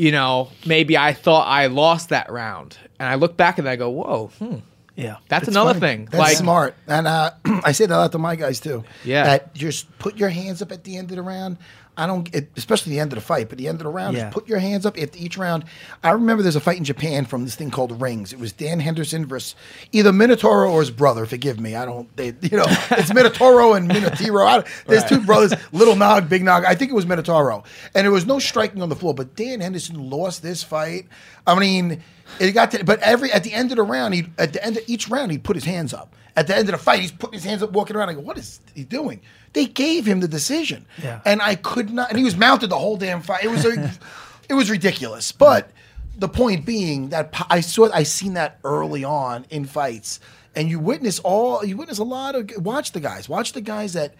you 0.02 0.10
know, 0.10 0.50
maybe 0.66 0.98
I 0.98 1.12
thought 1.12 1.46
I 1.46 1.66
lost 1.68 2.08
that 2.08 2.28
round. 2.30 2.76
And 2.98 3.08
I 3.08 3.14
look 3.14 3.36
back 3.36 3.58
and 3.58 3.68
I 3.68 3.76
go, 3.76 3.88
whoa, 3.90 4.30
hmm. 4.38 4.56
Yeah. 4.96 5.16
That's 5.28 5.46
It's 5.48 5.56
another 5.56 5.78
funny. 5.78 5.80
thing. 5.80 6.04
That's 6.06 6.18
like 6.18 6.36
smart, 6.36 6.74
and 6.86 7.06
uh, 7.06 7.30
I 7.64 7.72
say 7.72 7.86
that 7.86 7.94
a 7.94 7.98
lot 7.98 8.12
to 8.12 8.18
my 8.18 8.34
guys 8.36 8.60
too. 8.60 8.84
Yeah. 9.04 9.24
that 9.24 9.54
just 9.54 9.96
put 9.98 10.16
your 10.16 10.28
hands 10.28 10.60
up 10.60 10.70
at 10.72 10.82
the 10.84 10.96
end 10.98 11.10
of 11.10 11.16
the 11.16 11.22
round. 11.22 11.56
I 11.96 12.06
don't, 12.06 12.34
it, 12.34 12.48
especially 12.56 12.92
the 12.92 13.00
end 13.00 13.12
of 13.12 13.16
the 13.16 13.24
fight, 13.24 13.50
but 13.50 13.58
the 13.58 13.68
end 13.68 13.80
of 13.80 13.84
the 13.84 13.90
round, 13.90 14.16
Yeah. 14.16 14.24
just 14.24 14.34
put 14.34 14.48
your 14.48 14.58
hands 14.58 14.86
up 14.86 14.96
at 14.98 15.14
each 15.14 15.36
round. 15.36 15.64
I 16.02 16.10
remember 16.12 16.42
there's 16.42 16.56
a 16.56 16.60
fight 16.60 16.78
in 16.78 16.84
Japan 16.84 17.26
from 17.26 17.44
this 17.44 17.54
thing 17.54 17.70
called 17.70 18.00
Rings. 18.00 18.32
It 18.32 18.38
was 18.38 18.50
Dan 18.52 18.80
Henderson 18.80 19.26
versus 19.26 19.54
either 19.92 20.10
Minotauro 20.10 20.70
or 20.72 20.80
his 20.80 20.90
brother. 20.90 21.26
Forgive 21.26 21.60
me, 21.60 21.74
I 21.76 21.84
don't, 21.84 22.14
they, 22.16 22.28
you 22.40 22.56
know, 22.56 22.64
it's 22.92 23.10
Minotauro 23.12 23.76
and 23.76 23.90
Minotiro. 23.90 24.46
I, 24.46 24.64
there's 24.86 25.04
two 25.04 25.20
brothers, 25.20 25.52
Little 25.72 25.96
Nog, 25.96 26.28
Big 26.30 26.42
Nog. 26.42 26.64
I 26.64 26.74
think 26.74 26.90
it 26.90 26.94
was 26.94 27.04
Minotauro, 27.04 27.62
and 27.94 28.04
there 28.04 28.10
was 28.10 28.26
no 28.26 28.38
striking 28.38 28.80
on 28.80 28.88
the 28.88 28.96
floor. 28.96 29.12
But 29.14 29.36
Dan 29.36 29.60
Henderson 29.60 30.08
lost 30.08 30.42
this 30.42 30.62
fight. 30.62 31.06
I 31.46 31.58
mean, 31.58 32.02
it 32.40 32.52
got 32.52 32.70
to, 32.70 32.84
but 32.84 33.00
every 33.00 33.30
at 33.32 33.44
the 33.44 33.52
end 33.52 33.70
of 33.70 33.76
the 33.76 33.82
round, 33.82 34.14
he 34.14 34.26
at 34.38 34.54
the 34.54 34.64
end 34.64 34.78
of 34.78 34.84
each 34.86 35.08
round, 35.10 35.30
he'd 35.30 35.44
put 35.44 35.56
his 35.56 35.64
hands 35.64 35.92
up. 35.92 36.14
At 36.34 36.46
the 36.46 36.56
end 36.56 36.66
of 36.70 36.72
the 36.72 36.78
fight, 36.78 37.00
he's 37.00 37.12
putting 37.12 37.34
his 37.34 37.44
hands 37.44 37.62
up, 37.62 37.72
walking 37.72 37.94
around. 37.94 38.08
I 38.08 38.14
go, 38.14 38.20
what 38.20 38.38
is 38.38 38.60
he 38.74 38.84
doing? 38.84 39.20
They 39.52 39.66
gave 39.66 40.06
him 40.06 40.20
the 40.20 40.28
decision, 40.28 40.86
Yeah. 41.02 41.20
and 41.24 41.42
I 41.42 41.54
could 41.56 41.90
not. 41.90 42.08
And 42.10 42.18
he 42.18 42.24
was 42.24 42.36
mounted 42.36 42.68
the 42.70 42.78
whole 42.78 42.96
damn 42.96 43.20
fight. 43.22 43.44
It 43.44 43.48
was 43.50 43.64
a, 43.64 43.90
it 44.48 44.54
was 44.54 44.70
ridiculous. 44.70 45.30
But 45.32 45.70
the 46.16 46.28
point 46.28 46.64
being 46.64 47.10
that 47.10 47.34
I 47.50 47.60
saw, 47.60 47.90
I 47.92 48.02
seen 48.04 48.34
that 48.34 48.58
early 48.64 49.04
on 49.04 49.44
in 49.50 49.64
fights, 49.66 50.20
and 50.54 50.68
you 50.70 50.78
witness 50.78 51.18
all, 51.18 51.64
you 51.64 51.76
witness 51.76 51.98
a 51.98 52.04
lot 52.04 52.34
of. 52.34 52.50
Watch 52.64 52.92
the 52.92 53.00
guys. 53.00 53.28
Watch 53.28 53.52
the 53.52 53.60
guys 53.60 53.92
that. 53.92 54.14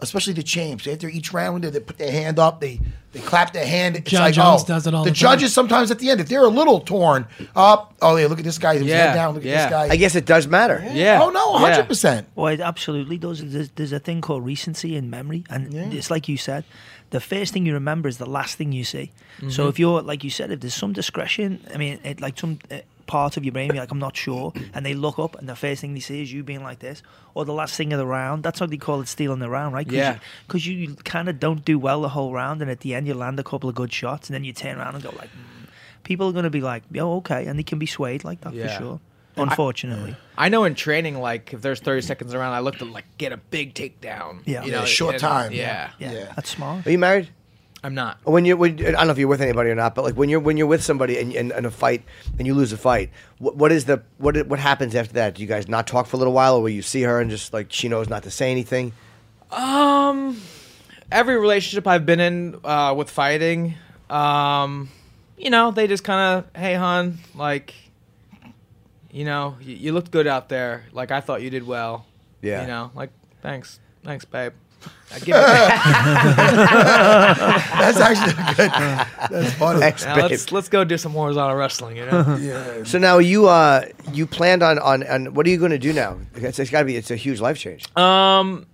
Especially 0.00 0.32
the 0.32 0.44
champs, 0.44 0.86
after 0.86 1.08
each 1.08 1.32
round, 1.32 1.64
they 1.64 1.80
put 1.80 1.98
their 1.98 2.12
hand 2.12 2.38
up, 2.38 2.60
they 2.60 2.78
they 3.10 3.18
clap 3.18 3.52
their 3.52 3.66
hand. 3.66 3.96
It's 3.96 4.08
Jon 4.10 4.20
like, 4.22 4.34
Jones 4.34 4.62
oh, 4.62 4.66
does 4.66 4.86
it 4.86 4.94
all 4.94 5.02
the 5.02 5.10
the 5.10 5.16
time. 5.16 5.20
judges 5.38 5.52
sometimes 5.52 5.90
at 5.90 5.98
the 5.98 6.08
end, 6.10 6.20
if 6.20 6.28
they're 6.28 6.44
a 6.44 6.48
little 6.48 6.78
torn 6.78 7.26
up, 7.56 7.94
oh 8.00 8.14
yeah, 8.16 8.28
look 8.28 8.38
at 8.38 8.44
this 8.44 8.58
guy, 8.58 8.74
his 8.78 8.86
Yeah, 8.86 9.06
head 9.08 9.14
down, 9.14 9.34
look 9.34 9.44
at 9.44 9.50
this 9.50 9.70
guy. 9.70 9.88
I 9.88 9.96
guess 9.96 10.14
it 10.14 10.24
does 10.24 10.46
matter. 10.46 10.80
Yeah. 10.92 11.20
Oh 11.20 11.30
no, 11.30 11.54
Yeah. 11.54 11.58
hundred 11.58 11.88
percent. 11.88 12.28
Well, 12.36 12.46
it 12.46 12.60
absolutely 12.60 13.18
does. 13.18 13.44
There's, 13.44 13.70
there's 13.70 13.92
a 13.92 13.98
thing 13.98 14.20
called 14.20 14.44
recency 14.46 14.94
in 14.94 15.10
memory, 15.10 15.42
and 15.50 15.74
it's 15.92 16.12
like 16.12 16.28
you 16.28 16.36
said, 16.36 16.62
the 17.10 17.18
first 17.20 17.52
thing 17.52 17.66
you 17.66 17.74
remember 17.74 18.08
is 18.08 18.18
the 18.18 18.26
last 18.30 18.56
thing 18.56 18.70
you 18.70 18.84
see. 18.84 19.10
So 19.50 19.66
if 19.66 19.80
you're 19.80 20.02
like 20.02 20.22
you 20.22 20.30
said, 20.30 20.52
if 20.52 20.60
there's 20.60 20.74
some 20.74 20.92
discretion, 20.92 21.60
I 21.74 21.76
mean, 21.76 21.98
it, 22.04 22.20
like 22.20 22.38
some 22.38 22.60
uh, 22.70 22.76
part 23.08 23.36
of 23.36 23.44
your 23.44 23.50
brain, 23.52 23.68
you're 23.68 23.82
like, 23.82 23.90
I'm 23.90 23.98
not 23.98 24.16
sure, 24.16 24.52
and 24.72 24.86
they 24.86 24.94
look 24.94 25.18
up, 25.18 25.34
and 25.36 25.48
the 25.48 25.56
first 25.56 25.80
thing 25.80 25.94
they 25.94 26.00
see 26.00 26.22
is 26.22 26.32
you 26.32 26.44
being 26.44 26.62
like 26.62 26.78
this, 26.78 27.02
or 27.34 27.44
the 27.44 27.52
last 27.52 27.74
thing 27.74 27.92
of 27.92 27.98
the 27.98 28.06
round. 28.06 28.44
That's 28.44 28.60
what 28.60 28.70
they 28.70 28.76
call 28.76 29.00
it, 29.00 29.08
stealing 29.08 29.40
the 29.40 29.50
round, 29.50 29.74
right? 29.74 29.86
Cause 29.86 29.96
Yeah. 29.96 30.18
Because 30.46 30.64
you, 30.66 30.94
kind 30.94 31.28
of 31.28 31.40
don't 31.40 31.64
do 31.64 31.78
well 31.78 32.02
the 32.02 32.10
whole 32.10 32.32
round, 32.32 32.62
and 32.62 32.70
at 32.70 32.80
the 32.80 32.94
end 32.94 33.08
you 33.08 33.14
land 33.14 33.40
a 33.40 33.44
couple 33.44 33.68
of 33.68 33.74
good 33.74 33.92
shots, 33.92 34.28
and 34.28 34.34
then 34.34 34.44
you 34.44 34.52
turn 34.52 34.78
around 34.78 34.94
and 34.94 35.02
go 35.02 35.10
like, 35.18 35.30
mm. 35.30 35.68
people 36.04 36.28
are 36.28 36.32
going 36.32 36.44
to 36.44 36.50
be 36.50 36.60
like, 36.60 36.84
oh, 36.96 37.16
okay, 37.16 37.46
and 37.46 37.58
they 37.58 37.64
can 37.64 37.80
be 37.80 37.86
swayed 37.86 38.22
like 38.22 38.40
that 38.42 38.52
for 38.54 38.68
sure. 38.68 39.00
Unfortunately. 39.36 40.16
I 40.36 40.48
know 40.48 40.64
in 40.64 40.74
training, 40.74 41.20
like 41.20 41.52
if 41.52 41.62
there's 41.62 41.80
30 41.80 42.02
seconds 42.02 42.34
around, 42.34 42.54
I 42.54 42.60
look 42.60 42.76
to 42.78 42.84
like 42.84 43.04
get 43.18 43.32
a 43.32 43.36
big 43.36 43.74
takedown. 43.74 44.40
Yeah. 44.44 44.64
you 44.64 44.72
Yeah, 44.72 44.84
short 44.84 45.14
and- 45.14 45.20
time. 45.20 45.52
Yeah. 45.52 45.90
yeah, 45.98 46.12
Yeah. 46.12 46.32
that's 46.34 46.50
smart. 46.50 46.86
Are 46.86 46.90
you 46.90 46.98
married? 46.98 47.28
I'm 47.82 47.94
not. 47.94 48.18
When 48.24 48.44
you 48.44 48.56
when 48.56 48.78
I 48.84 48.90
don't 48.90 49.06
know 49.06 49.12
if 49.12 49.18
you're 49.18 49.28
with 49.28 49.40
anybody 49.40 49.70
or 49.70 49.74
not, 49.74 49.94
but 49.94 50.04
like 50.04 50.14
when 50.14 50.28
you're 50.28 50.40
when 50.40 50.56
you're 50.56 50.66
with 50.66 50.82
somebody 50.82 51.18
and 51.18 51.32
in, 51.32 51.52
in 51.52 51.64
a 51.64 51.70
fight 51.70 52.04
and 52.36 52.46
you 52.46 52.54
lose 52.54 52.72
a 52.72 52.76
fight, 52.76 53.10
what, 53.38 53.56
what 53.56 53.70
is 53.70 53.84
the 53.84 54.02
what 54.18 54.46
what 54.48 54.58
happens 54.58 54.94
after 54.96 55.14
that? 55.14 55.36
Do 55.36 55.42
you 55.42 55.48
guys 55.48 55.68
not 55.68 55.86
talk 55.86 56.06
for 56.06 56.16
a 56.16 56.18
little 56.18 56.32
while, 56.32 56.56
or 56.56 56.62
will 56.62 56.70
you 56.70 56.82
see 56.82 57.02
her 57.02 57.20
and 57.20 57.30
just 57.30 57.52
like 57.52 57.72
she 57.72 57.88
knows 57.88 58.08
not 58.08 58.24
to 58.24 58.30
say 58.30 58.50
anything? 58.50 58.92
Um, 59.50 60.40
every 61.10 61.38
relationship 61.38 61.86
I've 61.86 62.04
been 62.04 62.20
in 62.20 62.58
uh, 62.64 62.94
with 62.96 63.10
fighting, 63.10 63.74
um, 64.10 64.88
you 65.36 65.50
know, 65.50 65.70
they 65.70 65.86
just 65.86 66.04
kind 66.04 66.38
of, 66.38 66.60
hey, 66.60 66.74
hon, 66.74 67.18
like, 67.34 67.74
you 69.10 69.24
know, 69.24 69.56
you, 69.60 69.76
you 69.76 69.92
looked 69.92 70.10
good 70.10 70.26
out 70.26 70.48
there. 70.48 70.84
Like 70.92 71.10
I 71.10 71.20
thought 71.20 71.42
you 71.42 71.50
did 71.50 71.66
well. 71.66 72.06
Yeah. 72.42 72.62
You 72.62 72.66
know, 72.66 72.90
like 72.94 73.10
thanks, 73.40 73.80
thanks, 74.04 74.24
babe. 74.24 74.52
I 75.10 75.18
give 75.20 75.28
it 75.28 75.40
That's 77.78 77.98
actually 77.98 78.34
good. 78.54 78.70
That's 79.30 79.54
funny. 79.54 79.80
Thanks, 79.80 80.04
now 80.04 80.14
babe. 80.16 80.30
let's 80.30 80.52
let's 80.52 80.68
go 80.68 80.84
do 80.84 80.98
some 80.98 81.12
horizontal 81.12 81.56
wrestling. 81.56 81.96
You 81.96 82.06
know. 82.06 82.36
Yeah. 82.40 82.84
So 82.84 82.98
now 82.98 83.18
you 83.18 83.48
uh 83.48 83.86
you 84.12 84.26
planned 84.26 84.62
on 84.62 84.78
on, 84.78 85.06
on 85.06 85.34
what 85.34 85.46
are 85.46 85.50
you 85.50 85.58
going 85.58 85.70
to 85.70 85.78
do 85.78 85.92
now? 85.92 86.18
It's, 86.34 86.58
it's 86.58 86.70
got 86.70 86.80
to 86.80 86.84
be 86.84 86.96
it's 86.96 87.10
a 87.10 87.16
huge 87.16 87.40
life 87.40 87.58
change. 87.58 87.84
Um, 87.96 88.66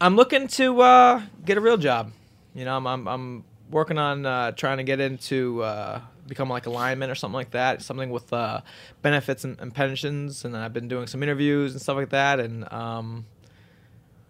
I'm 0.00 0.16
looking 0.16 0.48
to 0.48 0.80
uh, 0.80 1.22
get 1.44 1.56
a 1.56 1.60
real 1.60 1.76
job. 1.76 2.12
You 2.54 2.64
know, 2.64 2.76
I'm 2.76 2.86
I'm, 2.86 3.06
I'm 3.06 3.44
working 3.70 3.98
on 3.98 4.26
uh, 4.26 4.52
trying 4.52 4.78
to 4.78 4.84
get 4.84 4.98
into 5.00 5.62
uh, 5.62 6.00
become 6.26 6.48
like 6.48 6.66
a 6.66 6.70
lineman 6.70 7.10
or 7.10 7.14
something 7.14 7.34
like 7.34 7.52
that. 7.52 7.82
Something 7.82 8.10
with 8.10 8.32
uh, 8.32 8.62
benefits 9.02 9.44
and, 9.44 9.58
and 9.60 9.74
pensions, 9.74 10.44
and 10.44 10.56
I've 10.56 10.72
been 10.72 10.88
doing 10.88 11.06
some 11.06 11.22
interviews 11.22 11.72
and 11.72 11.80
stuff 11.80 11.96
like 11.96 12.10
that. 12.10 12.40
And 12.40 12.70
um, 12.72 13.26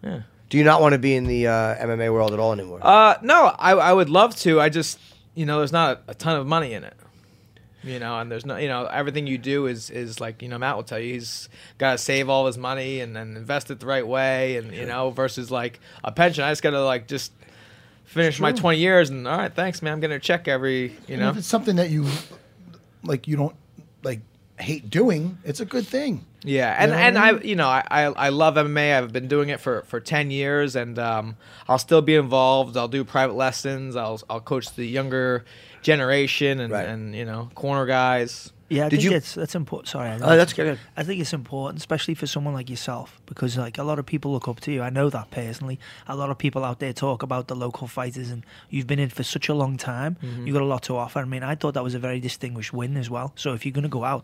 yeah. 0.03 0.21
Do 0.51 0.57
you 0.57 0.63
not 0.65 0.81
want 0.81 0.91
to 0.93 0.99
be 0.99 1.15
in 1.15 1.23
the 1.27 1.47
uh, 1.47 1.75
MMA 1.85 2.11
world 2.11 2.33
at 2.33 2.39
all 2.39 2.51
anymore? 2.51 2.79
Uh, 2.81 3.15
no, 3.21 3.45
I 3.57 3.71
I 3.71 3.93
would 3.93 4.09
love 4.09 4.35
to. 4.37 4.59
I 4.59 4.67
just 4.69 4.99
you 5.33 5.45
know, 5.45 5.59
there's 5.59 5.71
not 5.71 6.01
a, 6.07 6.11
a 6.11 6.13
ton 6.13 6.35
of 6.35 6.45
money 6.45 6.73
in 6.73 6.83
it. 6.83 6.93
You 7.83 7.97
know, 7.99 8.19
and 8.19 8.29
there's 8.31 8.45
no, 8.45 8.57
you 8.57 8.67
know, 8.67 8.85
everything 8.85 9.25
you 9.25 9.37
do 9.39 9.65
is 9.65 9.89
is 9.89 10.19
like, 10.19 10.41
you 10.41 10.49
know, 10.49 10.57
Matt 10.59 10.75
will 10.75 10.83
tell 10.83 10.99
you 10.99 11.13
he's 11.13 11.47
got 11.77 11.93
to 11.93 11.97
save 11.97 12.29
all 12.29 12.45
his 12.45 12.57
money 12.57 12.99
and 12.99 13.15
then 13.15 13.35
invest 13.37 13.71
it 13.71 13.79
the 13.79 13.85
right 13.87 14.05
way, 14.05 14.57
and 14.57 14.71
you 14.75 14.85
know, 14.85 15.09
versus 15.09 15.49
like 15.49 15.79
a 16.03 16.11
pension. 16.11 16.43
I 16.43 16.51
just 16.51 16.61
got 16.61 16.71
to 16.71 16.83
like 16.83 17.07
just 17.07 17.31
finish 18.03 18.39
my 18.41 18.51
20 18.51 18.77
years 18.77 19.09
and 19.09 19.25
all 19.27 19.37
right, 19.37 19.53
thanks, 19.53 19.81
man. 19.81 19.93
I'm 19.93 19.99
getting 20.01 20.17
a 20.17 20.19
check 20.19 20.49
every, 20.49 20.89
you 21.07 21.13
And 21.15 21.21
know. 21.21 21.29
if 21.29 21.37
it's 21.37 21.47
something 21.47 21.77
that 21.77 21.89
you 21.89 22.05
like, 23.03 23.25
you 23.25 23.37
don't 23.37 23.55
like 24.03 24.19
hate 24.59 24.89
doing, 24.89 25.37
it's 25.45 25.61
a 25.61 25.65
good 25.65 25.87
thing. 25.87 26.25
Yeah, 26.43 26.75
and 26.77 26.91
know 26.91 26.97
and 26.97 27.17
I 27.17 27.29
I, 27.29 27.41
you 27.41 27.55
know, 27.55 27.67
I, 27.67 27.83
I 27.89 28.01
I 28.03 28.29
love 28.29 28.55
MMA. 28.55 28.97
I've 28.97 29.13
been 29.13 29.27
doing 29.27 29.49
it 29.49 29.59
for 29.59 29.83
for 29.83 29.99
ten 29.99 30.31
years, 30.31 30.75
and 30.75 30.97
um, 30.97 31.37
I'll 31.67 31.77
still 31.77 32.01
be 32.01 32.15
involved. 32.15 32.77
I'll 32.77 32.87
do 32.87 33.03
private 33.03 33.35
lessons. 33.35 33.95
I'll 33.95 34.19
I'll 34.29 34.41
coach 34.41 34.73
the 34.75 34.85
younger 34.85 35.45
generation, 35.83 36.59
and 36.59 36.73
and 36.73 37.15
you 37.15 37.25
know, 37.25 37.49
corner 37.53 37.85
guys. 37.85 38.51
Yeah, 38.71 38.85
I 38.85 38.89
Did 38.89 39.01
think 39.01 39.11
you? 39.11 39.17
it's 39.17 39.33
that's 39.35 39.53
important. 39.55 39.89
Sorry, 39.89 40.09
I 40.09 40.15
Oh, 40.15 40.37
that's 40.37 40.53
good. 40.53 40.79
I 40.95 41.03
think 41.03 41.19
it's 41.19 41.33
important, 41.33 41.79
especially 41.79 42.13
for 42.15 42.25
someone 42.25 42.53
like 42.53 42.69
yourself, 42.69 43.19
because 43.25 43.57
like 43.57 43.77
a 43.77 43.83
lot 43.83 43.99
of 43.99 44.05
people 44.05 44.31
look 44.31 44.47
up 44.47 44.59
to 44.61 44.71
you. 44.71 44.81
I 44.81 44.89
know 44.89 45.09
that 45.09 45.29
personally. 45.31 45.77
A 46.07 46.15
lot 46.15 46.29
of 46.29 46.37
people 46.37 46.63
out 46.63 46.79
there 46.79 46.93
talk 46.93 47.21
about 47.21 47.47
the 47.47 47.55
local 47.55 47.87
fighters, 47.87 48.29
and 48.31 48.45
you've 48.69 48.87
been 48.87 48.99
in 48.99 49.09
for 49.09 49.23
such 49.23 49.49
a 49.49 49.53
long 49.53 49.77
time. 49.77 50.15
Mhm. 50.23 50.47
You've 50.47 50.53
got 50.53 50.63
a 50.63 50.65
lot 50.75 50.83
to 50.83 50.95
offer. 50.95 51.19
I 51.19 51.25
mean, 51.25 51.43
I 51.43 51.55
thought 51.55 51.73
that 51.73 51.83
was 51.83 51.95
a 51.95 51.99
very 51.99 52.19
distinguished 52.21 52.71
win 52.73 52.95
as 52.97 53.09
well. 53.09 53.33
So 53.35 53.53
if 53.53 53.65
you're 53.65 53.73
going 53.73 53.83
to 53.83 53.89
go 53.89 54.03
out, 54.05 54.23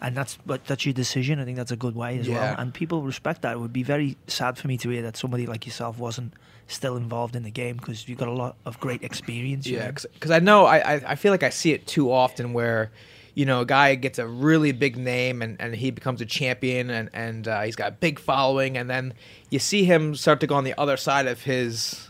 and 0.00 0.14
that's 0.14 0.36
but 0.44 0.66
that's 0.66 0.84
your 0.84 0.92
decision, 0.92 1.40
I 1.40 1.44
think 1.46 1.56
that's 1.56 1.72
a 1.72 1.76
good 1.76 1.96
way 1.96 2.18
as 2.18 2.28
well. 2.28 2.54
And 2.58 2.74
people 2.74 3.00
respect 3.02 3.40
that. 3.42 3.52
It 3.54 3.60
would 3.60 3.72
be 3.72 3.82
very 3.82 4.16
sad 4.26 4.58
for 4.58 4.68
me 4.68 4.76
to 4.78 4.90
hear 4.90 5.02
that 5.02 5.16
somebody 5.16 5.46
like 5.46 5.64
yourself 5.64 5.98
wasn't 5.98 6.34
still 6.68 6.96
involved 6.96 7.34
in 7.36 7.44
the 7.44 7.50
game 7.50 7.76
because 7.76 8.08
you've 8.08 8.18
got 8.18 8.28
a 8.28 8.32
lot 8.32 8.56
of 8.66 8.78
great 8.80 9.02
experience. 9.02 9.66
Yeah, 9.66 9.90
because 9.90 10.30
I 10.30 10.40
know 10.40 10.66
I, 10.66 10.78
I 10.78 10.94
I 11.12 11.14
feel 11.14 11.32
like 11.32 11.42
I 11.44 11.50
see 11.50 11.72
it 11.72 11.86
too 11.86 12.12
often 12.12 12.52
where, 12.52 12.90
you 13.36 13.44
know, 13.44 13.60
a 13.60 13.66
guy 13.66 13.94
gets 13.96 14.18
a 14.18 14.26
really 14.26 14.72
big 14.72 14.96
name 14.96 15.42
and, 15.42 15.60
and 15.60 15.76
he 15.76 15.90
becomes 15.90 16.22
a 16.22 16.26
champion 16.26 16.88
and 16.88 17.10
and 17.12 17.46
uh, 17.46 17.60
he's 17.60 17.76
got 17.76 17.88
a 17.88 17.94
big 17.94 18.18
following 18.18 18.78
and 18.78 18.88
then 18.88 19.12
you 19.50 19.58
see 19.58 19.84
him 19.84 20.14
start 20.14 20.40
to 20.40 20.46
go 20.46 20.54
on 20.54 20.64
the 20.64 20.74
other 20.80 20.96
side 20.96 21.26
of 21.26 21.42
his 21.42 22.08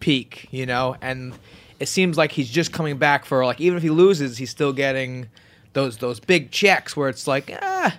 peak, 0.00 0.46
you 0.50 0.66
know, 0.66 0.96
and 1.00 1.32
it 1.80 1.88
seems 1.88 2.18
like 2.18 2.30
he's 2.30 2.50
just 2.50 2.74
coming 2.74 2.98
back 2.98 3.24
for 3.24 3.42
like 3.46 3.58
even 3.58 3.78
if 3.78 3.82
he 3.82 3.88
loses, 3.88 4.36
he's 4.36 4.50
still 4.50 4.74
getting 4.74 5.30
those 5.72 5.96
those 5.96 6.20
big 6.20 6.50
checks 6.50 6.94
where 6.94 7.08
it's 7.08 7.26
like 7.26 7.50
ah. 7.62 7.96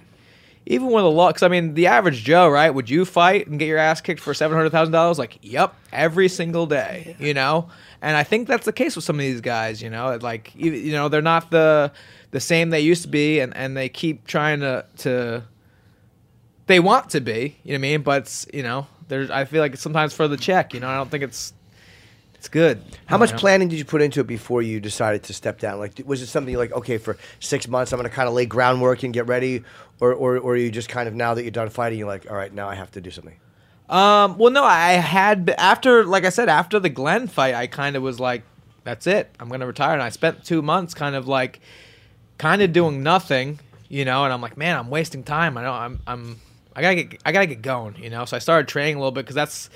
Even 0.65 0.91
with 0.91 1.03
a 1.03 1.07
lot, 1.07 1.29
because 1.29 1.41
I 1.41 1.47
mean, 1.47 1.73
the 1.73 1.87
average 1.87 2.23
Joe, 2.23 2.47
right? 2.47 2.69
Would 2.69 2.91
you 2.91 3.03
fight 3.03 3.47
and 3.47 3.57
get 3.57 3.67
your 3.67 3.79
ass 3.79 4.01
kicked 4.01 4.19
for 4.19 4.35
seven 4.35 4.55
hundred 4.55 4.69
thousand 4.69 4.91
dollars? 4.91 5.17
Like, 5.17 5.39
yep, 5.41 5.73
every 5.91 6.27
single 6.27 6.67
day, 6.67 7.15
you 7.17 7.33
know. 7.33 7.69
And 8.03 8.15
I 8.15 8.21
think 8.21 8.47
that's 8.47 8.65
the 8.65 8.73
case 8.73 8.95
with 8.95 9.03
some 9.03 9.15
of 9.15 9.21
these 9.21 9.41
guys, 9.41 9.81
you 9.81 9.89
know. 9.89 10.19
Like, 10.21 10.53
you, 10.53 10.71
you 10.71 10.91
know, 10.91 11.09
they're 11.09 11.23
not 11.23 11.49
the 11.49 11.91
the 12.31 12.39
same 12.39 12.69
they 12.69 12.81
used 12.81 13.03
to 13.03 13.07
be, 13.07 13.39
and, 13.39 13.55
and 13.55 13.75
they 13.75 13.89
keep 13.89 14.25
trying 14.25 14.59
to 14.61 14.85
to. 14.97 15.43
They 16.67 16.79
want 16.79 17.09
to 17.11 17.19
be, 17.19 17.57
you 17.63 17.71
know 17.71 17.73
what 17.73 17.75
I 17.75 17.77
mean? 17.77 18.01
But 18.03 18.21
it's, 18.23 18.47
you 18.53 18.61
know, 18.61 18.87
there's. 19.07 19.29
I 19.31 19.45
feel 19.45 19.61
like 19.61 19.73
it's 19.73 19.81
sometimes 19.81 20.13
for 20.13 20.27
the 20.27 20.37
check, 20.37 20.73
you 20.73 20.79
know. 20.79 20.87
I 20.87 20.95
don't 20.95 21.09
think 21.09 21.23
it's 21.23 21.53
it's 22.39 22.47
good. 22.47 22.81
How 23.05 23.17
much 23.17 23.31
know? 23.31 23.37
planning 23.37 23.67
did 23.67 23.77
you 23.77 23.83
put 23.83 24.01
into 24.01 24.21
it 24.21 24.27
before 24.27 24.61
you 24.61 24.79
decided 24.79 25.23
to 25.23 25.33
step 25.33 25.59
down? 25.59 25.77
Like, 25.77 26.01
was 26.05 26.21
it 26.21 26.27
something 26.27 26.55
like, 26.55 26.71
okay, 26.71 26.97
for 26.97 27.17
six 27.41 27.67
months, 27.67 27.91
I'm 27.91 27.99
going 27.99 28.09
to 28.09 28.15
kind 28.15 28.29
of 28.29 28.33
lay 28.33 28.45
groundwork 28.45 29.03
and 29.03 29.13
get 29.13 29.27
ready, 29.27 29.63
or, 29.99 30.13
or, 30.13 30.37
or 30.37 30.53
are 30.53 30.55
you 30.55 30.71
just 30.71 30.87
kind 30.87 31.09
of 31.09 31.13
now 31.13 31.33
that 31.33 31.41
you're 31.41 31.51
done 31.51 31.67
fighting, 31.67 31.99
you're 31.99 32.07
like, 32.07 32.31
all 32.31 32.37
right, 32.37 32.53
now 32.53 32.69
I 32.69 32.75
have 32.75 32.91
to 32.91 33.01
do 33.01 33.11
something. 33.11 33.37
Um, 33.89 34.37
well, 34.37 34.51
no, 34.51 34.63
I 34.63 34.93
had 34.93 35.53
after, 35.57 36.05
like 36.05 36.23
I 36.23 36.29
said, 36.29 36.47
after 36.47 36.79
the 36.79 36.89
Glenn 36.89 37.27
fight, 37.27 37.55
I 37.55 37.67
kind 37.67 37.95
of 37.95 38.03
was 38.03 38.19
like, 38.19 38.43
"That's 38.83 39.07
it, 39.07 39.31
I'm 39.39 39.49
gonna 39.49 39.65
retire." 39.65 39.93
And 39.93 40.03
I 40.03 40.09
spent 40.09 40.45
two 40.45 40.61
months 40.61 40.93
kind 40.93 41.15
of 41.15 41.27
like, 41.27 41.59
kind 42.39 42.63
of 42.63 42.73
doing 42.73 43.03
nothing, 43.03 43.59
you 43.87 44.03
know. 44.03 44.23
And 44.23 44.33
I'm 44.33 44.41
like, 44.41 44.57
man, 44.57 44.75
I'm 44.75 44.89
wasting 44.89 45.23
time. 45.23 45.55
I 45.55 45.61
know 45.61 45.71
I'm, 45.71 46.01
I'm, 46.07 46.41
I 46.75 46.81
gotta 46.81 46.95
get, 47.03 47.21
I 47.23 47.31
gotta 47.31 47.45
get 47.45 47.61
going, 47.61 47.95
you 48.01 48.09
know. 48.09 48.25
So 48.25 48.35
I 48.35 48.39
started 48.39 48.67
training 48.67 48.95
a 48.95 48.97
little 48.97 49.11
bit 49.11 49.25
because 49.25 49.35
that's 49.35 49.69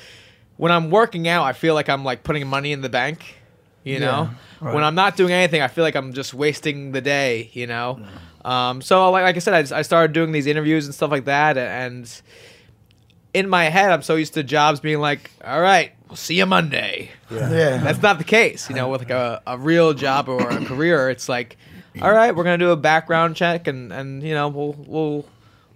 when 0.57 0.71
I'm 0.71 0.89
working 0.89 1.27
out. 1.27 1.43
I 1.43 1.53
feel 1.53 1.75
like 1.75 1.89
I'm 1.89 2.03
like 2.03 2.23
putting 2.23 2.47
money 2.47 2.71
in 2.71 2.81
the 2.81 2.89
bank, 2.89 3.35
you 3.83 3.99
know. 3.99 4.29
Yeah, 4.31 4.67
right. 4.67 4.73
When 4.73 4.83
I'm 4.83 4.95
not 4.95 5.15
doing 5.15 5.31
anything, 5.31 5.61
I 5.61 5.67
feel 5.67 5.83
like 5.83 5.95
I'm 5.95 6.13
just 6.13 6.33
wasting 6.33 6.91
the 6.91 7.01
day, 7.01 7.51
you 7.53 7.67
know. 7.67 7.99
Um, 8.43 8.81
so 8.81 9.09
like, 9.11 9.23
like 9.23 9.35
I 9.35 9.39
said, 9.39 9.53
I, 9.53 9.61
just, 9.61 9.73
I 9.73 9.83
started 9.83 10.13
doing 10.13 10.31
these 10.31 10.47
interviews 10.47 10.85
and 10.85 10.95
stuff 10.95 11.11
like 11.11 11.25
that, 11.25 11.57
and 11.57 12.09
in 13.33 13.49
my 13.49 13.65
head, 13.65 13.91
I'm 13.91 14.03
so 14.03 14.15
used 14.15 14.35
to 14.35 14.43
jobs 14.43 14.79
being 14.79 14.99
like, 14.99 15.31
all 15.43 15.59
right, 15.59 15.91
we'll 16.07 16.17
see 16.17 16.37
you 16.37 16.45
Monday. 16.45 17.09
Yeah. 17.31 17.49
Yeah. 17.51 17.77
That's 17.77 18.01
not 18.01 18.19
the 18.19 18.23
case. 18.23 18.69
You 18.69 18.75
know, 18.75 18.89
with 18.89 19.01
like 19.01 19.09
a, 19.09 19.41
a 19.47 19.57
real 19.57 19.93
job 19.93 20.29
or 20.29 20.47
a 20.47 20.63
career, 20.65 21.09
it's 21.09 21.27
like, 21.27 21.57
all 22.01 22.11
right, 22.11 22.35
we're 22.35 22.43
gonna 22.43 22.57
do 22.57 22.71
a 22.71 22.75
background 22.77 23.35
check 23.35 23.67
and 23.67 23.91
and 23.93 24.23
you 24.23 24.33
know 24.33 24.47
we'll 24.47 24.75
we'll 24.87 25.25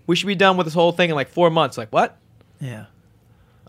we 0.07 0.15
should 0.15 0.27
be 0.27 0.35
done 0.35 0.57
with 0.57 0.65
this 0.65 0.73
whole 0.73 0.91
thing 0.91 1.09
in 1.09 1.15
like 1.15 1.29
four 1.29 1.49
months. 1.49 1.77
Like 1.77 1.89
what? 1.89 2.17
Yeah. 2.59 2.85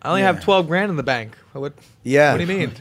I 0.01 0.11
only 0.11 0.23
have 0.23 0.43
twelve 0.43 0.69
grand 0.69 0.91
in 0.91 0.97
the 0.97 1.03
bank. 1.03 1.37
What? 1.53 1.73
Yeah. 2.05 2.33
What 2.33 2.39
do 2.39 2.53
you 2.53 2.59
mean? 2.59 2.73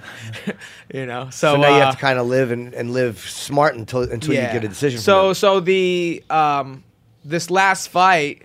you 0.93 1.05
know. 1.05 1.29
So, 1.31 1.55
So, 1.55 1.61
now 1.61 1.69
you 1.69 1.81
uh, 1.81 1.85
have 1.85 1.95
to 1.95 1.99
kind 1.99 2.19
of 2.19 2.27
live 2.27 2.51
and, 2.51 2.73
and 2.73 2.91
live 2.91 3.19
smart 3.19 3.75
until 3.75 4.03
until 4.03 4.35
you 4.35 4.41
get 4.41 4.63
a 4.63 4.67
decision. 4.67 4.99
So 4.99 5.33
so 5.33 5.59
the 5.59 6.23
um 6.29 6.83
this 7.25 7.49
last 7.49 7.87
fight 7.87 8.43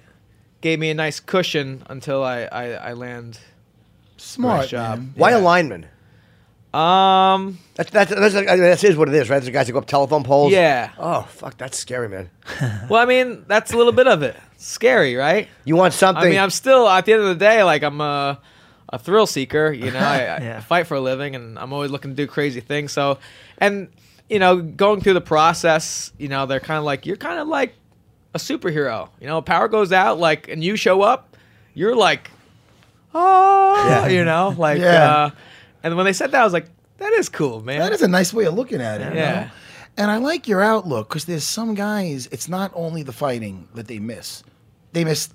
gave 0.62 0.78
me 0.78 0.90
a 0.90 0.94
nice 0.94 1.20
cushion 1.20 1.82
until 1.88 2.24
I 2.24 2.44
I, 2.44 2.64
I 2.72 2.92
land 2.94 3.38
Smart, 4.16 4.68
job. 4.68 4.98
man. 4.98 5.12
Why 5.16 5.32
a 5.32 5.40
lineman? 5.40 5.86
Um, 6.74 7.58
that's 7.74 7.90
that's 7.90 8.10
that's, 8.14 8.34
I 8.34 8.40
mean, 8.42 8.60
that 8.60 8.82
is 8.82 8.96
what 8.96 9.08
it 9.08 9.14
is, 9.14 9.28
right? 9.28 9.40
There's 9.40 9.52
guys 9.52 9.66
that 9.66 9.72
go 9.72 9.78
up 9.78 9.86
telephone 9.86 10.24
poles. 10.24 10.52
Yeah. 10.52 10.90
Oh 10.98 11.22
fuck, 11.22 11.58
that's 11.58 11.78
scary, 11.78 12.08
man. 12.08 12.30
well, 12.88 13.02
I 13.02 13.04
mean, 13.04 13.44
that's 13.46 13.72
a 13.72 13.76
little 13.76 13.92
bit 13.92 14.06
of 14.06 14.22
it. 14.22 14.36
Scary, 14.56 15.14
right? 15.16 15.48
You 15.64 15.76
want 15.76 15.92
something? 15.92 16.24
I 16.24 16.30
mean, 16.30 16.38
I'm 16.38 16.50
still 16.50 16.88
at 16.88 17.04
the 17.04 17.12
end 17.12 17.22
of 17.22 17.28
the 17.28 17.34
day, 17.34 17.62
like 17.62 17.82
I'm 17.82 18.00
a, 18.00 18.40
a 18.88 18.98
thrill 18.98 19.26
seeker. 19.26 19.70
You 19.70 19.90
know, 19.90 19.98
I, 19.98 20.36
I 20.56 20.60
fight 20.60 20.86
for 20.86 20.94
a 20.94 21.00
living, 21.00 21.34
and 21.34 21.58
I'm 21.58 21.72
always 21.74 21.90
looking 21.90 22.12
to 22.12 22.16
do 22.16 22.26
crazy 22.26 22.60
things. 22.60 22.92
So, 22.92 23.18
and 23.58 23.88
you 24.30 24.38
know, 24.38 24.62
going 24.62 25.02
through 25.02 25.14
the 25.14 25.20
process, 25.20 26.10
you 26.16 26.28
know, 26.28 26.46
they're 26.46 26.60
kind 26.60 26.78
of 26.78 26.84
like 26.84 27.04
you're 27.04 27.16
kind 27.18 27.38
of 27.38 27.48
like 27.48 27.74
a 28.34 28.38
superhero. 28.38 29.10
You 29.20 29.26
know, 29.26 29.42
power 29.42 29.68
goes 29.68 29.92
out, 29.92 30.18
like, 30.18 30.48
and 30.48 30.64
you 30.64 30.76
show 30.76 31.02
up, 31.02 31.36
you're 31.74 31.94
like, 31.94 32.30
oh, 33.14 33.84
Yeah. 33.88 34.06
you 34.08 34.24
know, 34.24 34.54
like, 34.56 34.78
Yeah. 34.78 35.14
uh, 35.14 35.30
and 35.82 35.96
when 35.96 36.04
they 36.06 36.12
said 36.12 36.30
that, 36.32 36.40
I 36.40 36.44
was 36.44 36.52
like, 36.52 36.66
that 36.98 37.12
is 37.14 37.28
cool, 37.28 37.62
man. 37.62 37.80
That 37.80 37.92
is 37.92 38.02
a 38.02 38.08
nice 38.08 38.32
way 38.32 38.44
of 38.44 38.54
looking 38.54 38.80
at 38.80 39.00
it. 39.00 39.12
you 39.12 39.18
Yeah. 39.20 39.40
know? 39.44 39.50
And 39.98 40.10
I 40.10 40.16
like 40.18 40.48
your 40.48 40.62
outlook 40.62 41.08
because 41.08 41.26
there's 41.26 41.44
some 41.44 41.74
guys, 41.74 42.28
it's 42.32 42.48
not 42.48 42.70
only 42.74 43.02
the 43.02 43.12
fighting 43.12 43.68
that 43.74 43.88
they 43.88 43.98
miss. 43.98 44.42
They 44.92 45.04
miss 45.04 45.28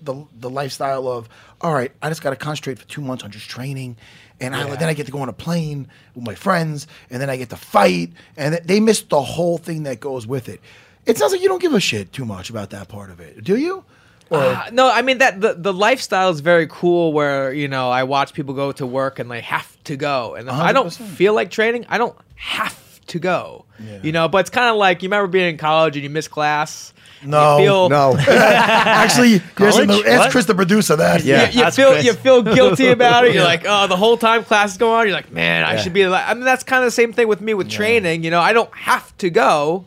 the 0.00 0.24
the 0.38 0.48
lifestyle 0.48 1.08
of, 1.08 1.28
all 1.60 1.74
right, 1.74 1.90
I 2.00 2.08
just 2.08 2.22
got 2.22 2.30
to 2.30 2.36
concentrate 2.36 2.78
for 2.78 2.86
two 2.86 3.00
months 3.02 3.24
on 3.24 3.30
just 3.30 3.48
training. 3.50 3.96
And 4.40 4.54
I, 4.54 4.76
then 4.76 4.88
I 4.88 4.94
get 4.94 5.06
to 5.06 5.12
go 5.12 5.18
on 5.18 5.28
a 5.28 5.32
plane 5.32 5.88
with 6.14 6.24
my 6.24 6.36
friends, 6.36 6.86
and 7.10 7.20
then 7.20 7.28
I 7.28 7.36
get 7.36 7.50
to 7.50 7.56
fight. 7.56 8.12
And 8.36 8.54
they 8.64 8.78
miss 8.78 9.02
the 9.02 9.20
whole 9.20 9.58
thing 9.58 9.82
that 9.82 9.98
goes 9.98 10.26
with 10.26 10.48
it. 10.48 10.60
It 11.06 11.18
sounds 11.18 11.32
like 11.32 11.42
you 11.42 11.48
don't 11.48 11.60
give 11.60 11.74
a 11.74 11.80
shit 11.80 12.12
too 12.12 12.24
much 12.24 12.48
about 12.48 12.70
that 12.70 12.86
part 12.88 13.10
of 13.10 13.18
it, 13.18 13.42
do 13.42 13.56
you? 13.56 13.84
Or 14.30 14.38
Uh, 14.42 14.70
no, 14.72 14.90
I 14.90 15.02
mean 15.02 15.18
that 15.18 15.40
the 15.40 15.54
the 15.54 15.72
lifestyle 15.72 16.30
is 16.30 16.40
very 16.40 16.66
cool. 16.66 17.12
Where 17.12 17.52
you 17.52 17.68
know 17.68 17.90
I 17.90 18.02
watch 18.04 18.34
people 18.34 18.54
go 18.54 18.72
to 18.72 18.86
work 18.86 19.18
and 19.18 19.30
they 19.30 19.40
have 19.40 19.76
to 19.84 19.96
go, 19.96 20.34
and 20.34 20.48
if 20.48 20.54
I 20.54 20.72
don't 20.72 20.88
100%. 20.88 21.06
feel 21.16 21.34
like 21.34 21.50
training, 21.50 21.86
I 21.88 21.96
don't 21.98 22.16
have 22.34 22.76
to 23.06 23.18
go. 23.18 23.64
You 24.02 24.10
know, 24.12 24.28
but 24.28 24.38
it's 24.38 24.50
kind 24.50 24.68
of 24.68 24.76
like 24.76 25.02
you 25.02 25.08
remember 25.08 25.28
being 25.28 25.50
in 25.50 25.56
college 25.56 25.96
and 25.96 26.02
you 26.02 26.10
miss 26.10 26.26
class. 26.28 26.92
No, 27.24 27.58
you 27.58 27.64
feel, 27.64 27.88
no. 27.88 28.16
Actually, 28.18 29.38
here's 29.56 29.74
some- 29.76 29.86
College? 29.88 30.06
ask 30.06 30.18
What? 30.20 30.30
Chris, 30.30 30.44
the 30.46 30.54
producer, 30.54 30.94
that. 30.96 31.24
you, 31.24 31.34
you 31.64 31.70
feel 31.70 32.00
you 32.00 32.12
feel 32.12 32.42
guilty 32.42 32.88
about 32.88 33.24
it. 33.24 33.34
You're 33.34 33.42
Yeah. 33.42 33.48
like, 33.48 33.64
oh, 33.66 33.86
the 33.86 33.96
whole 33.96 34.16
time 34.18 34.44
class 34.44 34.72
is 34.72 34.76
going 34.78 34.92
on, 35.00 35.06
you're 35.06 35.16
like, 35.16 35.32
man, 35.32 35.64
I 35.64 35.76
should 35.76 35.92
be. 35.92 36.06
Like, 36.06 36.28
I 36.28 36.34
mean, 36.34 36.44
that's 36.44 36.64
kind 36.64 36.82
of 36.82 36.86
the 36.88 36.90
same 36.92 37.12
thing 37.12 37.26
with 37.28 37.40
me 37.40 37.54
with 37.54 37.68
training. 37.70 38.24
You 38.24 38.30
know, 38.30 38.40
I 38.40 38.52
don't 38.52 38.72
have 38.76 39.16
to 39.18 39.30
go, 39.30 39.84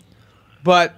but 0.64 0.94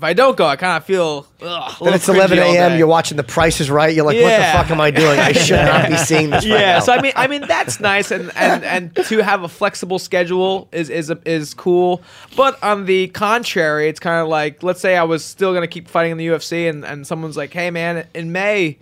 if 0.00 0.04
I 0.04 0.14
don't 0.14 0.34
go, 0.34 0.46
I 0.46 0.56
kind 0.56 0.78
of 0.78 0.84
feel. 0.86 1.26
Ugh, 1.42 1.76
Then 1.82 1.92
it's 1.92 2.08
11 2.08 2.38
a.m. 2.38 2.78
You're 2.78 2.86
watching 2.86 3.18
The 3.18 3.22
Price 3.22 3.60
is 3.60 3.70
Right. 3.70 3.94
You're 3.94 4.06
like, 4.06 4.16
what 4.16 4.34
the 4.34 4.44
fuck 4.44 4.70
am 4.70 4.80
I 4.80 4.90
doing? 4.90 5.20
I 5.20 5.32
should 5.32 5.56
not 5.56 5.90
be 5.90 5.96
seeing 5.98 6.30
this. 6.30 6.46
right 6.46 6.58
yeah, 6.58 6.72
now. 6.72 6.80
so 6.80 6.94
I 6.94 7.02
mean, 7.02 7.12
I 7.14 7.26
mean 7.26 7.42
that's 7.46 7.80
nice, 7.80 8.10
and 8.10 8.34
and 8.34 8.64
and 8.64 8.96
to 8.96 9.18
have 9.18 9.42
a 9.42 9.48
flexible 9.48 9.98
schedule 9.98 10.68
is 10.72 10.88
is 10.88 11.12
is 11.26 11.52
cool. 11.52 12.00
But 12.34 12.62
on 12.62 12.86
the 12.86 13.08
contrary, 13.08 13.90
it's 13.90 14.00
kind 14.00 14.22
of 14.22 14.28
like 14.28 14.62
let's 14.62 14.80
say 14.80 14.96
I 14.96 15.02
was 15.02 15.22
still 15.22 15.52
gonna 15.52 15.68
keep 15.68 15.86
fighting 15.86 16.12
in 16.12 16.16
the 16.18 16.28
UFC, 16.28 16.70
and 16.70 16.82
and 16.82 17.06
someone's 17.06 17.36
like, 17.36 17.52
hey 17.52 17.70
man, 17.70 18.06
in 18.14 18.32
May, 18.32 18.78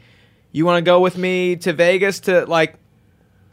you 0.53 0.67
want 0.67 0.79
to 0.79 0.89
go 0.89 1.01
with 1.01 1.19
me 1.19 1.57
to 1.57 1.73
Vegas 1.73 2.21
to 2.21 2.47
like, 2.47 2.77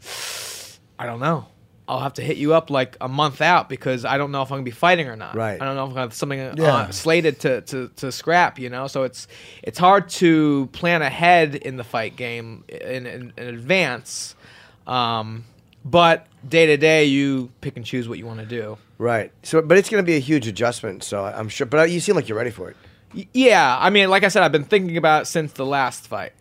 I 1.00 1.06
don't 1.06 1.18
know. 1.18 1.48
I'll 1.88 2.00
have 2.00 2.14
to 2.14 2.22
hit 2.22 2.36
you 2.36 2.52
up 2.54 2.68
like 2.70 2.96
a 3.00 3.08
month 3.08 3.40
out 3.40 3.68
because 3.68 4.04
I 4.04 4.18
don't 4.18 4.32
know 4.32 4.42
if 4.42 4.50
I'm 4.50 4.56
gonna 4.56 4.64
be 4.64 4.70
fighting 4.72 5.08
or 5.08 5.16
not. 5.16 5.34
Right. 5.36 5.60
I 5.60 5.64
don't 5.64 5.76
know 5.76 5.84
if 5.84 5.88
I'm 5.90 5.94
gonna 5.94 6.00
have 6.02 6.14
something 6.14 6.40
uh, 6.40 6.90
slated 6.90 7.40
to, 7.40 7.60
to, 7.62 7.88
to 7.96 8.10
scrap. 8.12 8.58
You 8.58 8.70
know, 8.70 8.86
so 8.88 9.04
it's 9.04 9.28
it's 9.62 9.78
hard 9.78 10.08
to 10.10 10.66
plan 10.72 11.02
ahead 11.02 11.54
in 11.54 11.76
the 11.76 11.84
fight 11.84 12.16
game 12.16 12.64
in 12.68 13.06
in, 13.06 13.32
in 13.36 13.46
advance. 13.48 14.34
Um, 14.86 15.44
but 15.84 16.26
day 16.48 16.66
to 16.66 16.76
day, 16.76 17.04
you 17.04 17.50
pick 17.60 17.76
and 17.76 17.84
choose 17.86 18.08
what 18.08 18.18
you 18.18 18.26
want 18.26 18.40
to 18.40 18.46
do. 18.46 18.78
Right. 18.98 19.30
So, 19.42 19.62
but 19.62 19.78
it's 19.78 19.88
to 19.88 20.02
be 20.02 20.16
a 20.16 20.20
huge 20.20 20.46
adjustment. 20.48 21.04
So 21.04 21.24
I'm 21.24 21.48
sure. 21.48 21.66
But 21.66 21.90
you 21.90 22.00
seem 22.00 22.14
like 22.16 22.28
you're 22.28 22.38
ready 22.38 22.50
for 22.50 22.70
it. 22.70 22.76
Y- 23.14 23.28
Yeah, 23.32 23.76
I 23.80 23.90
mean, 23.90 24.10
like 24.10 24.24
I 24.24 24.28
said, 24.28 24.42
I've 24.42 24.52
been 24.52 24.64
thinking 24.64 24.96
about 24.96 25.22
it 25.22 25.24
since 25.26 25.52
the 25.52 25.66
last 25.66 26.06
fight. 26.08 26.32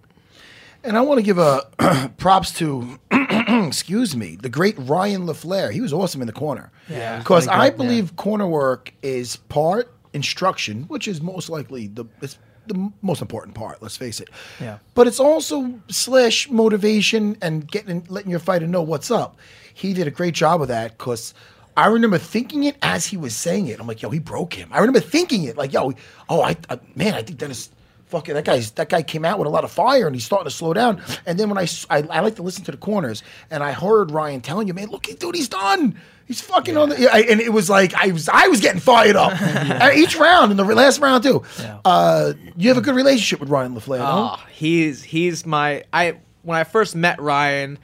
And 0.85 0.97
I 0.97 1.01
want 1.01 1.17
to 1.17 1.23
give 1.23 1.37
a 1.37 2.11
props 2.17 2.51
to, 2.59 2.99
excuse 3.11 4.15
me, 4.15 4.35
the 4.35 4.49
great 4.49 4.75
Ryan 4.77 5.25
LaFlare. 5.25 5.71
He 5.71 5.81
was 5.81 5.91
awesome 5.91 6.21
in 6.21 6.27
the 6.27 6.33
corner. 6.33 6.71
Yeah. 6.87 7.17
Because 7.17 7.47
I 7.47 7.69
guy, 7.69 7.77
believe 7.77 8.15
corner 8.15 8.47
work 8.47 8.93
is 9.01 9.35
part 9.35 9.91
instruction, 10.13 10.83
which 10.83 11.07
is 11.07 11.21
most 11.21 11.49
likely 11.49 11.87
the 11.87 12.05
it's 12.21 12.37
the 12.67 12.91
most 13.01 13.21
important 13.21 13.55
part. 13.55 13.81
Let's 13.81 13.97
face 13.97 14.19
it. 14.19 14.29
Yeah. 14.59 14.79
But 14.93 15.07
it's 15.07 15.19
also 15.19 15.79
slash 15.89 16.49
motivation 16.49 17.37
and 17.41 17.67
getting 17.69 18.05
letting 18.09 18.31
your 18.31 18.39
fighter 18.39 18.67
know 18.67 18.81
what's 18.81 19.11
up. 19.11 19.37
He 19.73 19.93
did 19.93 20.07
a 20.07 20.11
great 20.11 20.33
job 20.33 20.61
of 20.61 20.67
that 20.69 20.97
because 20.97 21.33
I 21.77 21.87
remember 21.87 22.17
thinking 22.17 22.63
it 22.63 22.77
as 22.81 23.05
he 23.05 23.17
was 23.17 23.35
saying 23.35 23.67
it. 23.67 23.79
I'm 23.79 23.87
like, 23.87 24.01
yo, 24.01 24.09
he 24.09 24.19
broke 24.19 24.53
him. 24.53 24.69
I 24.71 24.79
remember 24.79 25.01
thinking 25.01 25.43
it 25.43 25.57
like, 25.57 25.73
yo, 25.73 25.93
oh, 26.29 26.41
I, 26.41 26.55
I 26.69 26.79
man, 26.95 27.13
I 27.13 27.21
think 27.21 27.37
Dennis. 27.37 27.69
Fucking 28.15 28.33
that 28.35 28.45
guy's 28.45 28.71
that 28.71 28.87
guy 28.87 29.03
came 29.03 29.25
out 29.25 29.39
with 29.39 29.45
a 29.47 29.51
lot 29.51 29.65
of 29.65 29.71
fire 29.71 30.07
and 30.07 30.15
he's 30.15 30.23
starting 30.23 30.45
to 30.45 30.55
slow 30.55 30.73
down. 30.73 31.01
And 31.25 31.37
then 31.37 31.49
when 31.49 31.57
I, 31.57 31.67
I 31.89 32.21
like 32.21 32.35
to 32.35 32.43
listen 32.43 32.63
to 32.63 32.71
the 32.71 32.77
corners 32.77 33.23
and 33.51 33.61
I 33.61 33.73
heard 33.73 34.09
Ryan 34.11 34.39
telling 34.39 34.67
you, 34.69 34.73
man, 34.73 34.87
look, 34.89 35.03
dude, 35.03 35.35
he's 35.35 35.49
done. 35.49 35.99
He's 36.25 36.39
fucking 36.39 36.77
on 36.77 36.89
the. 36.89 36.99
yeah, 37.01 37.09
I- 37.11 37.25
And 37.29 37.41
it 37.41 37.51
was 37.51 37.69
like 37.69 37.93
I 37.93 38.07
was 38.13 38.29
I 38.29 38.47
was 38.47 38.61
getting 38.61 38.79
fired 38.79 39.15
up 39.17 39.33
Uh, 39.41 39.91
each 39.93 40.15
round 40.17 40.51
in 40.51 40.57
the 40.57 40.63
last 40.63 40.99
round 41.01 41.23
too. 41.23 41.43
Uh, 41.83 42.33
you 42.55 42.69
have 42.69 42.77
a 42.77 42.81
good 42.81 42.95
relationship 42.95 43.41
with 43.41 43.49
Ryan 43.49 43.75
LaFlare, 43.75 43.99
no? 43.99 44.31
Oh, 44.39 44.43
he's 44.49 45.03
he's 45.03 45.45
my 45.45 45.83
I 45.91 46.19
when 46.43 46.57
I 46.57 46.63
first 46.63 46.95
met 46.95 47.19
Ryan 47.21 47.77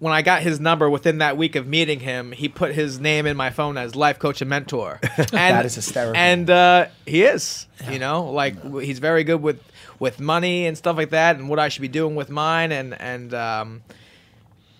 when 0.00 0.12
I 0.12 0.22
got 0.22 0.42
his 0.42 0.58
number 0.58 0.90
within 0.90 1.18
that 1.18 1.36
week 1.36 1.54
of 1.54 1.66
meeting 1.66 2.00
him, 2.00 2.32
he 2.32 2.48
put 2.48 2.74
his 2.74 2.98
name 2.98 3.26
in 3.26 3.36
my 3.36 3.50
phone 3.50 3.76
as 3.76 3.94
life 3.94 4.18
coach 4.18 4.40
and 4.40 4.50
mentor. 4.50 4.98
And, 5.18 5.28
That 5.32 5.66
is 5.66 5.76
hysterical. 5.76 6.16
And 6.16 6.50
uh, 6.50 6.86
he 7.06 7.22
is, 7.22 7.66
you 7.88 7.98
know, 7.98 8.30
like 8.30 8.60
w- 8.62 8.84
he's 8.84 8.98
very 8.98 9.22
good 9.24 9.40
with 9.40 9.62
with 9.98 10.18
money 10.18 10.66
and 10.66 10.76
stuff 10.76 10.96
like 10.96 11.10
that, 11.10 11.36
and 11.36 11.48
what 11.48 11.58
I 11.58 11.68
should 11.68 11.82
be 11.82 11.88
doing 11.88 12.16
with 12.16 12.30
mine, 12.30 12.72
and 12.72 12.98
and 13.00 13.32
um, 13.34 13.82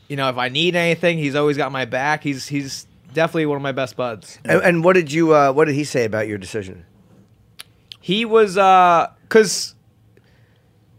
you 0.09 0.17
know, 0.17 0.29
if 0.31 0.39
I 0.39 0.49
need 0.49 0.75
anything, 0.75 1.19
he's 1.19 1.35
always 1.37 1.57
got 1.57 1.71
my 1.71 1.85
back. 1.85 2.23
He's 2.25 2.49
he's 2.49 2.87
definitely 3.13 3.47
one 3.47 3.57
of 3.57 3.63
my 3.63 3.73
best 3.73 3.97
buds. 3.97 4.39
And, 4.45 4.63
and 4.63 4.85
what 4.85 4.95
did 4.95 5.13
you? 5.13 5.35
Uh, 5.35 5.53
what 5.53 5.67
did 5.67 5.75
he 5.75 5.85
say 5.85 6.05
about 6.05 6.27
your 6.27 6.39
decision? 6.39 6.87
he 8.03 8.25
was 8.25 8.57
uh 8.57 9.07
cuz 9.29 9.75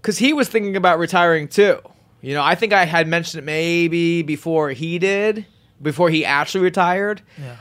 cuz 0.03 0.19
he 0.19 0.33
was 0.33 0.47
thinking 0.47 0.75
about 0.75 0.99
retiring 0.99 1.47
too. 1.47 1.79
You 2.21 2.33
know, 2.35 2.43
I 2.43 2.55
think 2.55 2.73
I 2.73 2.85
had 2.85 3.07
mentioned 3.07 3.43
it 3.43 3.45
maybe 3.45 4.21
before 4.21 4.69
he 4.69 4.99
did, 4.99 5.45
before 5.81 6.09
he 6.09 6.23
actually 6.23 6.61
retired. 6.63 7.21
Yeah. 7.37 7.55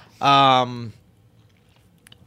Um 0.63 0.93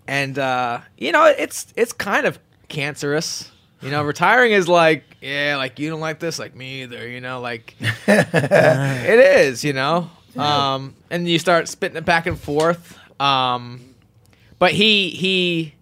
and 0.07 0.37
uh 0.37 0.79
you 0.97 1.11
know, 1.11 1.25
it's 1.25 1.73
it's 1.75 1.93
kind 1.93 2.25
of 2.25 2.39
cancerous. 2.69 3.51
You 3.81 3.91
know, 3.91 4.01
retiring 4.03 4.53
is 4.53 4.69
like, 4.69 5.03
yeah, 5.21 5.57
like 5.57 5.77
you 5.77 5.89
don't 5.89 5.99
like 5.99 6.19
this, 6.19 6.39
like 6.39 6.55
me 6.55 6.83
either, 6.83 7.07
you 7.07 7.19
know, 7.19 7.41
like 7.41 7.75
it 8.07 9.19
is, 9.19 9.63
you 9.63 9.73
know. 9.73 10.09
Um 10.37 10.95
and 11.09 11.27
you 11.27 11.37
start 11.37 11.67
spitting 11.67 11.97
it 11.97 12.05
back 12.05 12.25
and 12.25 12.39
forth. 12.39 12.97
Um 13.19 13.93
but 14.57 14.71
he 14.71 15.09
he 15.09 15.75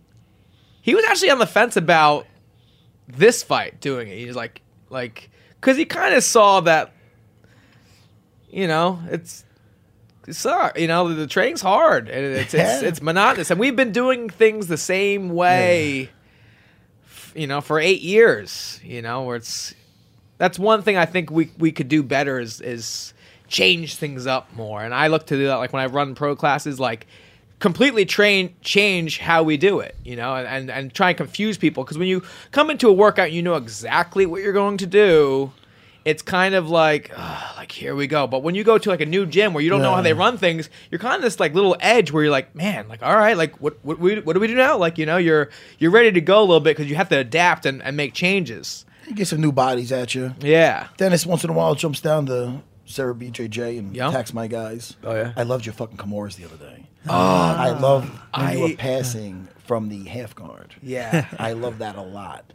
he 0.81 0.95
was 0.95 1.05
actually 1.05 1.29
on 1.29 1.39
the 1.39 1.47
fence 1.47 1.77
about 1.77 2.25
this 3.07 3.43
fight 3.43 3.79
doing 3.79 4.07
it. 4.07 4.17
He's 4.17 4.35
like, 4.35 4.61
like, 4.89 5.29
because 5.61 5.77
he 5.77 5.85
kind 5.85 6.13
of 6.15 6.23
saw 6.23 6.59
that, 6.61 6.91
you 8.49 8.67
know, 8.67 8.99
it's, 9.09 9.45
uh, 10.45 10.71
you 10.75 10.87
know, 10.87 11.13
the 11.13 11.27
training's 11.27 11.61
hard 11.61 12.09
and 12.09 12.25
it's 12.25 12.53
it's, 12.53 12.81
Yeah. 12.81 12.81
it's 12.87 13.01
monotonous, 13.01 13.49
and 13.51 13.59
we've 13.59 13.75
been 13.75 13.91
doing 13.91 14.29
things 14.29 14.67
the 14.67 14.77
same 14.77 15.29
way, 15.29 16.09
f- 17.05 17.33
you 17.35 17.47
know, 17.47 17.61
for 17.61 17.79
eight 17.79 18.01
years. 18.01 18.79
You 18.83 19.01
know, 19.01 19.23
where 19.23 19.35
it's 19.37 19.73
that's 20.37 20.57
one 20.59 20.81
thing 20.81 20.97
I 20.97 21.05
think 21.05 21.31
we 21.31 21.51
we 21.57 21.71
could 21.71 21.87
do 21.87 22.03
better 22.03 22.39
is 22.39 22.59
is 22.61 23.13
change 23.47 23.95
things 23.95 24.25
up 24.27 24.53
more. 24.55 24.81
And 24.81 24.93
I 24.93 25.07
look 25.07 25.25
to 25.27 25.35
do 25.35 25.45
that 25.47 25.55
like 25.55 25.73
when 25.73 25.83
I 25.83 25.87
run 25.87 26.15
pro 26.15 26.35
classes, 26.35 26.79
like 26.79 27.05
completely 27.61 28.03
train 28.05 28.53
change 28.61 29.19
how 29.19 29.43
we 29.43 29.55
do 29.55 29.79
it, 29.79 29.95
you 30.03 30.17
know, 30.17 30.35
and 30.35 30.45
and, 30.47 30.69
and 30.69 30.93
try 30.93 31.09
and 31.09 31.17
confuse 31.17 31.57
people 31.57 31.83
because 31.85 31.97
when 31.97 32.09
you 32.09 32.21
come 32.51 32.69
into 32.69 32.89
a 32.89 32.93
workout, 32.93 33.31
you 33.31 33.41
know 33.41 33.55
exactly 33.55 34.25
what 34.25 34.41
you're 34.41 34.51
going 34.51 34.77
to 34.77 34.85
do. 34.87 35.53
It's 36.03 36.23
kind 36.23 36.55
of 36.55 36.67
like, 36.67 37.11
ugh, 37.15 37.57
like 37.57 37.71
here 37.71 37.95
we 37.95 38.07
go. 38.07 38.25
But 38.25 38.41
when 38.41 38.55
you 38.55 38.63
go 38.63 38.79
to 38.79 38.89
like 38.89 39.01
a 39.01 39.05
new 39.05 39.27
gym 39.27 39.53
where 39.53 39.63
you 39.63 39.69
don't 39.69 39.83
know 39.83 39.93
how 39.93 40.01
they 40.01 40.13
run 40.13 40.35
things, 40.35 40.67
you're 40.89 40.97
kind 40.97 41.15
of 41.15 41.21
this 41.21 41.39
like 41.39 41.53
little 41.53 41.77
edge 41.79 42.11
where 42.11 42.23
you're 42.23 42.31
like, 42.31 42.55
man, 42.55 42.87
like 42.89 43.03
all 43.03 43.15
right, 43.15 43.37
like 43.37 43.55
what 43.61 43.77
what 43.85 43.99
we, 43.99 44.19
what 44.19 44.33
do 44.33 44.39
we 44.39 44.47
do 44.47 44.55
now? 44.55 44.77
Like 44.77 44.97
you 44.97 45.05
know, 45.05 45.17
you're 45.17 45.49
you're 45.77 45.91
ready 45.91 46.11
to 46.11 46.19
go 46.21 46.39
a 46.39 46.41
little 46.41 46.59
bit 46.59 46.75
because 46.75 46.89
you 46.89 46.95
have 46.95 47.09
to 47.09 47.17
adapt 47.19 47.67
and, 47.67 47.83
and 47.83 47.95
make 47.95 48.13
changes. 48.15 48.83
You 49.07 49.13
get 49.13 49.27
some 49.27 49.41
new 49.41 49.51
bodies 49.51 49.91
at 49.91 50.15
you. 50.15 50.33
Yeah. 50.41 50.87
Dennis 50.97 51.23
once 51.25 51.43
in 51.43 51.51
a 51.51 51.53
while 51.53 51.75
jumps 51.75 52.01
down 52.01 52.25
to 52.27 52.61
Serra 52.85 53.13
BJJ 53.13 53.77
and 53.77 53.95
Yeah. 53.95 54.09
attacks 54.09 54.33
my 54.33 54.47
guys. 54.47 54.95
Oh, 55.03 55.13
yeah? 55.13 55.33
I 55.37 55.43
loved 55.43 55.65
your 55.67 55.73
fucking 55.73 55.97
Kimuras 55.97 56.35
the 56.35 56.45
other 56.45 56.57
day. 56.57 56.85
Oh, 57.07 57.13
I 57.13 57.71
love 57.71 58.09
when 58.35 58.53
you 58.57 58.59
were 58.63 58.75
passing 58.75 59.47
from 59.65 59.89
the 59.89 60.03
half 60.05 60.35
guard. 60.35 60.75
Yeah. 60.83 61.27
I 61.39 61.53
love 61.53 61.79
that 61.79 61.95
a 61.95 62.01
lot. 62.01 62.45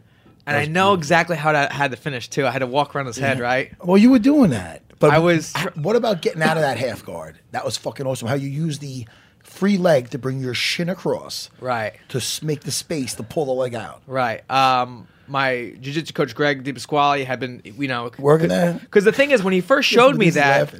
And 0.45 0.55
I 0.55 0.65
know 0.65 0.93
exactly 0.93 1.35
how 1.35 1.51
that 1.51 1.73
had 1.73 1.91
to 1.91 1.97
finish 1.97 2.29
too. 2.29 2.45
I 2.47 2.51
had 2.51 2.59
to 2.59 2.67
walk 2.67 2.95
around 2.95 3.07
his 3.07 3.17
head, 3.17 3.39
right? 3.39 3.73
Well, 3.83 3.97
you 3.97 4.09
were 4.11 4.19
doing 4.19 4.51
that, 4.51 4.81
but 4.99 5.11
I 5.11 5.19
was 5.19 5.53
What 5.75 5.97
about 5.97 6.21
getting 6.21 6.41
out 6.41 6.55
of 6.55 6.61
that 6.63 6.77
half 6.77 7.03
guard? 7.03 7.37
That 7.51 7.65
was 7.65 7.75
fucking 7.75 8.05
awesome. 8.07 8.29
How 8.29 8.35
you 8.35 8.47
use 8.47 8.79
the 8.79 9.05
free 9.43 9.77
leg 9.77 10.09
to 10.11 10.17
bring 10.17 10.39
your 10.39 10.53
shin 10.53 10.87
across, 10.87 11.49
Right. 11.59 11.93
to 12.09 12.21
make 12.45 12.61
the 12.61 12.71
space 12.71 13.13
to 13.15 13.23
pull 13.23 13.45
the 13.45 13.51
leg 13.53 13.75
out. 13.75 14.01
Right. 14.07 14.49
Um, 14.49 15.07
my 15.27 15.73
jiu-jitsu 15.81 16.13
coach 16.13 16.33
Greg 16.35 16.63
DiPasquale 16.63 17.25
had 17.25 17.39
been, 17.41 17.61
you 17.65 17.87
know, 17.89 18.11
Working 18.17 18.47
that? 18.49 18.79
Because 18.79 19.03
the 19.03 19.11
thing 19.11 19.31
is, 19.31 19.43
when 19.43 19.51
he 19.53 19.59
first 19.59 19.89
showed 19.89 20.15
me 20.17 20.29
that, 20.31 20.73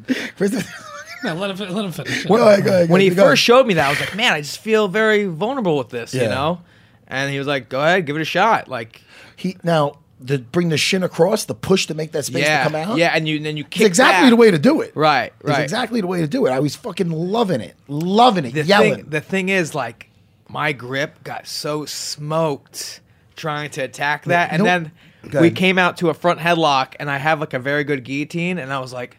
No, 1.24 1.34
let 1.36 1.52
him, 1.60 1.74
let 1.74 1.86
him 1.86 1.92
finish. 1.92 2.26
Go 2.26 2.36
ahead, 2.36 2.64
go 2.64 2.70
ahead, 2.72 2.90
when 2.90 3.02
he 3.02 3.10
go 3.10 3.14
ahead. 3.24 3.32
first 3.32 3.42
showed 3.44 3.66
me 3.68 3.74
that, 3.76 3.88
I 3.88 3.90
was 3.90 4.00
like, 4.00 4.16
man, 4.16 4.34
I 4.34 4.42
just 4.42 4.60
feel 4.60 4.88
very 4.88 5.26
vulnerable 5.26 5.78
with 5.78 5.90
this, 5.90 6.14
you 6.14 6.22
Yeah. 6.22 6.28
know. 6.30 6.62
And 7.08 7.32
he 7.32 7.38
was 7.38 7.48
like, 7.48 7.70
go 7.70 7.82
ahead, 7.82 8.06
give 8.06 8.16
it 8.18 8.22
a 8.22 8.26
shot. 8.26 8.68
Like, 8.68 9.02
He 9.36 9.58
now 9.64 10.00
to 10.26 10.40
bring 10.40 10.70
the 10.70 10.78
shin 10.78 11.04
across, 11.04 11.46
the 11.46 11.54
push 11.54 11.86
to 11.86 11.94
make 11.94 12.12
that 12.12 12.26
space 12.26 12.44
yeah, 12.44 12.64
to 12.64 12.70
come 12.72 12.76
out. 12.76 12.98
yeah, 12.98 13.12
and 13.14 13.28
you 13.28 13.40
then 13.40 13.56
you 13.56 13.64
kick 13.64 13.82
it's 13.82 13.88
exactly 13.88 14.26
back. 14.26 14.30
the 14.32 14.36
way 14.36 14.50
to 14.52 14.58
do 14.58 14.82
it. 14.82 14.92
Right, 14.96 15.32
It's 15.42 15.50
right. 15.50 15.62
exactly 15.62 16.02
the 16.02 16.08
way 16.08 16.22
to 16.22 16.28
do 16.28 16.48
it. 16.48 16.52
I 16.52 16.60
was 16.60 16.76
fucking 16.76 17.10
loving 17.12 17.62
it, 17.62 17.76
loving 17.88 18.46
it, 18.46 18.54
the 18.56 18.64
yelling. 18.64 18.96
Thing, 18.96 19.06
the 19.10 19.22
thing 19.22 19.50
is, 19.50 19.76
like, 19.76 20.10
my 20.50 20.72
grip 20.74 21.24
got 21.24 21.46
so 21.48 21.86
smoked 22.28 23.02
trying 23.36 23.70
to 23.72 23.82
attack 23.82 24.26
that, 24.26 24.52
and 24.52 24.60
no- 24.60 24.66
then 24.66 24.92
Go 25.30 25.42
we 25.42 25.48
ahead. 25.48 25.58
came 25.58 25.78
out 25.78 25.98
to 25.98 26.10
a 26.10 26.14
front 26.14 26.40
headlock, 26.40 26.96
and 27.00 27.10
I 27.12 27.18
have 27.18 27.40
like 27.40 27.54
a 27.54 27.60
very 27.60 27.84
good 27.84 28.04
guillotine, 28.04 28.58
and 28.58 28.74
I 28.74 28.80
was 28.80 28.92
like, 28.94 29.18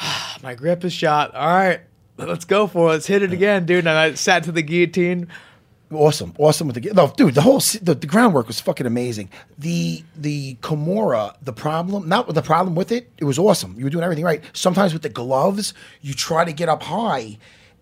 my 0.42 0.54
grip 0.54 0.84
is 0.84 0.92
shot. 0.92 1.34
All 1.34 1.46
right, 1.46 1.80
let's 2.16 2.44
go 2.44 2.66
for 2.66 2.88
it. 2.88 2.92
Let's 2.92 3.06
hit 3.06 3.22
it 3.22 3.32
again, 3.32 3.66
dude. 3.66 3.80
And 3.80 3.88
I 3.90 4.14
sat 4.14 4.44
to 4.44 4.52
the 4.52 4.62
guillotine. 4.62 5.28
Awesome, 5.90 6.34
awesome 6.38 6.66
with 6.68 6.82
the 6.82 6.92
no, 6.92 7.10
dude. 7.16 7.34
The 7.34 7.40
whole 7.40 7.60
the, 7.60 7.94
the 7.94 8.06
groundwork 8.06 8.46
was 8.46 8.60
fucking 8.60 8.86
amazing. 8.86 9.30
The 9.56 10.02
the 10.14 10.56
Kimura, 10.56 11.34
the 11.40 11.54
problem, 11.54 12.06
not 12.06 12.26
with 12.26 12.36
the 12.36 12.42
problem 12.42 12.74
with 12.74 12.92
it, 12.92 13.10
it 13.16 13.24
was 13.24 13.38
awesome. 13.38 13.74
You 13.78 13.84
were 13.84 13.90
doing 13.90 14.04
everything 14.04 14.24
right. 14.24 14.42
Sometimes 14.52 14.92
with 14.92 15.00
the 15.00 15.08
gloves, 15.08 15.72
you 16.02 16.12
try 16.12 16.44
to 16.44 16.52
get 16.52 16.68
up 16.68 16.82
high, 16.82 17.38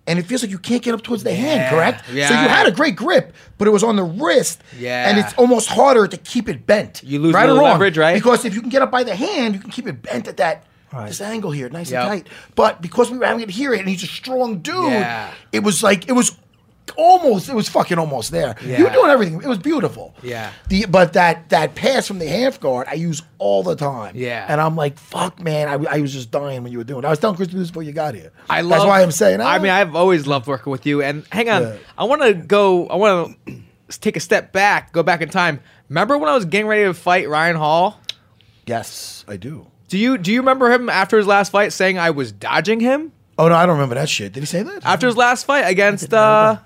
and 0.07 0.21
it 0.21 0.23
feels 0.27 0.43
like 0.43 0.53
you 0.53 0.59
can't 0.59 0.83
get 0.83 0.95
up 0.95 1.03
towards 1.03 1.25
the 1.25 1.35
hand. 1.35 1.63
Yeah, 1.63 1.71
Correct. 1.71 2.07
So 2.07 2.13
you 2.13 2.49
had 2.49 2.69
a 2.69 2.71
great 2.71 2.95
grip, 2.95 3.33
but 3.59 3.67
it 3.67 3.73
was 3.73 3.83
on 3.83 3.97
the 3.97 4.05
wrist. 4.05 4.63
Yeah. 4.79 5.09
and 5.11 5.19
it's 5.19 5.35
almost 5.35 5.69
harder 5.69 6.07
to 6.07 6.17
keep 6.17 6.49
it 6.49 6.65
bent. 6.65 7.03
You 7.03 7.19
lose 7.19 7.35
right 7.35 7.49
or 7.49 7.55
wrong, 7.55 7.73
leverage, 7.73 7.99
right? 7.99 8.15
Because 8.15 8.45
if 8.45 8.55
you 8.55 8.61
can 8.61 8.71
get 8.71 8.83
up 8.83 8.93
by 8.93 9.03
the 9.03 9.17
hand, 9.17 9.55
you 9.57 9.61
can 9.61 9.71
keep 9.71 9.89
it 9.89 10.01
bent 10.01 10.29
at 10.29 10.37
that. 10.37 10.65
This 11.05 11.21
angle 11.21 11.51
here, 11.51 11.69
nice 11.69 11.91
Yep. 11.91 12.01
and 12.03 12.11
tight. 12.25 12.33
But 12.55 12.81
because 12.81 13.11
we 13.11 13.19
were 13.19 13.27
having 13.27 13.43
it 13.43 13.51
here, 13.51 13.75
and 13.75 13.87
he's 13.89 14.03
a 14.03 14.07
strong 14.07 14.59
dude, 14.61 14.91
Yeah. 14.93 15.31
it 15.53 15.63
was 15.63 15.83
like 15.83 16.09
it 16.09 16.13
was 16.13 16.33
almost 16.97 17.49
it 17.49 17.55
was 17.55 17.69
fucking 17.69 17.99
almost 17.99 18.31
there. 18.31 18.55
You 18.65 18.85
were 18.85 18.91
doing 18.91 19.11
everything. 19.11 19.43
It 19.43 19.49
was 19.49 19.59
beautiful. 19.59 20.15
Yeah. 20.23 20.53
The 20.69 20.87
but 20.87 21.13
that 21.15 21.49
that 21.51 21.75
pass 21.75 22.07
from 22.07 22.19
the 22.21 22.27
half 22.29 22.61
guard 22.61 22.87
I 22.89 22.95
use 22.95 23.23
all 23.39 23.63
the 23.63 23.75
time. 23.75 24.13
Yeah. 24.15 24.47
And 24.49 24.61
I'm 24.61 24.77
like, 24.77 24.97
fuck, 24.99 25.41
man. 25.41 25.69
I, 25.69 25.97
I 25.97 26.01
was 26.01 26.13
just 26.13 26.31
dying 26.31 26.63
when 26.63 26.71
you 26.73 26.79
were 26.79 26.85
doing. 26.85 27.03
it. 27.03 27.07
I 27.07 27.11
was 27.11 27.19
telling 27.19 27.37
Chris 27.37 27.49
this 27.49 27.69
before 27.69 27.83
you 27.83 27.93
got 27.93 28.15
here. 28.15 28.31
I 28.49 28.61
love. 28.61 28.71
That's 28.71 28.85
why 28.87 29.03
I'm 29.03 29.11
saying. 29.11 29.41
I 29.41 29.57
oh, 29.57 29.61
mean, 29.61 29.73
I've 29.73 29.95
always 29.97 30.27
loved 30.27 30.47
working 30.47 30.71
with 30.71 30.87
you. 30.87 31.03
And 31.03 31.25
hang 31.31 31.49
on, 31.51 31.63
Yeah. 31.63 31.77
I 31.99 32.05
want 32.05 32.23
to 32.23 32.35
go. 32.35 32.87
I 32.87 32.97
want 32.97 33.37
to 33.89 34.01
take 34.01 34.17
a 34.17 34.21
step 34.21 34.53
back, 34.53 34.93
go 34.93 35.03
back 35.03 35.21
in 35.23 35.29
time. 35.29 35.61
Remember 35.89 36.17
when 36.19 36.29
I 36.29 36.35
was 36.35 36.45
getting 36.45 36.67
ready 36.69 36.85
to 36.85 36.95
fight 36.95 37.29
Ryan 37.29 37.57
Hall? 37.57 38.01
yes, 38.67 39.25
I 39.29 39.37
do. 39.37 39.67
Do 39.89 39.99
you 39.99 40.19
do 40.19 40.33
you 40.33 40.41
remember 40.41 40.71
him 40.71 40.89
after 40.89 41.17
his 41.17 41.27
last 41.27 41.51
fight 41.53 41.73
saying 41.73 41.99
I 41.99 42.11
was 42.11 42.33
dodging 42.33 42.81
him 42.81 43.13
Oh 43.39 43.49
no, 43.49 43.55
I 43.55 43.67
don't 43.67 43.77
remember 43.77 43.95
that 43.97 44.09
shit. 44.09 44.33
Did 44.33 44.41
he 44.41 44.47
say 44.47 44.63
that? 44.63 44.85
after 44.85 45.07
his 45.07 45.17
last 45.17 45.45
fight 45.45 45.63
against 45.63 46.13
uh 46.13 46.59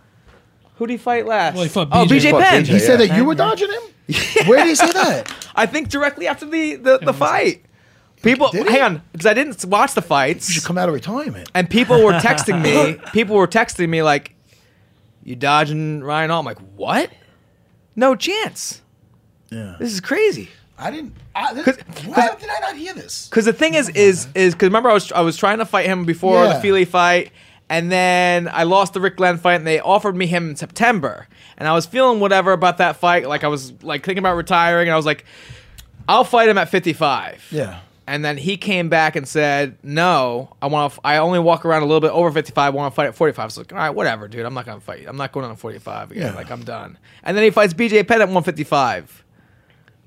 who 0.77 0.87
did 0.87 0.95
he 0.95 0.99
fight 0.99 1.27
last? 1.27 1.55
Well, 1.55 1.64
he 1.64 1.68
fought 1.68 1.89
oh, 1.93 2.07
BJ. 2.07 2.33
BJ 2.33 2.43
Penn. 2.43 2.64
he 2.64 2.79
said 2.79 3.01
that 3.01 3.14
you 3.14 3.25
were 3.25 3.35
dodging 3.35 3.68
him. 3.71 3.83
Where 4.47 4.59
did 4.59 4.68
he 4.68 4.75
say 4.75 4.91
that? 4.93 5.31
I 5.55 5.66
think 5.66 5.91
directly 5.91 6.27
after 6.27 6.47
the 6.47 6.77
the, 6.77 6.99
the 6.99 7.12
fight. 7.12 7.64
People, 8.23 8.51
Did 8.51 8.66
he? 8.66 8.73
hang 8.73 8.83
on, 8.83 9.03
because 9.12 9.25
I 9.25 9.33
didn't 9.33 9.64
watch 9.64 9.95
the 9.95 10.03
fights. 10.03 10.47
You 10.49 10.55
should 10.55 10.64
come 10.64 10.77
out 10.77 10.89
of 10.89 10.95
retirement. 10.95 11.51
and 11.55 11.71
people 11.71 12.05
were 12.05 12.12
texting 12.12 12.61
me. 12.61 13.01
People 13.12 13.37
were 13.37 13.47
texting 13.47 13.89
me 13.89 14.03
like, 14.03 14.35
"You 15.23 15.37
dodging 15.37 16.03
Ryan 16.03 16.29
Hall?" 16.29 16.41
I'm 16.41 16.45
like, 16.45 16.59
"What? 16.77 17.11
No 17.97 18.14
chance. 18.14 18.83
Yeah. 19.51 19.77
This 19.79 19.93
is 19.93 20.01
crazy." 20.01 20.51
I 20.79 20.91
didn't. 20.91 21.14
I, 21.35 21.55
this, 21.55 21.64
'Cause- 21.64 21.76
why 22.07 22.28
'cause- 22.28 22.41
did 22.41 22.51
I 22.51 22.59
not 22.61 22.76
hear 22.76 22.93
this? 22.95 23.28
Because 23.28 23.45
the 23.45 23.53
thing 23.53 23.74
is, 23.74 23.89
oh 23.89 23.93
is, 23.95 24.26
is 24.35 24.55
because 24.55 24.66
remember 24.68 24.91
I 24.91 24.95
was 24.95 25.12
I 25.12 25.20
was 25.20 25.37
trying 25.37 25.59
to 25.59 25.66
fight 25.66 25.87
him 25.87 26.05
before 26.05 26.45
Yeah. 26.45 26.55
the 26.55 26.61
Fili 26.61 26.85
fight, 26.85 27.33
And 27.72 27.91
then 27.93 28.49
I 28.53 28.64
lost 28.64 28.95
the 28.95 29.01
Rick 29.01 29.16
Glenn 29.16 29.39
fight, 29.39 29.55
and 29.55 29.64
they 29.64 29.78
offered 29.78 30.16
me 30.16 30.26
him 30.26 30.51
in 30.51 30.57
September. 30.57 31.28
And 31.57 31.68
I 31.68 31.72
was 31.72 31.87
feeling 31.87 32.18
whatever 32.18 32.51
about 32.51 32.78
that 32.78 32.97
fight. 32.97 33.28
Like 33.28 33.45
I 33.45 33.47
was 33.47 33.72
like 33.85 34.05
thinking 34.05 34.18
about 34.18 34.35
retiring, 34.35 34.89
and 34.89 34.93
I 34.93 34.97
was 34.97 35.07
like, 35.07 35.24
I'll 36.09 36.24
fight 36.24 36.49
him 36.49 36.59
at 36.59 36.68
55. 36.68 37.47
Yeah. 37.53 37.78
And 38.09 38.24
then 38.24 38.39
he 38.39 38.57
came 38.57 38.89
back 38.89 39.14
and 39.14 39.28
said, 39.28 39.76
"No, 39.85 40.57
I 40.61 40.66
want 40.66 40.95
to. 40.95 41.01
I 41.05 41.18
only 41.18 41.39
walk 41.39 41.64
around 41.64 41.83
a 41.83 41.87
little 41.87 42.01
bit 42.01 42.11
over 42.11 42.33
55. 42.33 42.74
I 42.74 42.76
want 42.76 42.91
to 42.93 42.97
fight 42.97 43.07
at 43.07 43.14
45." 43.14 43.41
I 43.41 43.45
was 43.47 43.57
like, 43.57 43.72
"All 43.72 43.78
right, 43.78 43.91
whatever, 43.91 44.26
dude. 44.26 44.45
I'm 44.45 44.55
not 44.55 44.66
gonna 44.66 44.81
fight. 44.81 45.05
I'm 45.07 45.16
not 45.16 45.31
going 45.31 45.47
on 45.47 45.55
45 45.55 46.11
again. 46.11 46.33
Yeah. 46.33 46.35
Like 46.35 46.51
I'm 46.51 46.64
done." 46.64 46.99
And 47.22 47.37
then 47.37 47.45
he 47.45 47.51
fights 47.51 47.72
BJ 47.72 48.03
Penn 48.03 48.20
at 48.20 48.26
155. 48.26 49.22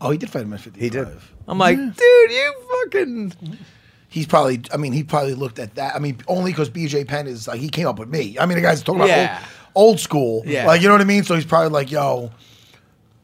Oh, 0.03 0.11
he 0.11 0.17
did 0.17 0.29
fight 0.29 0.43
him 0.43 0.53
at 0.53 0.59
55. 0.59 0.81
He 0.83 0.89
did. 0.89 1.07
I'm 1.47 1.57
like, 1.57 1.77
dude, 1.77 1.95
you 1.97 2.53
fucking. 2.83 3.33
He's 4.09 4.27
probably. 4.27 4.61
I 4.71 4.77
mean, 4.77 4.93
he 4.93 5.03
probably 5.03 5.33
looked 5.33 5.57
at 5.59 5.75
that. 5.75 5.95
I 5.95 5.99
mean, 5.99 6.17
only 6.27 6.51
because 6.51 6.69
BJ 6.69 7.07
Penn 7.07 7.25
is 7.25 7.47
like 7.47 7.59
he 7.59 7.69
came 7.69 7.87
up 7.87 7.97
with 7.97 8.09
me. 8.09 8.37
I 8.37 8.45
mean, 8.45 8.57
the 8.57 8.61
guy's 8.61 8.83
talking 8.83 9.01
about 9.01 9.41
old, 9.75 9.87
old 9.87 9.99
school. 9.99 10.43
Yeah. 10.45 10.67
Like 10.67 10.81
you 10.81 10.87
know 10.89 10.93
what 10.93 11.01
I 11.01 11.05
mean. 11.05 11.23
So 11.23 11.35
he's 11.35 11.45
probably 11.45 11.69
like, 11.69 11.89
yo, 11.89 12.31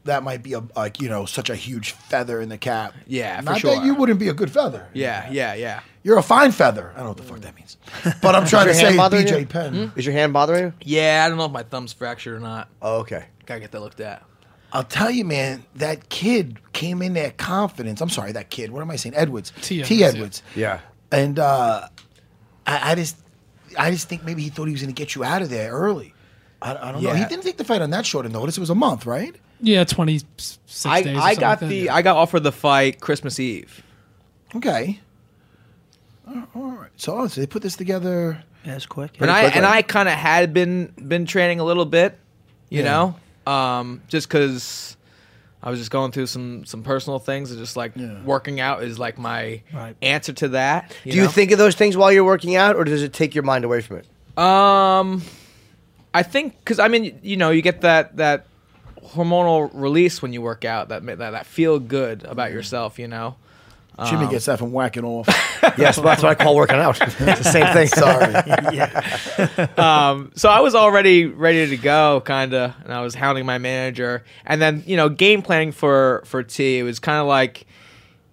that 0.05 0.23
might 0.23 0.41
be 0.41 0.53
a 0.53 0.63
like 0.75 1.01
you 1.01 1.09
know 1.09 1.25
such 1.25 1.49
a 1.49 1.55
huge 1.55 1.91
feather 1.91 2.41
in 2.41 2.49
the 2.49 2.57
cap. 2.57 2.93
Yeah, 3.07 3.39
for 3.39 3.45
Not 3.45 3.59
sure. 3.59 3.75
that 3.75 3.85
you 3.85 3.93
wouldn't 3.95 4.19
be 4.19 4.29
a 4.29 4.33
good 4.33 4.51
feather. 4.51 4.87
Yeah, 4.93 5.29
yeah, 5.31 5.53
yeah. 5.53 5.81
You're 6.01 6.17
a 6.17 6.23
fine 6.23 6.51
feather. 6.51 6.91
I 6.95 6.97
don't 6.97 7.03
know 7.03 7.09
what 7.09 7.17
the 7.17 7.23
fuck 7.23 7.39
that 7.41 7.55
means. 7.55 7.77
But 8.21 8.35
I'm 8.35 8.47
trying 8.47 8.65
to 8.65 8.71
Is 8.71 8.81
your 8.81 8.91
hand 8.91 9.11
say 9.11 9.23
BJ 9.25 9.39
you? 9.41 9.45
Penn. 9.45 9.73
Hmm? 9.73 9.99
Is 9.99 10.05
your 10.05 10.13
hand 10.13 10.31
bothering 10.33 10.63
you? 10.65 10.73
Yeah, 10.81 11.23
I 11.25 11.29
don't 11.29 11.37
know 11.37 11.45
if 11.45 11.51
my 11.51 11.63
thumb's 11.63 11.91
fractured 11.93 12.35
or 12.35 12.39
not. 12.39 12.69
Oh, 12.81 12.99
okay. 12.99 13.25
Gotta 13.45 13.59
get 13.59 13.71
that 13.71 13.81
looked 13.81 13.99
at. 13.99 14.23
I'll 14.71 14.83
tell 14.83 15.09
you, 15.09 15.25
man, 15.25 15.63
that 15.75 16.09
kid 16.09 16.59
came 16.73 17.01
in 17.01 17.13
there 17.13 17.31
confidence. 17.31 18.01
I'm 18.01 18.09
sorry, 18.09 18.31
that 18.33 18.49
kid. 18.49 18.71
What 18.71 18.81
am 18.81 18.91
I 18.91 18.95
saying? 18.97 19.15
Edwards. 19.15 19.51
T. 19.61 19.81
T. 19.83 20.03
Edwards, 20.03 20.15
Edwards. 20.15 20.43
Yeah. 20.55 20.79
And 21.11 21.39
uh, 21.39 21.87
I, 22.67 22.91
I 22.91 22.95
just, 22.95 23.17
I 23.77 23.89
just 23.91 24.07
think 24.07 24.23
maybe 24.23 24.43
he 24.43 24.49
thought 24.49 24.65
he 24.65 24.71
was 24.73 24.81
going 24.81 24.93
to 24.93 24.99
get 24.99 25.15
you 25.15 25.23
out 25.23 25.41
of 25.41 25.49
there 25.49 25.71
early. 25.71 26.13
I, 26.61 26.75
I 26.75 26.91
don't 26.91 27.01
know. 27.01 27.13
He 27.13 27.25
didn't 27.25 27.43
take 27.43 27.57
the 27.57 27.63
fight 27.63 27.81
on 27.81 27.89
that 27.91 28.05
short 28.05 28.25
a 28.25 28.29
notice. 28.29 28.57
It 28.57 28.59
was 28.59 28.69
a 28.69 28.75
month, 28.75 29.05
right? 29.05 29.35
Yeah, 29.61 29.83
twenty 29.83 30.21
six 30.37 30.85
I, 30.85 31.01
days. 31.01 31.17
or 31.17 31.19
I 31.19 31.33
something 31.33 31.39
got 31.41 31.61
like 31.61 31.69
the 31.69 31.75
yeah. 31.75 31.95
I 31.95 32.01
got 32.01 32.15
offered 32.15 32.41
the 32.43 32.51
fight 32.51 33.01
Christmas 33.01 33.39
Eve. 33.39 33.83
Okay. 34.55 34.99
All 36.27 36.47
right. 36.71 36.91
So, 36.95 37.27
so 37.27 37.41
they 37.41 37.47
put 37.47 37.61
this 37.61 37.75
together. 37.75 38.43
Yeah, 38.65 38.75
it's 38.75 38.85
quick. 38.85 39.11
and 39.19 39.31
I 39.31 39.43
and 39.43 39.65
I 39.65 39.81
kind 39.81 40.07
of 40.07 40.15
had 40.15 40.53
been 40.53 40.93
been 40.97 41.25
training 41.25 41.59
a 41.59 41.63
little 41.63 41.85
bit, 41.85 42.17
you 42.69 42.83
Yeah. 42.83 42.91
know, 42.91 43.15
um, 43.49 44.01
just 44.07 44.27
because 44.27 44.95
I 45.63 45.69
was 45.69 45.79
just 45.79 45.91
going 45.91 46.11
through 46.11 46.27
some 46.27 46.65
some 46.65 46.83
personal 46.83 47.19
things. 47.19 47.51
and 47.51 47.59
just 47.59 47.75
like 47.75 47.93
working 48.23 48.59
out 48.59 48.83
is 48.83 48.97
like 48.99 49.17
my 49.17 49.61
Right. 49.73 49.95
answer 50.01 50.33
to 50.33 50.49
that. 50.49 50.95
Do 51.03 51.09
you 51.09 51.23
know? 51.23 51.29
think 51.29 51.51
of 51.51 51.57
those 51.57 51.75
things 51.75 51.97
while 51.97 52.11
you're 52.11 52.23
working 52.23 52.55
out, 52.55 52.75
or 52.75 52.83
does 52.83 53.03
it 53.03 53.13
take 53.13 53.35
your 53.35 53.43
mind 53.43 53.65
away 53.65 53.81
from 53.81 53.97
it? 53.97 54.05
Um, 54.37 55.21
I 56.13 56.23
think 56.23 56.57
because 56.59 56.79
I 56.79 56.87
mean, 56.87 57.19
you 57.23 57.37
know, 57.37 57.49
you 57.49 57.61
get 57.61 57.81
that 57.81 58.17
that 58.17 58.45
hormonal 59.13 59.69
release 59.73 60.21
when 60.21 60.33
you 60.33 60.41
work 60.41 60.63
out. 60.65 60.89
That 60.89 61.03
ma- 61.03 61.15
that, 61.15 61.31
that 61.31 61.45
feel 61.45 61.79
good 61.79 62.23
about 62.23 62.51
yourself. 62.51 62.99
You 62.99 63.07
know. 63.07 63.35
Jimmy 64.07 64.25
Um, 64.25 64.31
gets 64.31 64.45
that 64.45 64.59
from 64.59 64.71
whacking 64.71 65.03
off. 65.03 65.27
Yes, 65.77 65.97
that's 65.97 66.23
what 66.23 66.29
I 66.31 66.35
call 66.35 66.55
working 66.55 66.77
out. 66.77 66.99
It's 67.01 67.15
the 67.17 67.43
same 67.43 67.73
thing. 67.73 67.87
Sorry. 69.47 69.59
um, 69.77 70.31
so 70.35 70.49
I 70.49 70.59
was 70.61 70.75
already 70.75 71.25
ready 71.25 71.67
to 71.69 71.77
go, 71.77 72.21
kind 72.25 72.53
of, 72.53 72.73
and 72.83 72.93
I 72.93 73.01
was 73.01 73.15
hounding 73.15 73.45
my 73.45 73.57
manager. 73.57 74.23
And 74.45 74.61
then, 74.61 74.83
you 74.85 74.95
know, 74.97 75.09
game 75.09 75.41
planning 75.41 75.71
for 75.71 76.23
for 76.25 76.43
T. 76.43 76.79
It 76.79 76.83
was 76.83 76.99
kind 76.99 77.19
of 77.19 77.27
like 77.27 77.65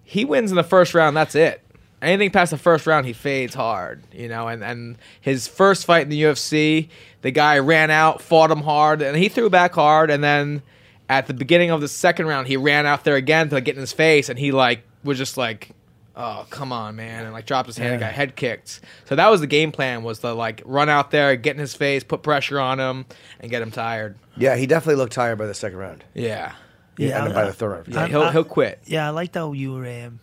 he 0.03 0.25
wins 0.25 0.51
in 0.51 0.55
the 0.57 0.63
first 0.63 0.93
round. 0.93 1.15
That's 1.15 1.35
it. 1.35 1.61
Anything 2.01 2.29
past 2.31 2.51
the 2.51 2.57
first 2.57 2.85
round, 2.85 3.05
he 3.05 3.13
fades 3.13 3.55
hard, 3.55 4.03
you 4.13 4.27
know. 4.27 4.47
And 4.47 4.63
and 4.63 4.97
his 5.19 5.47
first 5.47 5.85
fight 5.85 6.03
in 6.03 6.09
the 6.09 6.21
UFC, 6.23 6.89
the 7.21 7.31
guy 7.31 7.59
ran 7.59 7.89
out, 7.91 8.21
fought 8.21 8.51
him 8.51 8.61
hard, 8.61 9.01
and 9.01 9.17
he 9.17 9.29
threw 9.29 9.49
back 9.49 9.73
hard. 9.73 10.11
And 10.11 10.23
then 10.23 10.61
at 11.09 11.27
the 11.27 11.33
beginning 11.33 11.71
of 11.71 11.81
the 11.81 11.87
second 11.87 12.27
round, 12.27 12.47
he 12.47 12.57
ran 12.57 12.85
out 12.85 13.03
there 13.03 13.15
again 13.15 13.49
to 13.49 13.61
get 13.61 13.75
in 13.75 13.81
his 13.81 13.93
face, 13.93 14.29
and 14.29 14.37
he 14.37 14.51
like 14.51 14.83
was 15.03 15.17
just 15.17 15.37
like 15.37 15.71
oh 16.15 16.45
come 16.49 16.71
on 16.73 16.95
man 16.95 17.23
and 17.25 17.33
like 17.33 17.45
dropped 17.45 17.67
his 17.67 17.77
hand 17.77 17.91
and 17.93 17.99
got 17.99 18.11
head 18.11 18.35
kicked 18.35 18.81
so 19.05 19.15
that 19.15 19.29
was 19.29 19.39
the 19.41 19.47
game 19.47 19.71
plan 19.71 20.01
was 20.03 20.19
to 20.19 20.33
like 20.33 20.61
run 20.65 20.89
out 20.89 21.11
there 21.11 21.35
get 21.35 21.55
in 21.55 21.59
his 21.59 21.75
face 21.75 22.03
put 22.03 22.23
pressure 22.23 22.59
on 22.59 22.79
him 22.79 23.05
and 23.39 23.51
get 23.51 23.61
him 23.61 23.69
tired 23.71 24.17
Yeah, 24.35 24.55
he 24.55 24.65
definitely 24.65 24.95
looked 24.95 25.13
tired 25.13 25.37
by 25.37 25.45
the 25.45 25.53
second 25.53 25.77
round. 25.77 26.03
yeah 26.15 26.53
Yeah, 26.97 27.17
and 27.19 27.27
then 27.27 27.33
by 27.35 27.45
the 27.45 27.53
third 27.53 27.69
round. 27.71 27.87
yeah 27.89 28.07
he'll, 28.07 28.31
he'll 28.31 28.43
quit 28.43 28.79
Yeah, 28.85 29.07
I 29.07 29.11
liked 29.11 29.35
how 29.35 29.51
you 29.53 29.73
were. 29.73 29.85
Um, 30.07 30.19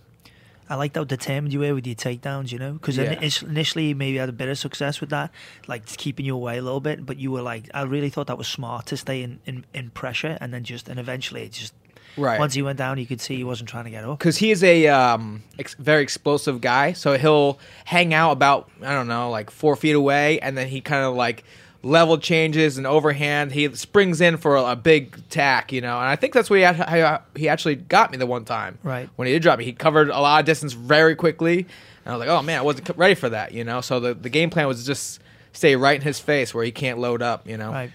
I 0.68 0.76
liked 0.76 0.96
how 0.96 1.04
determined 1.04 1.52
you 1.52 1.60
were 1.60 1.74
with 1.74 1.86
your 1.86 1.94
takedowns. 1.94 2.50
You 2.50 2.58
know, 2.58 2.72
because 2.72 2.96
Yeah. 2.96 3.12
initially 3.46 3.88
you 3.90 3.94
maybe 3.94 4.16
had 4.16 4.30
a 4.30 4.32
bit 4.32 4.48
of 4.48 4.58
success 4.58 4.98
with 5.00 5.10
that, 5.10 5.30
like 5.68 5.84
keeping 5.86 6.24
you 6.26 6.34
away 6.34 6.56
a 6.58 6.62
little 6.62 6.80
bit. 6.80 7.04
But 7.04 7.18
you 7.18 7.30
were 7.30 7.42
like, 7.42 7.68
I 7.74 7.82
really 7.82 8.08
thought 8.08 8.26
that 8.28 8.38
was 8.38 8.48
smart 8.48 8.86
to 8.86 8.96
stay 8.96 9.22
in, 9.22 9.40
in, 9.44 9.66
in 9.74 9.90
pressure, 9.90 10.38
and 10.40 10.52
then 10.54 10.64
just 10.64 10.88
and 10.88 10.98
eventually 10.98 11.42
it 11.42 11.52
just 11.52 11.74
Right. 12.16 12.38
Once 12.38 12.54
he 12.54 12.62
went 12.62 12.78
down, 12.78 12.98
you 12.98 13.06
could 13.06 13.20
see 13.20 13.36
he 13.36 13.44
wasn't 13.44 13.68
trying 13.68 13.84
to 13.84 13.90
get 13.90 14.04
up. 14.04 14.18
because 14.18 14.36
he 14.36 14.50
is 14.50 14.62
a 14.62 14.86
um, 14.88 15.42
ex- 15.58 15.74
very 15.74 16.02
explosive 16.02 16.60
guy. 16.60 16.92
So 16.92 17.18
he'll 17.18 17.58
hang 17.84 18.14
out 18.14 18.32
about 18.32 18.70
I 18.82 18.92
don't 18.92 19.08
know, 19.08 19.30
like 19.30 19.50
four 19.50 19.76
feet 19.76 19.94
away, 19.94 20.38
and 20.40 20.56
then 20.56 20.68
he 20.68 20.80
kind 20.80 21.04
of 21.04 21.14
like 21.14 21.44
level 21.82 22.16
changes 22.16 22.78
and 22.78 22.86
overhand. 22.86 23.52
He 23.52 23.72
springs 23.74 24.20
in 24.20 24.36
for 24.38 24.56
a, 24.56 24.64
a 24.72 24.76
big 24.76 25.28
tack, 25.28 25.72
you 25.72 25.80
know. 25.80 25.98
And 25.98 26.08
I 26.08 26.16
think 26.16 26.32
that's 26.32 26.48
what 26.48 26.56
he 26.56 26.62
had, 26.62 27.20
he 27.36 27.48
actually 27.48 27.74
got 27.76 28.10
me 28.10 28.16
the 28.16 28.26
one 28.26 28.44
time. 28.44 28.78
Right. 28.82 29.08
when 29.16 29.26
he 29.26 29.34
did 29.34 29.42
drop 29.42 29.58
me, 29.58 29.64
he 29.64 29.72
covered 29.72 30.08
a 30.08 30.20
lot 30.20 30.40
of 30.40 30.46
distance 30.46 30.72
very 30.72 31.14
quickly, 31.14 31.58
and 31.58 32.12
I 32.12 32.16
was 32.16 32.20
like, 32.20 32.28
oh 32.28 32.42
man, 32.42 32.58
I 32.58 32.62
wasn't 32.62 32.96
ready 32.96 33.14
for 33.14 33.28
that, 33.28 33.52
you 33.52 33.64
know. 33.64 33.80
So 33.80 34.00
the 34.00 34.14
the 34.14 34.30
game 34.30 34.50
plan 34.50 34.66
was 34.66 34.86
just 34.86 35.20
stay 35.52 35.76
right 35.76 35.96
in 35.96 36.02
his 36.02 36.18
face 36.20 36.54
where 36.54 36.64
he 36.64 36.70
can't 36.72 36.98
load 36.98 37.22
up, 37.22 37.46
you 37.48 37.56
know. 37.56 37.70
Right. 37.70 37.90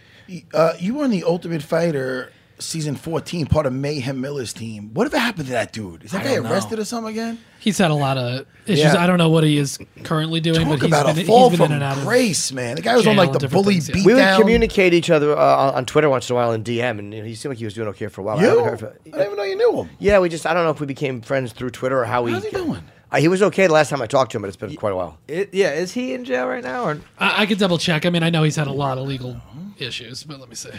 Uh, 0.54 0.74
you 0.80 0.94
were 0.94 1.06
in 1.06 1.12
the 1.12 1.24
Ultimate 1.24 1.64
Fighter 1.64 2.32
season 2.60 2.96
14, 2.96 3.46
part 3.48 3.66
of 3.66 3.74
Mayhem 3.74 4.20
Miller's 4.22 4.54
team. 4.54 4.90
What 4.94 5.06
Whatever 5.10 5.18
happened 5.20 5.46
to 5.48 5.52
that 5.54 5.72
dude? 5.74 6.04
Is 6.04 6.12
that 6.12 6.22
I 6.22 6.24
guy 6.24 6.36
don't 6.36 6.44
know. 6.44 6.52
arrested 6.52 6.78
or 6.80 6.86
something 6.86 7.12
again? 7.14 7.40
He's 7.60 7.78
had 7.78 7.90
a 7.92 7.96
lot 7.96 8.18
of 8.18 8.46
issues. 8.66 8.80
Yeah. 8.94 9.02
I 9.02 9.08
don't 9.08 9.18
know 9.18 9.30
what 9.30 9.44
he 9.44 9.58
is 9.58 9.80
currently 10.04 10.40
doing, 10.40 10.62
Talk 10.62 10.68
but 10.68 10.80
he's 10.82 10.88
about 10.88 11.06
been, 11.08 11.16
a 11.16 11.20
he's 11.20 11.28
fall 11.28 11.50
been 11.50 11.58
from 11.58 11.66
in 11.68 11.72
and 11.74 11.84
out 11.84 11.98
of 11.98 12.04
grace, 12.04 12.52
man. 12.52 12.76
The 12.76 12.82
guy 12.82 12.96
was 12.96 13.08
on 13.08 13.16
like 13.16 13.32
the 13.32 13.48
bully 13.48 13.76
things, 13.76 13.90
yeah. 13.90 13.96
beat 13.96 14.06
We 14.06 14.14
would 14.14 14.20
down. 14.20 14.40
communicate 14.40 14.94
each 14.94 15.10
other 15.10 15.38
uh, 15.38 15.42
on, 15.68 15.74
on 15.76 15.86
Twitter 15.86 16.10
once 16.10 16.30
in 16.30 16.34
a 16.34 16.38
while 16.38 16.52
in 16.54 16.64
DM, 16.64 17.00
and 17.00 17.14
you 17.14 17.22
know, 17.22 17.26
he 17.26 17.36
seemed 17.36 17.52
like 17.52 17.60
he 17.60 17.66
was 17.66 17.74
doing 17.74 17.88
okay 17.90 18.08
for 18.08 18.22
a 18.22 18.24
while. 18.24 18.38
I 18.38 18.42
You? 18.44 18.48
haven't 18.50 18.64
I 18.64 18.68
heard 18.70 18.80
from- 18.80 18.90
didn't 19.04 19.22
even 19.22 19.36
know 19.38 19.44
you 19.44 19.56
knew 19.56 19.84
him. 19.84 19.90
Yeah, 20.00 20.20
we 20.20 20.30
just 20.30 20.46
I 20.46 20.54
don't 20.54 20.64
know 20.64 20.72
if 20.72 20.80
we 20.80 20.86
became 20.86 21.22
friends 21.22 21.52
through 21.54 21.72
Twitter 21.72 22.00
or 22.00 22.06
how 22.06 22.24
we. 22.24 22.32
How's 22.34 22.44
he 22.46 22.52
doing? 22.52 22.84
Uh, 23.12 23.18
he 23.18 23.28
was 23.28 23.42
okay 23.42 23.66
the 23.68 23.74
last 23.74 23.90
time 23.90 24.02
I 24.04 24.06
talked 24.06 24.32
to 24.34 24.38
him, 24.38 24.44
but 24.44 24.50
it's 24.50 24.58
been 24.58 24.76
quite 24.76 24.94
a 24.94 24.96
while. 24.96 25.18
It, 25.28 25.52
yeah, 25.54 25.72
is 25.72 25.92
he 25.94 26.14
in 26.14 26.26
jail 26.26 26.46
right 26.48 26.64
now? 26.64 26.84
Or 26.84 27.02
I, 27.18 27.42
I 27.42 27.46
could 27.48 27.58
double 27.58 27.80
check. 27.80 28.06
I 28.06 28.10
mean, 28.12 28.22
I 28.22 28.30
know 28.30 28.44
he's 28.44 28.56
had 28.56 28.68
a 28.68 28.72
lot 28.72 28.98
of 29.00 29.08
legal 29.08 29.36
issues, 29.80 30.24
but 30.24 30.40
let 30.40 30.48
me 30.50 30.56
see. 30.56 30.70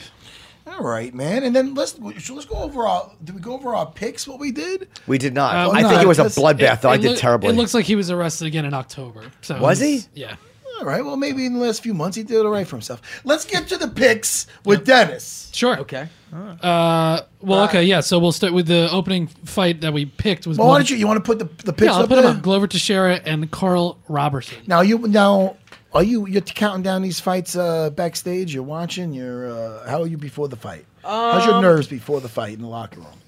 All 0.66 0.82
right, 0.84 1.12
man. 1.14 1.42
And 1.42 1.54
then 1.56 1.74
let's 1.74 1.92
so 2.24 2.34
let's 2.34 2.46
go 2.46 2.56
over 2.56 2.86
our. 2.86 3.10
Did 3.24 3.34
we 3.34 3.40
go 3.40 3.54
over 3.54 3.74
our 3.74 3.86
picks? 3.90 4.26
What 4.28 4.38
we 4.38 4.52
did? 4.52 4.88
We 5.06 5.18
did 5.18 5.34
not. 5.34 5.54
Uh, 5.54 5.70
I 5.72 5.82
no, 5.82 5.88
think 5.88 6.02
it 6.02 6.08
was 6.08 6.18
a 6.18 6.24
that's- 6.24 6.38
bloodbath, 6.38 6.82
though. 6.82 6.90
I 6.90 6.96
did 6.96 7.10
loo- 7.12 7.16
terribly. 7.16 7.48
It 7.50 7.56
looks 7.56 7.74
like 7.74 7.84
he 7.86 7.96
was 7.96 8.10
arrested 8.10 8.46
again 8.46 8.64
in 8.64 8.74
October. 8.74 9.24
So 9.42 9.60
Was 9.60 9.80
he? 9.80 10.02
Yeah. 10.14 10.36
All 10.78 10.86
right. 10.86 11.04
Well, 11.04 11.16
maybe 11.16 11.44
in 11.44 11.52
the 11.54 11.60
last 11.60 11.82
few 11.82 11.92
months 11.92 12.16
he 12.16 12.22
did 12.22 12.36
it 12.38 12.46
all 12.46 12.52
right 12.52 12.66
for 12.66 12.76
himself. 12.76 13.02
Let's 13.24 13.44
get 13.44 13.68
to 13.68 13.76
the 13.76 13.88
picks 13.88 14.46
with 14.64 14.86
Dennis. 14.86 15.50
Sure. 15.52 15.78
okay. 15.80 16.08
Uh, 16.32 17.20
well, 17.40 17.64
okay, 17.64 17.82
yeah. 17.82 18.00
So 18.00 18.18
we'll 18.18 18.32
start 18.32 18.52
with 18.52 18.66
the 18.66 18.88
opening 18.90 19.26
fight 19.26 19.80
that 19.82 19.92
we 19.92 20.06
picked 20.06 20.46
was. 20.46 20.56
Well, 20.58 20.68
why 20.68 20.72
Glover- 20.74 20.82
don't 20.84 20.90
you? 20.90 20.96
You 20.96 21.06
want 21.06 21.24
to 21.24 21.28
put 21.28 21.38
the 21.38 21.64
the 21.64 21.72
picks 21.72 21.86
Yeah, 21.86 21.94
I'll 21.96 22.02
up 22.04 22.08
put 22.08 22.16
there? 22.16 22.30
him 22.30 22.36
up. 22.38 22.42
Glover 22.42 22.66
Teixeira 22.66 23.16
and 23.24 23.50
Karl 23.50 23.98
Roberson. 24.08 24.58
Now 24.66 24.80
you 24.80 24.98
now 24.98 25.56
are 25.92 26.02
you 26.02 26.26
you're 26.26 26.42
counting 26.42 26.82
down 26.82 27.02
these 27.02 27.20
fights 27.20 27.56
uh, 27.56 27.90
backstage? 27.90 28.54
You're 28.54 28.62
watching. 28.62 29.12
You're 29.12 29.50
uh, 29.50 29.88
how 29.88 30.02
are 30.02 30.06
you 30.06 30.16
before 30.16 30.48
the 30.48 30.56
fight? 30.56 30.86
How's 31.02 31.46
your 31.46 31.56
Um, 31.56 31.62
nerves 31.62 31.86
before 31.88 32.20
the 32.20 32.28
fight 32.28 32.54
in 32.54 32.60
the 32.62 32.68
locker 32.68 33.00
room? 33.00 33.18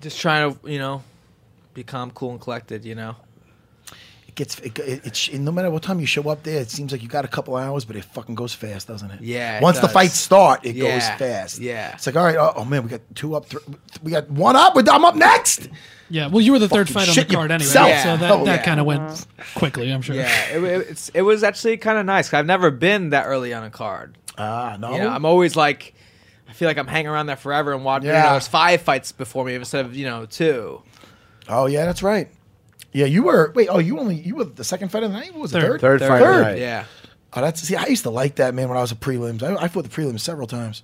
Just 0.00 0.20
trying 0.20 0.54
to, 0.54 0.70
you 0.70 0.78
know, 0.78 1.02
be 1.74 1.82
calm, 1.84 2.10
cool, 2.10 2.32
and 2.32 2.40
collected. 2.40 2.84
You 2.84 2.94
know. 2.94 3.16
It 4.30 4.36
gets 4.36 4.60
it, 4.60 4.78
it, 4.78 5.00
it's 5.04 5.32
no 5.32 5.50
matter 5.50 5.68
what 5.72 5.82
time 5.82 5.98
you 5.98 6.06
show 6.06 6.28
up 6.28 6.44
there, 6.44 6.60
it 6.60 6.70
seems 6.70 6.92
like 6.92 7.02
you 7.02 7.08
got 7.08 7.24
a 7.24 7.28
couple 7.28 7.56
hours, 7.56 7.84
but 7.84 7.96
it 7.96 8.04
fucking 8.04 8.36
goes 8.36 8.54
fast, 8.54 8.86
doesn't 8.86 9.10
it? 9.10 9.20
Yeah, 9.22 9.56
it 9.56 9.62
Once 9.62 9.78
the 9.80 9.88
does. 9.88 9.92
fights 9.92 10.14
start, 10.14 10.64
it 10.64 10.74
goes 10.74 11.02
fast. 11.18 11.58
yeah. 11.58 11.94
It's 11.94 12.06
like 12.06 12.14
all 12.14 12.24
right, 12.24 12.36
oh, 12.36 12.52
oh, 12.54 12.64
man, 12.64 12.84
we 12.84 12.90
got 12.90 13.00
two 13.16 13.34
up, 13.34 13.48
th- 13.48 13.62
we 14.04 14.12
got 14.12 14.30
one 14.30 14.54
up, 14.54 14.74
but 14.74 14.88
I'm 14.88 15.04
up 15.04 15.16
next. 15.16 15.68
Yeah, 16.10 16.28
well, 16.28 16.40
you 16.40 16.52
were 16.52 16.60
the 16.60 16.68
third 16.68 16.88
fight 16.88 17.08
on 17.08 17.14
the 17.16 17.24
card 17.24 17.50
anyway, 17.50 17.64
yourself. 17.66 17.90
so 18.04 18.16
that, 18.18 18.30
Oh, 18.30 18.44
that 18.44 18.60
yeah. 18.60 18.64
kind 18.64 18.78
of 18.78 18.86
went 18.86 19.26
quickly, 19.56 19.90
I'm 19.92 20.00
sure. 20.00 20.14
Yeah, 20.14 20.46
it, 20.56 20.62
it, 20.62 20.86
it's, 20.90 21.08
it 21.08 21.22
was 21.22 21.42
actually 21.42 21.76
kind 21.78 21.98
of 21.98 22.06
nice. 22.06 22.32
I've 22.32 22.46
never 22.46 22.70
been 22.70 23.10
that 23.10 23.26
early 23.26 23.52
on 23.52 23.64
a 23.64 23.70
card. 23.70 24.16
Ah, 24.38 24.76
no. 24.78 24.92
You 24.92 24.98
know, 24.98 25.08
I'm 25.08 25.24
always 25.24 25.56
like, 25.56 25.92
I 26.48 26.52
feel 26.52 26.68
like 26.68 26.78
I'm 26.78 26.86
hanging 26.86 27.08
around 27.08 27.26
there 27.26 27.34
forever 27.36 27.72
and 27.72 27.84
watching. 27.84 28.06
You 28.06 28.12
Yeah. 28.12 28.22
know, 28.26 28.30
there's 28.32 28.46
five 28.48 28.80
fights 28.82 29.10
before 29.10 29.44
me 29.44 29.54
instead 29.56 29.84
of 29.84 29.96
you 29.96 30.04
know 30.06 30.26
two. 30.26 30.82
oh 31.48 31.66
yeah, 31.66 31.84
that's 31.84 32.02
right. 32.04 32.28
Yeah, 32.92 33.06
you 33.06 33.22
were. 33.22 33.52
Wait, 33.54 33.68
oh, 33.70 33.78
you 33.78 33.98
only 33.98 34.16
you 34.16 34.34
were 34.36 34.44
the 34.44 34.64
second 34.64 34.88
fight 34.90 35.02
of 35.04 35.12
the 35.12 35.18
night. 35.18 35.32
What 35.32 35.42
was 35.42 35.54
it 35.54 35.60
Third. 35.60 35.80
third? 35.80 36.00
Third 36.00 36.08
fight 36.08 36.22
of 36.22 36.28
the 36.28 36.34
Third. 36.34 36.42
night. 36.42 36.58
Yeah. 36.58 36.84
Oh, 37.32 37.40
that's 37.40 37.60
see. 37.60 37.76
I 37.76 37.86
used 37.86 38.02
to 38.02 38.10
like 38.10 38.36
that 38.36 38.54
man 38.54 38.68
when 38.68 38.76
I 38.76 38.80
was 38.80 38.90
a 38.92 38.96
prelims. 38.96 39.42
I, 39.42 39.54
I 39.64 39.68
fought 39.68 39.84
the 39.84 39.88
prelims 39.88 40.18
several 40.20 40.48
times, 40.48 40.82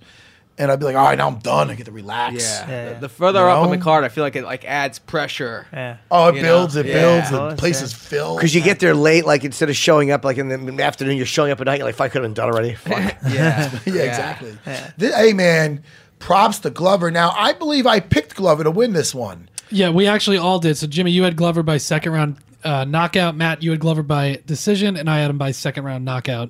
and 0.57 0.71
I'd 0.71 0.79
be 0.79 0.85
like, 0.85 0.95
all 0.95 1.03
right, 1.03 1.17
now 1.17 1.27
I'm 1.27 1.39
done. 1.39 1.69
I 1.69 1.75
get 1.75 1.87
to 1.87 1.91
relax. 1.91 2.41
Yeah. 2.41 2.93
The, 2.93 2.99
the 3.01 3.09
further 3.09 3.45
up 3.49 3.59
on 3.63 3.69
the 3.69 3.75
know? 3.75 3.83
card, 3.83 4.05
I 4.05 4.07
feel 4.07 4.23
like 4.23 4.37
it 4.37 4.45
like 4.45 4.63
adds 4.63 4.97
pressure. 4.99 5.67
Yeah. 5.73 5.97
Oh, 6.09 6.29
it 6.29 6.35
You 6.35 6.41
know? 6.43 6.47
builds. 6.59 6.75
It 6.77 6.85
Yeah. 6.85 6.93
builds. 6.93 7.31
The 7.31 7.41
Oh, 7.41 7.47
it's 7.49 7.59
place 7.59 7.79
fair. 7.79 7.85
is 7.85 7.93
filled. 7.93 8.37
Because 8.37 8.55
you 8.55 8.61
get 8.61 8.79
there 8.79 8.95
late, 8.95 9.25
like 9.25 9.43
instead 9.43 9.69
of 9.69 9.75
showing 9.75 10.09
up 10.11 10.23
like 10.23 10.37
in 10.37 10.47
the, 10.47 10.81
afternoon, 10.83 11.17
you're 11.17 11.25
showing 11.25 11.51
up 11.51 11.59
at 11.59 11.65
night. 11.65 11.79
You're 11.79 11.87
like, 11.87 11.95
"Fuck, 11.95 12.05
I 12.05 12.09
could 12.09 12.21
have 12.23 12.29
been 12.29 12.33
done 12.33 12.47
already. 12.49 12.75
Fuck. 12.75 13.17
Yeah. 13.29 13.77
yeah, 13.85 14.01
exactly. 14.03 14.57
Th- 14.97 15.13
hey, 15.13 15.33
man, 15.33 15.83
props 16.19 16.59
to 16.59 16.69
Glover. 16.69 17.11
Now, 17.11 17.31
I 17.35 17.51
believe 17.51 17.85
I 17.85 17.99
picked 17.99 18.35
Glover 18.35 18.63
to 18.63 18.71
win 18.71 18.93
this 18.93 19.13
one. 19.13 19.49
Yeah, 19.69 19.89
we 19.89 20.07
actually 20.07 20.37
all 20.37 20.59
did. 20.59 20.77
So 20.77 20.87
Jimmy, 20.87 21.11
you 21.11 21.23
had 21.23 21.35
Glover 21.35 21.63
by 21.63 21.77
second 21.77 22.13
round 22.13 22.37
uh, 22.63 22.85
knockout. 22.85 23.35
Matt, 23.35 23.61
you 23.63 23.71
had 23.71 23.79
Glover 23.79 24.03
by 24.03 24.41
decision, 24.45 24.95
and 24.97 25.09
I 25.09 25.19
had 25.19 25.29
him 25.29 25.37
by 25.37 25.51
second 25.51 25.83
round 25.83 26.05
knockout. 26.05 26.49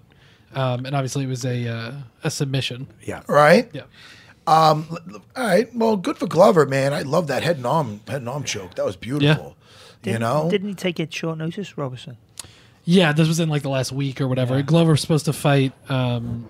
Um, 0.53 0.85
and 0.85 0.95
obviously, 0.95 1.23
it 1.25 1.27
was 1.27 1.45
a 1.45 1.67
uh, 1.67 1.91
a 2.23 2.31
submission. 2.31 2.87
Yeah. 3.03 3.21
Right? 3.27 3.69
Yeah. 3.73 3.83
Um. 4.47 4.87
l- 4.89 4.97
l- 5.15 5.21
All 5.35 5.43
right. 5.45 5.73
Well, 5.75 5.97
good 5.97 6.17
for 6.17 6.27
Glover, 6.27 6.65
man. 6.65 6.93
I 6.93 7.01
love 7.01 7.27
that 7.27 7.43
head 7.43 7.57
and 7.57 7.65
arm 7.67 8.01
head 8.07 8.17
and 8.21 8.29
arm 8.29 8.43
choke. 8.43 8.75
That 8.75 8.85
was 8.85 8.95
beautiful. 8.95 9.55
You 10.03 10.13
Didn't- 10.13 10.21
know. 10.21 10.47
Didn't 10.49 10.69
he 10.69 10.75
take 10.75 10.99
it 10.99 11.13
short 11.13 11.37
notice, 11.37 11.77
Roberson? 11.77 12.17
Yeah, 12.85 13.11
this 13.11 13.27
was 13.27 13.41
in 13.41 13.49
like 13.49 13.63
the 13.63 13.69
last 13.69 13.91
week 13.91 14.21
or 14.21 14.27
whatever. 14.29 14.61
Glover 14.61 14.91
was 14.91 15.01
supposed 15.01 15.25
to 15.25 15.33
fight. 15.33 15.73
Um, 15.89 16.47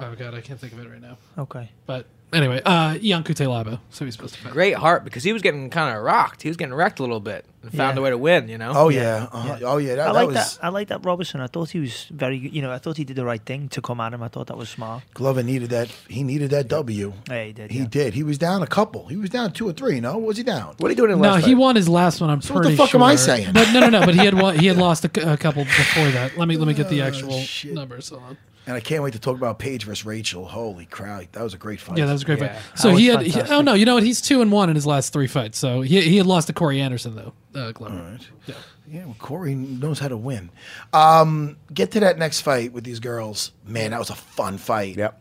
oh 0.00 0.14
god, 0.14 0.32
I 0.32 0.40
can't 0.40 0.58
think 0.58 0.72
of 0.72 0.78
it 0.78 0.88
right 0.88 1.02
now. 1.02 1.18
Okay. 1.36 1.70
But 1.84 2.06
anyway, 2.36 2.60
uh, 2.64 2.98
Ion 3.02 3.24
Cutelaba. 3.24 3.80
So 3.90 4.04
he's 4.04 4.14
supposed 4.14 4.34
to 4.34 4.40
fight. 4.40 4.52
Great 4.52 4.74
heart 4.74 5.04
because 5.04 5.24
he 5.24 5.32
was 5.32 5.42
getting 5.42 5.70
kind 5.70 5.96
of 5.96 6.02
rocked. 6.02 6.42
He 6.42 6.48
was 6.48 6.56
getting 6.56 6.74
wrecked 6.74 6.98
a 6.98 7.02
little 7.02 7.20
bit 7.20 7.44
and 7.62 7.72
found 7.72 7.96
Yeah. 7.96 8.00
a 8.00 8.04
way 8.04 8.10
to 8.10 8.18
win. 8.18 8.48
You 8.48 8.58
know. 8.58 8.72
Oh 8.74 8.88
yeah. 8.88 9.28
Uh, 9.32 9.58
Oh 9.64 9.76
yeah. 9.78 9.96
That, 9.96 10.00
I 10.08 10.12
that 10.12 10.14
like 10.14 10.26
was 10.28 10.34
that. 10.36 10.58
I 10.64 10.68
like 10.68 10.88
that 10.88 11.04
Roberson. 11.04 11.40
I 11.40 11.46
thought 11.46 11.70
he 11.70 11.80
was 11.80 12.04
very. 12.10 12.36
You 12.36 12.62
know, 12.62 12.70
I 12.72 12.78
thought 12.78 12.96
he 12.96 13.04
did 13.04 13.16
the 13.16 13.24
right 13.24 13.42
thing 13.44 13.68
to 13.70 13.80
come 13.82 14.00
at 14.00 14.12
him. 14.12 14.22
I 14.22 14.28
thought 14.28 14.46
that 14.48 14.56
was 14.56 14.68
smart. 14.68 15.02
Glover 15.14 15.42
needed 15.42 15.70
that. 15.70 15.88
He 16.08 16.22
needed 16.22 16.50
that 16.50 16.68
W. 16.68 17.12
Yeah, 17.28 17.44
he 17.44 17.52
did. 17.52 17.70
He 17.70 17.78
yeah. 17.80 17.86
did. 17.86 18.14
He 18.14 18.22
was 18.22 18.38
down 18.38 18.62
a 18.62 18.66
couple. 18.66 19.06
He 19.08 19.16
was 19.16 19.30
down 19.30 19.52
two 19.52 19.68
or 19.68 19.72
three. 19.72 20.00
No, 20.00 20.12
what 20.18 20.26
was 20.28 20.36
he 20.36 20.42
down? 20.42 20.74
What 20.78 20.88
are 20.88 20.90
you 20.90 20.96
doing 20.96 21.10
in 21.12 21.20
No, 21.20 21.30
last 21.30 21.44
he 21.46 21.52
fight? 21.52 21.58
won 21.58 21.76
his 21.76 21.88
last 21.88 22.20
one. 22.20 22.30
I'm 22.30 22.42
So 22.42 22.54
what 22.54 22.60
pretty 22.62 22.76
the 22.76 22.82
fuck 22.82 22.90
sure. 22.90 23.00
am 23.00 23.04
I 23.04 23.16
saying? 23.16 23.52
But 23.52 23.72
no, 23.72 23.80
no, 23.80 23.88
no. 23.88 24.06
But 24.06 24.14
he 24.14 24.24
had 24.24 24.34
won, 24.40 24.58
he 24.58 24.66
had 24.66 24.76
lost 24.76 25.04
a, 25.04 25.32
a 25.32 25.36
couple 25.36 25.64
before 25.64 26.10
that. 26.10 26.36
Let 26.36 26.48
me 26.48 26.56
let 26.56 26.68
me 26.68 26.74
get 26.74 26.88
the 26.88 27.02
Oh, 27.02 27.06
actual 27.06 27.40
shit. 27.40 27.72
numbers. 27.72 28.10
Hold 28.10 28.22
on. 28.22 28.36
And 28.66 28.74
I 28.74 28.80
can't 28.80 29.02
wait 29.02 29.12
to 29.12 29.20
talk 29.20 29.36
about 29.36 29.58
Paige 29.60 29.84
versus 29.84 30.04
Rachael. 30.04 30.44
Holy 30.44 30.86
crap, 30.86 31.30
that 31.32 31.42
was 31.42 31.54
a 31.54 31.56
great 31.56 31.78
fight. 31.80 31.98
Yeah, 31.98 32.06
that 32.06 32.12
was 32.12 32.22
a 32.22 32.24
great 32.24 32.40
Yeah. 32.40 32.54
fight. 32.54 32.78
So 32.78 32.88
That 32.90 32.98
he 32.98 33.08
was 33.08 33.16
had. 33.18 33.26
He, 33.26 33.30
fantastic. 33.32 33.56
oh 33.56 33.60
no, 33.62 33.74
you 33.74 33.84
know 33.84 33.94
what? 33.94 34.02
He's 34.02 34.20
two 34.20 34.42
and 34.42 34.50
one 34.50 34.68
in 34.70 34.74
his 34.74 34.86
last 34.86 35.12
three 35.12 35.28
fights. 35.28 35.58
So 35.58 35.82
he 35.82 36.00
he 36.00 36.16
had 36.16 36.26
lost 36.26 36.48
to 36.48 36.52
Corey 36.52 36.80
Anderson 36.80 37.14
though. 37.14 37.32
Uh, 37.60 37.70
Glover. 37.72 37.96
All 37.96 38.02
right. 38.02 38.56
Yeah, 38.88 39.04
well, 39.06 39.16
Corey 39.18 39.54
knows 39.54 39.98
how 39.98 40.08
to 40.08 40.16
win. 40.16 40.50
Um, 40.92 41.56
get 41.74 41.90
to 41.92 42.00
that 42.00 42.18
next 42.18 42.42
fight 42.42 42.72
with 42.72 42.84
these 42.84 43.00
girls. 43.00 43.50
Man, 43.66 43.90
that 43.90 43.98
was 43.98 44.10
a 44.10 44.14
fun 44.14 44.58
fight. 44.58 44.96
Yep. 44.96 45.20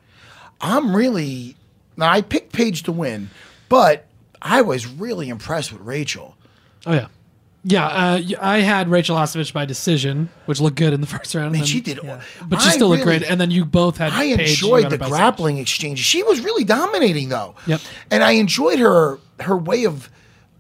I'm 0.62 0.96
really 0.96 1.56
now. 1.98 2.10
I 2.12 2.22
picked 2.22 2.52
Paige 2.54 2.84
to 2.84 2.92
win, 2.92 3.30
but 3.70 4.06
I 4.42 4.62
was 4.62 4.86
really 4.88 5.30
impressed 5.30 5.72
with 5.72 5.82
Rachael. 5.82 6.36
Oh 6.86 6.94
yeah, 6.94 7.08
yeah. 7.68 7.88
Uh, 7.88 8.22
I 8.40 8.60
had 8.60 8.88
Rachael 8.90 9.18
Ostovich 9.18 9.52
by 9.52 9.66
decision, 9.66 10.30
which 10.46 10.62
looked 10.62 10.78
good 10.78 10.94
in 10.94 11.02
the 11.02 11.08
first 11.16 11.34
round. 11.36 11.48
and 11.48 11.54
Man, 11.54 11.62
then- 11.62 11.68
she 11.68 11.82
did. 11.82 12.00
but 12.48 12.62
she 12.62 12.70
I 12.70 12.72
still 12.74 12.88
looked 12.90 13.04
really- 13.06 13.20
great. 13.20 13.30
And 13.30 13.42
then 13.42 13.50
you 13.52 13.66
both 13.66 13.98
had. 13.98 14.14
I 14.14 14.36
Paige, 14.36 14.50
enjoyed 14.52 14.90
the 14.90 14.98
grappling 14.98 15.58
exchange. 15.58 16.00
She 16.00 16.24
was 16.24 16.40
really 16.42 16.64
dominating, 16.64 17.30
though. 17.30 17.56
Yep. 17.68 17.82
And 18.12 18.24
I 18.24 18.32
enjoyed 18.34 18.80
her 18.80 19.20
her 19.42 19.58
way 19.58 19.84
of 19.86 20.10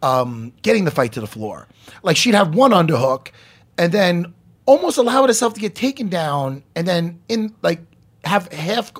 um, 0.02 0.52
getting 0.64 0.84
the 0.86 0.91
fight 0.91 1.14
to 1.14 1.22
the 1.22 1.27
floor. 1.27 1.68
Like 2.03 2.18
she'd 2.18 2.34
have 2.36 2.56
one 2.56 2.72
underhook, 2.72 3.30
and 3.77 3.91
then 3.91 4.34
almost 4.65 4.98
allow 4.98 5.26
herself 5.26 5.53
to 5.53 5.60
get 5.61 5.76
taken 5.76 6.10
down, 6.10 6.64
and 6.76 6.88
then 6.88 7.19
in 7.30 7.53
like 7.61 7.82
have 8.23 8.52
half. 8.52 8.91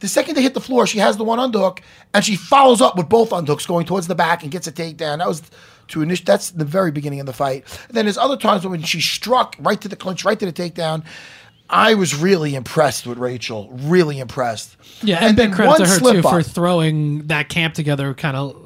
The 0.00 0.06
second 0.06 0.36
they 0.36 0.42
hit 0.42 0.54
the 0.54 0.60
floor, 0.60 0.86
she 0.86 0.98
has 0.98 1.16
the 1.16 1.24
one 1.24 1.40
underhook, 1.40 1.80
and 2.14 2.24
she 2.24 2.36
follows 2.36 2.80
up 2.80 2.96
with 2.96 3.08
both 3.08 3.30
underhooks 3.30 3.66
going 3.66 3.84
towards 3.84 4.06
the 4.06 4.14
back 4.14 4.44
and 4.44 4.52
gets 4.52 4.68
a 4.68 4.72
takedown. 4.72 5.18
That 5.18 5.26
was 5.26 5.42
to 5.88 6.02
initiate. 6.02 6.26
That's 6.26 6.50
the 6.50 6.64
very 6.64 6.90
beginning 6.90 7.20
of 7.20 7.26
the 7.26 7.32
fight. 7.32 7.64
And 7.88 7.96
then 7.96 8.04
there's 8.06 8.18
other 8.18 8.36
times 8.36 8.66
when 8.66 8.82
she 8.82 9.00
struck 9.00 9.56
right 9.58 9.80
to 9.80 9.88
the 9.88 9.96
clinch, 9.96 10.24
right 10.24 10.38
to 10.38 10.46
the 10.46 10.52
takedown. 10.52 11.04
I 11.70 11.94
was 11.94 12.14
really 12.14 12.54
impressed 12.54 13.06
with 13.06 13.18
Rachael. 13.18 13.68
Really 13.70 14.20
impressed. 14.20 14.76
Yeah, 15.02 15.18
and, 15.18 15.36
big 15.36 15.50
then 15.50 15.54
credit 15.54 15.76
to 15.76 15.86
her 15.86 15.98
too 15.98 15.98
slip-up. 15.98 16.32
for 16.32 16.42
throwing 16.42 17.26
that 17.26 17.50
camp 17.50 17.74
together. 17.74 18.14
Kind 18.14 18.36
of 18.36 18.56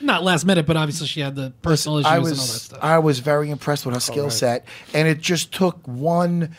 not 0.00 0.24
last 0.24 0.44
minute, 0.44 0.66
but 0.66 0.76
obviously 0.76 1.06
she 1.06 1.20
had 1.20 1.36
the 1.36 1.52
personal 1.62 1.98
issues 1.98 2.06
I 2.06 2.16
and 2.16 2.18
all 2.18 2.24
that 2.24 2.30
was 2.30 2.62
stuff. 2.62 2.78
I 2.82 2.98
was 2.98 3.18
very 3.20 3.50
impressed 3.50 3.86
with 3.86 3.94
her 3.94 4.00
skill 4.00 4.30
set, 4.30 4.64
and 4.92 5.06
it 5.06 5.20
just 5.20 5.52
took 5.52 5.86
one 5.86 6.54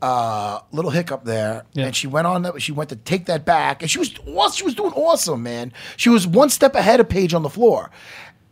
uh, 0.00 0.60
little 0.72 0.90
hiccup 0.90 1.24
there, 1.24 1.64
Yeah. 1.74 1.86
and 1.86 1.96
she 1.96 2.06
went 2.06 2.26
on 2.26 2.42
that. 2.42 2.60
She 2.60 2.72
went 2.72 2.90
to 2.90 2.96
take 2.96 3.26
that 3.26 3.44
back, 3.44 3.82
and 3.82 3.90
she 3.90 3.98
was 3.98 4.08
she 4.54 4.64
was 4.64 4.74
doing 4.74 4.92
awesome, 4.94 5.42
man. 5.42 5.72
She 5.96 6.08
was 6.08 6.26
one 6.26 6.50
step 6.50 6.74
ahead 6.74 6.98
of 6.98 7.08
Paige 7.08 7.34
on 7.34 7.42
the 7.42 7.50
floor, 7.50 7.90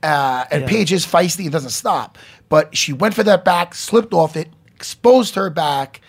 uh, 0.02 0.44
and 0.50 0.66
Paige 0.66 0.92
is 0.92 1.06
feisty 1.06 1.44
and 1.44 1.52
doesn't 1.52 1.70
stop. 1.70 2.18
But 2.48 2.76
she 2.76 2.92
went 2.92 3.14
for 3.14 3.22
that 3.24 3.44
back, 3.44 3.74
slipped 3.74 4.12
off 4.12 4.36
it, 4.36 4.48
exposed 4.74 5.34
her 5.36 5.50
back. 5.50 6.00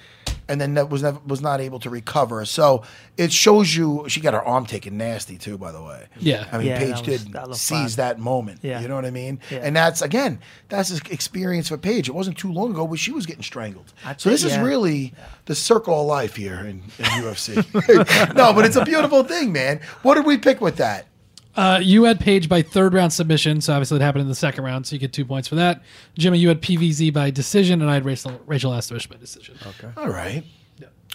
And 0.48 0.60
then 0.60 0.74
that 0.74 0.90
was 0.90 1.02
never, 1.02 1.18
was 1.26 1.40
not 1.42 1.62
able 1.62 1.80
to 1.80 1.90
recover. 1.90 2.44
So 2.44 2.84
it 3.16 3.32
shows 3.32 3.74
you 3.74 4.04
she 4.10 4.20
got 4.20 4.34
her 4.34 4.44
arm 4.44 4.66
taken 4.66 4.98
nasty 4.98 5.38
too. 5.38 5.58
By 5.58 5.72
the 5.72 5.82
way, 5.82 6.08
Yeah. 6.20 6.46
I 6.52 6.58
mean 6.58 6.68
Yeah, 6.68 6.80
Paige 6.80 7.02
did 7.04 7.20
that 7.34 7.56
seize 7.56 7.96
bad. 7.96 8.18
that 8.18 8.20
moment. 8.22 8.60
Yeah. 8.62 8.82
You 8.82 8.90
know 8.90 8.96
what 8.96 9.06
I 9.06 9.12
mean? 9.12 9.40
Yeah. 9.50 9.60
And 9.60 9.74
that's 9.76 10.02
again, 10.02 10.40
that's 10.68 10.90
his 10.90 11.00
experience 11.10 11.70
for 11.70 11.78
Paige. 11.78 12.10
It 12.10 12.16
wasn't 12.16 12.38
too 12.38 12.52
long 12.52 12.72
ago 12.72 12.84
where 12.84 12.98
she 12.98 13.12
was 13.12 13.26
getting 13.26 13.44
strangled. 13.44 13.94
I 14.04 14.16
so 14.18 14.30
this 14.30 14.42
think- 14.42 14.52
is 14.52 14.58
yeah. 14.58 14.64
really 14.64 15.14
the 15.46 15.56
circle 15.56 16.02
of 16.02 16.08
life 16.08 16.36
here 16.36 16.60
in, 16.60 16.82
in 17.00 17.06
UFC. 17.24 18.36
no, 18.36 18.52
but 18.52 18.66
it's 18.66 18.76
a 18.76 18.84
beautiful 18.84 19.24
thing, 19.24 19.54
man. 19.54 19.80
What 20.02 20.16
did 20.16 20.26
we 20.26 20.38
pick 20.38 20.60
with 20.60 20.78
that? 20.78 21.06
Uh, 21.56 21.80
you 21.84 22.04
had 22.06 22.20
Paige 22.20 22.48
by 22.48 22.62
third 22.62 22.94
round 22.94 23.12
submission, 23.12 23.60
so 23.62 23.74
obviously 23.74 23.98
it 23.98 24.02
happened 24.02 24.22
in 24.22 24.30
the 24.30 24.36
second 24.36 24.64
round, 24.64 24.88
so 24.88 24.94
you 24.94 25.00
get 25.00 25.12
two 25.12 25.26
points 25.26 25.48
for 25.48 25.56
that. 25.56 25.82
Jimmy, 26.18 26.38
you 26.40 26.48
had 26.48 26.62
PVZ 26.62 27.14
by 27.14 27.30
decision, 27.30 27.82
and 27.82 27.92
I 27.92 27.96
had 27.96 28.06
Rachael, 28.06 28.40
Rachael 28.46 28.72
Ostovich 28.72 29.10
by 29.10 29.18
decision. 29.18 29.58
Okay. 29.68 29.90
All 29.98 30.10
right. 30.10 30.44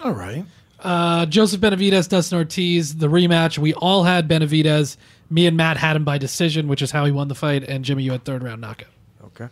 All 0.03 0.13
right. 0.13 0.45
Uh, 0.81 1.25
Joseph 1.27 1.61
Benavidez, 1.61 2.09
Dustin 2.09 2.37
Ortiz, 2.39 2.97
the 2.97 3.07
rematch. 3.09 3.57
We 3.57 3.73
all 3.75 4.05
had 4.05 4.29
Benavides. 4.29 4.99
Me 5.31 5.47
and 5.47 5.57
Matt 5.57 5.79
had 5.79 5.97
him 5.97 6.05
by 6.05 6.19
decision, 6.19 6.69
which 6.69 6.83
is 6.83 6.91
how 6.91 7.05
he 7.07 7.13
won 7.13 7.29
the 7.29 7.35
fight, 7.35 7.65
and 7.65 7.85
Jimmy, 7.85 8.03
you 8.03 8.13
had 8.13 8.25
third 8.25 8.43
round 8.43 8.61
knockout. 8.61 8.91
Okay. 9.25 9.49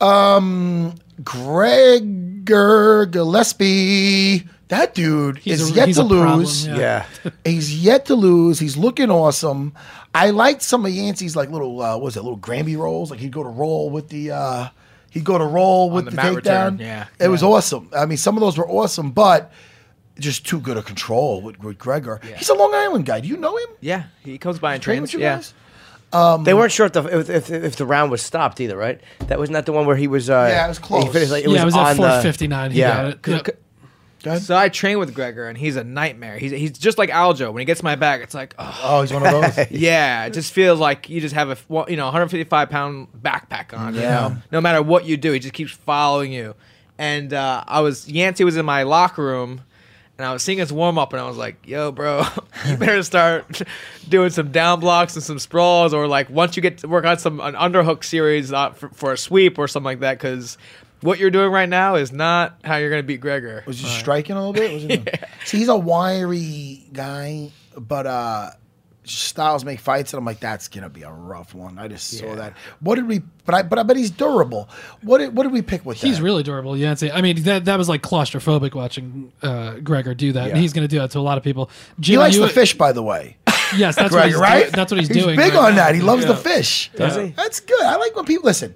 Um, 0.00 0.94
Gregor 1.24 3.06
Gillespie. 3.06 4.44
That 4.68 4.94
dude 4.94 5.38
He's 5.38 5.60
is 5.62 5.70
a- 5.70 5.74
yet 5.74 5.86
to 5.94 6.00
a 6.02 6.08
problem, 6.08 6.38
lose. 6.40 6.66
yeah. 6.66 6.76
Yeah. 7.24 7.30
He's 7.44 7.82
yet 7.82 8.04
to 8.06 8.14
lose. 8.14 8.58
He's 8.58 8.76
looking 8.76 9.10
awesome. 9.10 9.72
I 10.14 10.30
liked 10.30 10.62
some 10.62 10.84
of 10.84 10.92
Yancy's 10.92 11.34
like 11.36 11.50
little 11.50 11.80
uh, 11.80 11.92
what 11.96 12.02
was 12.04 12.16
it 12.16 12.22
little 12.22 12.36
Granby 12.36 12.76
rolls? 12.76 13.10
Like 13.10 13.20
he'd 13.20 13.32
go 13.32 13.42
to 13.42 13.48
roll 13.48 13.88
with 13.90 14.08
the 14.10 14.30
uh 14.32 14.68
he'd 15.10 15.24
go 15.24 15.38
to 15.38 15.44
roll 15.44 15.90
with 15.90 16.04
the 16.06 16.10
the, 16.10 16.16
mat 16.16 16.34
return, 16.34 16.76
takedown. 16.78 16.80
yeah. 16.80 17.06
It 17.18 17.28
was 17.28 17.42
awesome. 17.42 17.88
I 17.96 18.04
mean 18.06 18.18
some 18.18 18.36
of 18.36 18.40
those 18.40 18.58
were 18.58 18.68
awesome, 18.68 19.10
but 19.12 19.52
just 20.18 20.44
too 20.46 20.60
good 20.60 20.76
a 20.76 20.82
control 20.82 21.40
with, 21.42 21.58
with 21.60 21.78
Gregor. 21.78 22.20
He's 22.36 22.48
a 22.48 22.54
Long 22.54 22.74
Island 22.74 23.06
guy. 23.06 23.20
Do 23.20 23.28
you 23.28 23.36
know 23.36 23.56
him? 23.56 23.68
Yeah, 23.80 24.04
he 24.24 24.36
comes 24.38 24.58
by 24.58 24.74
and 24.74 24.82
Train 24.82 24.98
trains. 24.98 25.12
with 25.14 25.20
you 25.20 25.26
yeah. 25.26 25.36
guys? 25.36 25.54
Um, 26.12 26.42
They 26.44 26.54
weren't 26.54 26.72
sure 26.72 26.86
if 26.86 26.92
the 26.92 27.04
if, 27.20 27.30
if, 27.30 27.50
if 27.50 27.76
the 27.76 27.86
round 27.86 28.10
was 28.10 28.20
stopped 28.22 28.60
either, 28.60 28.76
right? 28.76 29.00
That 29.28 29.38
wasn't 29.38 29.64
the 29.66 29.72
one 29.72 29.86
where 29.86 29.94
he 29.96 30.08
was. 30.08 30.28
Uh, 30.28 30.48
Yeah, 30.50 30.64
it 30.64 30.68
was 30.68 30.78
close. 30.78 31.04
he 31.04 31.10
close. 31.10 31.12
finished, 31.14 31.30
like, 31.32 31.44
yeah, 31.44 31.62
it 31.62 31.64
was 31.64 31.74
at 31.76 31.80
on 31.80 31.96
the- 31.96 32.02
459. 32.02 32.70
He 32.72 32.80
yeah. 32.80 33.12
got 33.22 33.48
So 34.38 34.56
I 34.56 34.68
train 34.68 34.98
with 34.98 35.14
Gregor, 35.14 35.48
and 35.48 35.56
he's 35.56 35.76
a 35.76 35.84
nightmare. 35.84 36.38
He's 36.38 36.50
he's 36.50 36.72
just 36.78 36.98
like 36.98 37.10
Aljo. 37.10 37.52
When 37.52 37.60
he 37.60 37.64
gets 37.64 37.82
my 37.82 37.94
back, 37.94 38.20
it's 38.20 38.34
like, 38.34 38.54
oh, 38.58 38.80
Oh, 38.82 39.00
he's 39.02 39.12
one 39.12 39.24
of 39.26 39.30
those. 39.56 39.66
yeah. 39.70 40.26
It 40.26 40.32
just 40.32 40.52
feels 40.52 40.78
like 40.80 41.08
you 41.08 41.20
just 41.20 41.34
have 41.34 41.50
a 41.50 41.56
well, 41.68 41.86
you 41.88 41.96
know 41.96 42.04
155 42.06 42.68
pound 42.70 43.08
backpack 43.22 43.76
on. 43.78 43.94
You 43.94 44.00
Yeah. 44.00 44.10
know, 44.28 44.36
no 44.52 44.60
matter 44.60 44.82
what 44.82 45.04
you 45.04 45.16
do, 45.16 45.32
he 45.32 45.38
just 45.38 45.54
keeps 45.54 45.70
following 45.72 46.32
you. 46.32 46.54
And 46.98 47.32
uh, 47.32 47.62
I 47.66 47.80
was 47.80 48.08
Yancy 48.08 48.42
was 48.44 48.56
in 48.56 48.66
my 48.66 48.82
locker 48.82 49.22
room, 49.22 49.60
and 50.18 50.26
I 50.26 50.32
was 50.32 50.42
seeing 50.42 50.58
his 50.58 50.72
warm 50.72 50.98
up, 50.98 51.12
and 51.12 51.20
I 51.22 51.28
was 51.28 51.36
like, 51.36 51.64
"Yo, 51.64 51.92
bro, 51.92 52.24
you 52.68 52.76
better 52.76 53.04
start 53.04 53.62
doing 54.08 54.30
some 54.30 54.50
down 54.50 54.80
blocks 54.80 55.14
and 55.14 55.22
some 55.22 55.38
sprawls, 55.38 55.94
or 55.94 56.08
like 56.08 56.28
once 56.28 56.56
you 56.56 56.62
get 56.62 56.78
to 56.78 56.88
work 56.88 57.04
on 57.04 57.18
some 57.18 57.38
an 57.38 57.54
underhook 57.54 58.02
series 58.02 58.52
uh, 58.52 58.70
for, 58.70 58.88
for 58.88 59.12
a 59.12 59.16
sweep 59.16 59.58
or 59.60 59.68
something 59.68 59.84
like 59.84 60.00
that, 60.00 60.14
because." 60.18 60.58
What 61.00 61.18
you're 61.18 61.30
doing 61.30 61.50
right 61.52 61.68
now 61.68 61.94
is 61.96 62.10
not 62.12 62.58
how 62.64 62.76
you're 62.76 62.90
gonna 62.90 63.02
beat 63.02 63.20
Gregor. 63.20 63.62
Was 63.66 63.78
he 63.80 63.86
striking 63.86 64.36
a 64.36 64.38
little 64.38 64.52
bit? 64.52 64.72
Was 64.72 64.82
he 64.82 64.88
doing- 64.88 65.06
See, 65.44 65.58
he's 65.58 65.68
a 65.68 65.76
wiry 65.76 66.84
guy, 66.92 67.50
but 67.76 68.06
uh 68.06 68.50
Styles 69.04 69.64
make 69.64 69.80
fights, 69.80 70.12
and 70.12 70.18
I'm 70.18 70.26
like, 70.26 70.38
that's 70.38 70.68
gonna 70.68 70.90
be 70.90 71.00
a 71.02 71.10
rough 71.10 71.54
one. 71.54 71.78
I 71.78 71.88
just 71.88 72.10
saw 72.18 72.34
that. 72.34 72.52
What 72.80 72.96
did 72.96 73.06
we? 73.08 73.20
But 73.46 73.54
I, 73.54 73.62
but 73.62 73.78
I 73.78 73.82
bet 73.82 73.96
he's 73.96 74.10
durable. 74.10 74.68
What 75.00 75.16
did, 75.18 75.34
what 75.34 75.44
did 75.44 75.52
we 75.52 75.62
pick 75.62 75.86
with 75.86 75.98
He's 75.98 76.18
that? 76.18 76.22
really 76.22 76.42
durable. 76.42 76.76
Yeah, 76.76 76.90
I'd 76.90 76.98
say- 76.98 77.10
I 77.10 77.22
mean 77.22 77.42
that 77.44 77.64
that 77.64 77.78
was 77.78 77.88
like 77.88 78.02
claustrophobic 78.02 78.74
watching 78.74 79.32
uh, 79.40 79.76
Gregor 79.76 80.12
do 80.12 80.32
that. 80.32 80.50
And 80.50 80.58
he's 80.58 80.74
going 80.74 80.86
to 80.86 80.88
do 80.94 80.98
that 80.98 81.10
to 81.12 81.20
a 81.20 81.22
lot 81.22 81.38
of 81.38 81.44
people. 81.44 81.70
he 81.96 82.02
Jimmy, 82.02 82.18
likes 82.18 82.36
you- 82.36 82.42
the 82.42 82.48
fish, 82.50 82.74
by 82.76 82.92
the 82.92 83.02
way. 83.02 83.38
Yes, 83.74 83.96
that's 83.96 84.12
what 84.14 84.26
he's 84.26 84.34
right? 84.36 84.60
doing. 84.64 84.72
That's 84.72 84.92
what 84.92 84.98
he's, 85.00 85.08
he's 85.08 85.24
doing. 85.24 85.36
big 85.36 85.54
right 85.54 85.68
on 85.68 85.70
now. 85.76 85.86
that. 85.86 85.94
He 85.94 86.02
loves 86.02 86.24
Yeah. 86.26 86.32
the 86.32 86.36
fish. 86.36 86.90
Does 86.94 87.16
he? 87.16 87.28
That's 87.28 87.60
good. 87.60 87.80
I 87.82 87.96
like 87.96 88.14
when 88.14 88.26
people 88.26 88.44
listen. 88.44 88.74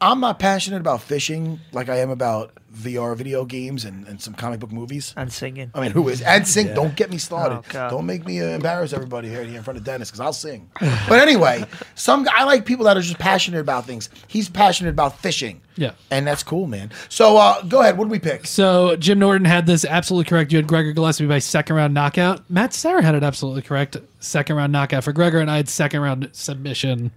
I'm 0.00 0.20
not 0.20 0.38
passionate 0.38 0.80
about 0.80 1.00
fishing 1.02 1.60
like 1.72 1.88
I 1.88 1.98
am 2.00 2.10
about 2.10 2.52
VR 2.76 3.16
video 3.16 3.46
games 3.46 3.84
and, 3.86 4.06
and 4.06 4.20
some 4.20 4.34
comic 4.34 4.60
book 4.60 4.70
movies. 4.70 5.14
And 5.16 5.32
singing. 5.32 5.70
I 5.74 5.80
mean, 5.80 5.90
who 5.92 6.08
is 6.10 6.20
and 6.20 6.46
sing? 6.46 6.68
Yeah. 6.68 6.74
Don't 6.74 6.94
get 6.94 7.10
me 7.10 7.16
started. 7.16 7.62
Oh, 7.74 7.90
Don't 7.90 8.04
make 8.04 8.26
me 8.26 8.40
uh, 8.40 8.48
embarrass 8.48 8.92
everybody 8.92 9.28
here 9.30 9.40
in 9.40 9.62
front 9.62 9.78
of 9.78 9.84
Dennis 9.84 10.10
because 10.10 10.20
I'll 10.20 10.34
sing. 10.34 10.70
but 10.80 11.18
anyway, 11.18 11.64
some 11.94 12.28
I 12.30 12.44
like 12.44 12.66
people 12.66 12.84
that 12.84 12.96
are 12.96 13.00
just 13.00 13.18
passionate 13.18 13.60
about 13.60 13.86
things. 13.86 14.10
He's 14.28 14.48
passionate 14.50 14.90
about 14.90 15.18
fishing. 15.18 15.62
Yeah. 15.78 15.92
and 16.10 16.26
that's 16.26 16.42
cool, 16.42 16.66
man. 16.66 16.90
So 17.10 17.36
uh, 17.36 17.60
go 17.62 17.80
ahead. 17.82 17.98
What 17.98 18.04
do 18.04 18.10
we 18.10 18.18
pick? 18.18 18.46
So 18.46 18.96
Jim 18.96 19.18
Norton 19.18 19.44
had 19.44 19.66
this 19.66 19.84
absolutely 19.84 20.28
correct. 20.28 20.50
You 20.50 20.56
had 20.58 20.66
Gregor 20.66 20.92
Gillespie 20.92 21.26
by 21.26 21.38
second 21.38 21.76
round 21.76 21.92
knockout. 21.94 22.48
Matt 22.50 22.72
Serra 22.72 23.02
had 23.02 23.14
it 23.14 23.22
absolutely 23.22 23.62
correct. 23.62 23.96
Second 24.20 24.56
round 24.56 24.72
knockout 24.72 25.04
for 25.04 25.12
Gregor, 25.12 25.38
and 25.38 25.50
I 25.50 25.56
had 25.56 25.68
second 25.68 26.00
round 26.00 26.28
submission. 26.32 27.12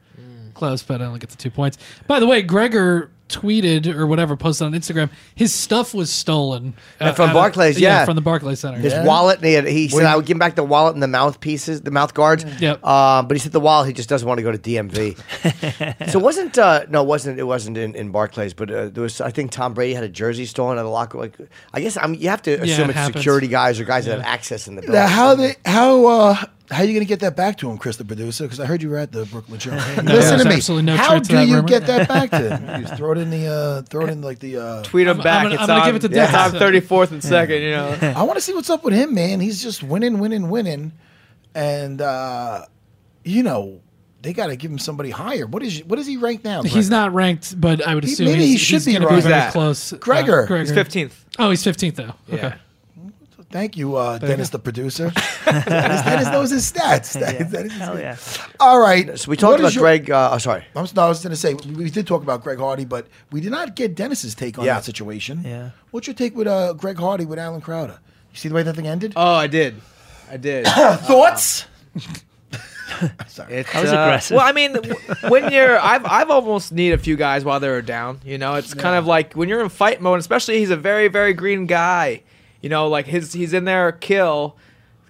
Close, 0.59 0.83
but 0.83 1.01
I 1.01 1.05
only 1.05 1.19
get 1.19 1.29
the 1.29 1.37
two 1.37 1.49
points. 1.51 1.77
By 2.05 2.19
the 2.19 2.27
way, 2.27 2.41
Gregor 2.41 3.09
tweeted 3.29 3.85
or 3.85 4.07
whatever, 4.07 4.35
posted 4.35 4.65
on 4.65 4.71
Instagram, 4.73 5.07
his 5.35 5.53
stuff 5.53 5.93
was 5.93 6.11
stolen 6.11 6.73
Uh, 6.99 7.03
uh, 7.05 7.13
from 7.13 7.25
out 7.25 7.29
of- 7.29 7.33
Barclays, 7.35 7.79
yeah. 7.79 8.03
from 8.03 8.15
the 8.15 8.21
Barclays 8.23 8.59
Center. 8.59 8.79
His 8.79 8.93
wallet, 9.05 9.37
and 9.37 9.45
he, 9.45 9.53
had, 9.53 9.67
he 9.67 9.87
said, 9.87 10.05
I 10.05 10.15
would 10.15 10.25
give 10.25 10.33
him 10.33 10.39
back 10.39 10.55
the 10.55 10.63
wallet 10.63 10.95
and 10.95 11.03
the 11.03 11.07
mouthpieces, 11.07 11.81
the 11.81 11.91
mouth 11.91 12.15
guards. 12.15 12.43
Yep. 12.59 12.83
Um, 12.83 13.27
but 13.27 13.37
he 13.37 13.39
said 13.39 13.51
the 13.51 13.59
wallet, 13.59 13.85
he 13.87 13.93
just 13.93 14.09
doesn't 14.09 14.27
want 14.27 14.39
to 14.39 14.41
go 14.43 14.51
to 14.51 14.57
DMV. 14.57 15.15
so 16.11 16.19
it 16.19 16.23
wasn't, 16.23 16.57
uh, 16.57 16.85
no, 16.89 17.03
it 17.03 17.07
wasn't, 17.07 17.37
it 17.39 17.43
wasn't 17.43 17.77
in, 17.77 17.93
in 17.93 18.09
Barclays, 18.11 18.55
but 18.55 18.71
uh, 18.71 18.89
there 18.89 19.03
was, 19.03 19.21
I 19.21 19.29
think 19.29 19.51
Tom 19.51 19.75
Brady 19.75 19.93
had 19.93 20.03
a 20.03 20.09
jersey 20.09 20.45
stolen 20.47 20.79
at 20.79 20.85
a 20.85 20.89
locker. 20.89 21.19
Like, 21.19 21.37
I 21.71 21.81
guess 21.81 21.97
I 21.97 22.07
mean, 22.07 22.19
you 22.19 22.29
have 22.29 22.41
to 22.41 22.51
Yeah, 22.57 22.63
assume 22.63 22.85
it 22.85 22.89
it's 22.89 22.97
happens. 22.97 23.17
security 23.17 23.47
guys 23.47 23.79
or 23.79 23.83
guys 23.85 24.05
that 24.05 24.17
have 24.17 24.25
access 24.25 24.67
in 24.67 24.73
the 24.75 24.81
building. 24.81 24.95
Now, 25.01 25.07
how 25.07 25.35
they 25.35 25.55
how 25.65 26.05
uh 26.07 26.43
how 26.71 26.81
are 26.81 26.85
you 26.85 26.93
gonna 26.93 27.05
get 27.05 27.19
that 27.21 27.35
back 27.35 27.57
to 27.57 27.69
him, 27.69 27.77
Chris, 27.77 27.97
the 27.97 28.05
producer? 28.05 28.43
Because 28.43 28.59
I 28.59 28.65
heard 28.65 28.81
you 28.83 28.89
were 28.89 28.97
at 28.97 29.11
the 29.11 29.25
Brooklyn 29.25 29.59
show. 29.59 29.71
Listen 29.75 30.05
there's 30.05 30.41
to 30.43 30.47
me. 30.49 30.55
absolutely 30.55 30.85
no 30.85 30.95
how 30.97 31.17
do 31.19 31.39
you 31.45 31.55
rumor. 31.55 31.67
get 31.67 31.87
that 31.87 32.07
back 32.07 32.29
to 32.31 32.57
him? 32.57 32.75
You 32.81 32.87
just 32.87 32.95
throw 32.97 33.11
it 33.13 33.17
in 33.17 33.29
the 33.31 33.47
uh, 33.47 33.81
throw 33.83 34.05
it 34.05 34.09
in 34.11 34.21
like 34.21 34.39
the. 34.39 34.57
Uh, 34.57 34.83
Tweet 34.83 35.07
him 35.07 35.17
I'm 35.17 35.23
back. 35.23 35.43
gonna- 35.43 35.55
I'm 35.61 35.67
gonna 35.67 35.79
on, 35.81 35.85
give 35.87 35.95
it 35.95 35.99
to 36.01 36.05
it's 36.07 36.31
Dennis. 36.31 36.53
on 36.53 36.59
34th 36.59 37.11
and 37.11 37.23
second. 37.23 37.61
You 37.61 37.71
know. 37.71 37.97
I 38.15 38.23
want 38.23 38.35
to 38.37 38.41
see 38.41 38.53
what's 38.53 38.69
up 38.69 38.83
with 38.83 38.93
him, 38.93 39.13
man. 39.15 39.39
He's 39.39 39.61
just 39.63 39.81
winning, 39.83 40.19
winning, 40.19 40.49
winning, 40.49 40.91
and 41.55 42.01
uh, 42.01 42.65
you 43.23 43.43
know 43.43 43.81
they 44.21 44.33
got 44.33 44.47
to 44.47 44.55
give 44.55 44.69
him 44.69 44.79
somebody 44.79 45.09
higher. 45.09 45.47
What 45.47 45.63
is 45.63 45.83
what 45.85 45.97
is 45.97 46.05
he 46.05 46.17
ranked 46.17 46.43
now? 46.43 46.61
He's 46.61 46.89
not 46.89 47.13
ranked, 47.13 47.59
but 47.59 47.85
I 47.87 47.95
would 47.95 48.03
He- 48.03 48.13
assume 48.13 48.27
maybe 48.27 48.41
he's, 48.45 48.51
he 48.51 48.57
should 48.57 48.73
he's 48.75 48.85
be 48.85 48.93
gonna 48.93 49.07
right. 49.07 49.15
be 49.15 49.21
very 49.21 49.33
that? 49.33 49.53
close. 49.53 49.93
Uh, 49.93 49.97
Gregor. 49.97 50.45
He's 50.57 50.71
15th. 50.71 51.13
Oh, 51.39 51.49
he's 51.49 51.63
15th 51.63 51.95
though. 51.95 52.13
Yeah. 52.27 52.35
Okay. 52.35 52.55
Thank 53.51 53.77
you, 53.77 53.95
uh, 53.95 54.19
Dennis, 54.19 54.49
the 54.49 54.59
producer. 54.59 55.11
Dennis, 55.45 55.65
Dennis 56.03 56.27
knows 56.27 56.51
his 56.51 56.71
stats. 56.71 57.19
Dennis- 57.19 57.51
Dennis 57.51 57.73
is 57.73 57.79
Hell 57.79 57.93
good. 57.95 58.01
yeah. 58.03 58.17
All 58.59 58.79
right. 58.79 59.17
So 59.17 59.29
we 59.31 59.37
talked 59.37 59.59
about 59.59 59.73
your- 59.73 59.81
Greg. 59.81 60.11
Uh, 60.11 60.29
oh, 60.33 60.37
sorry. 60.37 60.65
I'm, 60.75 60.85
no, 60.95 61.03
I 61.05 61.09
was 61.09 61.23
going 61.23 61.31
to 61.31 61.35
say 61.35 61.55
we, 61.55 61.71
we 61.71 61.89
did 61.89 62.05
talk 62.05 62.21
about 62.21 62.43
Greg 62.43 62.59
Hardy, 62.59 62.85
but 62.85 63.07
we 63.31 63.41
did 63.41 63.49
not 63.51 63.75
get 63.75 63.95
Dennis's 63.95 64.35
take 64.35 64.59
on 64.59 64.65
Yeah. 64.65 64.75
that 64.75 64.83
situation. 64.85 65.41
Yeah. 65.43 65.71
What's 65.89 66.05
your 66.05 66.13
take 66.13 66.35
with 66.35 66.45
uh, 66.47 66.73
Greg 66.73 66.97
Hardy 66.99 67.25
with 67.25 67.39
Allen 67.39 67.61
Crowder? 67.61 67.99
You 68.31 68.37
see 68.37 68.49
the 68.49 68.55
way 68.55 68.61
that 68.61 68.75
thing 68.75 68.85
ended? 68.87 69.13
Oh, 69.15 69.33
I 69.33 69.47
did. 69.47 69.81
I 70.29 70.37
did. 70.37 70.67
Thoughts? 70.67 71.65
Sorry. 73.27 73.53
It's, 73.55 73.71
That 73.73 73.81
was 73.81 73.91
uh, 73.91 73.95
aggressive. 73.95 74.35
Well, 74.37 74.45
I 74.45 74.51
mean, 74.51 74.75
when 75.29 75.51
you're, 75.51 75.79
I've, 75.79 76.05
I've 76.05 76.29
almost 76.29 76.71
need 76.71 76.91
a 76.91 76.97
few 76.97 77.15
guys 77.15 77.43
while 77.45 77.59
they're 77.59 77.81
down. 77.81 78.19
You 78.23 78.37
know, 78.37 78.55
it's 78.55 78.73
kind 78.73 78.95
of 78.95 79.05
like 79.07 79.33
when 79.33 79.47
you're 79.49 79.61
in 79.61 79.69
fight 79.69 80.01
mode, 80.01 80.19
especially 80.19 80.59
he's 80.59 80.69
a 80.69 80.77
very, 80.77 81.07
very 81.07 81.33
green 81.33 81.65
guy. 81.65 82.21
You 82.61 82.69
know, 82.69 82.87
like 82.87 83.05
his, 83.05 83.33
he's 83.33 83.53
in 83.53 83.65
there 83.65 83.91
kill. 83.91 84.57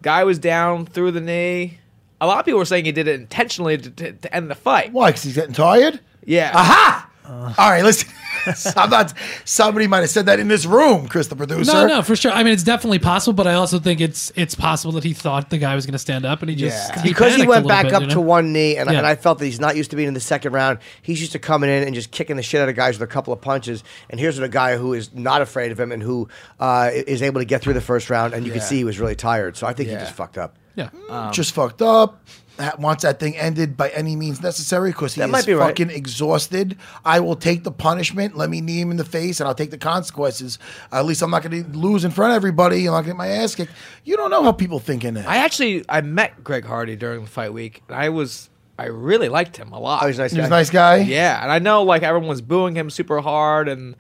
Guy 0.02 0.24
was 0.24 0.40
down 0.40 0.86
through 0.86 1.12
the 1.12 1.22
knee. 1.22 1.80
A 2.22 2.28
lot 2.28 2.40
of 2.40 2.46
people 2.46 2.60
were 2.60 2.66
saying 2.66 2.86
he 2.86 2.92
did 2.92 3.08
it 3.08 3.20
intentionally 3.20 3.78
to, 3.78 3.90
to, 3.90 4.12
to 4.14 4.36
end 4.36 4.50
the 4.50 4.56
fight. 4.56 4.92
Why? 4.92 5.10
Because 5.10 5.24
he's 5.24 5.36
getting 5.36 5.54
tired? 5.54 6.00
Yeah. 6.26 6.52
Aha! 6.54 7.10
All 7.26 7.70
right, 7.70 7.84
listen. 7.84 8.10
I'm 8.76 8.90
not. 8.90 9.14
Somebody 9.46 9.88
might 9.88 10.00
have 10.02 10.10
said 10.10 10.26
that 10.28 10.40
in 10.40 10.48
this 10.48 10.66
room, 10.66 11.08
Chris, 11.08 11.28
the 11.28 11.36
producer. 11.36 11.72
No, 11.72 11.88
no, 11.88 12.02
for 12.02 12.16
sure. 12.16 12.32
I 12.32 12.44
mean, 12.44 12.54
it's 12.54 12.64
definitely 12.64 13.00
possible, 13.00 13.34
but 13.34 13.48
I 13.48 13.54
also 13.54 13.80
think 13.80 14.02
it's 14.02 14.32
it's 14.36 14.56
possible 14.56 14.92
that 14.94 15.04
he 15.04 15.14
thought 15.14 15.50
the 15.50 15.58
guy 15.58 15.76
was 15.76 15.86
going 15.86 15.94
to 15.94 16.00
stand 16.00 16.26
up, 16.26 16.42
and 16.42 16.50
he 16.50 16.56
just 16.56 16.90
Yeah. 16.96 17.04
because 17.04 17.36
he 17.36 17.48
went 17.48 17.68
back 17.68 17.86
bit, 17.86 17.94
up 17.94 18.02
you 18.02 18.08
know? 18.08 18.14
to 18.16 18.22
one 18.22 18.54
knee, 18.54 18.78
and, 18.78 18.90
Yeah. 18.90 19.00
and 19.00 19.08
I 19.08 19.16
felt 19.16 19.40
that 19.40 19.46
he's 19.46 19.60
not 19.60 19.76
used 19.76 19.90
to 19.92 19.96
being 19.96 20.08
in 20.08 20.14
the 20.14 20.20
second 20.20 20.54
round. 20.54 20.80
He's 21.02 21.20
used 21.20 21.32
to 21.34 21.40
coming 21.40 21.70
in 21.70 21.84
and 21.84 21.94
just 21.96 22.12
kicking 22.12 22.36
the 22.36 22.44
shit 22.44 22.62
out 22.62 22.70
of 22.70 22.76
guys 22.76 23.00
with 23.00 23.10
a 23.10 23.12
couple 23.12 23.34
of 23.34 23.42
punches. 23.42 23.84
And 24.10 24.20
here's 24.20 24.38
a 24.40 24.48
guy 24.50 24.78
who 24.78 24.94
is 24.94 25.14
not 25.14 25.42
afraid 25.42 25.72
of 25.72 25.80
him 25.80 25.92
and 25.92 26.02
who 26.02 26.28
uh, 26.60 26.90
is 26.94 27.22
able 27.22 27.42
to 27.42 27.46
get 27.46 27.62
through 27.62 27.74
the 27.74 27.82
first 27.82 28.10
round. 28.10 28.34
And 28.34 28.46
you 28.46 28.52
can 28.52 28.62
Yeah. 28.62 28.68
see 28.68 28.78
he 28.78 28.84
was 28.84 29.00
really 29.00 29.16
tired. 29.16 29.58
So 29.58 29.68
I 29.68 29.74
think 29.74 29.90
Yeah. 29.90 30.00
he 30.00 30.04
just 30.06 30.16
fucked 30.16 30.38
up. 30.38 30.56
Yeah. 30.76 30.90
just 31.34 31.52
fucked 31.54 31.82
up. 31.82 32.22
Ha- 32.60 32.76
Wants 32.78 33.04
that 33.04 33.20
thing 33.20 33.36
ended 33.38 33.76
by 33.78 33.90
any 33.90 34.16
means 34.16 34.42
necessary 34.42 34.92
because 34.92 35.14
he 35.16 35.22
That 35.22 35.28
is 35.28 35.32
might 35.32 35.46
be 35.46 35.54
right. 35.54 35.68
fucking 35.68 35.90
exhausted. 35.90 36.78
I 37.06 37.20
will 37.20 37.36
take 37.36 37.64
the 37.64 37.72
punishment. 37.72 38.38
Let 38.38 38.50
me 38.50 38.62
knee 38.62 38.82
him 38.82 38.92
in 38.92 38.98
the 38.98 39.06
face, 39.06 39.40
and 39.40 39.48
I'll 39.48 39.56
take 39.56 39.72
the 39.72 39.78
consequences. 39.78 40.60
At 40.92 41.06
least 41.06 41.22
I'm 41.22 41.32
not 41.32 41.44
going 41.44 41.64
to 41.64 41.78
lose 41.78 42.04
in 42.06 42.12
front 42.12 42.32
of 42.34 42.36
everybody. 42.36 42.86
And 42.86 42.90
I'm 42.90 42.94
not 42.94 43.02
going 43.02 43.04
to 43.06 43.10
get 43.12 43.18
my 43.18 43.28
ass 43.28 43.56
kicked. 43.56 43.72
You 44.04 44.18
don't 44.18 44.30
know 44.32 44.44
how 44.44 44.52
people 44.52 44.80
think 44.80 45.04
in 45.04 45.14
that. 45.16 45.28
I 45.28 45.38
actually, 45.38 45.86
I 45.90 46.02
met 46.02 46.44
Greg 46.44 46.66
Hardy 46.66 46.96
during 46.96 47.22
the 47.22 47.30
fight 47.30 47.54
week, 47.54 47.82
and 47.88 47.98
I 47.98 48.10
was, 48.10 48.50
I 48.78 48.86
really 48.86 49.30
liked 49.30 49.58
him 49.58 49.72
a 49.72 49.80
lot. 49.80 50.04
Oh, 50.04 50.08
he's 50.08 50.20
a 50.20 50.24
nice 50.24 50.32
He's 50.32 50.40
guy. 50.42 50.46
a 50.46 50.50
nice 50.50 50.70
guy. 50.70 50.96
Yeah, 50.98 51.42
and 51.42 51.52
I 51.52 51.60
know 51.60 51.84
like 51.84 52.04
everyone 52.04 52.30
was 52.30 52.42
booing 52.42 52.76
him 52.76 52.90
super 52.90 53.20
hard, 53.22 53.68
and 53.68 53.96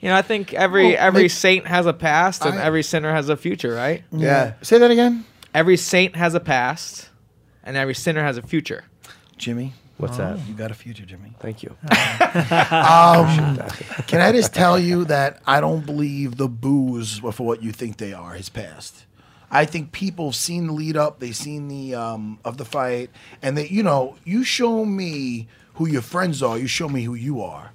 you 0.00 0.08
know 0.08 0.16
I 0.16 0.22
think 0.22 0.52
every 0.54 0.88
Well, 0.88 0.96
every 0.98 1.22
like- 1.22 1.30
saint 1.30 1.66
has 1.66 1.86
a 1.86 1.92
past 1.92 2.44
and 2.44 2.58
I- 2.58 2.62
every 2.64 2.82
sinner 2.82 3.12
has 3.12 3.28
a 3.28 3.36
future, 3.36 3.74
right? 3.74 4.02
Yeah. 4.10 4.54
Say 4.62 4.78
that 4.78 4.90
again, 4.90 5.24
Every 5.54 5.76
saint 5.76 6.16
has 6.16 6.34
a 6.34 6.40
past, 6.40 7.08
and 7.64 7.76
every 7.76 7.94
sinner 7.94 8.22
has 8.22 8.36
a 8.36 8.42
future. 8.42 8.84
Jimmy. 9.36 9.72
What's 9.96 10.16
that? 10.16 10.38
You 10.48 10.54
got 10.54 10.70
a 10.72 10.74
future, 10.74 11.04
Jimmy. 11.06 11.34
Thank 11.38 11.62
you. 11.62 11.76
Um, 11.82 13.58
can 14.08 14.20
I 14.20 14.32
just 14.32 14.52
tell 14.52 14.78
you 14.78 15.04
that 15.04 15.40
I 15.46 15.60
don't 15.60 15.86
believe 15.86 16.36
the 16.36 16.48
boos 16.48 17.22
were 17.22 17.32
for 17.32 17.46
what 17.46 17.62
you 17.62 17.70
think 17.72 17.98
they 17.98 18.12
are, 18.12 18.34
has 18.34 18.48
passed. 18.48 19.04
I 19.50 19.64
think 19.64 19.92
people 19.92 20.26
have 20.26 20.34
seen 20.34 20.66
the 20.66 20.72
lead 20.72 20.96
up, 20.96 21.20
they've 21.20 21.34
seen 21.36 21.68
the 21.68 21.94
um, 21.94 22.40
of 22.44 22.56
the 22.56 22.64
fight, 22.64 23.10
and 23.40 23.56
they, 23.56 23.68
you 23.68 23.84
know, 23.84 24.16
you 24.24 24.42
show 24.42 24.84
me 24.84 25.46
who 25.74 25.86
your 25.86 26.02
friends 26.02 26.42
are, 26.42 26.58
you 26.58 26.66
show 26.66 26.88
me 26.88 27.04
who 27.04 27.14
you 27.14 27.40
are. 27.40 27.70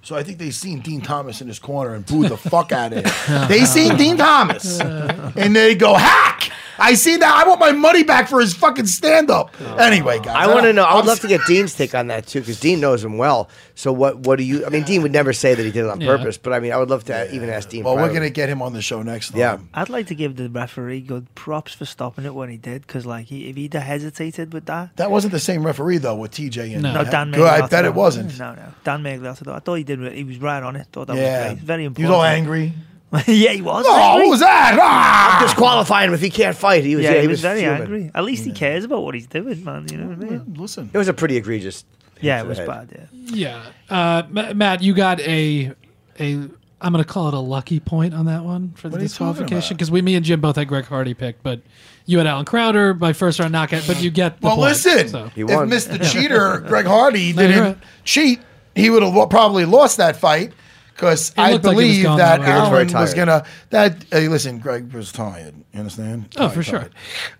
So 0.00 0.16
I 0.16 0.22
think 0.22 0.38
they've 0.38 0.54
seen 0.54 0.80
Din 0.80 1.02
Thomas 1.02 1.42
in 1.42 1.48
his 1.48 1.58
corner 1.58 1.92
and 1.94 2.06
booed 2.06 2.30
the 2.30 2.36
fuck 2.38 2.72
out 2.72 2.94
of 2.94 3.04
him. 3.04 3.48
They 3.48 3.66
seen 3.66 3.96
Din 3.96 4.16
Thomas 4.16 4.80
and 4.80 5.54
they 5.54 5.74
go 5.74 5.94
hack. 5.94 6.37
I 6.78 6.94
see 6.94 7.16
that. 7.16 7.44
I 7.44 7.48
want 7.48 7.58
my 7.60 7.72
money 7.72 8.04
back 8.04 8.28
for 8.28 8.40
his 8.40 8.54
fucking 8.54 8.86
stand 8.86 9.30
up. 9.30 9.52
Anyway, 9.78 10.18
guys, 10.18 10.28
I 10.36 10.46
want 10.52 10.64
to 10.66 10.72
know. 10.72 10.84
I 10.84 10.94
would 10.94 11.06
love 11.06 11.20
to 11.20 11.28
get 11.28 11.40
Din's 11.46 11.74
take 11.74 11.94
on 11.94 12.06
that 12.08 12.26
too, 12.26 12.40
because 12.40 12.60
Din 12.60 12.80
knows 12.80 13.02
him 13.04 13.18
well. 13.18 13.48
So 13.74 13.92
what? 13.92 14.18
What 14.20 14.36
do 14.38 14.44
you? 14.44 14.64
I 14.64 14.68
mean, 14.68 14.84
Din 14.84 15.02
would 15.02 15.12
never 15.12 15.32
say 15.32 15.54
that 15.54 15.62
he 15.64 15.70
did 15.70 15.84
it 15.84 15.90
on 15.90 16.00
Yeah. 16.00 16.16
purpose, 16.16 16.38
but 16.38 16.52
I 16.52 16.60
mean, 16.60 16.72
I 16.72 16.76
would 16.76 16.90
love 16.90 17.04
to 17.04 17.34
even 17.34 17.48
ask 17.50 17.68
Din. 17.68 17.84
Well, 17.84 17.96
we're 17.96 18.12
gonna 18.12 18.30
get 18.30 18.48
him 18.48 18.62
on 18.62 18.72
the 18.72 18.82
show 18.82 19.02
next 19.02 19.30
time. 19.30 19.38
Yeah. 19.38 19.58
I'd 19.74 19.88
like 19.88 20.06
to 20.08 20.14
give 20.14 20.36
the 20.36 20.48
referee 20.48 21.00
good 21.00 21.34
props 21.34 21.74
for 21.74 21.84
stopping 21.84 22.24
it 22.24 22.34
when 22.34 22.48
he 22.48 22.56
did, 22.56 22.86
because 22.86 23.04
like 23.06 23.26
he, 23.26 23.48
if 23.48 23.56
he'd 23.56 23.74
have 23.74 23.82
hesitated 23.82 24.52
with 24.52 24.66
that. 24.66 24.96
That 24.96 25.10
wasn't 25.10 25.32
the 25.32 25.40
same 25.40 25.64
referee 25.66 25.98
though 25.98 26.16
with 26.16 26.30
TJ 26.32 26.74
and 26.74 26.82
No. 26.82 26.94
No, 26.94 27.04
Dan 27.10 27.30
Good, 27.32 27.46
I 27.46 27.66
bet 27.66 27.84
it 27.84 27.94
wasn't. 27.94 28.38
No, 28.38 28.54
no, 28.54 28.62
Dan 28.84 29.02
Miragliotta. 29.02 29.40
though. 29.40 29.54
I 29.54 29.58
thought 29.60 29.74
he 29.74 29.84
did. 29.84 29.98
re- 30.00 30.14
He 30.16 30.24
was 30.24 30.38
right 30.38 30.62
on 30.62 30.76
it. 30.76 30.86
Thought 30.92 31.08
that 31.08 31.16
Yeah, 31.16 31.44
was 31.50 31.52
great. 31.54 31.64
Very 31.64 31.84
important. 31.84 32.06
He 32.06 32.10
was 32.10 32.16
all 32.16 32.24
angry. 32.24 32.72
yeah, 33.26 33.52
he 33.52 33.62
was. 33.62 33.84
Oh, 33.88 33.94
angry. 33.96 34.24
what 34.24 34.30
was 34.30 34.40
that? 34.40 34.78
Ah! 34.80 35.38
disqualifying 35.42 36.08
him 36.08 36.14
if 36.14 36.20
he 36.20 36.30
can't 36.30 36.56
fight. 36.56 36.84
He 36.84 36.94
was. 36.94 37.04
yeah, 37.04 37.14
Yeah, 37.14 37.20
he, 37.22 37.28
was, 37.28 37.40
very 37.40 37.60
fuming. 37.60 37.80
angry. 37.80 38.10
At 38.14 38.24
least 38.24 38.44
he 38.44 38.52
cares 38.52 38.84
about 38.84 39.02
what 39.02 39.14
he's 39.14 39.26
doing, 39.26 39.64
man. 39.64 39.86
You 39.90 39.96
know 39.98 40.08
what 40.08 40.26
I 40.26 40.30
mean? 40.30 40.54
Listen, 40.54 40.90
It 40.92 40.98
was 40.98 41.08
a 41.08 41.14
pretty 41.14 41.36
egregious. 41.36 41.84
Yeah, 42.20 42.40
it 42.40 42.46
was 42.46 42.58
head. 42.58 42.66
bad. 42.66 43.08
Yeah. 43.32 43.62
Yeah. 43.88 44.24
Uh, 44.28 44.52
Matt, 44.54 44.82
you 44.82 44.92
got 44.92 45.20
a 45.20 45.72
a 46.20 46.48
I'm 46.80 46.92
going 46.92 47.02
to 47.04 47.08
call 47.08 47.28
it 47.28 47.34
a 47.34 47.40
lucky 47.40 47.80
point 47.80 48.14
on 48.14 48.26
that 48.26 48.44
one 48.44 48.72
for 48.72 48.88
the 48.88 48.92
What 48.92 49.00
are 49.00 49.02
you 49.02 49.08
talking 49.08 49.32
disqualification 49.32 49.76
because 49.76 49.90
we, 49.90 50.00
me 50.00 50.14
and 50.14 50.24
Jim 50.24 50.40
both 50.40 50.56
had 50.56 50.68
Greg 50.68 50.84
Hardy 50.84 51.12
picked, 51.14 51.42
but 51.42 51.60
you 52.06 52.18
had 52.18 52.26
Allen 52.26 52.44
Crowder 52.44 52.94
by 52.94 53.12
first 53.12 53.40
round 53.40 53.52
knockout, 53.52 53.84
but 53.86 54.00
you 54.00 54.10
get 54.10 54.40
the 54.40 54.46
well, 54.46 54.56
point, 54.56 54.68
listen. 54.68 55.08
so. 55.08 55.26
He 55.34 55.42
If 55.42 55.50
won. 55.50 55.68
Mr. 55.68 56.00
Cheater 56.12 56.60
Greg 56.60 56.86
Hardy 56.86 57.32
didn't 57.32 57.60
right. 57.60 57.78
cheat, 58.04 58.40
he 58.76 58.90
would 58.90 59.02
have 59.02 59.28
probably 59.28 59.64
lost 59.64 59.96
that 59.96 60.16
fight. 60.16 60.52
Because 60.98 61.32
I 61.38 61.52
looked 61.52 61.64
like 61.64 61.76
believe 61.76 62.02
going 62.02 62.18
that 62.18 62.40
that 62.40 62.72
way. 62.72 62.82
Was 62.82 62.92
was 62.92 63.14
gonna. 63.14 63.44
That 63.70 64.04
hey, 64.10 64.26
listen, 64.26 64.58
Greg 64.58 64.92
was 64.92 65.12
tired. 65.12 65.54
You 65.72 65.78
understand? 65.78 66.34
Oh, 66.36 66.40
Tired, 66.40 66.52
for 66.54 66.62
sure. 66.64 66.90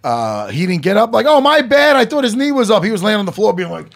Uh, 0.04 0.46
he 0.46 0.64
didn't 0.64 0.82
get 0.82 0.96
up 0.96 1.12
like, 1.12 1.26
oh 1.26 1.40
my 1.40 1.62
bad. 1.62 1.96
I 1.96 2.04
thought 2.04 2.22
his 2.22 2.36
knee 2.36 2.52
was 2.52 2.70
up. 2.70 2.84
He 2.84 2.92
was 2.92 3.02
laying 3.02 3.18
on 3.18 3.26
the 3.26 3.32
floor, 3.32 3.52
being 3.52 3.70
like, 3.70 3.86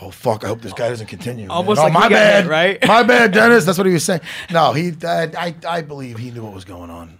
oh 0.00 0.10
fuck. 0.10 0.44
I 0.44 0.48
hope 0.48 0.62
this 0.62 0.72
guy 0.72 0.88
doesn't 0.88 1.08
continue. 1.08 1.50
Almost 1.50 1.78
oh, 1.78 1.82
like 1.82 1.92
he 1.92 1.98
my 1.98 2.08
bad, 2.08 2.44
hit, 2.44 2.50
right? 2.50 2.88
my 2.88 3.02
bad, 3.02 3.32
Dennis. 3.34 3.66
That's 3.66 3.76
what 3.76 3.86
he 3.86 3.92
was 3.92 4.04
saying. 4.04 4.22
No, 4.50 4.72
he. 4.72 4.94
I, 5.04 5.24
I, 5.36 5.54
I 5.68 5.82
believe 5.82 6.16
he 6.16 6.30
knew 6.30 6.42
what 6.42 6.54
was 6.54 6.64
going 6.64 6.88
on. 6.88 7.18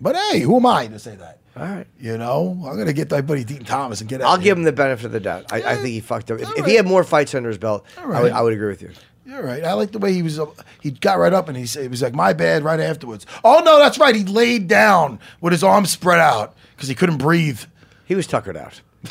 But 0.00 0.16
hey, 0.16 0.40
who 0.40 0.56
am 0.56 0.64
I 0.64 0.86
to 0.86 0.98
say 0.98 1.14
that? 1.16 1.40
All 1.56 1.62
right. 1.62 1.86
You 2.00 2.16
know, 2.16 2.58
I'm 2.66 2.78
gonna 2.78 2.94
get 2.94 3.10
my 3.10 3.20
buddy 3.20 3.44
Din 3.44 3.66
Thomas 3.66 4.00
and 4.00 4.08
get. 4.08 4.22
I'll 4.22 4.36
at 4.36 4.42
give 4.42 4.56
him 4.56 4.64
the 4.64 4.72
benefit 4.72 5.04
of 5.04 5.12
the 5.12 5.20
doubt. 5.20 5.52
I, 5.52 5.62
I 5.62 5.74
think 5.76 5.88
he 5.88 6.00
fucked 6.00 6.30
up. 6.30 6.40
If, 6.40 6.48
if 6.56 6.64
he 6.64 6.74
had 6.74 6.86
more 6.86 7.04
fights 7.04 7.34
under 7.34 7.50
his 7.50 7.58
belt, 7.58 7.84
I, 7.98 8.22
would. 8.22 8.32
I 8.32 8.40
would 8.40 8.54
agree 8.54 8.68
with 8.68 8.80
you. 8.80 8.92
You're 9.26 9.42
right. 9.42 9.64
I 9.64 9.72
like 9.72 9.92
the 9.92 9.98
way 9.98 10.12
he 10.12 10.22
was. 10.22 10.38
uh, 10.38 10.46
He 10.82 10.90
got 10.90 11.18
right 11.18 11.32
up 11.32 11.48
and 11.48 11.56
he 11.56 11.64
said, 11.66 11.82
"He 11.82 11.88
was 11.88 12.02
like 12.02 12.14
my 12.14 12.32
bad." 12.34 12.62
Right 12.62 12.80
afterwards. 12.80 13.24
Oh 13.42 13.62
no, 13.64 13.78
that's 13.78 13.98
right. 13.98 14.14
He 14.14 14.24
laid 14.24 14.68
down 14.68 15.18
with 15.40 15.52
his 15.52 15.64
arms 15.64 15.90
spread 15.90 16.20
out 16.20 16.54
because 16.76 16.88
he 16.88 16.94
couldn't 16.94 17.18
breathe. 17.18 17.60
He 18.04 18.14
was 18.14 18.26
tuckered 18.26 18.56
out. 18.56 18.80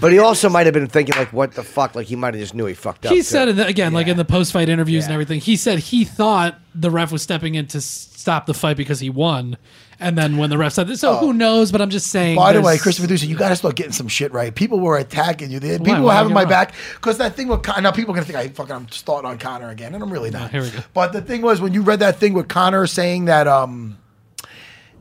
But 0.00 0.10
he 0.10 0.18
also 0.18 0.48
might 0.48 0.64
have 0.66 0.72
been 0.72 0.86
thinking 0.86 1.14
like, 1.18 1.34
"What 1.34 1.52
the 1.52 1.62
fuck?" 1.62 1.94
Like 1.94 2.06
he 2.06 2.16
might 2.16 2.32
have 2.32 2.40
just 2.40 2.54
knew 2.54 2.64
he 2.64 2.72
fucked 2.72 3.04
up. 3.04 3.12
He 3.12 3.18
too. 3.18 3.24
said 3.24 3.48
in 3.48 3.56
the, 3.56 3.66
again, 3.66 3.92
like 3.92 4.06
in 4.08 4.16
the 4.16 4.24
post-fight 4.24 4.70
interviews 4.70 5.04
and 5.04 5.12
everything, 5.12 5.38
he 5.38 5.54
said 5.54 5.80
he 5.80 6.04
thought 6.06 6.58
the 6.74 6.90
ref 6.90 7.12
was 7.12 7.20
stepping 7.22 7.56
in 7.56 7.66
to 7.68 7.78
s- 7.78 7.84
stop 8.16 8.46
the 8.46 8.54
fight 8.54 8.78
because 8.78 9.00
he 9.00 9.10
won, 9.10 9.58
and 10.02 10.18
then 10.18 10.36
when 10.36 10.50
the 10.50 10.58
ref 10.58 10.72
said, 10.72 10.88
this, 10.88 11.00
"So 11.00 11.16
who 11.16 11.32
knows?" 11.32 11.72
But 11.72 11.80
I'm 11.80 11.90
just 11.90 12.08
saying. 12.08 12.36
By 12.36 12.52
the 12.52 12.60
way, 12.60 12.76
Christopher 12.78 13.08
Ducey, 13.08 13.28
you 13.28 13.36
got 13.36 13.48
to 13.50 13.56
start 13.56 13.76
getting 13.76 13.92
some 13.92 14.08
shit 14.08 14.32
right. 14.32 14.54
People 14.54 14.80
were 14.80 14.98
attacking 14.98 15.50
you. 15.50 15.58
They, 15.60 15.78
people 15.78 15.94
Why? 15.94 16.00
were 16.00 16.12
having 16.12 16.34
my 16.34 16.42
wrong? 16.42 16.50
back 16.50 16.74
because 16.94 17.18
that 17.18 17.34
thing 17.36 17.48
with 17.48 17.62
Con- 17.62 17.82
now 17.82 17.92
people 17.92 18.12
are 18.12 18.16
gonna 18.16 18.26
think 18.26 18.38
I 18.38 18.48
fucking 18.48 18.74
I'm 18.74 18.88
starting 18.90 19.30
on 19.30 19.38
Conor 19.38 19.70
again, 19.70 19.94
and 19.94 20.02
I'm 20.02 20.12
really 20.12 20.30
not. 20.30 20.50
here 20.50 20.62
we 20.62 20.70
go. 20.70 20.80
But 20.92 21.12
the 21.12 21.22
thing 21.22 21.40
was 21.42 21.60
when 21.60 21.72
you 21.72 21.82
read 21.82 22.00
that 22.00 22.16
thing 22.18 22.34
with 22.34 22.48
Conor 22.48 22.86
saying 22.86 23.26
that 23.26 23.46
um 23.48 23.98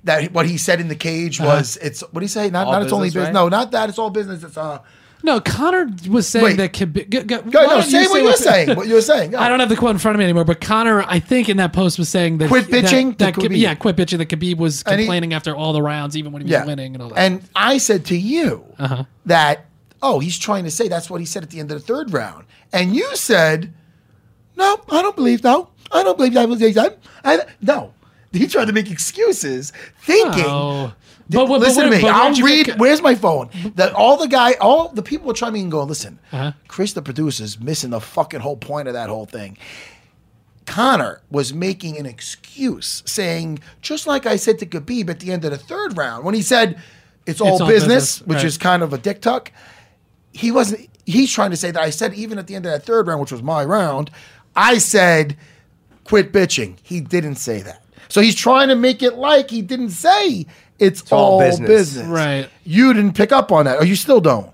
that 0.04 0.32
what 0.32 0.46
he 0.48 0.58
said 0.58 0.80
in 0.82 0.88
the 0.88 0.96
cage 0.96 1.40
Uh-huh. 1.40 1.50
was 1.58 1.78
it's 1.78 2.02
what 2.02 2.14
did 2.16 2.22
he 2.24 2.28
say? 2.28 2.50
Not 2.50 2.68
All 2.68 2.74
not 2.74 2.84
it's 2.84 2.92
only 2.94 3.08
business, 3.08 3.28
business. 3.28 3.36
right? 3.36 3.44
No, 3.44 3.50
not 3.50 3.72
that. 3.72 3.90
It's 3.90 4.00
all 4.00 4.10
business. 4.10 4.44
It's 4.44 4.58
uh. 4.58 4.80
No, 5.24 5.40
Conor 5.40 5.88
was 6.10 6.28
saying 6.28 6.44
Wait. 6.46 6.58
that. 6.58 6.74
Khabib, 6.74 7.10
go, 7.10 7.24
go, 7.24 7.42
Go, 7.44 7.66
no, 7.68 7.82
say 7.82 8.08
what 8.08 8.18
you 8.22 8.26
were 8.26 8.34
saying. 8.34 8.76
What 8.76 8.88
you 8.88 8.96
were 8.96 9.02
saying. 9.02 9.36
I 9.36 9.48
don't 9.50 9.60
have 9.60 9.70
the 9.70 9.76
quote 9.76 9.92
in 9.92 9.98
front 10.00 10.16
of 10.16 10.20
me 10.20 10.24
anymore, 10.26 10.46
but 10.46 10.62
Conor, 10.62 11.04
I 11.08 11.20
think 11.20 11.48
in 11.50 11.58
that 11.58 11.74
post 11.74 12.00
was 12.00 12.10
saying 12.10 12.40
that 12.40 12.48
Quit 12.48 12.70
that- 12.72 12.86
bitching 12.86 13.18
That, 13.20 13.36
to 13.36 13.42
Khabib- 13.42 13.46
Khabib. 13.52 13.58
yeah, 13.60 13.76
quit 13.76 13.96
bitching. 13.96 14.18
That 14.18 14.30
Khabib 14.30 14.58
was 14.58 14.82
And 14.84 15.00
he- 15.00 15.06
complaining 15.06 15.34
after 15.34 15.56
all 15.56 15.74
the 15.74 15.82
rounds, 15.82 16.18
even 16.18 16.32
when 16.32 16.42
he 16.42 16.46
was 16.46 16.52
Yeah. 16.52 16.66
winning 16.66 16.94
and 16.96 17.04
all 17.04 17.10
that. 17.10 17.20
And 17.20 17.42
I 17.56 17.78
said 17.78 18.06
to 18.06 18.18
you 18.18 18.64
Uh-huh. 18.80 19.04
that, 19.28 19.66
oh, 20.02 20.20
he's 20.20 20.40
trying 20.40 20.64
to 20.64 20.72
say 20.72 20.88
that's 20.88 21.10
what 21.10 21.20
he 21.20 21.26
said 21.26 21.44
at 21.44 21.50
the 21.52 21.60
end 21.60 21.72
of 21.72 21.80
the 21.80 21.86
third 21.86 22.12
round. 22.14 22.46
And 22.74 22.96
you 22.96 23.16
said, 23.16 23.74
no, 24.58 24.80
I 24.92 25.02
don't 25.02 25.16
believe 25.16 25.44
no. 25.44 25.70
I 25.92 26.04
don't 26.04 26.18
believe 26.18 26.34
that 26.34 26.48
was. 26.50 26.62
I, 27.24 27.40
no. 27.62 27.94
He 28.32 28.48
tried 28.48 28.66
to 28.66 28.74
make 28.74 28.90
excuses, 28.90 29.74
thinking. 30.04 30.46
Oh. 30.48 30.94
But 31.32 31.48
but 31.48 31.60
listen 31.60 31.84
what- 31.86 31.90
to 31.92 31.96
me. 31.98 32.02
but 32.02 32.12
I'll 32.14 32.34
read. 32.42 32.76
Where's 32.80 33.02
my 33.02 33.16
phone? 33.16 33.50
That 33.76 33.94
all 33.94 34.18
the 34.18 34.28
guy, 34.28 34.54
all 34.54 34.90
the 34.90 35.02
people 35.04 35.28
were 35.28 35.34
trying 35.34 35.54
to 35.54 35.64
go. 35.70 35.84
Listen, 35.84 36.20
Uh-huh. 36.32 36.52
Chris, 36.68 36.94
the 36.94 37.02
producer's 37.02 37.60
missing 37.60 37.90
the 37.92 38.00
fucking 38.02 38.40
whole 38.42 38.58
point 38.58 38.88
of 38.88 38.94
that 38.94 39.10
whole 39.10 39.26
thing. 39.26 39.58
Conor 40.66 41.22
was 41.30 41.54
making 41.54 41.98
an 41.98 42.06
excuse, 42.06 43.04
saying, 43.06 43.60
just 43.82 44.08
like 44.08 44.26
I 44.26 44.36
said 44.36 44.60
to 44.60 44.66
Khabib 44.66 45.10
at 45.10 45.20
the 45.20 45.32
end 45.32 45.44
of 45.44 45.52
the 45.52 45.58
third 45.58 45.98
round, 45.98 46.24
when 46.24 46.36
he 46.36 46.42
said, 46.42 46.80
it's 47.26 47.42
all, 47.42 47.62
all 47.62 47.68
business, 47.68 48.20
business, 48.20 48.22
which 48.28 48.38
right. 48.38 48.46
is 48.46 48.58
kind 48.58 48.84
of 48.84 48.94
a 48.94 48.98
dick 48.98 49.22
tuck. 49.22 49.52
He 50.34 50.52
wasn't, 50.52 50.88
he's 51.06 51.32
trying 51.32 51.52
to 51.52 51.58
say 51.58 51.72
that 51.72 51.82
I 51.82 51.90
said, 51.90 52.14
even 52.14 52.38
at 52.38 52.48
the 52.48 52.56
end 52.56 52.66
of 52.66 52.72
that 52.72 52.84
third 52.84 53.08
round, 53.08 53.20
which 53.22 53.32
was 53.32 53.44
my 53.44 53.66
round, 53.66 54.12
I 54.56 54.78
said, 54.78 55.36
quit 56.04 56.32
bitching. 56.32 56.78
He 56.84 57.02
didn't 57.02 57.36
say 57.36 57.62
that. 57.64 57.84
So 58.08 58.22
he's 58.22 58.36
trying 58.36 58.68
to 58.70 58.76
make 58.76 59.02
it 59.02 59.16
like 59.16 59.50
he 59.50 59.62
didn't 59.62 59.92
say 59.92 60.46
it's, 60.82 61.12
all 61.12 61.34
all, 61.34 61.40
business. 61.40 61.70
business. 61.70 62.08
Right. 62.08 62.50
You 62.66 62.94
didn't 62.94 63.14
pick 63.14 63.32
up 63.32 63.52
on 63.52 63.66
that, 63.66 63.78
or 63.78 63.86
you 63.86 63.96
still 63.96 64.20
don't. 64.22 64.50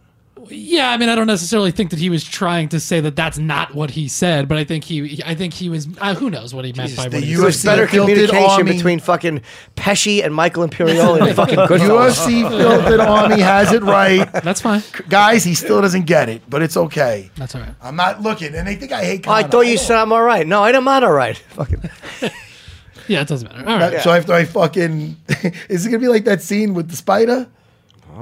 Yeah, 0.50 0.92
I 0.92 0.98
mean, 0.98 1.10
I 1.10 1.16
don't 1.16 1.28
necessarily 1.28 1.72
think 1.72 1.90
that 1.90 2.00
he 2.00 2.10
was 2.10 2.24
trying 2.24 2.70
to 2.70 2.80
say 2.80 3.02
that 3.02 3.18
that's 3.18 3.38
not 3.38 3.76
what 3.76 3.90
he 3.92 4.08
said, 4.08 4.48
but 4.48 4.58
I 4.58 4.64
think 4.64 4.86
he, 4.86 5.22
I 5.26 5.36
think 5.36 5.54
he 5.54 5.68
was. 5.68 5.88
Uh, 6.00 6.16
who 6.16 6.30
knows 6.30 6.54
what 6.54 6.64
he 6.64 6.72
meant 6.74 6.96
by 6.96 7.10
the 7.10 7.18
what 7.18 7.24
he 7.26 7.34
UFC 7.34 7.54
said. 7.54 7.76
Better 7.76 7.88
communication 7.88 8.36
Army. 8.50 8.74
between 8.74 9.00
fucking 9.00 9.42
Pesci 9.76 10.24
and 10.24 10.34
Michael 10.34 10.66
Imperioli 10.66 11.28
and 11.28 11.36
fucking 11.36 11.58
Goodfellas. 11.58 12.26
UFC 12.26 12.48
Filtered 12.48 13.00
Army 13.02 13.42
has 13.42 13.74
it 13.74 13.84
right. 13.84 14.32
That's 14.32 14.62
fine. 14.62 14.84
Guys, 15.10 15.44
he 15.44 15.54
still 15.54 15.82
doesn't 15.82 16.06
get 16.06 16.30
it, 16.30 16.42
but 16.50 16.62
it's 16.62 16.78
okay. 16.78 17.30
That's 17.36 17.54
all 17.54 17.62
right. 17.62 17.76
I'm 17.82 17.98
not 17.98 18.22
looking, 18.22 18.56
and 18.56 18.66
they 18.66 18.76
think 18.76 18.94
I 18.94 19.04
hate 19.04 19.28
Oh, 19.28 19.32
I 19.32 19.44
thought 19.44 19.62
you 19.68 19.76
don't. 19.76 19.86
said 19.86 19.98
I'm 19.98 20.14
all 20.14 20.24
right. 20.24 20.48
No, 20.48 20.64
I'm 20.64 20.84
not 20.84 21.04
all 21.04 21.12
right. 21.12 21.38
Fucking. 21.50 21.82
Yeah, 23.08 23.22
it 23.22 23.28
doesn't 23.28 23.48
matter. 23.52 23.70
All 23.70 23.80
That- 23.80 23.94
right. 23.94 24.02
So 24.04 24.12
after 24.12 24.34
I 24.34 24.46
fucking, 24.46 25.16
is 25.70 25.86
it 25.86 25.90
gonna 25.90 26.00
be 26.00 26.08
like 26.08 26.26
that 26.26 26.42
scene 26.42 26.74
with 26.74 26.90
the 26.90 26.96
spider? 26.96 27.48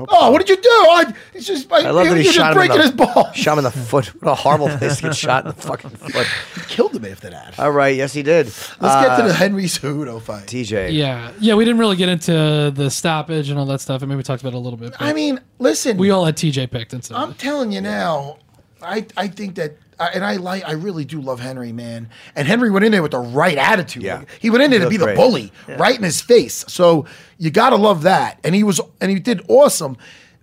Oh, 0.10 0.30
what 0.30 0.46
did 0.46 0.50
you 0.50 0.62
do? 0.62 0.70
I, 0.70 1.14
it's 1.34 1.48
just, 1.48 1.72
I, 1.72 1.78
I 1.88 1.92
love 1.92 2.04
that 2.04 2.06
you're 2.08 2.18
he 2.18 2.24
just 2.24 2.36
shot 2.36 2.52
him 2.52 2.58
breaking 2.58 2.76
in 2.76 2.82
his 2.82 2.92
the, 2.92 2.98
ball. 2.98 3.32
shot 3.34 3.54
him 3.54 3.60
in 3.60 3.64
the 3.64 3.72
foot. 3.72 4.08
What 4.22 4.30
a 4.32 4.36
horrible 4.36 4.68
place 4.78 4.98
to 4.98 5.04
get 5.04 5.16
shot 5.16 5.46
in 5.46 5.52
the 5.56 5.62
fucking 5.62 5.90
foot. 5.92 6.28
Killed 6.68 6.98
him 6.98 7.06
after 7.06 7.30
that. 7.30 7.58
All 7.58 7.72
right, 7.72 7.96
yes, 7.96 8.12
he 8.12 8.22
did. 8.22 8.48
Let's 8.48 8.80
get 8.82 9.16
to 9.16 9.24
Uh, 9.24 9.28
the 9.28 9.34
Henry 9.34 9.64
Cejudo 9.66 10.22
fight. 10.22 10.48
TJ. 10.48 10.92
Yeah, 10.92 11.32
yeah. 11.40 11.56
We 11.56 11.64
didn't 11.64 11.80
really 11.80 11.96
get 11.96 12.10
into 12.10 12.74
the 12.76 12.90
stoppage 12.92 13.50
and 13.50 13.58
all 13.58 13.66
that 13.68 13.80
stuff. 13.80 14.04
I 14.04 14.06
mean, 14.06 14.18
we 14.18 14.24
talked 14.24 14.42
about 14.42 14.52
it 14.54 14.58
a 14.58 14.60
little 14.60 14.76
bit. 14.78 14.92
but 14.92 15.02
I 15.02 15.14
mean, 15.14 15.40
listen, 15.60 15.96
we 15.96 16.10
all 16.12 16.26
had 16.26 16.36
TJ 16.36 16.72
picked, 16.72 16.92
and 16.92 17.02
so 17.02 17.16
I'm 17.16 17.34
telling 17.36 17.72
you 17.72 17.80
now, 17.80 18.40
I 18.82 19.06
I 19.16 19.30
think 19.30 19.56
that, 19.56 19.78
I- 20.00 20.10
and 20.10 20.24
I 20.26 20.36
like, 20.38 20.64
I 20.68 20.74
really 20.74 21.06
do 21.06 21.22
love 21.22 21.40
Henry, 21.40 21.72
man. 21.72 22.10
And 22.36 22.48
Henry 22.48 22.70
went 22.72 22.86
in 22.86 22.92
there 22.92 23.02
with 23.02 23.12
the 23.12 23.20
right 23.20 23.58
attitude. 23.58 24.04
Yeah. 24.04 24.20
Like, 24.20 24.30
he 24.40 24.50
went 24.50 24.64
in 24.64 24.72
there 24.72 24.80
He 24.82 24.86
to 24.86 24.90
be 24.90 24.98
the 24.98 25.06
great. 25.06 25.16
bully, 25.18 25.52
right 25.68 25.96
in 25.98 26.04
his 26.04 26.22
face. 26.22 26.66
So 26.68 27.06
you 27.38 27.50
gotta 27.52 27.76
love 27.78 28.04
that. 28.04 28.40
And 28.44 28.54
he 28.56 28.64
was, 28.64 28.80
and 29.02 29.10
he 29.12 29.20
did 29.20 29.42
awesome. 29.48 29.98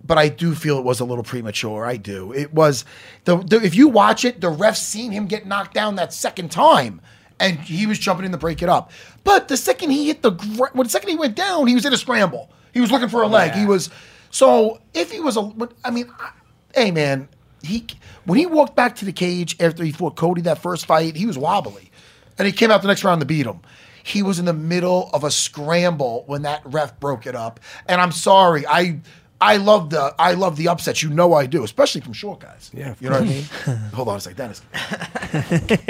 But 0.05 0.17
I 0.17 0.27
do 0.27 0.53
feel 0.53 0.77
it 0.79 0.83
was 0.83 0.99
a 0.99 1.05
little 1.05 1.23
premature. 1.23 1.85
I 1.85 1.95
do. 1.95 2.33
It 2.33 2.53
was 2.53 2.83
the, 3.23 3.37
the 3.37 3.63
if 3.63 3.73
you 3.73 3.87
watch 3.87 4.25
it, 4.25 4.41
the 4.41 4.49
ref 4.49 4.75
seen 4.75 5.11
him 5.13 5.27
get 5.27 5.45
knocked 5.47 5.73
down 5.73 5.95
that 5.95 6.11
second 6.13 6.51
time, 6.51 6.99
and 7.39 7.57
he 7.59 7.85
was 7.85 7.99
jumping 7.99 8.25
in 8.25 8.33
to 8.33 8.37
break 8.37 8.61
it 8.61 8.67
up. 8.67 8.91
But 9.23 9.47
the 9.47 9.55
second 9.55 9.91
he 9.91 10.07
hit 10.07 10.21
the, 10.21 10.31
gr- 10.31 10.65
when 10.73 10.85
the 10.87 10.91
second 10.91 11.09
he 11.09 11.15
went 11.15 11.35
down, 11.35 11.67
he 11.67 11.73
was 11.75 11.85
in 11.85 11.93
a 11.93 11.97
scramble. 11.97 12.49
He 12.73 12.81
was 12.81 12.91
looking 12.91 13.07
for 13.07 13.21
a 13.21 13.27
leg. 13.27 13.53
He 13.53 13.65
was 13.65 13.89
so 14.29 14.81
if 14.93 15.09
he 15.09 15.21
was 15.21 15.37
a, 15.37 15.49
I 15.85 15.91
mean, 15.91 16.09
I- 16.19 16.31
hey 16.75 16.91
man, 16.91 17.29
he 17.63 17.87
when 18.25 18.37
he 18.37 18.45
walked 18.45 18.75
back 18.75 18.95
to 18.97 19.05
the 19.05 19.13
cage 19.13 19.55
after 19.59 19.83
he 19.83 19.91
fought 19.91 20.15
Cody 20.15 20.41
that 20.41 20.59
first 20.59 20.85
fight, 20.85 21.15
he 21.15 21.25
was 21.25 21.37
wobbly, 21.37 21.89
and 22.37 22.45
he 22.45 22.51
came 22.51 22.69
out 22.69 22.81
the 22.81 22.87
next 22.87 23.03
round 23.03 23.21
to 23.21 23.25
beat 23.25 23.45
him. 23.45 23.61
He 24.03 24.21
was 24.21 24.37
in 24.37 24.45
the 24.45 24.53
middle 24.53 25.09
of 25.13 25.23
a 25.23 25.31
scramble 25.31 26.25
when 26.27 26.41
that 26.41 26.61
ref 26.65 26.99
broke 26.99 27.25
it 27.25 27.35
up, 27.35 27.59
and 27.87 27.99
I'm 27.99 28.11
sorry, 28.11 28.67
I. 28.67 28.99
I 29.41 29.57
love 29.57 29.89
the 29.89 30.15
I 30.17 30.35
love 30.35 30.55
the 30.55 30.69
upsets. 30.69 31.03
You 31.03 31.09
know 31.09 31.33
I 31.33 31.47
do, 31.47 31.65
especially 31.65 31.99
from 31.99 32.13
short 32.13 32.39
guys. 32.39 32.71
Yeah. 32.73 32.95
you 33.01 33.09
know 33.09 33.19
what 33.19 33.27
I 33.27 33.29
mean. 33.29 33.43
Hold 33.93 34.07
on 34.07 34.15
a 34.15 34.19
second, 34.21 34.37
Dennis. 34.37 34.61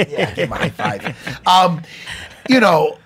yeah, 0.09 0.33
give 0.33 0.47
him 0.47 0.53
a 0.53 0.55
high 0.55 0.69
five. 0.71 1.47
Um, 1.47 1.83
you 2.49 2.59
know, 2.59 2.97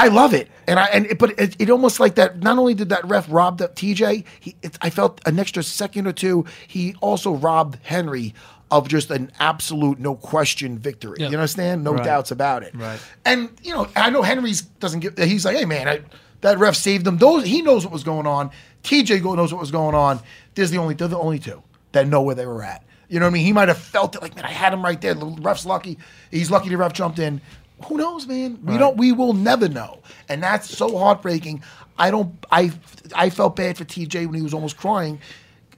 I 0.00 0.08
love 0.08 0.32
it, 0.34 0.48
and 0.66 0.78
I 0.80 0.86
and 0.86 1.06
it, 1.06 1.18
but 1.18 1.38
it, 1.38 1.56
it 1.60 1.68
almost 1.70 2.00
like 2.00 2.14
that. 2.14 2.38
Not 2.42 2.58
only 2.58 2.74
did 2.74 2.88
that 2.88 3.04
ref 3.06 3.26
rob 3.30 3.58
the 3.58 3.68
TJ, 3.68 4.24
he 4.40 4.56
it, 4.62 4.78
I 4.80 4.88
felt 4.90 5.20
an 5.26 5.38
extra 5.38 5.62
second 5.62 6.06
or 6.06 6.12
two. 6.12 6.46
He 6.66 6.94
also 7.00 7.32
robbed 7.34 7.78
Henry 7.82 8.34
of 8.70 8.88
just 8.88 9.10
an 9.10 9.30
absolute 9.40 9.98
no 9.98 10.14
question 10.14 10.78
victory. 10.78 11.16
Yeah. 11.20 11.28
You 11.28 11.36
understand? 11.36 11.84
No 11.84 11.92
Right. 11.92 12.04
doubts 12.04 12.30
about 12.30 12.62
it. 12.62 12.74
Right. 12.74 13.00
And 13.24 13.50
you 13.62 13.74
know, 13.74 13.88
I 13.96 14.10
know 14.10 14.22
Henry's 14.22 14.62
doesn't 14.62 15.00
give. 15.00 15.18
He's 15.18 15.44
like, 15.44 15.56
hey 15.56 15.64
man, 15.64 15.88
I, 15.88 16.00
that 16.40 16.58
ref 16.58 16.76
saved 16.76 17.06
him. 17.06 17.18
Those 17.18 17.44
he 17.44 17.62
knows 17.62 17.84
what 17.84 17.92
was 17.92 18.04
going 18.04 18.26
on. 18.26 18.50
TJ 18.82 19.22
knows 19.22 19.52
what 19.52 19.60
was 19.60 19.70
going 19.70 19.94
on. 19.94 20.20
There's 20.54 20.70
the 20.70 20.78
only 20.78 20.94
they're 20.94 21.08
the 21.08 21.18
only 21.18 21.38
two 21.38 21.62
that 21.92 22.06
know 22.08 22.22
where 22.22 22.34
they 22.34 22.46
were 22.46 22.62
at. 22.62 22.84
You 23.08 23.18
know 23.18 23.26
what 23.26 23.30
I 23.30 23.34
mean? 23.34 23.44
He 23.44 23.52
might 23.52 23.66
have 23.66 23.78
felt 23.78 24.14
it 24.14 24.22
like, 24.22 24.36
man, 24.36 24.44
I 24.44 24.50
had 24.52 24.72
him 24.72 24.82
right 24.84 25.00
there. 25.00 25.14
The 25.14 25.26
ref's 25.26 25.66
lucky. 25.66 25.98
He's 26.30 26.48
lucky 26.48 26.68
the 26.68 26.76
ref 26.76 26.92
jumped 26.92 27.18
in. 27.18 27.40
Who 27.86 27.96
knows, 27.96 28.26
man? 28.26 28.58
We 28.64 28.76
don't. 28.78 28.96
We 28.96 29.12
will 29.12 29.32
never 29.32 29.68
know, 29.68 30.00
and 30.28 30.42
that's 30.42 30.68
so 30.76 30.96
heartbreaking. 30.98 31.62
I 31.98 32.10
don't. 32.10 32.34
I 32.50 32.72
I 33.14 33.30
felt 33.30 33.56
bad 33.56 33.76
for 33.76 33.84
TJ 33.84 34.26
when 34.26 34.34
he 34.34 34.42
was 34.42 34.54
almost 34.54 34.76
crying 34.76 35.20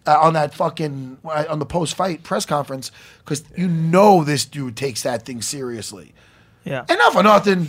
uh, 0.07 0.19
on 0.21 0.35
that 0.35 0.55
fucking 0.55 1.19
uh, 1.25 1.45
on 1.49 1.59
the 1.59 1.67
post 1.67 1.95
fight 1.95 2.23
press 2.23 2.45
conference 2.47 2.91
because 3.19 3.45
you 3.57 3.69
know 3.69 4.25
this 4.25 4.45
dude 4.45 4.77
takes 4.77 5.03
that 5.03 5.25
thing 5.25 5.43
seriously. 5.43 6.13
Yeah. 6.65 6.85
Enough 6.89 6.99
not 6.99 7.13
for 7.13 7.23
nothing. 7.23 7.69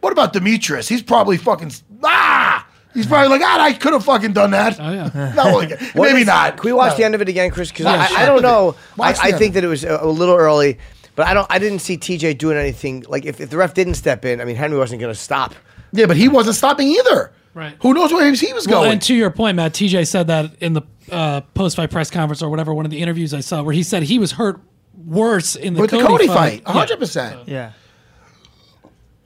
What 0.00 0.12
about 0.12 0.32
Demetrius? 0.32 0.88
He's 0.88 1.02
probably 1.02 1.36
fucking 1.36 1.72
ah. 2.04 2.66
He's 2.94 3.06
probably 3.06 3.28
like, 3.28 3.42
ah, 3.44 3.60
I 3.62 3.72
could 3.74 3.92
have 3.92 4.04
fucking 4.04 4.32
done 4.32 4.50
that. 4.50 4.76
Oh 4.80 4.90
yeah. 4.90 5.32
Not 5.36 5.54
like, 5.54 5.70
maybe 5.94 6.22
if- 6.22 6.26
not. 6.26 6.56
Can 6.56 6.64
we 6.66 6.72
watch 6.72 6.92
No. 6.92 6.96
the 6.96 7.04
end 7.04 7.14
of 7.14 7.20
it 7.20 7.28
again, 7.28 7.52
Chris? 7.52 7.70
Because 7.70 7.84
Yeah, 7.86 7.92
I, 8.00 8.06
sure. 8.08 8.18
I 8.18 8.26
don't 8.26 8.42
know. 8.42 8.74
I, 8.98 9.10
I 9.10 9.32
think 9.32 9.54
that 9.54 9.62
it 9.62 9.68
was 9.68 9.84
a, 9.84 9.98
a 10.02 10.06
little 10.08 10.34
early, 10.34 10.76
but 11.16 11.26
I 11.26 11.34
don't. 11.34 11.46
I 11.50 11.58
didn't 11.58 11.80
see 11.80 11.96
TJ 11.98 12.38
doing 12.38 12.56
anything. 12.56 13.04
Like 13.08 13.24
if, 13.24 13.40
if 13.40 13.50
the 13.50 13.56
ref 13.56 13.74
didn't 13.74 13.94
step 13.94 14.24
in, 14.24 14.40
I 14.40 14.44
mean 14.44 14.56
Henry 14.56 14.78
wasn't 14.78 15.00
going 15.00 15.12
to 15.12 15.18
stop. 15.20 15.54
Yeah, 15.92 16.06
but 16.06 16.16
he 16.16 16.28
wasn't 16.28 16.56
stopping 16.56 16.88
either. 16.88 17.32
Right. 17.52 17.74
Who 17.82 17.94
knows 17.94 18.12
where 18.12 18.24
he 18.24 18.30
was, 18.30 18.40
he 18.40 18.52
was 18.52 18.66
Well, 18.68 18.82
going? 18.82 18.92
and 18.92 19.02
to 19.02 19.14
your 19.14 19.30
point, 19.32 19.56
Matt, 19.56 19.72
TJ 19.72 20.06
said 20.06 20.28
that 20.28 20.54
in 20.60 20.72
the 20.72 20.82
uh, 21.10 21.40
post-fight 21.54 21.90
press 21.90 22.08
conference 22.08 22.42
or 22.42 22.48
whatever, 22.48 22.72
one 22.72 22.84
of 22.84 22.92
the 22.92 23.00
interviews 23.00 23.34
I 23.34 23.40
saw, 23.40 23.64
where 23.64 23.74
he 23.74 23.82
said 23.82 24.04
he 24.04 24.20
was 24.20 24.30
hurt 24.30 24.60
worse 25.04 25.56
in 25.56 25.74
the 25.74 25.80
With 25.80 25.90
the 25.90 25.96
Cody, 25.98 26.28
Cody 26.28 26.60
fight, 26.62 26.62
100%. 26.64 27.48
Yeah. 27.48 27.72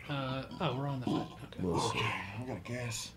Uh, 0.08 0.42
oh, 0.60 0.76
we're 0.76 0.88
on 0.88 1.00
that. 1.00 1.08
Okay. 1.66 1.98
I 2.00 2.44
got 2.46 2.56
a 2.56 2.60
gas. 2.60 3.10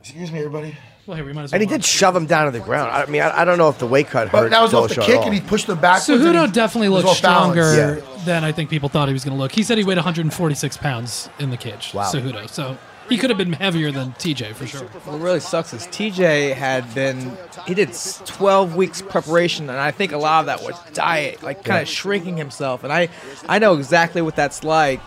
Excuse 0.00 0.30
me, 0.30 0.38
everybody. 0.38 0.76
Well, 1.08 1.16
here 1.16 1.24
we 1.24 1.32
might 1.32 1.44
as 1.44 1.52
well. 1.52 1.60
And 1.62 1.68
he 1.70 1.74
did 1.74 1.82
shove 1.84 2.14
him 2.14 2.26
down 2.26 2.44
to 2.44 2.50
the 2.50 2.62
ground. 2.62 2.90
I 2.92 3.06
mean, 3.06 3.22
I, 3.22 3.40
I 3.40 3.44
don't 3.46 3.56
know 3.56 3.70
if 3.70 3.78
the 3.78 3.86
weight 3.86 4.08
cut 4.08 4.28
hurt. 4.28 4.32
But 4.42 4.50
that 4.50 4.60
was 4.60 4.74
off 4.74 4.90
the 4.90 4.96
Dillashaw 4.96 4.98
at 5.00 5.06
kick, 5.06 5.16
all. 5.20 5.24
and 5.24 5.34
he 5.34 5.40
pushed 5.40 5.66
him 5.66 5.80
back. 5.80 6.06
and 6.06 6.20
Cejudo 6.20 6.52
definitely 6.52 6.88
looked 6.90 7.08
stronger 7.16 7.74
Yeah. 7.74 8.24
than 8.26 8.44
I 8.44 8.52
think 8.52 8.68
people 8.68 8.90
thought 8.90 9.08
he 9.08 9.14
was 9.14 9.24
going 9.24 9.34
to 9.34 9.40
look. 9.42 9.50
He 9.52 9.62
said 9.62 9.78
he 9.78 9.84
weighed 9.84 9.96
146 9.96 10.76
pounds 10.76 11.30
in 11.38 11.48
the 11.48 11.56
cage. 11.56 11.92
Wow. 11.94 12.12
Cejudo. 12.12 12.46
So 12.50 12.76
he 13.08 13.16
could 13.16 13.30
have 13.30 13.38
been 13.38 13.54
heavier 13.54 13.90
than 13.90 14.12
TJ 14.12 14.54
for 14.54 14.66
sure. 14.66 14.82
What 14.82 15.18
really 15.18 15.40
sucks 15.40 15.72
is 15.72 15.86
TJ 15.86 16.52
had 16.54 16.94
been 16.94 17.38
he 17.66 17.72
did 17.72 17.88
12 18.26 18.76
weeks 18.76 19.00
preparation, 19.00 19.70
and 19.70 19.78
I 19.80 19.92
think 19.92 20.12
a 20.12 20.18
lot 20.18 20.40
of 20.40 20.46
that 20.46 20.62
was 20.62 20.74
diet, 20.92 21.42
like 21.42 21.64
kind 21.64 21.80
of 21.80 21.88
shrinking 21.88 22.36
himself. 22.36 22.84
And 22.84 22.92
I 22.92 23.08
I 23.48 23.58
know 23.60 23.76
exactly 23.78 24.20
what 24.20 24.36
that's 24.36 24.62
like. 24.62 25.00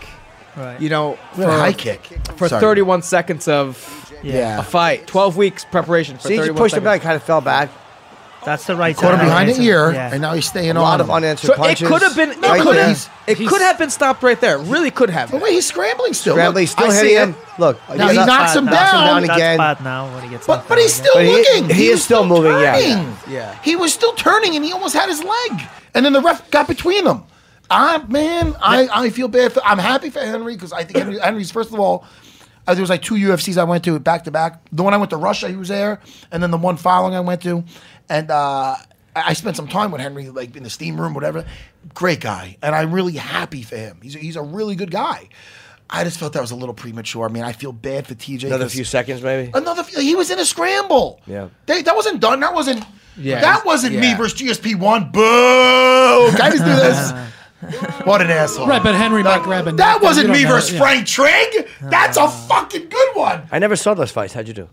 Right. 0.56 0.78
You 0.80 0.90
know, 0.90 1.12
What 1.36 1.48
a 1.48 1.52
high 1.52 1.72
kick. 1.72 2.04
for 2.36 2.46
Sorry. 2.48 2.60
31 2.60 3.00
seconds 3.02 3.48
of 3.48 3.78
Yeah. 4.22 4.58
a 4.60 4.62
fight, 4.62 5.06
12 5.06 5.36
weeks 5.36 5.64
preparation 5.64 6.16
for 6.18 6.28
See, 6.28 6.34
he 6.36 6.40
just 6.40 6.50
pushed 6.56 6.74
him 6.74 6.82
seconds. 6.84 6.84
back, 6.84 7.02
kind 7.02 7.16
of 7.16 7.22
fell 7.22 7.40
back. 7.40 7.70
That's 8.44 8.66
the 8.66 8.74
right. 8.74 8.96
Caught 8.96 9.12
him 9.12 9.18
time. 9.18 9.26
behind 9.26 9.48
the 9.50 9.62
ear, 9.62 9.92
Yeah. 9.92 10.10
and 10.12 10.20
now 10.20 10.32
he's 10.34 10.46
staying 10.48 10.70
on. 10.70 10.76
A 10.76 10.80
on. 10.80 10.84
lot 10.84 11.00
of 11.00 11.10
unanswered 11.12 11.54
So 11.56 11.62
it 11.64 11.78
could 11.78 12.02
have 12.02 12.16
been. 12.16 12.30
It 12.32 12.40
Right 12.42 12.60
could 12.60 12.74
have. 12.74 13.08
It 13.28 13.38
He's- 13.38 13.48
could 13.48 13.60
have 13.62 13.78
been 13.78 13.90
stopped 13.90 14.20
right 14.24 14.40
there. 14.40 14.58
Really 14.58 14.90
could 14.90 15.10
have. 15.10 15.30
But 15.30 15.42
wait, 15.42 15.52
he's 15.52 15.66
scrambling 15.66 16.12
still. 16.12 16.34
Scrambling, 16.34 16.64
Look, 16.64 16.70
still 16.72 16.86
I 16.86 16.90
see 16.90 16.96
hitting 17.14 17.16
it. 17.18 17.20
him. 17.28 17.36
Look, 17.58 17.78
Now 17.88 18.08
he 18.08 18.14
he's- 18.14 18.26
knocks 18.26 18.28
him 18.28 18.30
knocks 18.32 18.56
him 18.56 18.64
down. 18.66 19.06
down 19.06 19.22
That's 19.28 19.36
again. 19.38 19.58
bad 19.58 19.84
now 19.84 20.12
when 20.12 20.24
he 20.24 20.28
gets. 20.30 20.44
But 20.48 20.66
but 20.66 20.76
he's 20.78 20.92
still 20.92 21.12
But 21.14 21.24
he- 21.24 21.30
looking. 21.36 21.68
he 21.70 21.86
is 21.86 21.92
was 21.92 22.02
still 22.02 22.24
moving, 22.26 22.58
yeah. 22.58 22.72
turning. 22.80 23.16
Yeah. 23.30 23.54
He 23.62 23.76
was 23.76 23.92
still 23.92 24.12
turning, 24.14 24.56
and 24.56 24.64
he 24.64 24.72
almost 24.72 24.94
had 24.96 25.08
his 25.08 25.22
leg. 25.22 25.62
And 25.94 26.04
then 26.04 26.12
the 26.12 26.20
ref 26.20 26.50
got 26.50 26.66
between 26.66 27.04
them. 27.04 27.22
I 27.70 28.02
man, 28.08 28.56
I, 28.60 28.88
I 28.92 29.10
feel 29.10 29.28
bad. 29.28 29.52
For, 29.52 29.64
I'm 29.64 29.78
happy 29.78 30.10
for 30.10 30.18
Henry 30.18 30.54
because 30.54 30.72
I 30.72 30.82
think 30.82 30.98
Henry, 30.98 31.18
Henry's 31.20 31.52
first 31.52 31.72
of 31.72 31.78
all. 31.78 32.04
Uh, 32.66 32.74
there 32.74 32.82
was 32.82 32.90
like 32.90 33.02
two 33.02 33.14
UFCs 33.14 33.58
I 33.58 33.64
went 33.64 33.84
to 33.84 33.98
back 33.98 34.24
to 34.24 34.30
back. 34.30 34.60
The 34.70 34.82
one 34.82 34.94
I 34.94 34.96
went 34.96 35.10
to 35.10 35.16
Russia, 35.16 35.48
he 35.48 35.56
was 35.56 35.68
there, 35.68 36.00
and 36.30 36.42
then 36.42 36.50
the 36.50 36.58
one 36.58 36.76
following 36.76 37.14
I 37.14 37.20
went 37.20 37.42
to, 37.42 37.64
and 38.08 38.30
uh, 38.30 38.76
I 39.16 39.22
I 39.30 39.32
spent 39.34 39.56
some 39.56 39.68
time 39.68 39.90
with 39.90 40.00
Henry, 40.00 40.28
like 40.30 40.56
in 40.56 40.62
the 40.62 40.70
steam 40.70 41.00
room, 41.00 41.12
whatever. 41.14 41.44
Great 41.94 42.20
guy, 42.20 42.56
and 42.62 42.74
I'm 42.74 42.92
really 42.92 43.14
happy 43.14 43.62
for 43.62 43.76
him. 43.76 43.98
He's 44.02 44.14
a, 44.14 44.18
he's 44.18 44.36
a 44.36 44.42
really 44.42 44.76
good 44.76 44.90
guy. 44.90 45.28
I 45.90 46.04
just 46.04 46.18
felt 46.18 46.32
that 46.32 46.40
was 46.40 46.52
a 46.52 46.56
little 46.56 46.74
premature. 46.74 47.26
I 47.28 47.28
mean, 47.32 47.42
I 47.42 47.52
feel 47.52 47.72
bad 47.72 48.06
for 48.06 48.14
TJ. 48.14 48.44
Another 48.44 48.68
few 48.68 48.84
seconds, 48.84 49.20
maybe. 49.22 49.50
Another. 49.52 49.82
few- 49.82 50.00
He 50.00 50.14
was 50.14 50.30
in 50.30 50.38
a 50.38 50.44
scramble. 50.46 51.20
Yeah. 51.26 51.48
They, 51.66 51.82
that 51.82 51.94
wasn't 51.94 52.20
done. 52.20 52.40
That 52.40 52.54
wasn't. 52.54 52.82
Yeah, 53.18 53.40
That 53.42 53.66
wasn't 53.66 53.96
me 53.96 54.14
versus 54.14 54.40
GSP 54.40 54.76
one. 54.76 55.10
Boo! 55.10 55.20
Can 56.30 56.40
I 56.40 56.50
do 56.50 56.58
this? 56.58 57.12
what 58.04 58.20
an 58.20 58.30
asshole. 58.30 58.66
Right, 58.66 58.82
but 58.82 58.94
Henry 58.94 59.22
might 59.22 59.42
grab 59.42 59.66
a 59.68 59.72
That 59.72 60.02
wasn't 60.02 60.30
me 60.30 60.44
versus 60.44 60.72
yeah. 60.72 60.80
Frank 60.80 61.06
Trigg. 61.06 61.68
That's 61.80 62.16
a 62.16 62.28
fucking 62.28 62.88
good 62.88 63.08
one. 63.16 63.42
I 63.52 63.58
never 63.58 63.76
saw 63.76 63.94
those 63.94 64.10
fights. 64.10 64.32
How'd 64.34 64.48
you 64.48 64.54
do? 64.54 64.68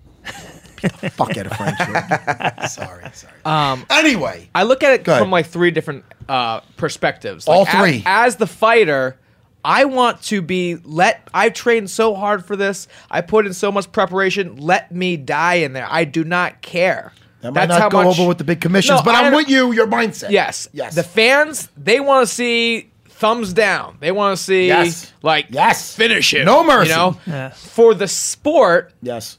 The 1.01 1.09
Fuck 1.09 1.35
out 1.37 1.45
of 1.45 1.51
Frank 1.57 1.77
Trigg. 1.77 2.69
sorry, 2.69 3.03
sorry. 3.13 3.33
Um, 3.45 3.85
Anyway, 3.89 4.49
I 4.55 4.63
look 4.63 4.81
at 4.81 4.93
it 4.93 5.03
Go 5.03 5.11
ahead. 5.11 5.21
from 5.23 5.29
like 5.31 5.45
three 5.47 5.71
different 5.71 6.05
uh, 6.29 6.61
perspectives. 6.77 7.47
All 7.47 7.63
Like, 7.65 7.73
a- 7.73 7.77
three. 7.77 8.03
As, 8.05 8.37
the 8.37 8.47
fighter, 8.47 9.17
I 9.63 9.85
want 9.85 10.21
to 10.23 10.41
be 10.41 10.77
let. 10.85 11.27
I've 11.33 11.53
trained 11.53 11.89
so 11.89 12.15
hard 12.15 12.45
for 12.45 12.55
this. 12.55 12.87
I 13.11 13.19
put 13.21 13.45
in 13.45 13.53
so 13.53 13.71
much 13.73 13.91
preparation. 13.91 14.55
Let 14.57 14.91
me 14.91 15.17
die 15.17 15.55
in 15.55 15.73
there. 15.73 15.87
I 15.89 16.05
do 16.05 16.23
not 16.23 16.61
care. 16.61 17.11
That 17.41 17.53
might 17.53 17.69
not 17.69 17.91
go 17.91 18.01
over 18.01 18.27
with 18.27 18.37
the 18.37 18.43
big 18.43 18.61
commissions, 18.61 18.99
No, 18.99 19.03
but 19.03 19.15
I 19.15 19.27
I'm 19.27 19.33
with 19.33 19.49
you. 19.49 19.71
Your 19.71 19.87
mindset. 19.87 20.31
Yes. 20.31 20.67
Yes. 20.73 20.95
The 20.95 21.03
fans, 21.03 21.69
they 21.77 21.99
want 21.99 22.27
to 22.27 22.33
see 22.33 22.91
thumbs 23.05 23.53
down. 23.53 23.97
They 23.99 24.11
want 24.11 24.37
to 24.37 24.43
see 24.43 24.67
Yes. 24.67 25.13
like 25.21 25.47
Yes. 25.49 25.95
finish 25.95 26.33
it. 26.33 26.45
No 26.45 26.63
mercy. 26.63 26.89
You 26.89 26.95
know? 26.95 27.17
Yeah. 27.25 27.49
For 27.49 27.93
the 27.93 28.07
sport, 28.07 28.93
Yes. 29.01 29.37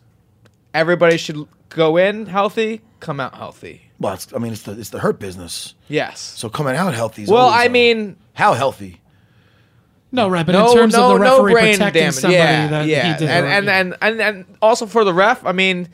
everybody 0.73 1.17
should 1.17 1.47
go 1.69 1.97
in 1.97 2.27
healthy, 2.27 2.81
come 3.01 3.21
out 3.21 3.35
healthy. 3.35 3.83
Well, 3.99 4.15
it's, 4.15 4.29
I 4.35 4.39
mean, 4.39 4.53
it's 4.53 4.63
the 4.63 4.73
it's 4.73 4.91
the 4.91 4.99
hurt 5.01 5.19
business. 5.19 5.75
Yes. 5.89 6.21
So 6.21 6.49
coming 6.49 6.77
out 6.77 6.95
healthy. 6.95 7.25
Is 7.25 7.29
well, 7.29 7.49
always, 7.49 7.67
I 7.67 7.69
mean, 7.69 8.17
how 8.33 8.55
healthy? 8.55 9.01
No, 10.13 10.29
right, 10.29 10.45
but 10.45 10.53
no, 10.53 10.71
in 10.73 10.77
terms 10.77 10.95
no, 10.95 11.13
of 11.13 11.19
the 11.19 11.21
referee 11.21 11.53
brain 11.53 11.75
protecting 11.75 12.01
damage. 12.03 12.15
somebody 12.15 12.35
yeah, 12.37 12.67
that 12.67 12.87
yeah. 12.87 13.13
he 13.13 13.19
did, 13.21 13.29
and, 13.29 13.47
and, 13.47 13.69
and 13.69 13.97
and 14.03 14.21
and 14.21 14.57
also 14.61 14.87
for 14.87 15.05
the 15.05 15.15
ref, 15.15 15.47
I 15.47 15.53
mean, 15.53 15.89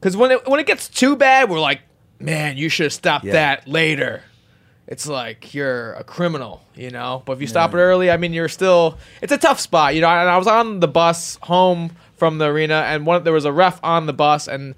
because 0.00 0.16
when 0.16 0.30
it 0.30 0.46
when 0.48 0.60
it 0.60 0.66
gets 0.66 0.88
too 0.88 1.16
bad, 1.16 1.48
we're 1.50 1.60
like, 1.60 1.80
man, 2.18 2.56
you 2.56 2.68
should 2.68 2.84
have 2.84 2.92
stopped 2.92 3.24
Yeah. 3.24 3.32
that 3.32 3.68
later. 3.68 4.22
It's 4.86 5.06
like 5.06 5.52
you're 5.52 5.92
a 5.94 6.04
criminal, 6.04 6.62
you 6.74 6.90
know. 6.90 7.22
But 7.26 7.32
if 7.34 7.40
you 7.42 7.46
stop 7.46 7.74
it 7.74 7.76
early, 7.76 8.10
I 8.10 8.16
mean, 8.16 8.32
you're 8.32 8.48
still. 8.48 8.96
It's 9.20 9.32
a 9.32 9.36
tough 9.38 9.60
spot, 9.60 9.94
you 9.94 10.00
know. 10.00 10.08
And 10.08 10.28
I 10.30 10.38
was 10.38 10.46
on 10.46 10.80
the 10.80 10.88
bus 10.88 11.38
home 11.42 11.94
from 12.16 12.38
the 12.38 12.46
arena, 12.46 12.84
and 12.86 13.04
one 13.04 13.22
there 13.22 13.32
was 13.34 13.44
a 13.44 13.52
ref 13.52 13.78
on 13.84 14.06
the 14.06 14.14
bus, 14.14 14.48
and 14.48 14.74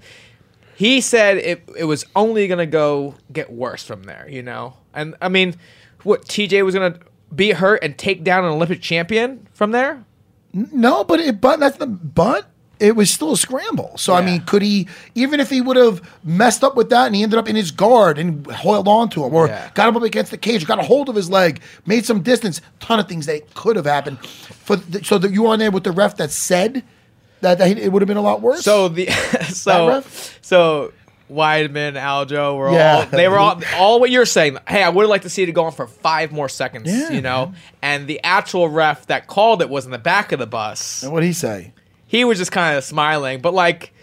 he 0.75 0.99
said 0.99 1.37
it 1.37 1.63
it 1.77 1.85
was 1.85 2.05
only 2.15 2.47
gonna 2.49 2.65
go 2.65 3.15
get 3.31 3.51
worse 3.53 3.85
from 3.85 4.03
there, 4.03 4.27
you 4.29 4.43
know. 4.43 4.73
And 4.93 5.15
I 5.21 5.29
mean, 5.29 5.55
what 6.03 6.25
TJ 6.25 6.65
was 6.65 6.75
gonna 6.75 6.99
be 7.33 7.51
hurt 7.51 7.81
and 7.81 7.97
take 7.97 8.25
down 8.25 8.43
an 8.43 8.51
Olympic 8.51 8.81
champion 8.81 9.47
from 9.53 9.71
there? 9.71 10.03
No, 10.53 11.05
but 11.05 11.21
it, 11.21 11.39
but 11.39 11.61
that's 11.61 11.77
the 11.77 11.87
but 11.87 12.50
it 12.81 12.95
was 12.95 13.09
still 13.09 13.31
a 13.33 13.37
scramble. 13.37 13.95
So 13.97 14.13
I 14.13 14.21
mean, 14.25 14.41
could 14.41 14.61
he 14.61 14.87
even 15.15 15.39
if 15.39 15.49
he 15.49 15.61
would 15.61 15.77
have 15.77 16.01
messed 16.23 16.63
up 16.63 16.75
with 16.75 16.89
that 16.89 17.05
and 17.05 17.15
he 17.15 17.23
ended 17.23 17.37
up 17.39 17.47
in 17.47 17.55
his 17.55 17.71
guard 17.71 18.17
and 18.17 18.45
held 18.51 18.87
on 18.87 19.09
to 19.11 19.23
him 19.23 19.33
or 19.33 19.47
Yeah. 19.47 19.69
got 19.75 19.87
him 19.87 19.95
up 19.95 20.03
against 20.03 20.31
the 20.31 20.37
cage, 20.37 20.65
got 20.65 20.79
a 20.79 20.83
hold 20.83 21.07
of 21.07 21.15
his 21.15 21.29
leg, 21.29 21.61
made 21.85 22.05
some 22.05 22.21
distance, 22.21 22.59
ton 22.79 22.99
of 22.99 23.07
things 23.07 23.27
that 23.27 23.53
could 23.53 23.75
have 23.75 23.85
happened. 23.85 24.19
For 24.25 24.75
the, 24.75 25.03
so 25.03 25.17
that 25.19 25.31
you 25.31 25.47
on 25.47 25.59
there 25.59 25.71
with 25.71 25.83
the 25.83 25.91
ref 25.91 26.17
that 26.17 26.31
said 26.31 26.83
that, 27.41 27.57
that 27.59 27.77
it 27.77 27.91
would 27.91 28.01
have 28.01 28.07
been 28.07 28.17
a 28.17 28.21
lot 28.21 28.41
worse. 28.41 28.63
So 28.63 28.87
the 28.87 29.07
so 29.49 30.03
so 30.41 30.91
Weidman, 31.31 31.93
Aljo 31.93 32.57
were 32.57 32.71
Yeah. 32.73 32.95
all 32.97 33.05
they 33.05 33.27
were 33.27 33.37
all 33.39 33.61
all 33.75 33.99
what 33.99 34.09
you're 34.11 34.25
saying. 34.25 34.57
Hey, 34.67 34.83
I 34.83 34.89
would 34.89 35.07
like 35.07 35.21
to 35.21 35.29
see 35.29 35.43
it 35.43 35.51
go 35.53 35.63
on 35.65 35.71
for 35.71 35.87
five 35.87 36.31
more 36.31 36.49
seconds. 36.49 36.91
Yeah, 36.91 37.09
you 37.11 37.21
know, 37.21 37.53
and 37.81 38.05
the 38.07 38.19
actual 38.23 38.67
ref 38.69 39.05
that 39.07 39.27
called 39.27 39.61
it 39.61 39.69
was 39.69 39.85
in 39.85 39.91
the 39.91 39.97
back 39.97 40.31
of 40.31 40.39
the 40.39 40.47
bus. 40.47 41.03
and 41.03 41.11
what 41.11 41.19
would 41.19 41.23
he 41.25 41.33
say? 41.33 41.73
He 42.11 42.25
was 42.25 42.37
just 42.37 42.51
kind 42.51 42.77
of 42.77 42.83
smiling, 42.83 43.39
but 43.39 43.53
like, 43.53 43.93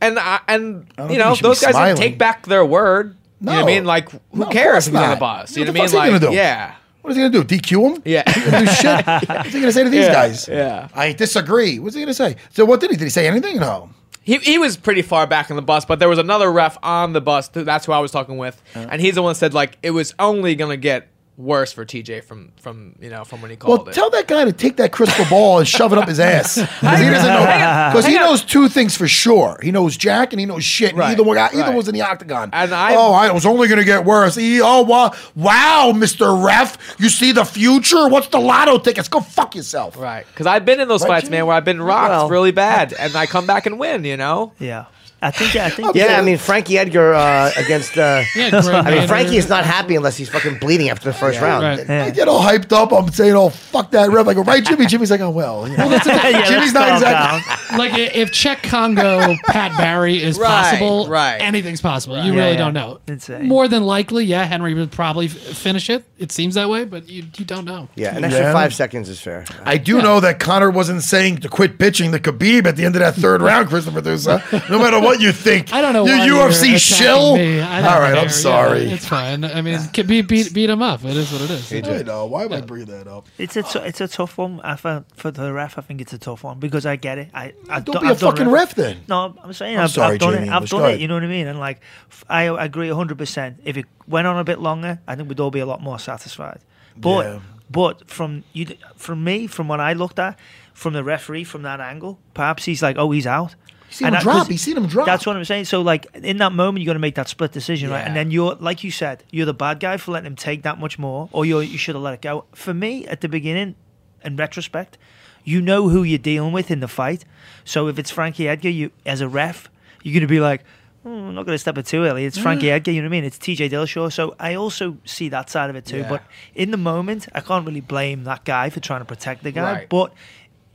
and 0.00 0.18
I, 0.18 0.40
and 0.48 0.86
I 0.96 1.12
you 1.12 1.18
know 1.18 1.28
he 1.30 1.36
should 1.36 1.42
be 1.42 1.48
those 1.50 1.60
guys 1.60 1.74
didn't 1.74 1.98
take 1.98 2.16
back 2.16 2.46
their 2.46 2.64
word. 2.64 3.16
You 3.42 3.46
know 3.46 3.52
what 3.56 3.62
I 3.64 3.66
mean? 3.66 3.84
Like, 3.84 4.10
who 4.10 4.18
No, 4.32 4.46
cares 4.46 4.86
if 4.88 4.94
he's 4.94 5.02
on 5.02 5.10
the 5.10 5.16
bus? 5.16 5.54
You 5.56 5.64
know 5.66 5.72
what 5.72 5.76
I 5.78 5.82
mean? 5.82 5.90
he 5.90 5.96
Like, 5.96 6.08
gonna 6.20 6.30
do? 6.30 6.34
yeah, 6.34 6.74
What 7.02 7.10
is 7.10 7.16
he 7.16 7.22
gonna 7.22 7.32
do? 7.32 7.44
DQ 7.44 7.96
him? 7.96 8.02
yeah. 8.06 8.22
Gonna 8.24 8.64
do 8.64 8.72
shit? 8.72 9.06
What's 9.06 9.52
he 9.52 9.60
gonna 9.60 9.72
say 9.72 9.84
to 9.84 9.90
these 9.90 10.06
Yeah, 10.06 10.12
guys? 10.12 10.48
yeah. 10.48 10.88
I 10.94 11.12
disagree. 11.12 11.78
What's 11.78 11.94
he 11.94 12.00
gonna 12.00 12.14
say? 12.14 12.36
So 12.50 12.64
what 12.64 12.80
did 12.80 12.90
he? 12.92 12.96
Did 12.96 13.04
he 13.04 13.10
say 13.10 13.26
anything? 13.28 13.56
No. 13.58 13.90
He, 14.22 14.36
he 14.38 14.58
was 14.58 14.76
pretty 14.78 15.02
far 15.02 15.26
back 15.26 15.50
in 15.50 15.56
the 15.56 15.62
bus, 15.62 15.84
but 15.84 15.98
there 15.98 16.08
was 16.08 16.18
another 16.18 16.50
ref 16.52 16.76
on 16.82 17.12
the 17.14 17.20
bus. 17.20 17.48
That's 17.48 17.84
who 17.86 17.92
I 17.92 17.98
was 17.98 18.10
talking 18.10 18.36
with, 18.38 18.60
Uh-huh. 18.74 18.88
and 18.90 19.00
he's 19.02 19.16
the 19.16 19.22
one 19.22 19.32
that 19.32 19.38
said 19.38 19.52
like 19.54 19.76
it 19.82 19.90
was 19.90 20.14
only 20.18 20.54
gonna 20.54 20.76
get 20.78 21.08
worse 21.40 21.72
for 21.72 21.84
TJ 21.84 22.22
from 22.24 22.52
from 22.60 22.94
you 23.00 23.10
know 23.10 23.24
from 23.24 23.40
when 23.42 23.50
he 23.50 23.56
called 23.56 23.80
Well, 23.80 23.88
it. 23.88 23.94
tell 23.94 24.10
that 24.10 24.28
guy 24.28 24.44
to 24.44 24.52
take 24.52 24.76
that 24.76 24.92
crystal 24.92 25.24
ball 25.26 25.58
and 25.58 25.66
shove 25.66 25.92
it 25.92 25.98
up 25.98 26.08
his 26.08 26.20
ass. 26.20 26.56
Because 26.56 26.98
he 27.00 27.06
doesn't 27.10 27.26
know. 27.28 27.90
Because 27.90 28.06
he 28.06 28.14
knows 28.14 28.42
two 28.44 28.68
things 28.68 28.96
for 28.96 29.08
sure. 29.08 29.58
He 29.62 29.70
knows 29.70 29.96
Jack 29.96 30.32
and 30.32 30.40
he 30.40 30.46
knows 30.46 30.64
shit. 30.64 30.90
And 30.90 30.98
Right, 30.98 31.12
Either 31.12 31.22
one, 31.24 31.36
got, 31.36 31.52
either 31.54 31.62
right. 31.64 31.74
was 31.74 31.88
in 31.88 31.94
the 31.94 32.02
octagon. 32.02 32.50
And 32.52 32.72
I- 32.74 32.94
oh, 32.94 33.12
I, 33.12 33.30
was 33.32 33.46
only 33.46 33.68
going 33.68 33.78
to 33.78 33.84
get 33.84 34.04
worse. 34.04 34.34
He, 34.34 34.60
oh, 34.60 34.82
wow, 34.82 35.12
wow, 35.34 35.92
Mister 35.96 36.34
Ref, 36.34 36.76
you 36.98 37.08
see 37.08 37.32
the 37.32 37.44
future? 37.44 38.08
What's 38.08 38.28
the 38.28 38.38
lotto 38.40 38.78
tickets? 38.78 39.08
Go 39.08 39.20
fuck 39.20 39.54
yourself. 39.54 39.96
right? 39.98 40.26
Because 40.26 40.46
I've 40.46 40.64
been 40.64 40.80
in 40.80 40.88
those 40.88 41.02
Right, 41.02 41.08
fights, 41.08 41.24
Jimmy? 41.24 41.38
man, 41.38 41.46
where 41.46 41.56
I've 41.56 41.64
been 41.64 41.80
rocked 41.80 42.10
Well- 42.10 42.28
really 42.28 42.52
bad, 42.52 42.92
and 42.92 43.14
I 43.16 43.26
come 43.26 43.46
back 43.46 43.66
and 43.66 43.78
win. 43.78 44.04
You 44.04 44.16
know? 44.16 44.52
Yeah. 44.58 44.86
I 45.22 45.30
think. 45.30 45.54
I 45.56 45.68
think. 45.70 45.94
Yeah, 45.94 46.18
I 46.18 46.22
mean 46.22 46.38
Frankie 46.38 46.78
Edgar 46.78 47.12
uh, 47.14 47.50
against. 47.56 47.96
Uh, 47.98 48.22
Yeah, 48.34 48.50
Greg 48.50 48.64
I 48.86 48.90
mean 48.90 49.08
Frankie 49.08 49.36
is 49.36 49.48
not 49.48 49.64
happy 49.64 49.94
unless 49.96 50.16
he's 50.16 50.28
fucking 50.28 50.58
bleeding 50.58 50.88
after 50.88 51.04
the 51.10 51.12
first 51.12 51.40
round. 51.40 51.62
Right. 51.64 51.90
I 51.90 52.10
get 52.10 52.26
all 52.28 52.40
hyped 52.40 52.72
up. 52.72 52.92
I'm 52.92 53.10
saying, 53.10 53.34
oh, 53.34 53.50
fuck 53.50 53.90
that 53.90 54.10
ref. 54.10 54.26
I 54.28 54.34
go, 54.34 54.42
right, 54.42 54.64
Jimmy? 54.64 54.86
Jimmy's 54.90 55.10
like, 55.10 55.20
oh, 55.20 55.30
well. 55.30 55.68
you 55.68 55.76
know. 55.76 55.88
Yeah, 56.30 56.46
Jimmy's 56.46 56.72
let's 56.72 56.74
not 56.74 56.92
exactly. 56.94 57.78
like 57.78 57.92
if 58.14 58.30
Cheick 58.30 58.62
Kongo 58.62 59.34
Pat 59.46 59.76
Barry 59.76 60.22
is 60.22 60.38
Right, 60.38 60.46
possible, 60.48 61.08
right. 61.08 61.36
anything's 61.38 61.80
possible. 61.80 62.22
You 62.22 62.32
really 62.34 62.52
yeah. 62.52 62.56
don't 62.56 62.74
know. 62.74 63.00
Insane. 63.06 63.46
More 63.46 63.68
than 63.68 63.84
likely, 63.84 64.24
yeah, 64.24 64.44
Henry 64.44 64.74
would 64.74 64.90
probably 64.92 65.26
f- 65.26 65.32
finish 65.32 65.90
it. 65.90 66.04
It 66.18 66.30
seems 66.32 66.54
that 66.54 66.68
way, 66.68 66.84
but 66.84 67.08
you 67.08 67.24
you 67.36 67.44
don't 67.44 67.64
know. 67.64 67.88
Yeah, 67.94 68.14
an 68.16 68.24
extra 68.24 68.44
Yeah. 68.44 68.52
five 68.52 68.74
seconds 68.74 69.08
is 69.08 69.20
fair. 69.20 69.44
I 69.64 69.76
do 69.78 70.00
know 70.02 70.20
that 70.20 70.38
Conor 70.38 70.70
wasn't 70.70 71.02
saying 71.02 71.38
to 71.38 71.48
quit 71.48 71.78
bitching 71.78 72.10
the 72.12 72.20
Khabib 72.20 72.66
at 72.66 72.76
the 72.76 72.84
end 72.84 72.94
of 72.96 73.00
that 73.00 73.14
third 73.14 73.40
round, 73.42 73.68
Christopher 73.68 74.00
Dusa. 74.02 74.40
No 74.70 74.78
matter 74.78 75.00
what 75.00 75.09
you 75.18 75.32
think. 75.32 75.72
I 75.72 75.80
don't 75.80 75.92
know. 75.94 76.04
You 76.04 76.36
why 76.36 76.48
UFC 76.50 76.68
you're 76.70 76.78
shill? 76.78 77.34
attacking 77.34 77.56
me. 77.56 77.60
I 77.62 77.92
All 77.94 78.00
right, 78.00 78.12
care. 78.14 78.22
I'm 78.22 78.28
sorry. 78.28 78.84
Yeah, 78.84 78.94
it's 78.94 79.06
fine. 79.08 79.44
I 79.44 79.62
mean, 79.62 79.80
can 79.92 80.06
beat 80.06 80.28
beat 80.28 80.52
beat 80.54 80.70
him 80.70 80.82
up. 80.82 81.02
It 81.04 81.16
is 81.16 81.32
what 81.32 81.40
it 81.40 81.50
is. 81.50 81.72
I 81.72 82.02
know. 82.02 82.26
Why 82.26 82.44
am 82.44 82.52
I 82.52 82.60
bringing 82.60 82.86
that 82.88 83.08
up? 83.08 83.26
It's 83.38 83.56
a 83.56 83.62
t- 83.62 83.78
it's 83.80 84.00
a 84.00 84.06
tough 84.08 84.38
one 84.38 84.60
I 84.60 84.76
for, 84.76 85.04
for 85.16 85.30
the 85.30 85.52
ref. 85.52 85.78
I 85.78 85.80
think 85.82 86.00
it's 86.00 86.12
a 86.12 86.18
tough 86.18 86.44
one 86.44 86.58
because 86.60 86.86
I 86.86 86.94
get 86.96 87.18
it. 87.18 87.30
I, 87.34 87.54
I 87.68 87.80
Don't 87.80 88.00
be 88.02 88.08
a 88.10 88.14
fucking 88.14 88.48
ref 88.50 88.74
then. 88.74 88.98
No, 89.08 89.34
I'm 89.42 89.52
saying 89.54 89.78
I'm 89.78 89.84
I've, 89.84 89.90
sorry, 89.90 90.14
I've 90.14 90.20
done 90.20 90.34
Jamie 90.34 90.46
it. 90.48 90.52
I've 90.52 90.68
done 90.68 90.90
it. 90.92 91.00
You 91.00 91.08
know 91.08 91.14
what 91.14 91.24
I 91.24 91.28
mean? 91.28 91.46
And 91.46 91.58
like, 91.58 91.80
f- 92.10 92.24
I 92.28 92.46
I 92.48 92.64
agree 92.66 92.88
100. 92.88 93.16
percent 93.18 93.60
If 93.64 93.76
it 93.76 93.86
went 94.06 94.26
on 94.26 94.38
a 94.38 94.44
bit 94.44 94.60
longer, 94.60 95.00
I 95.08 95.16
think 95.16 95.28
we'd 95.28 95.40
all 95.40 95.50
be 95.50 95.60
a 95.60 95.66
lot 95.66 95.80
more 95.82 95.98
satisfied. 95.98 96.60
But 96.96 97.24
Yeah. 97.26 97.38
but 97.70 98.10
from 98.10 98.44
you, 98.52 98.66
from 98.96 99.24
me, 99.24 99.46
from 99.46 99.68
what 99.68 99.80
I 99.80 99.92
looked 99.94 100.18
at, 100.18 100.38
from 100.74 100.92
the 100.92 101.04
referee, 101.04 101.44
from 101.44 101.62
that 101.62 101.80
angle, 101.80 102.18
perhaps 102.34 102.64
he's 102.64 102.82
like, 102.82 102.96
oh, 102.98 103.10
he's 103.10 103.26
out. 103.26 103.54
Seen 104.00 104.06
And 104.08 104.16
him 104.16 104.24
that- 104.24 104.32
drop. 104.32 104.48
He's 104.48 104.60
seen 104.60 104.76
him 104.76 104.86
drop. 104.86 105.06
That's 105.06 105.24
what 105.24 105.36
I'm 105.36 105.44
saying. 105.44 105.66
So 105.66 105.80
like 105.82 106.06
in 106.14 106.38
that 106.38 106.52
moment, 106.52 106.80
you 106.80 106.86
got 106.86 106.94
to 106.94 106.98
make 106.98 107.14
that 107.14 107.28
split 107.28 107.52
decision, 107.52 107.90
right? 107.90 108.04
And 108.06 108.16
then 108.16 108.30
you're 108.32 108.56
like 108.56 108.82
you 108.82 108.90
said, 108.90 109.22
you're 109.30 109.46
the 109.46 109.54
bad 109.54 109.78
guy 109.80 109.96
for 109.96 110.10
letting 110.12 110.26
him 110.26 110.36
take 110.36 110.62
that 110.64 110.78
much 110.80 110.98
more, 110.98 111.28
or 111.32 111.44
you 111.46 111.60
you 111.60 111.78
should 111.78 111.94
have 111.94 112.02
let 112.02 112.14
it 112.14 112.20
go. 112.22 112.44
For 112.52 112.74
me, 112.74 113.06
at 113.06 113.20
the 113.20 113.28
beginning, 113.28 113.76
in 114.24 114.36
retrospect, 114.36 114.98
you 115.44 115.60
know 115.62 115.88
who 115.88 116.02
you're 116.02 116.18
dealing 116.18 116.52
with 116.52 116.70
in 116.70 116.80
the 116.80 116.88
fight. 116.88 117.24
So 117.64 117.86
if 117.88 117.98
it's 117.98 118.10
Frankie 118.10 118.48
Edgar, 118.48 118.68
you 118.70 118.90
as 119.06 119.20
a 119.20 119.28
ref, 119.28 119.70
you're 120.02 120.14
gonna 120.14 120.26
be 120.26 120.40
like. 120.40 120.64
"Hmm, 121.02 121.08
I'm 121.08 121.34
not 121.34 121.46
going 121.46 121.54
to 121.54 121.58
step 121.58 121.78
it 121.78 121.86
too 121.86 122.04
early. 122.04 122.26
It's 122.26 122.36
Frankie 122.36 122.70
Edgar, 122.70 122.90
you 122.90 123.00
know 123.00 123.08
what 123.08 123.16
I 123.16 123.20
mean? 123.20 123.24
It's 123.24 123.38
TJ 123.38 123.70
Dillashaw. 123.70 124.12
So 124.12 124.36
I 124.38 124.54
also 124.54 124.98
see 125.06 125.30
that 125.30 125.48
side 125.48 125.70
of 125.70 125.76
it 125.76 125.86
too. 125.86 126.00
Yeah. 126.00 126.08
But 126.10 126.22
in 126.54 126.72
the 126.72 126.76
moment, 126.76 127.26
I 127.34 127.40
can't 127.40 127.64
really 127.66 127.80
blame 127.80 128.24
that 128.24 128.44
guy 128.44 128.68
for 128.68 128.80
trying 128.80 129.00
to 129.00 129.06
protect 129.06 129.42
the 129.42 129.50
guy. 129.50 129.72
Right. 129.72 129.88
But 129.88 130.12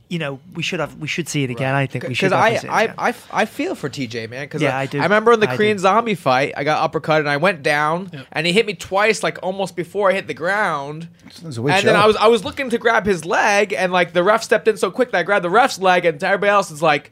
you 0.08 0.20
know, 0.20 0.38
we 0.54 0.62
should 0.62 0.78
have 0.78 0.94
we 0.98 1.08
should 1.08 1.28
see 1.28 1.42
it 1.42 1.50
again. 1.50 1.74
I 1.74 1.86
think 1.86 2.06
we 2.06 2.14
should. 2.14 2.26
Because 2.26 2.32
I, 2.32 2.50
definitely 2.50 2.58
see 2.60 2.66
it 2.68 2.70
I, 2.78 2.82
again. 2.84 2.94
I, 2.98 3.08
f- 3.08 3.28
I 3.32 3.44
feel 3.44 3.74
for 3.74 3.88
TJ, 3.88 4.30
man. 4.30 4.44
Because 4.44 4.62
Yeah, 4.62 4.76
I, 4.76 4.82
I 4.82 4.86
do. 4.86 5.00
I 5.00 5.02
remember 5.02 5.32
in 5.32 5.40
the 5.40 5.50
I 5.50 5.56
Korean 5.56 5.76
do. 5.76 5.80
Zombie 5.82 6.14
fight, 6.14 6.54
I 6.56 6.62
got 6.62 6.80
uppercut 6.82 7.20
and 7.20 7.28
I 7.28 7.38
went 7.38 7.62
down, 7.64 8.24
and 8.30 8.46
he 8.46 8.52
hit 8.52 8.66
me 8.66 8.74
twice, 8.74 9.22
like 9.24 9.38
almost 9.42 9.74
before 9.74 10.10
I 10.10 10.14
hit 10.14 10.28
the 10.28 10.34
ground. 10.34 11.08
And 11.42 11.56
weird 11.58 11.84
then. 11.84 11.96
I 11.96 12.06
was 12.06 12.14
I 12.16 12.28
was 12.28 12.44
looking 12.44 12.70
to 12.70 12.78
grab 12.78 13.04
his 13.04 13.24
leg, 13.24 13.72
and 13.72 13.92
like 13.92 14.12
the 14.12 14.22
ref 14.22 14.44
stepped 14.44 14.68
in 14.68 14.76
so 14.76 14.92
quick 14.92 15.10
that 15.10 15.18
I 15.18 15.22
grabbed 15.24 15.44
the 15.44 15.50
ref's 15.50 15.80
leg, 15.80 16.04
and 16.04 16.22
everybody 16.22 16.50
else 16.50 16.70
is 16.70 16.80
like, 16.82 17.10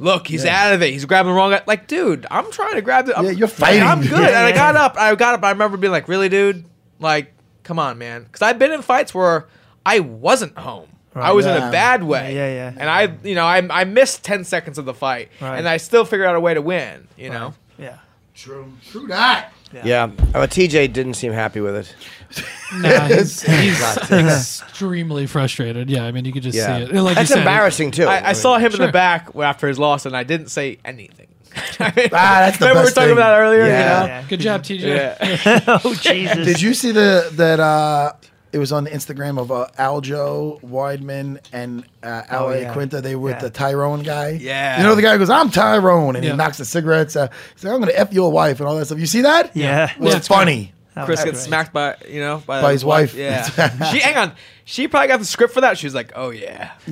"Look, 0.00 0.26
he's 0.26 0.44
Yeah. 0.44 0.66
out 0.68 0.74
of 0.74 0.82
it. 0.82 0.90
He's 0.90 1.04
grabbing 1.04 1.30
the 1.30 1.36
wrong 1.36 1.50
guy." 1.50 1.62
Like, 1.66 1.86
dude, 1.86 2.26
I'm 2.30 2.50
trying 2.50 2.74
to 2.74 2.82
grab 2.82 3.06
the. 3.06 3.16
I'm, 3.16 3.24
Yeah, 3.24 3.30
you're 3.30 3.48
fighting. 3.48 3.82
I'm 3.82 4.00
good, 4.02 4.10
Yeah, 4.12 4.26
and 4.28 4.36
I 4.36 4.48
yeah. 4.50 4.54
got 4.56 4.76
up. 4.76 4.96
I 4.98 5.14
got 5.14 5.34
up. 5.34 5.44
I 5.44 5.50
remember 5.50 5.76
being 5.76 5.92
like, 5.92 6.08
"Really, 6.08 6.28
dude? 6.28 6.64
Like, 6.98 7.32
come 7.62 7.78
on, 7.78 7.98
man." 7.98 8.24
Because 8.24 8.42
I've 8.42 8.58
been 8.58 8.72
in 8.72 8.82
fights 8.82 9.14
where 9.14 9.46
I 9.86 10.00
wasn't 10.00 10.58
home. 10.58 10.88
I 11.14 11.32
was 11.32 11.46
in 11.46 11.56
a 11.56 11.70
bad 11.72 12.04
way. 12.04 12.34
Yeah, 12.34 12.52
yeah, 12.54 12.74
And 12.78 12.88
I, 12.88 13.12
you 13.26 13.34
know, 13.34 13.44
I, 13.44 13.66
I 13.70 13.84
missed 13.84 14.22
10 14.24 14.44
seconds 14.44 14.78
of 14.78 14.84
the 14.84 14.94
fight. 14.94 15.30
Right. 15.40 15.58
And 15.58 15.68
I 15.68 15.78
still 15.78 16.04
figured 16.04 16.28
out 16.28 16.36
a 16.36 16.40
way 16.40 16.54
to 16.54 16.62
win, 16.62 17.08
you 17.16 17.30
know? 17.30 17.54
yeah. 17.78 17.98
True. 18.34 18.72
True 18.90 19.08
that. 19.08 19.52
Yeah, 19.84 20.06
but 20.06 20.50
TJ 20.50 20.92
didn't 20.92 21.14
seem 21.14 21.32
happy 21.32 21.60
with 21.60 21.74
it. 21.76 21.94
Nah, 22.74 23.06
he's, 23.08 23.42
he's 23.42 23.80
extremely 24.12 25.26
frustrated. 25.26 25.88
Yeah, 25.88 26.04
I 26.04 26.12
mean, 26.12 26.24
you 26.26 26.32
could 26.32 26.42
just 26.42 26.56
Yeah. 26.56 26.76
see 26.78 26.82
it. 26.84 26.92
Like 27.02 27.14
That's 27.16 27.30
you 27.30 27.34
said, 27.34 27.38
embarrassing 27.40 27.90
too. 27.92 28.04
I, 28.06 28.28
I 28.28 28.32
saw 28.34 28.58
him 28.58 28.72
in 28.72 28.78
the 28.80 28.92
back 28.92 29.30
after 29.34 29.66
his 29.68 29.78
loss, 29.78 30.04
and 30.06 30.14
I 30.16 30.22
didn't 30.24 30.48
say 30.48 30.78
anything. 30.84 31.26
Ah, 31.80 31.90
that's 31.94 32.58
the 32.58 32.66
Remember 32.66 32.80
we 32.80 32.84
were 32.84 32.90
talking 32.90 33.08
thing. 33.08 33.12
about 33.12 33.30
that 33.30 33.38
earlier? 33.40 33.62
you 33.62 33.68
Yeah. 33.68 34.00
know? 34.00 34.06
Yeah. 34.06 34.24
Good 34.28 34.40
job, 34.40 34.62
TJ. 34.62 34.80
Yeah. 34.82 35.80
oh 35.84 35.94
Jesus! 35.94 36.46
Did 36.46 36.60
you 36.60 36.74
see 36.74 36.92
the 36.92 37.30
that 37.34 37.58
uh 37.58 38.12
it 38.52 38.58
was 38.58 38.72
on 38.72 38.84
the 38.84 38.90
Instagram 38.90 39.38
of 39.38 39.50
uh, 39.52 39.66
Aljo 39.78 40.60
Weidman 40.62 41.38
and 41.52 41.84
uh, 42.02 42.22
Oh, 42.30 42.50
yeah. 42.50 42.72
Quinta. 42.72 43.00
They 43.00 43.14
were 43.14 43.22
with 43.22 43.36
Yeah. 43.36 43.40
the 43.42 43.50
Tyrone 43.50 44.02
guy. 44.02 44.38
Yeah. 44.40 44.78
You 44.78 44.84
know 44.84 44.94
the 44.94 45.02
guy 45.02 45.12
who 45.12 45.18
goes, 45.18 45.30
"I'm 45.30 45.50
Tyrone," 45.50 46.16
and 46.16 46.24
Yeah. 46.24 46.32
he 46.32 46.36
knocks 46.36 46.58
the 46.58 46.64
cigarettes. 46.64 47.14
Uh, 47.16 47.28
he's 47.54 47.64
like, 47.64 47.72
"I'm 47.74 47.80
going 47.80 47.92
to 47.92 47.98
f 47.98 48.12
your 48.12 48.30
wife" 48.32 48.60
and 48.60 48.68
all 48.68 48.76
that 48.76 48.86
stuff. 48.86 48.98
You 48.98 49.06
see 49.06 49.22
that? 49.22 49.54
Yeah. 49.56 49.90
It 49.90 49.98
was 50.00 50.12
Yeah, 50.12 50.18
it's 50.18 50.28
funny. 50.28 50.72
That 50.94 51.04
Chris 51.06 51.22
gets 51.22 51.40
smacked 51.40 51.72
by, 51.72 51.94
you 52.08 52.20
know, 52.20 52.42
by, 52.44 52.60
By 52.60 52.72
his 52.72 52.84
wife. 52.84 53.14
Yeah. 53.16 53.42
she, 53.90 53.98
hang 54.00 54.16
on. 54.16 54.32
She 54.64 54.88
probably 54.88 55.08
got 55.08 55.18
the 55.20 55.24
script 55.26 55.54
for 55.54 55.60
that. 55.60 55.78
She 55.78 55.86
was 55.86 55.94
like, 55.94 56.12
oh, 56.16 56.30
yeah. 56.30 56.72
I 56.88 56.90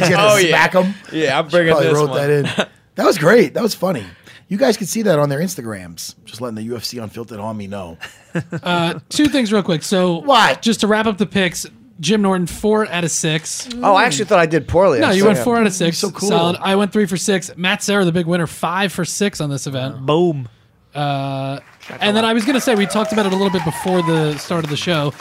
just 0.00 0.10
got 0.10 0.28
to 0.28 0.32
Oh, 0.32 0.36
yeah. 0.38 0.48
smack 0.48 0.72
him. 0.72 0.94
Yeah, 1.12 1.38
I'm 1.38 1.46
She 1.48 1.50
bringing 1.50 1.72
probably 1.72 1.88
this 1.88 1.94
wrote 1.98 2.08
one. 2.10 2.18
that 2.18 2.30
in. 2.30 2.68
That 2.94 3.06
was 3.06 3.18
great. 3.18 3.52
That 3.54 3.62
was 3.62 3.74
funny. 3.74 4.04
You 4.52 4.58
guys 4.58 4.76
can 4.76 4.86
see 4.86 5.00
that 5.00 5.18
on 5.18 5.30
their 5.30 5.38
Instagrams. 5.40 6.14
Just 6.26 6.42
letting 6.42 6.56
the 6.56 6.68
UFC 6.74 7.02
Unfiltered 7.02 7.40
me 7.56 7.66
know. 7.66 7.96
Uh, 8.62 8.98
two 9.08 9.26
things 9.26 9.50
real 9.50 9.62
quick. 9.62 9.82
So, 9.82 10.16
What? 10.20 10.60
Just 10.60 10.80
to 10.80 10.86
wrap 10.86 11.06
up 11.06 11.16
the 11.16 11.24
picks, 11.24 11.64
Jim 12.00 12.20
Norton 12.20 12.46
four 12.46 12.86
out 12.86 13.02
of 13.02 13.10
six. 13.10 13.66
Oh, 13.76 13.94
I 13.94 14.04
actually 14.04 14.26
thought 14.26 14.38
I 14.40 14.44
did 14.46 14.68
poorly. 14.68 15.00
No, 15.00 15.08
I 15.08 15.12
you 15.12 15.20
saw- 15.20 15.26
went 15.28 15.38
four 15.38 15.56
out 15.56 15.66
of 15.66 15.72
six. 15.72 15.96
so 15.98 16.10
cool. 16.10 16.28
Solid. 16.28 16.56
I 16.60 16.76
went 16.76 16.92
three 16.92 17.06
for 17.06 17.16
six. 17.16 17.50
Matt 17.56 17.82
Serra, 17.82 18.04
the 18.04 18.12
big 18.12 18.26
winner, 18.26 18.46
five 18.46 18.92
for 18.92 19.06
six 19.06 19.40
on 19.40 19.48
this 19.48 19.66
event. 19.66 20.04
Boom. 20.04 20.50
Uh, 20.94 21.60
and 22.00 22.14
then 22.14 22.26
I 22.26 22.34
was 22.34 22.44
going 22.44 22.54
to 22.54 22.60
say, 22.60 22.74
we 22.74 22.84
talked 22.84 23.12
about 23.12 23.24
it 23.24 23.32
a 23.32 23.36
little 23.36 23.50
bit 23.52 23.64
before 23.64 24.02
the 24.02 24.36
start 24.36 24.64
of 24.64 24.70
the 24.70 24.76
show. 24.76 25.14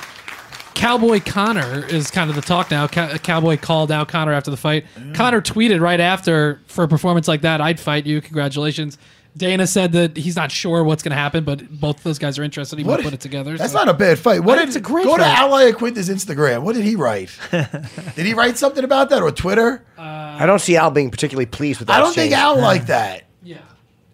Cowboy 0.73 1.21
Conor 1.21 1.85
is 1.85 2.11
kind 2.11 2.29
of 2.29 2.35
the 2.35 2.41
talk 2.41 2.69
now. 2.69 2.87
Cow- 2.87 3.17
Cowboy 3.17 3.55
called 3.57 3.91
out 3.91 4.07
Conor 4.09 4.33
after 4.33 4.51
the 4.51 4.57
fight. 4.57 4.85
Conor 5.13 5.41
tweeted 5.41 5.79
right 5.79 5.99
after, 6.01 6.59
for 6.67 6.83
a 6.83 6.87
performance 6.87 7.27
like 7.27 7.41
that, 7.41 7.61
I'd 7.61 7.79
fight 7.79 8.05
you. 8.05 8.19
Congratulations. 8.21 8.97
Dana 9.37 9.65
said 9.65 9.93
that 9.93 10.17
he's 10.17 10.35
not 10.35 10.51
sure 10.51 10.83
what's 10.83 11.03
going 11.03 11.11
to 11.11 11.15
happen, 11.17 11.43
but 11.45 11.69
both 11.79 11.97
of 11.97 12.03
those 12.03 12.19
guys 12.19 12.37
are 12.37 12.43
interested. 12.43 12.77
He 12.77 12.83
might 12.85 13.01
put 13.01 13.13
it 13.13 13.21
together. 13.21 13.57
That's 13.57 13.71
so- 13.71 13.77
not 13.79 13.87
a 13.87 13.93
bad 13.93 14.19
fight. 14.19 14.41
What 14.43 14.57
I 14.57 14.61
did 14.61 14.67
it's 14.69 14.75
a 14.75 14.81
great 14.81 15.05
go 15.05 15.15
to 15.17 15.23
fight. 15.23 15.39
Al 15.39 15.51
Iaquinta's 15.51 16.09
Instagram? 16.09 16.63
What 16.63 16.75
did 16.75 16.83
he 16.83 16.95
write? 16.95 17.31
did 17.51 18.25
he 18.25 18.33
write 18.33 18.57
something 18.57 18.83
about 18.83 19.09
that 19.09 19.21
or 19.21 19.31
Twitter? 19.31 19.85
I 19.97 20.45
don't 20.45 20.59
see 20.59 20.75
Al 20.75 20.91
being 20.91 21.11
particularly 21.11 21.45
pleased 21.45 21.79
with 21.79 21.87
that. 21.87 21.95
I 21.95 21.99
don't 21.99 22.13
think 22.13 22.31
exchange. 22.31 22.43
Al 22.57 22.59
liked 22.59 22.87
that. 22.87 23.23
Yeah. 23.43 23.59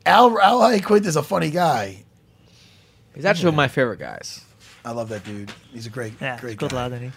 Al 0.05 0.39
Ally 0.39 0.79
Quinta's 0.79 1.15
a 1.15 1.23
funny 1.23 1.49
guy. 1.49 2.03
He's 3.15 3.25
actually 3.25 3.45
one 3.45 3.53
of 3.55 3.57
my 3.57 3.67
favorite 3.67 3.99
guys. 3.99 4.41
I 4.85 4.91
love 4.91 5.09
that 5.09 5.23
dude. 5.23 5.51
He's 5.73 5.87
a 5.87 5.89
great, 5.89 6.13
Yeah, 6.21 6.39
great 6.39 6.57
good 6.57 6.71
guy. 6.71 6.87
lad, 6.87 7.01
he? 7.01 7.11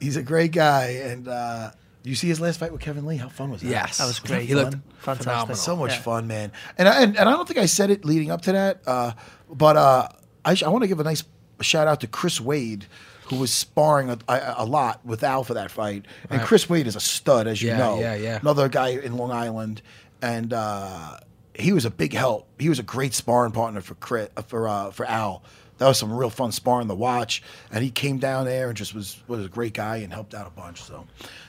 He's 0.00 0.16
a 0.16 0.22
great 0.22 0.52
guy. 0.52 0.86
And 1.02 1.26
uh, 1.28 1.70
you 2.10 2.14
see 2.16 2.28
his 2.28 2.40
last 2.40 2.58
fight 2.60 2.72
with 2.72 2.80
Kevin 2.80 3.06
Lee? 3.06 3.16
How 3.16 3.28
fun 3.28 3.50
was 3.50 3.60
that? 3.62 3.68
Yes. 3.68 3.98
That 3.98 4.06
was 4.06 4.18
great. 4.20 4.46
He 4.48 4.54
looked 4.54 4.76
fantastic. 4.98 5.24
phenomenal. 5.24 5.56
So 5.56 5.76
much 5.76 5.92
Yeah. 5.92 6.00
fun, 6.02 6.26
man. 6.26 6.52
And 6.78 6.88
I, 6.88 7.02
and, 7.02 7.16
and 7.18 7.28
I 7.28 7.32
don't 7.32 7.46
think 7.46 7.58
I 7.58 7.66
said 7.66 7.90
it 7.90 8.04
leading 8.04 8.30
up 8.30 8.42
to 8.42 8.52
that, 8.52 8.82
uh, 8.86 9.12
but 9.50 9.76
uh, 9.76 10.08
I, 10.44 10.54
sh- 10.54 10.62
I 10.62 10.68
want 10.68 10.82
to 10.82 10.88
give 10.88 11.00
a 11.00 11.04
nice 11.04 11.24
shout 11.60 11.88
out 11.88 12.00
to 12.00 12.06
Chris 12.06 12.40
Wade, 12.40 12.86
who 13.28 13.36
was 13.36 13.52
sparring 13.52 14.10
a, 14.10 14.18
a, 14.28 14.54
a 14.58 14.64
lot 14.64 15.04
with 15.04 15.24
Al 15.24 15.42
for 15.42 15.54
that 15.54 15.70
fight. 15.70 16.04
And 16.30 16.40
Chris 16.42 16.68
Wade 16.68 16.86
is 16.86 16.94
a 16.96 17.00
stud, 17.00 17.46
as 17.48 17.60
you 17.62 17.70
Yeah, 17.70 17.78
know. 17.78 17.98
yeah, 17.98 18.14
yeah. 18.14 18.38
Another 18.40 18.68
guy 18.68 18.88
in 18.90 19.16
Long 19.16 19.32
Island, 19.32 19.82
and 20.22 20.52
uh, 20.52 21.18
he 21.54 21.72
was 21.72 21.84
a 21.84 21.90
big 21.90 22.12
help. 22.12 22.46
He 22.58 22.68
was 22.68 22.78
a 22.78 22.82
great 22.84 23.14
sparring 23.14 23.52
partner 23.52 23.80
for 23.80 23.94
Chris, 23.94 24.28
uh, 24.36 24.42
for 24.42 24.68
uh, 24.68 24.90
for 24.92 25.06
Al. 25.06 25.42
That 25.78 25.88
was 25.88 25.98
some 25.98 26.10
real 26.12 26.30
fun 26.30 26.52
sparring 26.52 26.88
to 26.88 26.94
watch, 26.94 27.42
and 27.70 27.82
he 27.84 27.90
came 27.90 28.18
down 28.18 28.46
there 28.46 28.68
and 28.68 28.76
just 28.76 28.94
was 28.94 29.20
was 29.28 29.44
a 29.44 29.48
great 29.48 29.74
guy 29.74 29.96
and 29.98 30.12
helped 30.12 30.32
out 30.34 30.46
a 30.46 30.50
bunch. 30.50 30.80
So, 30.82 31.06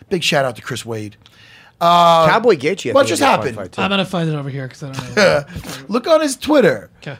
big 0.09 0.23
shout 0.23 0.45
out 0.45 0.55
to 0.55 0.61
Chris 0.61 0.85
Wade. 0.85 1.17
Uh, 1.79 2.27
Cowboy 2.27 2.55
Gaethje. 2.55 2.89
I 2.89 2.93
what 2.93 3.05
think, 3.05 3.09
just 3.09 3.11
was 3.11 3.21
a 3.21 3.25
fun 3.25 3.29
happened? 3.39 3.55
fight, 3.55 3.71
too. 3.71 3.81
I'm 3.81 3.89
going 3.89 3.99
to 3.99 4.05
find 4.05 4.27
it 4.29 4.35
over 4.35 4.49
here 4.49 4.67
because 4.67 4.83
I 4.83 4.91
don't 4.91 5.15
know. 5.15 5.43
Look 5.87 6.07
on 6.07 6.21
his 6.21 6.35
Twitter. 6.35 6.89
Okay. 6.97 7.17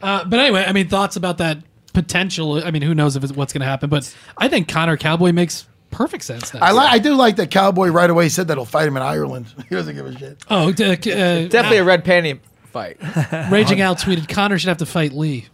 Uh, 0.00 0.24
but 0.24 0.40
anyway, 0.40 0.64
I 0.66 0.72
mean, 0.72 0.88
thoughts 0.88 1.16
about 1.16 1.38
that 1.38 1.58
potential. 1.92 2.64
I 2.64 2.70
mean, 2.70 2.82
who 2.82 2.94
knows 2.94 3.14
if 3.16 3.22
it's 3.24 3.32
what's 3.32 3.52
going 3.52 3.60
to 3.60 3.66
happen? 3.66 3.90
But 3.90 4.12
I 4.38 4.48
think 4.48 4.68
Conor 4.68 4.96
Cowboy 4.96 5.32
makes 5.32 5.66
perfect 5.90 6.24
sense. 6.24 6.54
Now. 6.54 6.60
I 6.60 6.70
like. 6.70 6.90
I 6.90 6.98
do 6.98 7.14
like 7.14 7.36
that 7.36 7.50
Cowboy 7.50 7.88
right 7.88 8.08
away 8.08 8.30
said 8.30 8.48
that 8.48 8.56
he'll 8.56 8.64
fight 8.64 8.88
him 8.88 8.96
in 8.96 9.02
Ireland. 9.02 9.52
He 9.68 9.74
doesn't 9.74 9.94
give 9.94 10.06
a 10.06 10.18
shit. 10.18 10.42
Oh, 10.50 10.72
d- 10.72 10.84
uh, 10.84 10.96
Definitely 11.48 11.76
a 11.78 11.84
red 11.84 12.04
panty 12.04 12.40
fight. 12.72 12.96
Raging 13.52 13.80
Al 13.82 13.94
tweeted 13.96 14.28
Conor 14.28 14.58
should 14.58 14.68
have 14.68 14.78
to 14.78 14.86
fight 14.86 15.12
Lee. 15.12 15.46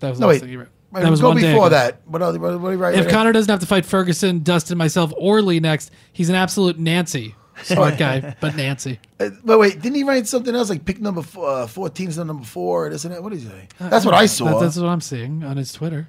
That 0.00 0.10
was 0.10 0.18
the 0.18 0.22
No 0.22 0.26
last 0.26 0.34
wait, 0.34 0.40
thing 0.40 0.48
he 0.50 0.56
wrote. 0.56 0.68
That 0.92 1.10
was 1.10 1.20
go 1.20 1.28
one 1.28 1.36
day 1.38 1.52
before 1.52 1.70
that. 1.70 2.00
What, 2.06 2.20
what, 2.20 2.40
he? 2.94 3.00
If 3.00 3.06
right 3.06 3.08
Conor 3.08 3.32
doesn't 3.32 3.50
have 3.50 3.60
to 3.60 3.66
fight 3.66 3.84
Ferguson, 3.84 4.42
Dustin, 4.42 4.78
myself, 4.78 5.12
or 5.16 5.42
Lee 5.42 5.60
next, 5.60 5.90
he's 6.12 6.28
an 6.28 6.34
absolute 6.34 6.78
Nancy. 6.78 7.34
Smart 7.62 7.96
guy, 7.98 8.36
but 8.40 8.54
Nancy. 8.54 9.00
Uh, 9.18 9.30
But 9.44 9.58
wait, 9.58 9.80
didn't 9.80 9.96
he 9.96 10.04
write 10.04 10.26
something 10.26 10.54
else 10.54 10.68
like 10.68 10.84
pick 10.84 11.00
number 11.00 11.22
four, 11.22 11.48
uh, 11.48 11.66
14's 11.66 12.16
the 12.16 12.24
number 12.24 12.44
four? 12.44 12.90
This 12.90 13.04
and 13.04 13.14
that. 13.14 13.22
What 13.22 13.32
did 13.32 13.40
he 13.40 13.46
say? 13.46 13.68
That's 13.78 14.04
what 14.04 14.14
I 14.14 14.26
saw. 14.26 14.44
That- 14.46 14.60
that's 14.60 14.76
what 14.76 14.88
I'm 14.88 15.00
seeing 15.00 15.42
on 15.42 15.56
his 15.56 15.72
Twitter. 15.72 16.08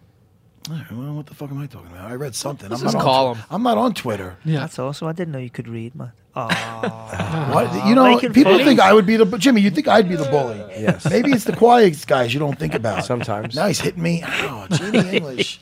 All 0.69 0.76
right, 0.76 0.91
well, 0.91 1.14
what 1.14 1.26
the 1.27 1.34
fuck 1.34 1.49
am 1.49 1.60
I 1.61 1.68
talking 1.68 1.91
about? 1.91 2.10
I 2.11 2.15
read 2.15 2.35
something. 2.35 2.69
Let's 2.69 2.81
I'm 2.81 2.88
just 2.88 2.95
not 2.95 3.03
call 3.03 3.27
on, 3.27 3.35
him. 3.38 3.44
I'm 3.49 3.64
not 3.64 3.77
on 3.77 3.94
Twitter. 3.94 4.38
Yeah. 4.44 4.60
That's 4.61 4.77
awesome. 4.80 5.07
I 5.07 5.14
didn't 5.14 5.31
know 5.31 5.39
you 5.39 5.49
could 5.49 5.68
read, 5.68 5.95
man. 5.95 6.11
Oh, 6.35 6.45
What 6.48 6.53
ah. 6.53 7.88
you 7.89 7.95
know? 7.95 8.03
making 8.14 8.34
People 8.34 8.52
funny. 8.53 8.64
think 8.65 8.80
I 8.80 8.94
would 8.94 9.06
be 9.06 9.15
the 9.18 9.26
Jimmy. 9.38 9.61
You 9.61 9.69
think 9.72 9.88
I'd 9.88 10.10
be 10.10 10.15
the 10.15 10.26
bully? 10.30 10.57
Yes. 10.77 11.10
Maybe 11.10 11.31
it's 11.31 11.45
the 11.45 11.56
quiet 11.56 12.03
guys 12.06 12.34
you 12.34 12.39
don't 12.39 12.57
think 12.60 12.73
about. 12.73 13.06
Sometimes. 13.06 13.56
Now 13.56 13.68
he's 13.68 13.80
hitting 13.80 14.03
me. 14.03 14.23
Oh, 14.26 14.68
Jimmy 14.72 14.99
English. 15.18 15.60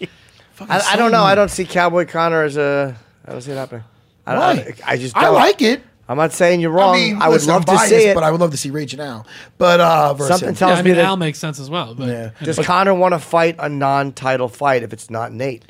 I, 0.60 0.80
I 0.92 0.96
don't 0.96 1.12
know. 1.12 1.24
I 1.24 1.36
don't 1.36 1.50
see 1.52 1.66
Cowboy 1.66 2.06
Conor 2.06 2.44
as 2.44 2.58
a. 2.58 2.96
I 3.26 3.32
don't 3.32 3.42
see 3.42 3.52
it 3.52 3.56
happening. 3.56 3.84
I, 4.26 4.34
don't- 4.34 4.42
Why? 4.58 4.74
I, 4.86 4.94
I 4.94 4.98
just. 4.98 5.16
I 5.16 5.22
don't. 5.22 5.36
like 5.36 5.62
it. 5.62 5.84
I'm 6.08 6.18
not 6.18 6.34
saying 6.34 6.60
you're 6.62 6.72
wrong. 6.72 6.96
I, 6.96 6.98
I 6.98 7.02
mean, 7.02 7.18
would 7.20 7.30
listen, 7.34 7.50
love 7.50 7.68
I'm 7.68 7.78
to 7.80 7.86
see 7.88 7.96
it. 8.08 8.14
but 8.14 8.24
I 8.24 8.30
would 8.32 8.40
love 8.40 8.52
to 8.52 8.58
see 8.58 8.70
Rage 8.70 8.96
now. 8.96 9.26
But 9.58 9.80
uh, 9.80 10.14
versus 10.14 10.40
Something 10.40 10.56
tells 10.56 10.74
Yeah, 10.74 10.76
I 10.80 10.82
me 10.84 10.90
mean, 10.92 10.98
that. 10.98 11.06
Al 11.06 11.18
makes 11.18 11.40
sense 11.40 11.60
as 11.60 11.70
well. 11.70 11.96
But 11.96 12.08
Yeah. 12.08 12.30
does 12.44 12.60
Conor 12.60 12.94
want 12.94 13.14
to 13.14 13.20
fight 13.20 13.56
a 13.58 13.68
non-title 13.70 14.50
fight 14.50 14.84
if 14.84 14.94
it's 14.94 15.10
not 15.10 15.32
Nate? 15.32 15.64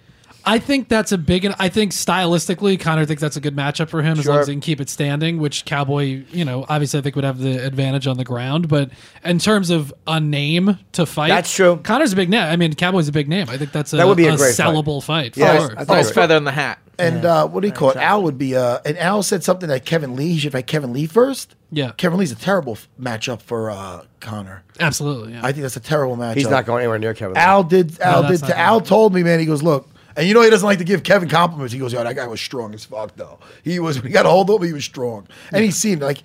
I 0.46 0.60
think 0.60 0.90
that's 0.90 1.12
a 1.12 1.18
big. 1.18 1.46
I 1.60 1.70
think 1.70 1.92
stylistically, 1.92 2.80
Conor 2.80 3.06
thinks 3.06 3.22
that's 3.22 3.36
a 3.36 3.42
good 3.42 3.56
matchup 3.56 3.90
for 3.90 4.02
him 4.02 4.20
as 4.20 4.28
long 4.28 4.40
as 4.40 4.48
he 4.48 4.54
can 4.54 4.62
keep 4.62 4.80
it 4.80 4.90
standing. 4.90 5.40
Which 5.40 5.66
Cowboy, 5.66 6.24
you 6.30 6.46
know, 6.46 6.66
obviously 6.70 7.00
I 7.00 7.02
think 7.02 7.16
would 7.16 7.26
have 7.26 7.40
the 7.40 7.66
advantage 7.66 8.08
on 8.08 8.18
the 8.18 8.24
ground. 8.24 8.68
But 8.68 8.92
in 9.24 9.40
terms 9.40 9.70
of 9.70 9.94
a 10.06 10.20
name 10.20 10.78
to 10.94 11.06
fight, 11.06 11.30
That's 11.30 11.54
true. 11.54 11.78
Conor's 11.84 12.14
a 12.14 12.16
big 12.16 12.30
name. 12.30 12.44
I 12.44 12.56
mean, 12.56 12.74
Cowboy's 12.74 13.08
a 13.08 13.12
big 13.12 13.28
name. 13.28 13.50
I 13.50 13.58
think 13.58 13.72
that's 13.72 13.94
a, 13.94 13.98
That 13.98 14.08
would 14.08 14.18
be 14.18 14.28
a 14.28 14.38
great 14.38 14.56
sellable 14.56 15.04
fight. 15.04 15.36
Yeah, 15.36 15.68
for 15.68 15.76
sure. 15.76 15.86
Nice 15.86 16.12
feather 16.12 16.38
in 16.38 16.44
the 16.44 16.52
hat. 16.52 16.80
And 16.98 17.26
uh, 17.26 17.48
what 17.48 17.62
do 17.62 17.68
you 17.68 17.74
call 17.74 17.90
it? 17.90 17.98
Al 17.98 18.24
would 18.24 18.38
be. 18.38 18.56
Uh, 18.56 18.80
and 18.86 18.98
Al 18.98 19.22
said 19.24 19.44
something 19.44 19.68
that 19.70 19.86
Kevin 19.86 20.16
Lee. 20.16 20.30
He 20.34 20.40
should 20.40 20.52
fight 20.54 20.68
Kevin 20.68 20.94
Lee 20.94 21.08
first. 21.08 21.56
Yeah. 21.72 21.92
Kevin 21.98 22.20
Lee's 22.20 22.32
a 22.32 22.36
terrible 22.36 22.74
f- 22.74 22.88
matchup 23.00 23.42
for 23.42 23.70
uh, 23.70 24.06
Conor. 24.22 24.64
Absolutely. 24.80 25.34
Yeah. 25.34 25.42
I 25.44 25.52
think 25.52 25.64
that's 25.64 25.76
a 25.76 25.82
terrible 25.82 26.16
matchup. 26.16 26.36
He's 26.36 26.50
not 26.50 26.66
going 26.66 26.84
anywhere 26.84 27.00
near 27.00 27.14
Kevin. 27.14 27.36
Al 27.36 27.64
did. 27.64 28.00
Al 28.00 28.24
that's 28.24 28.42
did. 28.42 28.48
To, 28.48 28.58
Al 28.58 28.80
told 28.80 29.14
me, 29.14 29.24
man. 29.24 29.40
He 29.40 29.46
goes, 29.46 29.62
look. 29.62 29.90
And 30.16 30.28
you 30.28 30.34
know 30.34 30.42
he 30.42 30.50
doesn't 30.50 30.66
like 30.66 30.78
to 30.78 30.86
give 30.86 31.04
Kevin 31.04 31.28
compliments. 31.28 31.74
He 31.74 31.80
goes, 31.80 31.92
"Yo, 31.92 32.04
that 32.04 32.16
guy 32.16 32.28
was 32.28 32.40
strong 32.40 32.74
as 32.74 32.86
fuck, 32.86 33.16
though. 33.16 33.40
He 33.64 33.80
was. 33.80 33.98
He 33.98 34.10
got 34.10 34.26
a 34.26 34.30
hold 34.30 34.50
of 34.50 34.62
him, 34.62 34.68
he 34.68 34.74
was 34.74 34.86
strong, 34.86 35.28
and 35.52 35.64
he 35.64 35.72
seemed 35.72 36.02
like, 36.02 36.24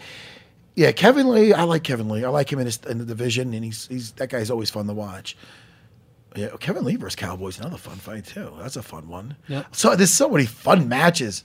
yeah, 0.77 0.93
Kevin 0.93 1.31
Lee. 1.31 1.53
I 1.53 1.65
like 1.65 1.83
Kevin 1.83 2.09
Lee. 2.09 2.25
I 2.25 2.29
like 2.29 2.53
him 2.53 2.59
in, 2.59 2.67
his, 2.67 2.79
in 2.89 2.99
the 2.99 3.05
division, 3.05 3.53
and 3.53 3.65
he's 3.65 3.87
he's 3.89 4.13
that 4.13 4.31
guy's 4.31 4.51
always 4.51 4.71
fun 4.71 4.87
to 4.87 4.95
watch. 4.95 5.37
Yeah, 6.37 6.49
Kevin 6.61 6.85
Lee 6.85 6.97
versus 6.97 7.17
Cowboys, 7.17 7.59
another 7.59 7.77
fun 7.77 7.97
fight 7.97 8.25
too. 8.25 8.53
That's 8.61 8.77
a 8.77 8.83
fun 8.83 9.09
one. 9.09 9.37
Yep. 9.49 9.75
So 9.75 9.97
there's 9.97 10.13
so 10.13 10.29
many 10.29 10.47
fun 10.47 10.89
matches. 10.89 11.43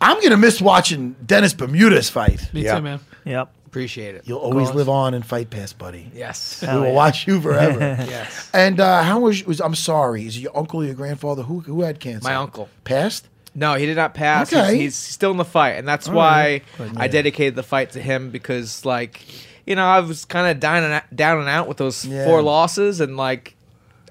I'm 0.00 0.22
gonna 0.22 0.36
miss 0.36 0.60
watching 0.60 1.16
Dennis 1.24 1.54
Bermudez 1.54 2.08
fight. 2.10 2.52
Me 2.54 2.62
Yeah. 2.64 2.76
too, 2.76 2.82
man. 2.82 3.00
Yep. 3.24 3.52
Appreciate 3.66 4.14
it. 4.14 4.22
You'll 4.24 4.38
always 4.38 4.70
live 4.70 4.88
on 4.88 5.12
in 5.12 5.22
Fight 5.22 5.50
Pass, 5.50 5.74
buddy. 5.74 6.10
Yes. 6.14 6.62
we 6.62 6.68
will 6.68 6.86
yeah. 6.86 6.92
watch 6.92 7.26
you 7.26 7.38
forever. 7.40 7.78
Yes. 8.08 8.50
And 8.54 8.80
uh, 8.80 9.02
how 9.02 9.20
was, 9.20 9.44
was? 9.44 9.60
I'm 9.60 9.74
sorry. 9.74 10.26
Is 10.26 10.36
it 10.36 10.40
your 10.40 10.56
uncle 10.56 10.80
or 10.80 10.84
your 10.86 10.94
grandfather 10.94 11.42
who 11.42 11.60
who 11.60 11.82
had 11.82 12.00
cancer? 12.00 12.26
My 12.26 12.34
uncle. 12.36 12.68
passed. 12.84 13.28
No, 13.54 13.74
he 13.74 13.84
did 13.86 13.96
not 13.96 14.14
pass. 14.14 14.52
Okay. 14.52 14.72
He's, 14.72 14.80
he's 14.80 14.94
still 14.96 15.32
in 15.32 15.36
the 15.36 15.44
fight, 15.44 15.72
and 15.72 15.86
that's 15.86 16.08
All 16.08 16.14
why 16.14 16.62
right. 16.78 16.90
I 16.96 17.08
dedicated 17.08 17.56
the 17.56 17.62
fight 17.62 17.90
to 17.92 18.00
him 18.00 18.30
because, 18.30 18.84
like, 18.84 19.20
you 19.66 19.74
know, 19.74 19.84
I 19.84 20.00
was 20.00 20.24
kind 20.24 20.46
of 20.48 20.60
down 20.60 20.84
and 20.84 20.92
out, 20.94 21.16
down 21.16 21.40
and 21.40 21.48
out 21.48 21.66
with 21.66 21.76
those 21.76 22.04
Yeah. 22.06 22.24
four 22.24 22.40
losses, 22.40 23.00
and 23.00 23.16
like, 23.16 23.54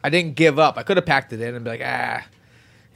I 0.03 0.09
didn't 0.09 0.35
give 0.35 0.59
up. 0.59 0.77
I 0.77 0.83
could 0.83 0.97
have 0.97 1.05
packed 1.05 1.31
it 1.33 1.39
in 1.41 1.55
and 1.55 1.63
be 1.63 1.71
like, 1.71 1.81
ah, 1.83 2.23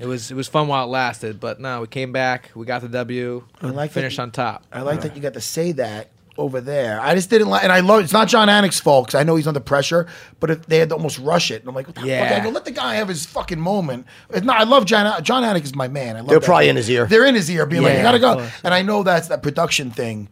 it 0.02 0.08
was 0.08 0.32
it 0.32 0.36
was 0.36 0.48
fun 0.48 0.68
while 0.68 0.84
it 0.86 0.88
lasted, 0.88 1.40
but 1.40 1.60
no, 1.60 1.82
we 1.82 1.88
came 1.88 2.12
back, 2.12 2.52
we 2.56 2.66
got 2.66 2.82
the 2.82 2.90
W, 2.90 3.44
I 3.62 3.68
like 3.68 3.92
that 3.92 3.94
finished 3.94 4.18
you- 4.18 4.24
on 4.24 4.32
top. 4.32 4.66
I 4.72 4.82
like 4.82 5.02
that 5.02 5.16
you 5.16 5.22
got 5.22 5.34
to 5.36 5.42
say 5.42 5.72
that 5.74 6.10
over 6.38 6.62
there. 6.62 7.00
I 7.02 7.14
just 7.14 7.30
didn't 7.30 7.50
like, 7.50 7.62
and 7.64 7.72
I 7.72 7.82
love. 7.82 8.02
It's 8.04 8.14
not 8.14 8.28
Jon 8.30 8.48
Anik's 8.48 8.80
fault 8.80 9.08
because 9.08 9.20
I 9.20 9.24
know 9.24 9.36
he's 9.36 9.48
under 9.48 9.60
pressure, 9.60 10.08
but 10.40 10.50
if 10.50 10.66
they 10.66 10.78
had 10.80 10.90
to 10.90 10.96
almost 10.96 11.20
rush 11.20 11.52
it, 11.52 11.62
and 11.62 11.70
I'm 11.70 11.76
like, 11.76 11.88
what 11.88 11.96
the 11.98 12.08
Yeah. 12.08 12.28
fuck? 12.30 12.40
I 12.40 12.44
go, 12.44 12.50
let 12.50 12.66
the 12.66 12.72
guy 12.72 12.96
have 12.96 13.10
his 13.10 13.26
fucking 13.26 13.60
moment. 13.60 14.08
It's 14.30 14.46
not. 14.46 14.60
I 14.60 14.64
love 14.64 14.86
Jon. 14.86 15.22
Jon 15.24 15.44
Anik 15.44 15.64
is 15.64 15.76
my 15.76 15.88
man. 15.90 16.16
I 16.16 16.20
love 16.22 16.30
They're 16.30 16.40
that 16.40 16.46
probably 16.46 16.70
in 16.70 16.78
his 16.78 16.90
ear. 16.90 17.06
They're 17.06 17.26
in 17.26 17.36
his 17.36 17.50
ear, 17.52 17.66
being 17.66 17.84
like, 17.84 17.98
you 17.98 18.02
gotta 18.02 18.20
go. 18.20 18.48
And 18.64 18.74
I 18.74 18.82
know 18.82 19.04
that's 19.04 19.28
that 19.28 19.44
production 19.44 19.92
thing. 19.92 20.30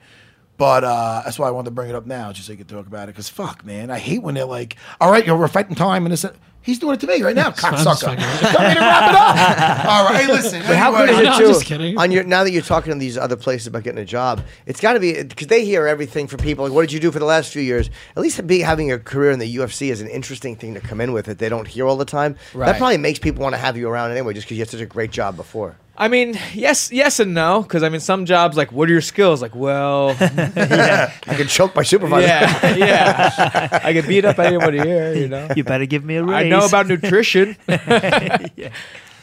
But 0.57 0.83
uh, 0.83 1.21
that's 1.23 1.39
why 1.39 1.47
I 1.47 1.51
wanted 1.51 1.65
to 1.65 1.71
bring 1.71 1.89
it 1.89 1.95
up 1.95 2.05
now, 2.05 2.33
just 2.33 2.47
so 2.47 2.51
you 2.51 2.57
could 2.57 2.67
talk 2.67 2.85
about 2.85 3.03
it. 3.03 3.13
Because 3.13 3.29
fuck, 3.29 3.63
man, 3.65 3.89
I 3.89 3.97
hate 3.97 4.21
when 4.23 4.35
they're 4.35 4.43
like, 4.43 4.75
"All 4.99 5.09
right, 5.09 5.23
you 5.23 5.29
know, 5.29 5.37
we're 5.37 5.47
fighting 5.47 5.73
time," 5.75 6.05
and 6.05 6.11
it's 6.11 6.25
he's 6.61 6.79
doing 6.79 6.93
it 6.95 6.99
to 7.01 7.07
me 7.07 7.21
right 7.21 7.35
now, 7.35 7.47
I'm 7.47 7.53
cocksucker. 7.53 8.01
fucking 8.01 8.17
Tell 8.17 8.67
me 8.69 8.73
to 8.75 8.79
wrap 8.79 9.09
it 9.09 9.15
up. 9.15 9.85
All 9.89 10.05
right, 10.05 10.27
listen. 10.27 10.61
But 10.67 10.75
how 10.77 10.91
good 10.95 11.09
is 11.09 11.19
it 11.19 11.23
No, 11.23 11.31
I'm 11.31 11.39
too? 11.41 11.47
just 11.47 11.65
kidding. 11.65 11.97
On 11.97 12.11
your 12.11 12.23
now 12.23 12.43
that 12.43 12.51
you're 12.51 12.61
talking 12.61 12.93
to 12.93 12.99
these 12.99 13.17
other 13.17 13.35
places 13.35 13.67
about 13.67 13.83
getting 13.83 14.01
a 14.01 14.05
job, 14.05 14.43
it's 14.65 14.79
got 14.79 14.93
to 14.93 14.99
be 14.99 15.23
because 15.23 15.47
they 15.47 15.65
hear 15.65 15.87
everything 15.87 16.27
from 16.27 16.39
people. 16.39 16.65
Like, 16.65 16.73
what 16.73 16.81
did 16.81 16.91
you 16.91 16.99
do 16.99 17.11
for 17.11 17.19
the 17.19 17.25
last 17.25 17.51
few 17.53 17.61
years? 17.61 17.89
At 18.15 18.21
least 18.21 18.45
be, 18.47 18.59
having 18.59 18.91
a 18.91 18.99
career 18.99 19.31
in 19.31 19.39
the 19.39 19.55
UFC 19.57 19.89
is 19.91 20.01
an 20.01 20.07
interesting 20.09 20.55
thing 20.55 20.73
to 20.73 20.79
come 20.79 21.01
in 21.01 21.11
with 21.13 21.25
that 21.25 21.39
they 21.39 21.49
don't 21.49 21.67
hear 21.67 21.85
all 21.87 21.97
the 21.97 22.05
time. 22.05 22.35
That 22.53 22.59
Right. 22.59 22.77
probably 22.77 22.97
makes 22.97 23.19
people 23.19 23.41
want 23.43 23.53
to 23.53 23.59
have 23.59 23.77
you 23.77 23.87
around 23.89 24.11
anyway, 24.11 24.33
just 24.33 24.45
because 24.47 24.57
you 24.57 24.61
had 24.61 24.69
such 24.69 24.81
a 24.81 24.85
great 24.85 25.11
job 25.11 25.35
before. 25.35 25.75
I 25.99 26.07
mean, 26.07 26.39
yes, 26.53 26.91
yes 26.93 27.19
and 27.19 27.33
no, 27.33 27.61
because 27.61 27.83
I 27.83 27.89
mean, 27.89 27.99
some 27.99 28.25
jobs 28.25 28.55
like, 28.55 28.71
what 28.71 28.87
are 28.87 28.91
your 28.93 29.01
skills? 29.01 29.41
Like, 29.41 29.53
well, 29.53 30.15
yeah. 30.19 31.11
I 31.27 31.35
can 31.35 31.47
choke 31.47 31.75
my 31.75 31.83
supervisor. 31.83 32.25
yeah, 32.25 32.75
yeah, 32.75 33.79
I 33.83 33.91
can 33.91 34.07
beat 34.07 34.23
up 34.23 34.39
anybody 34.39 34.79
here, 34.79 35.13
you 35.13 35.27
know. 35.27 35.49
You 35.55 35.65
better 35.65 35.85
give 35.85 36.05
me 36.05 36.15
a 36.15 36.23
raise. 36.23 36.45
I 36.45 36.49
know 36.49 36.65
about 36.65 36.87
nutrition. 36.87 37.57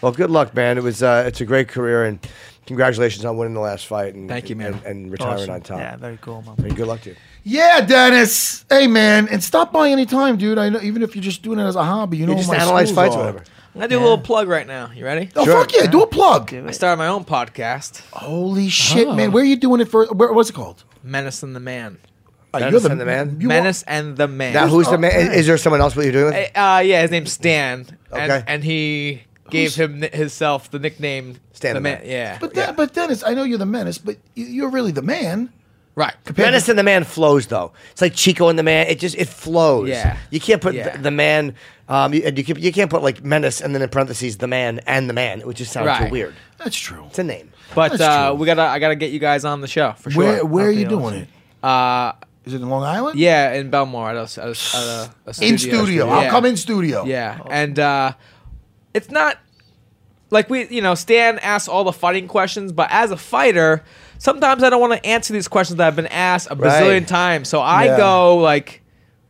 Well, 0.02 0.12
good 0.12 0.30
luck, 0.30 0.54
man. 0.54 0.76
It 0.76 0.84
was 0.84 1.02
uh, 1.02 1.24
it's 1.26 1.40
a 1.40 1.46
great 1.46 1.68
career, 1.68 2.04
and 2.04 2.18
congratulations 2.66 3.24
on 3.24 3.38
winning 3.38 3.54
the 3.54 3.60
last 3.60 3.86
fight. 3.86 4.14
And 4.14 4.28
Thank 4.28 4.50
you, 4.50 4.54
man. 4.54 4.74
And, 4.74 4.84
and 4.84 5.10
retiring 5.10 5.34
Awesome. 5.50 5.54
on 5.54 5.60
top. 5.62 5.78
Yeah, 5.78 5.96
very 5.96 6.18
cool, 6.20 6.42
man. 6.42 6.54
And 6.58 6.76
good 6.76 6.86
luck 6.86 7.00
to 7.02 7.10
you. 7.10 7.16
Yeah, 7.44 7.80
Dennis. 7.80 8.64
Hey, 8.68 8.88
man, 8.88 9.26
and 9.28 9.42
stop 9.42 9.72
by 9.72 9.88
any 9.88 10.04
time, 10.04 10.36
dude. 10.36 10.58
I 10.58 10.68
know, 10.68 10.80
even 10.82 11.02
if 11.02 11.16
you're 11.16 11.22
just 11.22 11.42
doing 11.42 11.58
it 11.58 11.64
as 11.64 11.76
a 11.76 11.82
hobby, 11.82 12.18
you 12.18 12.26
know. 12.26 12.32
You 12.32 12.38
just 12.38 12.50
my 12.50 12.56
analyze 12.56 12.92
fights, 12.92 13.14
are. 13.14 13.18
whatever. 13.20 13.44
I'm 13.76 13.80
gonna 13.80 13.88
do 13.88 13.98
a 13.98 14.00
little 14.00 14.16
plug 14.18 14.48
right 14.48 14.66
now. 14.66 14.90
You 14.94 15.04
ready? 15.04 15.28
Oh 15.36 15.44
Sure. 15.44 15.60
fuck 15.60 15.74
yeah, 15.74 15.86
do 15.86 16.00
a 16.02 16.06
plug. 16.06 16.54
I 16.54 16.70
started 16.70 16.96
my 16.96 17.08
own 17.08 17.24
podcast, 17.26 18.00
Holy 18.10 18.70
shit, 18.70 19.06
Oh. 19.06 19.14
man! 19.14 19.32
Where 19.32 19.42
are 19.42 19.46
you 19.46 19.56
doing 19.56 19.82
it 19.82 19.88
for? 19.90 20.06
Where, 20.06 20.32
what's 20.32 20.48
it 20.48 20.54
called? 20.54 20.82
Menace 21.02 21.42
and 21.42 21.54
the 21.54 21.60
Man. 21.60 21.98
Uh, 22.54 22.60
Menace 22.60 22.86
and 22.86 22.98
the 22.98 23.04
Man? 23.04 23.36
you 23.38 23.48
are- 23.48 23.50
Menace 23.50 23.82
and 23.82 24.16
the 24.16 24.28
Man. 24.28 24.54
Now, 24.54 24.66
who's 24.68 24.88
the 24.88 24.96
man? 24.96 25.10
okay. 25.28 25.38
Is 25.38 25.46
there 25.46 25.58
someone 25.58 25.82
else 25.82 25.94
what 25.94 26.04
you're 26.06 26.12
doing 26.12 26.32
with? 26.32 26.50
Uh, 26.56 26.80
yeah, 26.86 27.02
his 27.02 27.10
name's 27.10 27.32
Stan, 27.32 27.86
and, 28.10 28.32
Okay. 28.32 28.44
and 28.46 28.64
he 28.64 29.24
gave 29.50 29.74
him 29.74 30.00
ni- 30.00 30.08
himself 30.10 30.70
the 30.70 30.78
nickname 30.78 31.36
Stan 31.52 31.74
the 31.74 31.80
the 31.80 31.82
Man. 31.82 31.98
Man. 31.98 32.08
Yeah, 32.08 32.38
But 32.40 32.54
that, 32.54 32.76
but 32.78 32.94
Dennis, 32.94 33.22
I 33.26 33.34
know 33.34 33.42
you're 33.42 33.58
the 33.58 33.66
menace, 33.66 33.98
but 33.98 34.16
you- 34.34 34.46
you're 34.46 34.70
really 34.70 34.92
the 34.92 35.02
man. 35.02 35.50
Right. 35.96 36.14
compared 36.24 36.48
Menace 36.48 36.66
to- 36.66 36.72
and 36.72 36.78
the 36.78 36.82
Man 36.84 37.02
flows 37.04 37.46
though. 37.46 37.72
It's 37.90 38.00
like 38.02 38.14
Chico 38.14 38.48
and 38.48 38.58
the 38.58 38.62
Man. 38.62 38.86
It 38.86 38.98
just 39.00 39.16
it 39.16 39.28
flows. 39.28 39.88
Yeah. 39.88 40.16
You 40.30 40.38
can't 40.40 40.60
put 40.62 40.74
Yeah. 40.74 40.90
the, 40.96 41.02
the 41.04 41.10
Man. 41.10 41.54
Um, 41.88 42.12
you, 42.12 42.22
you, 42.36 42.44
can, 42.44 42.60
you 42.60 42.72
can't 42.72 42.90
put 42.90 43.02
like 43.02 43.24
Menace 43.24 43.60
and 43.60 43.74
then 43.74 43.80
in 43.82 43.88
parentheses 43.88 44.36
the 44.38 44.46
Man 44.46 44.80
and 44.86 45.08
the 45.08 45.14
Man. 45.14 45.40
It 45.40 45.46
would 45.46 45.56
just 45.56 45.72
sound 45.72 45.88
too 46.06 46.10
weird. 46.12 46.34
That's 46.58 46.76
true. 46.76 47.04
It's 47.06 47.18
a 47.18 47.24
name. 47.24 47.50
But 47.74 47.92
That's 47.92 48.02
uh, 48.02 48.28
true. 48.30 48.36
we 48.36 48.46
gotta, 48.46 48.62
I 48.62 48.78
gotta 48.78 48.94
get 48.96 49.10
you 49.10 49.18
guys 49.18 49.44
on 49.44 49.60
the 49.62 49.68
show 49.68 49.92
for 49.92 50.10
sure. 50.10 50.22
Where 50.22 50.44
where 50.44 50.66
are 50.66 50.70
you 50.70 50.86
doing 50.86 51.04
awesome. 51.04 51.22
it? 51.22 51.28
Uh, 51.64 52.12
Is 52.44 52.52
it 52.54 52.60
in 52.60 52.68
Long 52.68 52.82
Island? 52.84 53.18
yeah, 53.18 53.54
in 53.54 53.70
Bellmore 53.70 54.10
at 54.10 54.16
a, 54.16 54.42
at 54.42 54.48
a, 54.48 54.50
at 54.50 54.54
a, 54.54 55.10
a 55.30 55.34
studio. 55.34 55.48
In 55.52 55.58
studio. 55.58 56.08
I'll 56.08 56.22
Yeah. 56.24 56.30
come 56.30 56.44
in 56.44 56.56
studio. 56.56 57.04
Yeah, 57.04 57.40
and 57.50 57.78
uh, 57.78 58.12
it's 58.92 59.10
not 59.10 59.38
like 60.30 60.50
we, 60.50 60.66
you 60.68 60.82
know, 60.82 60.94
Stan 60.94 61.38
asks 61.38 61.68
all 61.68 61.84
the 61.84 61.92
fighting 61.92 62.26
questions, 62.28 62.72
but 62.72 62.88
as 62.90 63.10
a 63.10 63.16
fighter, 63.16 63.82
sometimes 64.18 64.62
I 64.62 64.70
don't 64.70 64.80
want 64.80 64.92
to 64.94 65.06
answer 65.06 65.32
these 65.32 65.48
questions 65.48 65.78
that 65.78 65.86
I've 65.86 65.96
been 65.96 66.06
asked 66.08 66.48
a 66.50 66.54
Right. 66.54 66.82
bazillion 66.82 67.06
times. 67.06 67.48
So 67.48 67.60
I 67.60 67.84
Yeah. 67.84 67.96
go 67.96 68.36
like, 68.36 68.82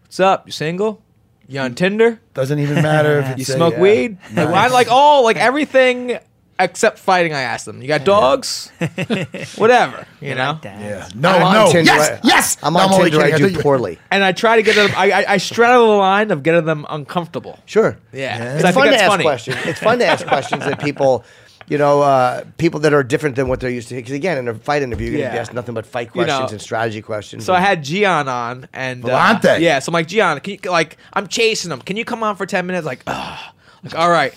"What's 0.04 0.20
up? 0.20 0.44
You 0.46 0.52
single? 0.52 1.02
You 1.48 1.60
on 1.60 1.74
Tinder? 1.74 2.20
Doesn't 2.34 2.58
even 2.58 2.82
matter 2.82 3.20
if 3.20 3.28
You 3.38 3.42
a- 3.42 3.56
smoke 3.56 3.74
yeah. 3.74 3.80
weed? 3.80 4.18
Like, 4.34 4.48
I 4.48 4.66
like 4.68 4.88
all 4.90 5.22
like 5.24 5.36
everything 5.36 6.18
except 6.58 6.98
fighting. 6.98 7.32
I 7.34 7.42
ask 7.42 7.64
them. 7.66 7.82
You 7.82 7.88
got 7.88 8.04
dogs? 8.04 8.72
Whatever, 9.56 10.06
you 10.20 10.34
know. 10.34 10.52
Like. 10.52 10.64
Yeah. 10.64 11.08
No, 11.14 11.30
I'm 11.30 11.42
on 11.42 11.54
no. 11.54 11.72
Tinder. 11.72 11.92
Yes, 11.92 12.10
I- 12.10 12.20
yes. 12.26 12.56
I'm 12.62 12.76
on 12.76 12.92
only 12.94 13.10
Tinder. 13.10 13.26
I 13.26 13.38
do 13.38 13.58
poorly. 13.60 13.98
And 14.10 14.24
I 14.24 14.32
try 14.32 14.56
to 14.56 14.62
get 14.62 14.74
them. 14.76 14.90
I, 14.96 15.10
I, 15.10 15.32
I 15.34 15.36
straddle 15.36 15.86
the 15.88 15.92
line 15.98 16.30
of 16.30 16.42
getting 16.42 16.64
them 16.64 16.86
uncomfortable. 16.88 17.58
Sure. 17.66 17.98
Yeah. 18.12 18.54
It's 18.54 18.64
I 18.64 18.72
fun 18.72 18.84
think 18.84 18.96
to 18.96 19.02
ask 19.02 19.10
funny. 19.10 19.24
questions. 19.24 19.56
It's 19.66 19.78
fun 19.80 19.98
to 19.98 20.06
ask 20.06 20.26
questions 20.26 20.64
that 20.64 20.80
people, 20.80 21.24
you 21.68 21.78
know, 21.78 22.02
uh, 22.02 22.44
people 22.59 22.80
that 22.80 22.94
are 22.94 23.02
different 23.02 23.36
than 23.36 23.48
what 23.48 23.60
they're 23.60 23.70
used 23.70 23.88
to. 23.88 23.97
Because 23.97 24.12
again, 24.12 24.38
in 24.38 24.48
a 24.48 24.55
fight 24.55 24.82
interview, 24.82 25.10
you're 25.10 25.18
going 25.18 25.30
to 25.30 25.34
be 25.34 25.38
asked 25.38 25.52
nothing 25.52 25.74
but 25.74 25.84
fight 25.84 26.10
You 26.14 26.22
know, 26.22 26.26
questions 26.26 26.52
and 26.52 26.60
strategy 26.60 27.02
questions. 27.02 27.44
So 27.44 27.52
I 27.55 27.60
had 27.60 27.82
Gian 27.82 28.28
on, 28.28 28.68
and 28.72 29.05
uh, 29.09 29.36
yeah. 29.59 29.78
So 29.80 29.90
I'm 29.90 29.94
like, 29.94 30.09
Gian, 30.09 30.40
can 30.40 30.59
you 30.62 30.70
like? 30.70 30.97
I'm 31.12 31.26
chasing 31.26 31.70
him. 31.70 31.80
Can 31.80 31.97
you 31.97 32.05
come 32.05 32.22
on 32.22 32.36
for 32.36 32.47
ten 32.47 32.66
minutes? 32.66 32.86
Like, 32.86 33.02
ugh. 33.06 33.55
like 33.82 33.94
all 33.94 34.10
right. 34.10 34.34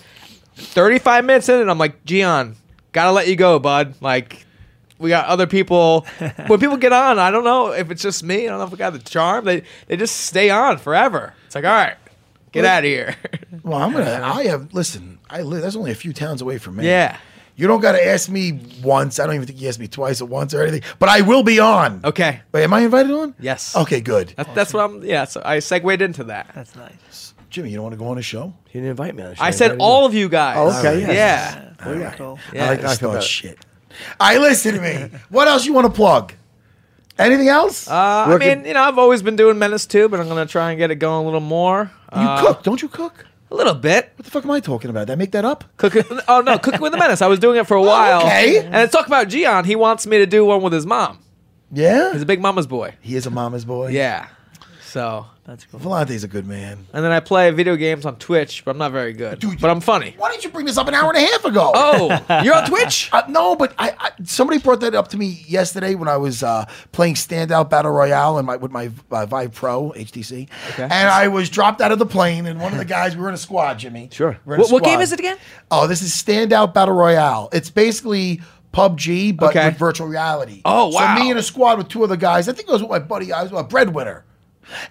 Thirty-five 0.56 1.24
minutes 1.24 1.48
in, 1.50 1.62
and 1.62 1.72
I'm 1.72 1.78
like, 1.78 2.04
Gian, 2.06 2.56
gotta 2.92 3.12
let 3.12 3.28
you 3.28 3.36
go, 3.36 3.60
bud. 3.60 3.96
Like, 4.02 4.46
we 4.98 5.10
got 5.10 5.28
other 5.28 5.48
people. 5.48 6.06
when 6.48 6.60
people 6.60 6.78
get 6.78 6.94
on, 6.94 7.20
I 7.20 7.32
don't 7.32 7.44
know 7.44 7.72
if 7.72 7.92
it's 7.92 8.02
just 8.02 8.24
me. 8.24 8.46
I 8.46 8.50
don't 8.50 8.60
know 8.60 8.66
if 8.66 8.72
we 8.72 8.78
got 8.78 8.94
the 8.94 9.00
charm. 9.00 9.46
They 9.46 9.64
they 9.88 9.98
just 9.98 10.18
stay 10.18 10.50
on 10.50 10.78
forever. 10.80 11.34
It's 11.46 11.56
like, 11.56 11.66
all 11.66 11.72
right, 11.72 11.96
get 12.52 12.66
out 12.66 12.80
of 12.80 12.86
here. 12.86 13.16
Well, 13.64 13.78
I'm 13.80 13.92
gonna. 13.92 14.22
I 14.24 14.46
have. 14.46 14.74
Listen, 14.74 15.20
I 15.30 15.42
live. 15.42 15.62
That's 15.62 15.76
only 15.76 15.92
a 15.92 15.96
few 15.96 16.14
towns 16.14 16.42
away 16.42 16.58
from 16.60 16.78
me. 16.78 16.86
Yeah. 16.86 17.18
You 17.56 17.68
don't 17.68 17.82
got 17.82 17.92
to 17.92 18.04
ask 18.08 18.30
me 18.30 18.58
once. 18.82 19.20
I 19.20 19.26
don't 19.26 19.36
even 19.36 19.46
think 19.48 19.60
you 19.60 19.68
asked 19.68 19.80
me 19.80 19.88
twice 19.90 20.22
or 20.22 20.26
once 20.26 20.54
or 20.54 20.62
anything. 20.62 20.82
But 20.98 21.10
I 21.10 21.22
will 21.22 21.44
be 21.44 21.60
on. 21.60 22.00
okay. 22.06 22.42
Wait, 22.54 22.64
am 22.64 22.74
I 22.74 22.80
invited 22.82 23.12
on? 23.12 23.36
Yes. 23.38 23.76
Okay, 23.76 24.00
good. 24.00 24.34
That's, 24.38 24.50
that's 24.54 24.74
what 24.74 24.86
I'm. 24.86 25.04
Yeah. 25.04 25.26
So 25.26 25.42
I 25.44 25.60
segued 25.60 26.02
into 26.02 26.24
that. 26.26 26.52
That's 26.56 26.74
nice. 26.76 27.34
Jimmy, 27.50 27.70
you 27.70 27.76
don't 27.76 27.84
want 27.84 27.94
to 27.94 28.00
go 28.00 28.08
on 28.08 28.18
a 28.18 28.22
show? 28.22 28.54
He 28.70 28.80
didn't 28.80 28.92
invite 28.92 29.14
me 29.14 29.24
on 29.24 29.30
the 29.32 29.36
show. 29.36 29.44
I 29.44 29.48
He 29.48 29.54
said 29.54 29.72
invited 29.72 29.84
all 29.84 30.02
you. 30.02 30.08
of 30.08 30.14
you 30.14 30.30
guys. 30.30 30.56
Oh, 30.58 30.80
okay, 30.80 31.02
Yeah. 31.02 31.08
yes. 31.12 31.56
Yeah, 31.56 31.74
very 31.84 32.16
cool. 32.16 32.40
Yeah. 32.54 32.66
I 32.66 32.70
like- 32.70 32.80
I 32.80 32.82
feel 32.84 32.96
Start 32.96 33.14
better. 33.16 33.26
shit. 33.26 33.58
All 34.20 34.28
right, 34.30 34.40
listen 34.40 34.76
to 34.76 34.82
me. 34.82 35.10
what 35.30 35.48
else 35.50 35.66
you 35.66 35.74
want 35.74 35.86
to 35.88 35.92
plug? 35.94 36.34
Anything 37.20 37.50
else? 37.50 37.88
Uh, 37.90 37.94
I 37.94 38.30
Working- 38.30 38.60
mean, 38.60 38.66
you 38.68 38.74
know, 38.74 38.82
I've 38.82 38.98
always 38.98 39.22
been 39.22 39.36
doing 39.36 39.60
Menace 39.60 39.86
too, 39.86 40.08
but 40.10 40.20
I'm 40.20 40.28
gonna 40.28 40.46
try 40.46 40.72
and 40.72 40.80
get 40.80 40.90
it 40.92 40.96
going 40.96 41.22
a 41.22 41.26
little 41.26 41.40
more. 41.42 41.92
you 42.16 42.22
Uh, 42.22 42.42
cook, 42.42 42.64
don't 42.64 42.82
you 42.82 42.88
cook? 42.88 43.26
a 43.52 43.56
little 43.56 43.74
bit. 43.74 44.12
What 44.16 44.26
the 44.26 44.32
fuck 44.32 44.44
am 44.46 44.52
I 44.52 44.60
talking 44.60 44.90
about? 44.92 45.08
Did 45.08 45.14
I 45.14 45.16
make 45.16 45.32
that 45.32 45.44
up? 45.44 45.64
Cook. 45.78 45.96
Oh 46.28 46.42
no, 46.42 46.58
cooking 46.60 46.82
with 46.82 46.92
the 46.92 46.98
Menace. 47.00 47.22
I 47.22 47.28
was 47.28 47.40
doing 47.40 47.58
it 47.58 47.66
for 47.68 47.76
a 47.76 47.82
while. 47.94 48.22
okay. 48.22 48.60
And 48.60 48.72
let's 48.74 48.94
talk 48.94 49.08
about 49.08 49.28
Gian. 49.28 49.66
He 49.66 49.76
wants 49.76 50.06
me 50.08 50.18
to 50.20 50.26
do 50.28 50.46
one 50.46 50.62
with 50.62 50.72
his 50.74 50.86
mom. 50.86 51.20
Yeah. 51.72 52.14
He's 52.14 52.22
a 52.22 52.26
big 52.28 52.42
mama's 52.42 52.68
boy. 52.68 52.96
He 53.02 53.16
is 53.16 53.26
a 53.26 53.30
mama's 53.32 53.66
boy. 53.66 53.90
Yeah. 53.90 54.28
So, 54.90 55.28
That's 55.46 55.66
cool. 55.66 55.80
Villante's 55.80 56.24
a 56.24 56.28
good 56.28 56.48
man. 56.48 56.88
and 56.94 57.04
then 57.06 57.12
I 57.12 57.20
play 57.20 57.52
video 57.52 57.76
games 57.76 58.06
on 58.06 58.16
Twitch, 58.18 58.66
but 58.66 58.72
I'm 58.72 58.78
not 58.80 58.92
very 58.92 59.14
good. 59.14 59.40
Dude, 59.40 59.62
but 59.62 59.70
I'm 59.70 59.82
funny. 59.82 60.16
Why 60.18 60.32
didn't 60.32 60.44
you 60.44 60.50
bring 60.50 60.66
this 60.66 60.78
up 60.78 60.88
an 60.88 60.96
hour 60.96 61.14
and 61.14 61.18
a 61.24 61.28
half 61.32 61.46
ago? 61.46 61.72
Oh, 61.76 62.42
you're 62.44 62.56
on 62.56 62.66
Twitch? 62.68 63.10
Uh, 63.14 63.22
no, 63.30 63.56
but 63.56 63.74
I, 63.78 63.94
I 64.00 64.12
somebody 64.24 64.60
brought 64.60 64.80
that 64.82 64.96
up 64.96 65.10
to 65.10 65.18
me 65.18 65.44
yesterday 65.48 65.94
when 65.96 66.08
I 66.08 66.18
was 66.18 66.42
uh, 66.42 66.66
playing 66.92 67.14
standout 67.16 67.70
battle 67.70 67.92
royale 67.92 68.38
and 68.40 68.48
my 68.48 68.56
with 68.56 68.72
my 68.72 68.90
uh, 69.12 69.26
Vive 69.28 69.54
Pro 69.54 69.92
HTC, 69.96 70.50
Okay. 70.72 70.84
and 70.84 70.94
I 70.94 71.28
was 71.28 71.50
dropped 71.50 71.82
out 71.82 71.92
of 71.92 72.00
the 72.00 72.06
plane. 72.08 72.48
And 72.48 72.60
one 72.60 72.72
of 72.72 72.80
the 72.80 72.86
guys, 72.86 73.16
we 73.16 73.22
were 73.22 73.30
in 73.30 73.36
a 73.36 73.38
squad, 73.38 73.80
Jimmy. 73.80 74.10
Sure. 74.12 74.40
We're 74.46 74.56
in 74.56 74.60
a 74.62 74.64
What, 74.64 74.72
what 74.72 74.84
game 74.84 75.02
is 75.02 75.12
it 75.12 75.20
again? 75.20 75.38
Oh, 75.70 75.86
this 75.88 76.02
is 76.02 76.12
standout 76.14 76.74
battle 76.74 76.96
royale. 76.96 77.50
It's 77.54 77.70
basically 77.70 78.42
PUBG 78.74 79.36
but 79.38 79.50
Okay. 79.52 79.68
with 79.70 79.78
virtual 79.78 80.08
reality. 80.08 80.62
Oh, 80.66 80.88
wow. 80.90 81.16
So 81.16 81.24
me 81.24 81.30
and 81.30 81.40
a 81.40 81.44
squad 81.44 81.78
with 81.78 81.88
two 81.90 82.04
other 82.04 82.18
guys. 82.18 82.48
I 82.50 82.54
think 82.54 82.68
it 82.70 82.72
was 82.72 82.82
with 82.82 82.92
my 82.92 83.00
buddy. 83.00 83.32
I 83.34 83.44
was 83.44 83.52
a 83.52 83.64
breadwinner, 83.64 84.26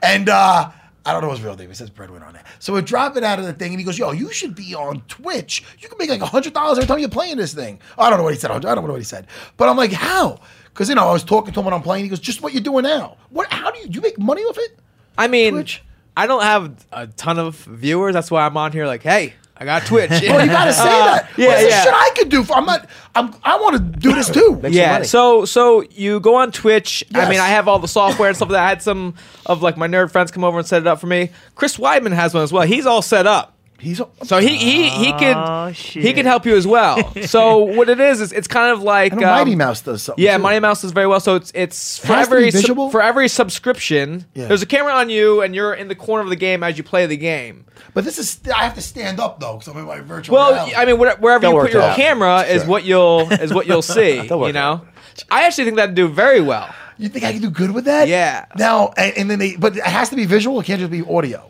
and. 0.03 0.29
uh 0.29 0.71
I 1.07 1.13
don't 1.13 1.23
know 1.23 1.31
his 1.31 1.41
real 1.41 1.57
name. 1.57 1.71
It 1.71 1.77
says 1.77 1.89
breadwinner 1.89 2.27
on 2.27 2.35
there. 2.35 2.45
So 2.59 2.75
we 2.75 2.83
drop 2.83 3.17
it 3.17 3.25
out 3.25 3.39
of 3.39 3.47
the 3.47 3.55
thing, 3.55 3.71
and 3.73 3.81
he 3.81 3.85
goes, 3.85 3.99
"Yo, 3.99 4.11
you 4.11 4.31
should 4.31 4.55
be 4.55 4.75
on 4.75 5.01
Twitch. 5.09 5.65
You 5.79 5.89
can 5.89 5.97
make 5.97 6.11
like 6.11 6.21
a 6.21 6.27
hundred 6.27 6.53
dollars 6.53 6.77
every 6.77 6.87
time 6.87 6.99
you're 6.99 7.09
playing 7.09 7.39
this 7.39 7.55
thing." 7.55 7.81
I 7.97 8.11
don't 8.11 8.19
know 8.19 8.25
what 8.25 8.35
he 8.35 8.39
said. 8.39 8.51
I 8.51 8.59
don't 8.59 8.85
know 8.85 8.93
what 8.93 8.99
he 8.99 9.05
said. 9.05 9.27
But 9.57 9.71
I'm 9.71 9.77
like, 9.79 9.93
"How?" 9.93 10.39
Because 10.67 10.91
you 10.91 10.97
know, 10.97 11.09
I 11.09 11.13
was 11.13 11.25
talking 11.25 11.55
to 11.55 11.61
him 11.61 11.65
when 11.65 11.73
I'm 11.73 11.81
playing. 11.81 12.05
He 12.05 12.11
goes, 12.11 12.21
"Just 12.21 12.43
what 12.43 12.53
you're 12.53 12.63
doing 12.63 12.83
now. 12.83 13.17
What? 13.31 13.51
How 13.51 13.71
do 13.71 13.79
you 13.79 13.87
do? 13.87 13.95
You 13.95 14.01
make 14.03 14.19
money 14.19 14.43
off 14.43 14.59
it?" 14.59 14.79
I 15.17 15.29
mean, 15.29 15.55
Twitch? 15.55 15.83
I 16.15 16.27
don't 16.27 16.43
have 16.43 16.87
a 16.93 17.07
ton 17.07 17.39
of 17.39 17.57
viewers. 17.57 18.13
That's 18.13 18.31
why 18.31 18.45
I'm 18.45 18.57
on 18.59 18.73
here. 18.73 18.87
Like, 18.87 19.03
hey, 19.03 19.33
I 19.61 19.65
got 19.65 19.85
Twitch. 19.87 20.11
Well, 20.23 20.41
you 20.45 20.51
gotta 20.53 20.73
say 20.73 20.83
Uh, 20.83 20.87
that. 21.17 21.29
Yeah, 21.37 21.49
What's 21.49 21.63
the 21.63 21.69
yeah. 21.69 21.83
shit 21.83 21.93
I 21.95 22.11
could 22.17 22.29
do 22.29 22.45
for? 22.45 22.55
I'm 22.57 22.65
not. 22.65 22.89
I'm. 23.15 23.35
I 23.43 23.59
want 23.59 23.77
to 23.77 23.83
do 24.01 24.15
this 24.15 24.31
too. 24.31 24.61
Yeah. 24.69 25.03
So 25.03 25.45
so 25.45 25.83
you 25.91 26.21
go 26.21 26.37
on 26.37 26.53
Twitch. 26.53 27.03
I 27.15 27.29
mean, 27.29 27.41
I 27.41 27.49
have 27.49 27.67
all 27.67 27.79
the 27.81 27.89
software 27.89 28.29
and 28.29 28.37
stuff. 28.37 28.51
That 28.51 28.63
I 28.65 28.69
had 28.69 28.83
some 28.83 29.15
of 29.47 29.61
like 29.63 29.77
my 29.77 29.89
nerd 29.89 30.13
friends 30.13 30.31
come 30.31 30.45
over 30.45 30.59
and 30.59 30.67
set 30.67 30.83
it 30.83 30.87
up 30.87 31.01
for 31.01 31.09
me. 31.09 31.31
Chris 31.57 31.77
Weidman 31.77 32.13
has 32.13 32.35
one 32.35 32.45
as 32.45 32.53
well. 32.53 32.63
He's 32.67 32.87
all 32.87 33.03
set 33.03 33.27
up. 33.27 33.58
He's 33.81 34.01
so 34.25 34.39
he 34.39 34.57
he 34.57 34.89
he 34.89 35.13
Oh, 35.13 35.67
could 35.69 35.77
shit. 35.77 36.03
he 36.03 36.13
could 36.13 36.27
help 36.27 36.45
you 36.45 36.57
as 36.57 36.67
well. 36.67 37.15
so 37.27 37.59
what 37.77 37.89
it 37.89 38.01
is 38.01 38.21
is 38.21 38.33
it's 38.33 38.49
kind 38.49 38.73
of 38.73 38.83
like 38.83 39.13
I 39.13 39.17
know 39.17 39.29
um, 39.29 39.35
Mighty 39.35 39.55
Mouse 39.55 39.83
does 39.83 40.03
something. 40.03 40.25
Yeah, 40.25 40.37
too. 40.37 40.43
Mighty 40.43 40.59
Mouse 40.59 40.83
does 40.83 40.91
very 40.91 41.07
well. 41.07 41.21
So 41.21 41.37
it's 41.37 41.53
it's 41.55 41.99
for 41.99 42.09
has 42.09 42.27
to 42.27 42.33
be 42.33 42.37
every 42.39 42.51
sub- 42.51 42.61
visual? 42.63 42.91
for 42.91 43.01
every 43.01 43.29
subscription. 43.29 44.27
Yeah. 44.35 44.49
There's 44.49 44.63
a 44.63 44.67
camera 44.67 44.95
on 44.95 45.11
you, 45.11 45.43
and 45.43 45.55
you're 45.55 45.75
in 45.75 45.87
the 45.87 45.95
corner 45.95 46.25
of 46.25 46.29
the 46.29 46.37
game 46.37 46.63
as 46.65 46.77
you 46.77 46.83
play 46.83 47.07
the 47.07 47.17
game. 47.17 47.67
But 47.95 48.05
this 48.05 48.19
is 48.19 48.41
I 48.53 48.65
have 48.65 48.75
to 48.75 48.83
stand 48.83 49.21
up 49.21 49.39
though 49.39 49.55
because 49.55 49.69
I'm 49.69 49.77
in 49.79 49.85
my 49.85 50.01
virtual. 50.01 50.35
Well, 50.37 50.53
reality. 50.53 50.75
I 50.75 50.85
mean, 50.85 50.99
where- 50.99 51.17
wherever 51.17 51.43
They'll 51.43 51.55
you 51.55 51.61
put 51.61 51.73
your 51.73 51.83
out. 51.83 51.97
camera 51.97 52.43
is 52.43 52.65
what 52.65 52.85
you'll 52.85 53.33
is 53.33 53.55
what 53.55 53.67
you'll 53.69 53.83
see. 53.97 54.17
You 54.23 54.45
it 54.47 54.53
know, 54.55 54.87
I 55.31 55.45
actually 55.47 55.65
think 55.65 55.77
that'd 55.77 55.95
do 55.95 56.09
very 56.09 56.41
well. 56.41 56.69
you 56.99 57.09
think 57.09 57.25
I 57.25 57.33
can 57.33 57.43
do 57.43 57.51
good 57.51 57.71
with 57.71 57.85
that? 57.85 58.09
Yeah. 58.09 58.47
Now 58.57 58.93
and, 58.97 59.17
and 59.17 59.31
then 59.31 59.39
they, 59.39 59.55
but 59.57 59.77
it 59.77 59.85
has 59.85 60.09
to 60.11 60.17
be 60.17 60.25
visual. 60.27 60.59
It 60.59 60.67
can't 60.67 60.81
just 60.81 60.91
be 60.91 61.03
audio. 61.05 61.49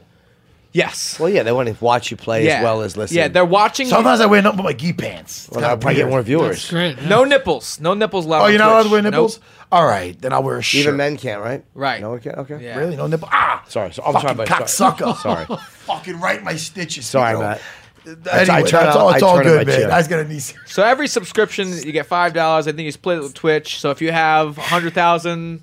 Yes. 0.73 1.19
Well, 1.19 1.31
yeah, 1.31 1.43
they 1.43 1.53
want 1.53 1.69
to 1.74 1.85
watch 1.85 2.11
you 2.11 2.16
play 2.16 2.45
yeah. 2.47 2.59
as 2.59 2.62
well 2.62 2.82
as 2.82 2.97
listen. 2.97 3.16
Yeah, 3.16 3.28
they're 3.28 3.45
watching. 3.45 3.86
you- 3.86 3.90
Sometimes 3.90 4.20
I 4.20 4.27
wear 4.27 4.43
nothing 4.43 4.59
but 4.59 4.62
my 4.65 4.73
gi 4.74 4.93
pants. 4.93 5.47
It's 5.47 5.51
Well, 5.51 5.57
kinda 5.61 5.69
that'll 5.69 5.81
probably 5.81 5.95
get 5.97 6.03
weird. 6.05 6.11
more 6.11 6.23
viewers. 6.23 6.49
That's 6.57 6.70
great. 6.70 6.99
yeah. 7.01 7.09
no 7.09 7.24
nipples. 7.24 7.81
No 7.81 7.95
nipples 7.95 8.27
allowed. 8.27 8.40
Oh, 8.43 8.45
on 8.45 8.51
you're 8.51 8.59
not 8.59 8.69
allowed 8.73 8.82
to 8.85 8.89
Twitch. 8.90 8.93
wear 8.93 9.03
Nope. 9.03 9.12
nipples. 9.12 9.40
All 9.73 9.86
right, 9.86 10.20
then 10.20 10.32
I'll 10.32 10.43
wear 10.43 10.59
a 10.59 10.62
shirt. 10.62 10.81
Even 10.82 10.97
men 10.97 11.16
can't, 11.16 11.40
right? 11.43 11.65
Right. 11.74 12.01
No 12.01 12.11
one 12.11 12.20
can. 12.20 12.35
Okay. 12.36 12.59
Yeah. 12.62 12.78
Really, 12.78 12.97
no 12.97 13.07
nipple. 13.07 13.28
Ah, 13.32 13.65
Sorry. 13.69 13.93
So, 13.93 14.03
I'm 14.03 14.12
sorry, 14.12 14.23
fucking 14.35 14.36
but 14.36 14.49
cocksucker. 14.49 15.16
Sorry. 15.23 15.47
fucking 15.69 16.20
right 16.20 16.39
in 16.39 16.45
my 16.45 16.57
stitches. 16.57 17.07
Sorry, 17.07 17.32
you. 17.35 17.40
Matt. 17.40 17.61
Anyway, 18.07 18.24
I 18.31 18.45
turn 18.45 18.62
that's 18.62 18.74
out- 18.74 18.97
all. 18.97 19.11
It's 19.11 19.23
I 19.23 19.27
all 19.27 19.36
turn 19.36 19.47
on 19.47 19.53
good, 19.53 19.66
man. 19.66 19.77
chair. 19.77 19.93
I 19.93 19.99
was 19.99 20.09
gonna 20.09 20.24
need. 20.24 20.43
So 20.66 20.82
every 20.82 21.09
subscription 21.09 21.69
you 21.73 21.93
get 21.93 22.07
five 22.07 22.32
dollars. 22.32 22.66
I 22.66 22.73
think 22.73 22.86
you 22.86 22.93
split 22.93 23.19
it 23.19 23.23
with 23.23 23.35
Twitch. 23.35 23.81
So 23.81 23.90
if 23.90 24.01
you 24.01 24.12
have 24.12 24.57
hundred 24.57 24.95
thousand 24.95 25.61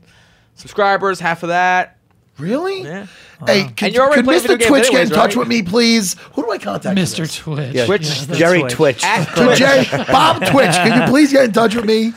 subscribers, 0.55 1.19
half 1.19 1.41
of 1.43 1.49
that. 1.49 1.94
Really? 2.37 2.83
Yeah. 2.83 3.07
Hey, 3.45 3.61
uh-huh. 3.61 3.71
could, 3.77 3.93
you're 3.93 4.03
already 4.03 4.21
could 4.21 4.25
playing 4.25 4.41
Mr. 4.41 4.47
video 4.47 4.57
games 4.57 4.69
Twitch 4.69 4.91
get 4.91 5.01
in 5.03 5.09
touch 5.09 5.35
right? 5.35 5.37
with 5.37 5.47
me, 5.47 5.63
please? 5.63 6.15
Who 6.33 6.43
do 6.43 6.51
I 6.51 6.57
contact? 6.57 6.97
for 6.97 7.05
Mr. 7.05 7.17
this? 7.17 7.37
Twitch. 7.37 7.73
Yeah, 7.73 7.85
Twitch. 7.85 8.27
Yeah, 8.27 8.35
Jerry 8.35 8.61
Twitch. 8.61 9.01
Twitch. 9.01 9.01
To 9.35 9.55
Jerry, 9.55 10.05
Bob 10.11 10.45
Twitch, 10.45 10.71
can 10.71 11.01
you 11.01 11.07
please 11.07 11.31
get 11.31 11.45
in 11.45 11.51
touch 11.53 11.75
with 11.75 11.85
me? 11.85 12.13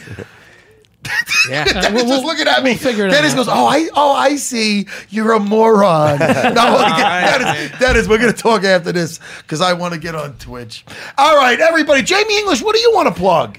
Yeah. 1.48 1.64
Dennis 1.64 2.02
just 2.08 2.24
looking 2.24 2.48
at 2.48 2.62
me. 2.62 2.74
figure 2.74 3.06
it 3.06 3.10
Dennis 3.10 3.32
out. 3.32 3.36
goes, 3.36 3.48
"Oh, 3.48 3.66
I, 3.66 3.88
oh, 3.94 4.12
I 4.12 4.36
see. 4.36 4.86
You're 5.08 5.32
a 5.32 5.40
moron." 5.40 6.18
no, 6.18 6.24
Dennis, 6.24 7.78
Dennis, 7.78 8.08
we're 8.08 8.18
gonna 8.18 8.32
talk 8.32 8.64
after 8.64 8.92
this 8.92 9.20
because 9.38 9.60
I 9.60 9.72
want 9.72 9.94
to 9.94 10.00
get 10.00 10.14
on 10.14 10.36
Twitch. 10.38 10.84
All 11.16 11.36
right, 11.36 11.58
everybody. 11.58 12.02
Jamie 12.02 12.38
English, 12.38 12.62
what 12.62 12.74
do 12.74 12.80
you 12.80 12.92
want 12.92 13.08
to 13.08 13.14
plug? 13.14 13.58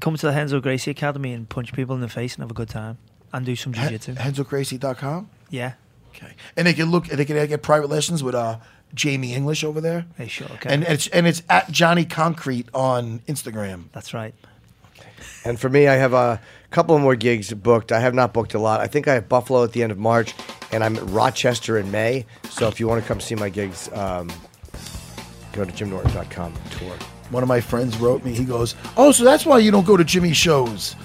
Come 0.00 0.16
to 0.16 0.26
the 0.26 0.32
Renzo 0.32 0.60
Gracie 0.60 0.90
Academy 0.90 1.32
and 1.32 1.48
punch 1.48 1.72
people 1.72 1.94
in 1.94 2.00
the 2.00 2.08
face 2.08 2.34
and 2.34 2.42
have 2.42 2.50
a 2.50 2.54
good 2.54 2.68
time 2.68 2.98
and 3.32 3.44
do 3.44 3.56
some 3.56 3.72
jiu-jitsu. 3.72 4.14
RenzoGracie.com. 4.14 5.28
Yeah. 5.50 5.72
Okay, 6.14 6.34
and 6.56 6.66
they 6.66 6.74
can 6.74 6.90
look. 6.90 7.06
They 7.06 7.24
can 7.24 7.46
get 7.46 7.62
private 7.62 7.88
lessons 7.88 8.22
with 8.22 8.34
uh, 8.34 8.58
Jamie 8.94 9.34
English 9.34 9.64
over 9.64 9.80
there. 9.80 10.06
Hey, 10.16 10.28
sure. 10.28 10.48
Okay. 10.54 10.72
And 10.72 10.82
it's 10.84 11.06
and 11.08 11.26
it's 11.26 11.42
at 11.48 11.70
Johnny 11.70 12.04
Concrete 12.04 12.68
on 12.74 13.20
Instagram. 13.20 13.84
That's 13.92 14.12
right. 14.12 14.34
And 15.44 15.58
for 15.58 15.68
me, 15.68 15.88
I 15.88 15.94
have 15.94 16.12
a 16.12 16.40
couple 16.70 16.98
more 16.98 17.16
gigs 17.16 17.52
booked. 17.52 17.92
I 17.92 18.00
have 18.00 18.14
not 18.14 18.32
booked 18.32 18.54
a 18.54 18.58
lot. 18.58 18.80
I 18.80 18.86
think 18.86 19.08
I 19.08 19.14
have 19.14 19.28
Buffalo 19.28 19.64
at 19.64 19.72
the 19.72 19.82
end 19.82 19.92
of 19.92 19.98
March, 19.98 20.34
and 20.72 20.84
I'm 20.84 20.96
at 20.96 21.08
Rochester 21.08 21.78
in 21.78 21.90
May. 21.90 22.26
So 22.50 22.68
if 22.68 22.78
you 22.78 22.86
want 22.88 23.02
to 23.02 23.08
come 23.08 23.20
see 23.20 23.34
my 23.34 23.48
gigs, 23.48 23.90
um, 23.92 24.30
go 25.52 25.64
to 25.64 25.72
jimnorton.com 25.72 26.54
tour. 26.70 26.94
One 27.30 27.42
of 27.42 27.48
my 27.48 27.60
friends 27.60 27.96
wrote 27.98 28.24
me. 28.24 28.34
He 28.34 28.44
goes, 28.44 28.74
"Oh, 28.96 29.12
so 29.12 29.24
that's 29.24 29.46
why 29.46 29.58
you 29.58 29.70
don't 29.70 29.86
go 29.86 29.96
to 29.96 30.04
Jimmy's 30.04 30.36
shows." 30.36 30.96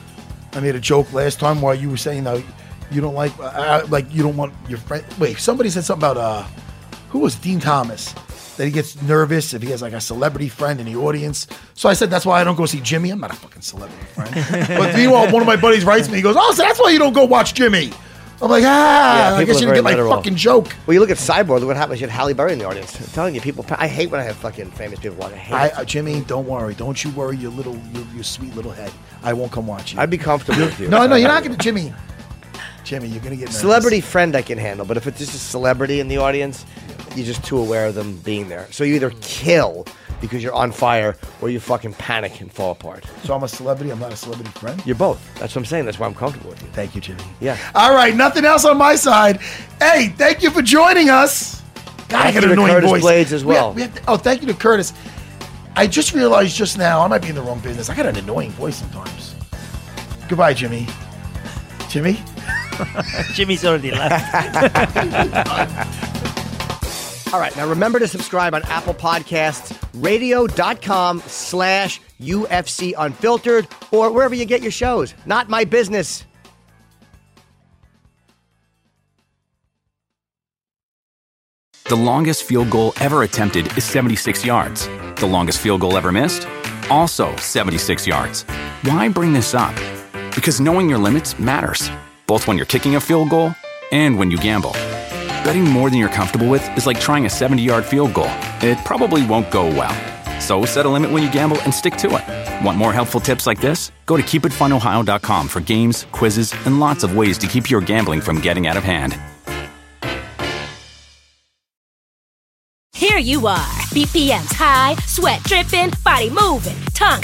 I 0.54 0.60
made 0.60 0.76
a 0.76 0.80
joke 0.80 1.12
last 1.14 1.40
time 1.40 1.62
while 1.62 1.76
you 1.76 1.90
were 1.90 1.98
saying 1.98 2.24
that 2.24 2.42
you 2.92 3.02
don't 3.02 3.16
like, 3.16 3.32
uh, 3.40 3.86
like 3.90 4.14
you 4.14 4.24
don't 4.24 4.38
want 4.38 4.54
your 4.70 4.78
friend. 4.78 5.06
Wait, 5.20 5.38
somebody 5.38 5.70
said 5.70 5.84
something 5.84 6.08
about 6.08 6.18
uh, 6.18 6.44
who 7.10 7.20
was 7.20 7.36
Din 7.36 7.60
Thomas 7.60 8.14
that 8.58 8.66
he 8.66 8.72
gets 8.72 9.02
nervous 9.02 9.54
if 9.54 9.62
he 9.62 9.70
has 9.70 9.82
like 9.82 9.94
a 9.94 10.02
celebrity 10.02 10.50
friend 10.50 10.80
in 10.80 10.86
the 10.86 10.96
audience. 10.96 11.48
So 11.74 11.90
I 11.90 11.94
said 11.94 12.10
that's 12.10 12.26
why 12.26 12.40
I 12.40 12.44
don't 12.44 12.56
go 12.56 12.66
see 12.66 12.82
Jimmy. 12.82 13.10
I'm 13.10 13.20
not 13.20 13.32
a 13.32 13.36
fucking 13.36 13.62
celebrity 13.62 14.06
friend. 14.06 14.34
but 14.68 14.96
meanwhile, 14.96 15.32
one 15.32 15.42
of 15.42 15.48
my 15.48 15.56
buddies 15.56 15.86
writes 15.86 16.10
me. 16.10 16.18
He 16.18 16.22
goes, 16.22 16.36
"Oh, 16.38 16.54
so 16.54 16.64
that's 16.64 16.80
why 16.80 16.92
you 16.92 17.00
don't 17.00 17.14
go 17.14 17.26
watch 17.26 17.54
Jimmy." 17.54 17.92
I'm 18.42 18.52
like, 18.52 18.66
ah, 18.66 19.38
I 19.38 19.46
guess 19.46 19.56
you 19.56 19.62
didn't 19.62 19.76
get 19.76 19.84
my 19.86 19.92
literal. 19.92 20.14
fucking 20.14 20.36
joke. 20.36 20.76
Well, 20.86 20.94
you 20.94 21.00
look 21.00 21.10
at 21.10 21.18
Cyborg. 21.18 21.60
Look 21.60 21.68
what 21.68 21.78
happens. 21.78 22.02
You 22.02 22.08
had 22.08 22.14
Halle 22.14 22.34
Berry 22.34 22.52
in 22.52 22.60
the 22.60 22.66
audience. 22.66 23.00
I'm 23.00 23.08
telling 23.08 23.34
you, 23.34 23.40
people. 23.40 23.66
I 23.70 23.88
hate 23.88 24.12
when 24.12 24.20
I 24.20 24.24
have 24.24 24.36
fucking 24.36 24.72
famous 24.72 25.00
people 25.00 25.16
watch. 25.18 25.32
I 25.32 25.38
hate. 25.38 25.54
I, 25.54 25.68
uh, 25.70 25.86
Jimmy, 25.86 26.20
don't 26.22 26.46
worry. 26.46 26.76
Don't 26.76 27.02
you 27.02 27.12
worry 27.12 27.38
your 27.38 27.52
little, 27.52 27.78
your, 27.94 28.06
your 28.14 28.24
sweet 28.24 28.54
little 28.54 28.72
head. 28.72 28.92
I 29.24 29.32
won't 29.32 29.54
come 29.54 29.68
watch 29.68 29.94
you. 29.94 30.00
I'd 30.00 30.10
be 30.10 30.18
comfortable 30.18 30.66
with 30.66 30.80
you. 30.80 30.90
No, 30.90 31.08
no, 31.08 31.16
you're 31.16 31.30
not 31.30 31.44
going 31.44 31.56
to, 31.56 31.64
Jimmy. 31.64 31.94
Jimmy, 32.86 33.08
you're 33.08 33.20
going 33.20 33.32
to 33.32 33.36
get 33.38 33.46
nervous. 33.48 33.60
Celebrity 33.60 34.00
friend 34.00 34.36
I 34.36 34.42
can 34.44 34.58
handle, 34.58 34.86
but 34.86 34.96
if 34.96 35.08
it's 35.08 35.18
just 35.18 35.34
a 35.34 35.38
celebrity 35.40 36.00
in 36.00 36.08
the 36.08 36.18
audience, 36.18 36.66
you're 37.16 37.26
just 37.26 37.44
too 37.44 37.58
aware 37.58 37.88
of 37.88 37.96
them 37.96 38.18
being 38.20 38.48
there. 38.48 38.68
So 38.72 38.84
you 38.84 38.96
either 38.96 39.12
kill 39.22 39.86
because 40.22 40.42
you're 40.42 40.54
on 40.54 40.72
fire, 40.72 41.18
or 41.42 41.50
you 41.50 41.60
fucking 41.60 41.94
panic 41.94 42.40
and 42.40 42.52
fall 42.52 42.72
apart. 42.72 43.04
So 43.26 43.34
I'm 43.36 43.44
a 43.44 43.48
celebrity. 43.50 43.92
I'm 43.92 44.00
not 44.00 44.14
a 44.14 44.16
celebrity 44.16 44.50
friend. 44.52 44.82
You're 44.86 44.96
both. 44.96 45.22
That's 45.40 45.54
what 45.54 45.62
I'm 45.62 45.66
saying. 45.66 45.86
That's 45.86 46.00
why 46.00 46.08
I'm 46.08 46.16
comfortable 46.16 46.50
with 46.52 46.62
you. 46.64 46.70
Thank 46.70 46.96
you, 46.96 47.02
Jimmy. 47.02 47.22
Yeah. 47.42 47.58
All 47.76 47.94
right, 47.94 48.16
nothing 48.16 48.46
else 48.46 48.64
on 48.66 48.78
my 48.78 48.96
side. 48.96 49.42
Hey, 49.80 50.14
thank 50.18 50.42
you 50.42 50.52
for 50.52 50.62
joining 50.62 51.10
us. 51.10 51.62
God, 52.08 52.26
I 52.28 52.32
got 52.32 52.44
an 52.46 52.52
annoying 52.52 52.72
Curtis 52.72 52.90
voice. 52.90 53.04
Blaydes 53.04 53.32
as 53.34 53.44
We 53.46 53.56
have- 53.56 53.64
well. 53.64 53.74
we 53.74 53.82
have 53.82 53.94
to- 53.96 54.02
oh, 54.08 54.16
thank 54.18 54.42
you 54.42 54.48
to 54.48 54.54
Curtis. 54.54 54.94
I 55.76 55.86
just 55.86 56.14
realized 56.14 56.56
just 56.56 56.78
now, 56.78 57.02
I 57.02 57.08
might 57.08 57.22
be 57.22 57.28
in 57.30 57.36
the 57.36 57.42
wrong 57.42 57.60
business. 57.60 57.90
I 57.90 57.96
got 57.96 58.06
an 58.06 58.16
annoying 58.16 58.52
voice 58.52 58.78
sometimes. 58.78 59.36
Goodbye, 60.30 60.54
Jimmy. 60.54 60.88
Jimmy? 61.90 62.20
Jimmy's 63.34 63.66
already 63.66 63.92
left. 63.92 64.36
All 67.34 67.40
right. 67.40 67.56
Now 67.58 67.68
remember 67.68 68.00
to 68.00 68.08
subscribe 68.08 68.54
on 68.54 68.64
Apple 68.64 68.94
Podcasts, 68.94 69.78
radio.com 69.96 71.22
slash 71.28 72.00
UFC 72.22 72.94
Unfiltered, 72.98 73.68
or 73.92 74.12
wherever 74.12 74.34
you 74.36 74.46
get 74.46 74.62
your 74.62 74.72
shows. 74.72 75.14
Not 75.26 75.50
my 75.50 75.66
business. 75.66 76.26
The 81.88 81.96
longest 81.96 82.46
field 82.46 82.72
goal 82.72 82.94
ever 83.00 83.22
attempted 83.24 83.78
is 83.78 83.84
76 83.84 84.44
yards. 84.44 84.88
The 85.18 85.28
longest 85.28 85.60
field 85.60 85.82
goal 85.82 85.98
ever 85.98 86.12
missed? 86.12 86.48
Also 86.90 87.36
76 87.36 88.08
yards. 88.08 88.44
Why 88.82 89.08
bring 89.08 89.34
this 89.34 89.54
up? 89.54 89.76
Because 90.34 90.60
knowing 90.60 90.90
your 90.90 90.98
limits 90.98 91.38
matters, 91.38 91.90
both 92.28 92.48
when 92.48 92.58
you're 92.58 92.66
kicking 92.66 92.96
a 92.96 93.02
field 93.02 93.30
goal 93.30 93.56
and 93.92 94.18
when 94.18 94.32
you 94.32 94.38
gamble. 94.38 94.72
Betting 95.44 95.64
more 95.64 95.90
than 95.90 96.00
you're 96.00 96.10
comfortable 96.10 96.48
with 96.48 96.66
is 96.78 96.86
like 96.86 97.00
trying 97.00 97.26
a 97.26 97.30
70 97.30 97.62
yard 97.62 97.86
field 97.86 98.14
goal. 98.14 98.32
It 98.62 98.78
probably 98.86 99.26
won't 99.26 99.52
go 99.52 99.68
well. 99.68 99.94
So 100.42 100.66
set 100.66 100.86
a 100.86 100.90
limit 100.90 101.12
when 101.12 101.24
you 101.24 101.32
gamble 101.32 101.62
and 101.62 101.74
stick 101.74 101.96
to 101.98 102.08
it. 102.18 102.66
Want 102.66 102.78
more 102.78 102.94
helpful 102.94 103.20
tips 103.20 103.48
like 103.48 103.62
this? 103.62 103.92
Go 104.06 104.18
to 104.18 104.24
keepitfunohio.com 104.24 105.48
for 105.48 105.60
games, 105.62 106.06
quizzes, 106.12 106.54
and 106.66 106.80
lots 106.80 107.04
of 107.04 107.16
ways 107.16 107.38
to 107.40 107.48
keep 107.48 107.70
your 107.70 107.82
gambling 107.82 108.22
from 108.22 108.42
getting 108.42 108.68
out 108.68 108.78
of 108.78 108.84
hand. 108.84 109.18
Here 112.94 113.20
you 113.20 113.48
are, 113.48 113.80
BPMs 113.94 114.52
high, 114.54 114.96
sweat 115.06 115.42
dripping, 115.44 115.92
body 116.04 116.30
moving, 116.30 116.78
tongue 116.94 117.24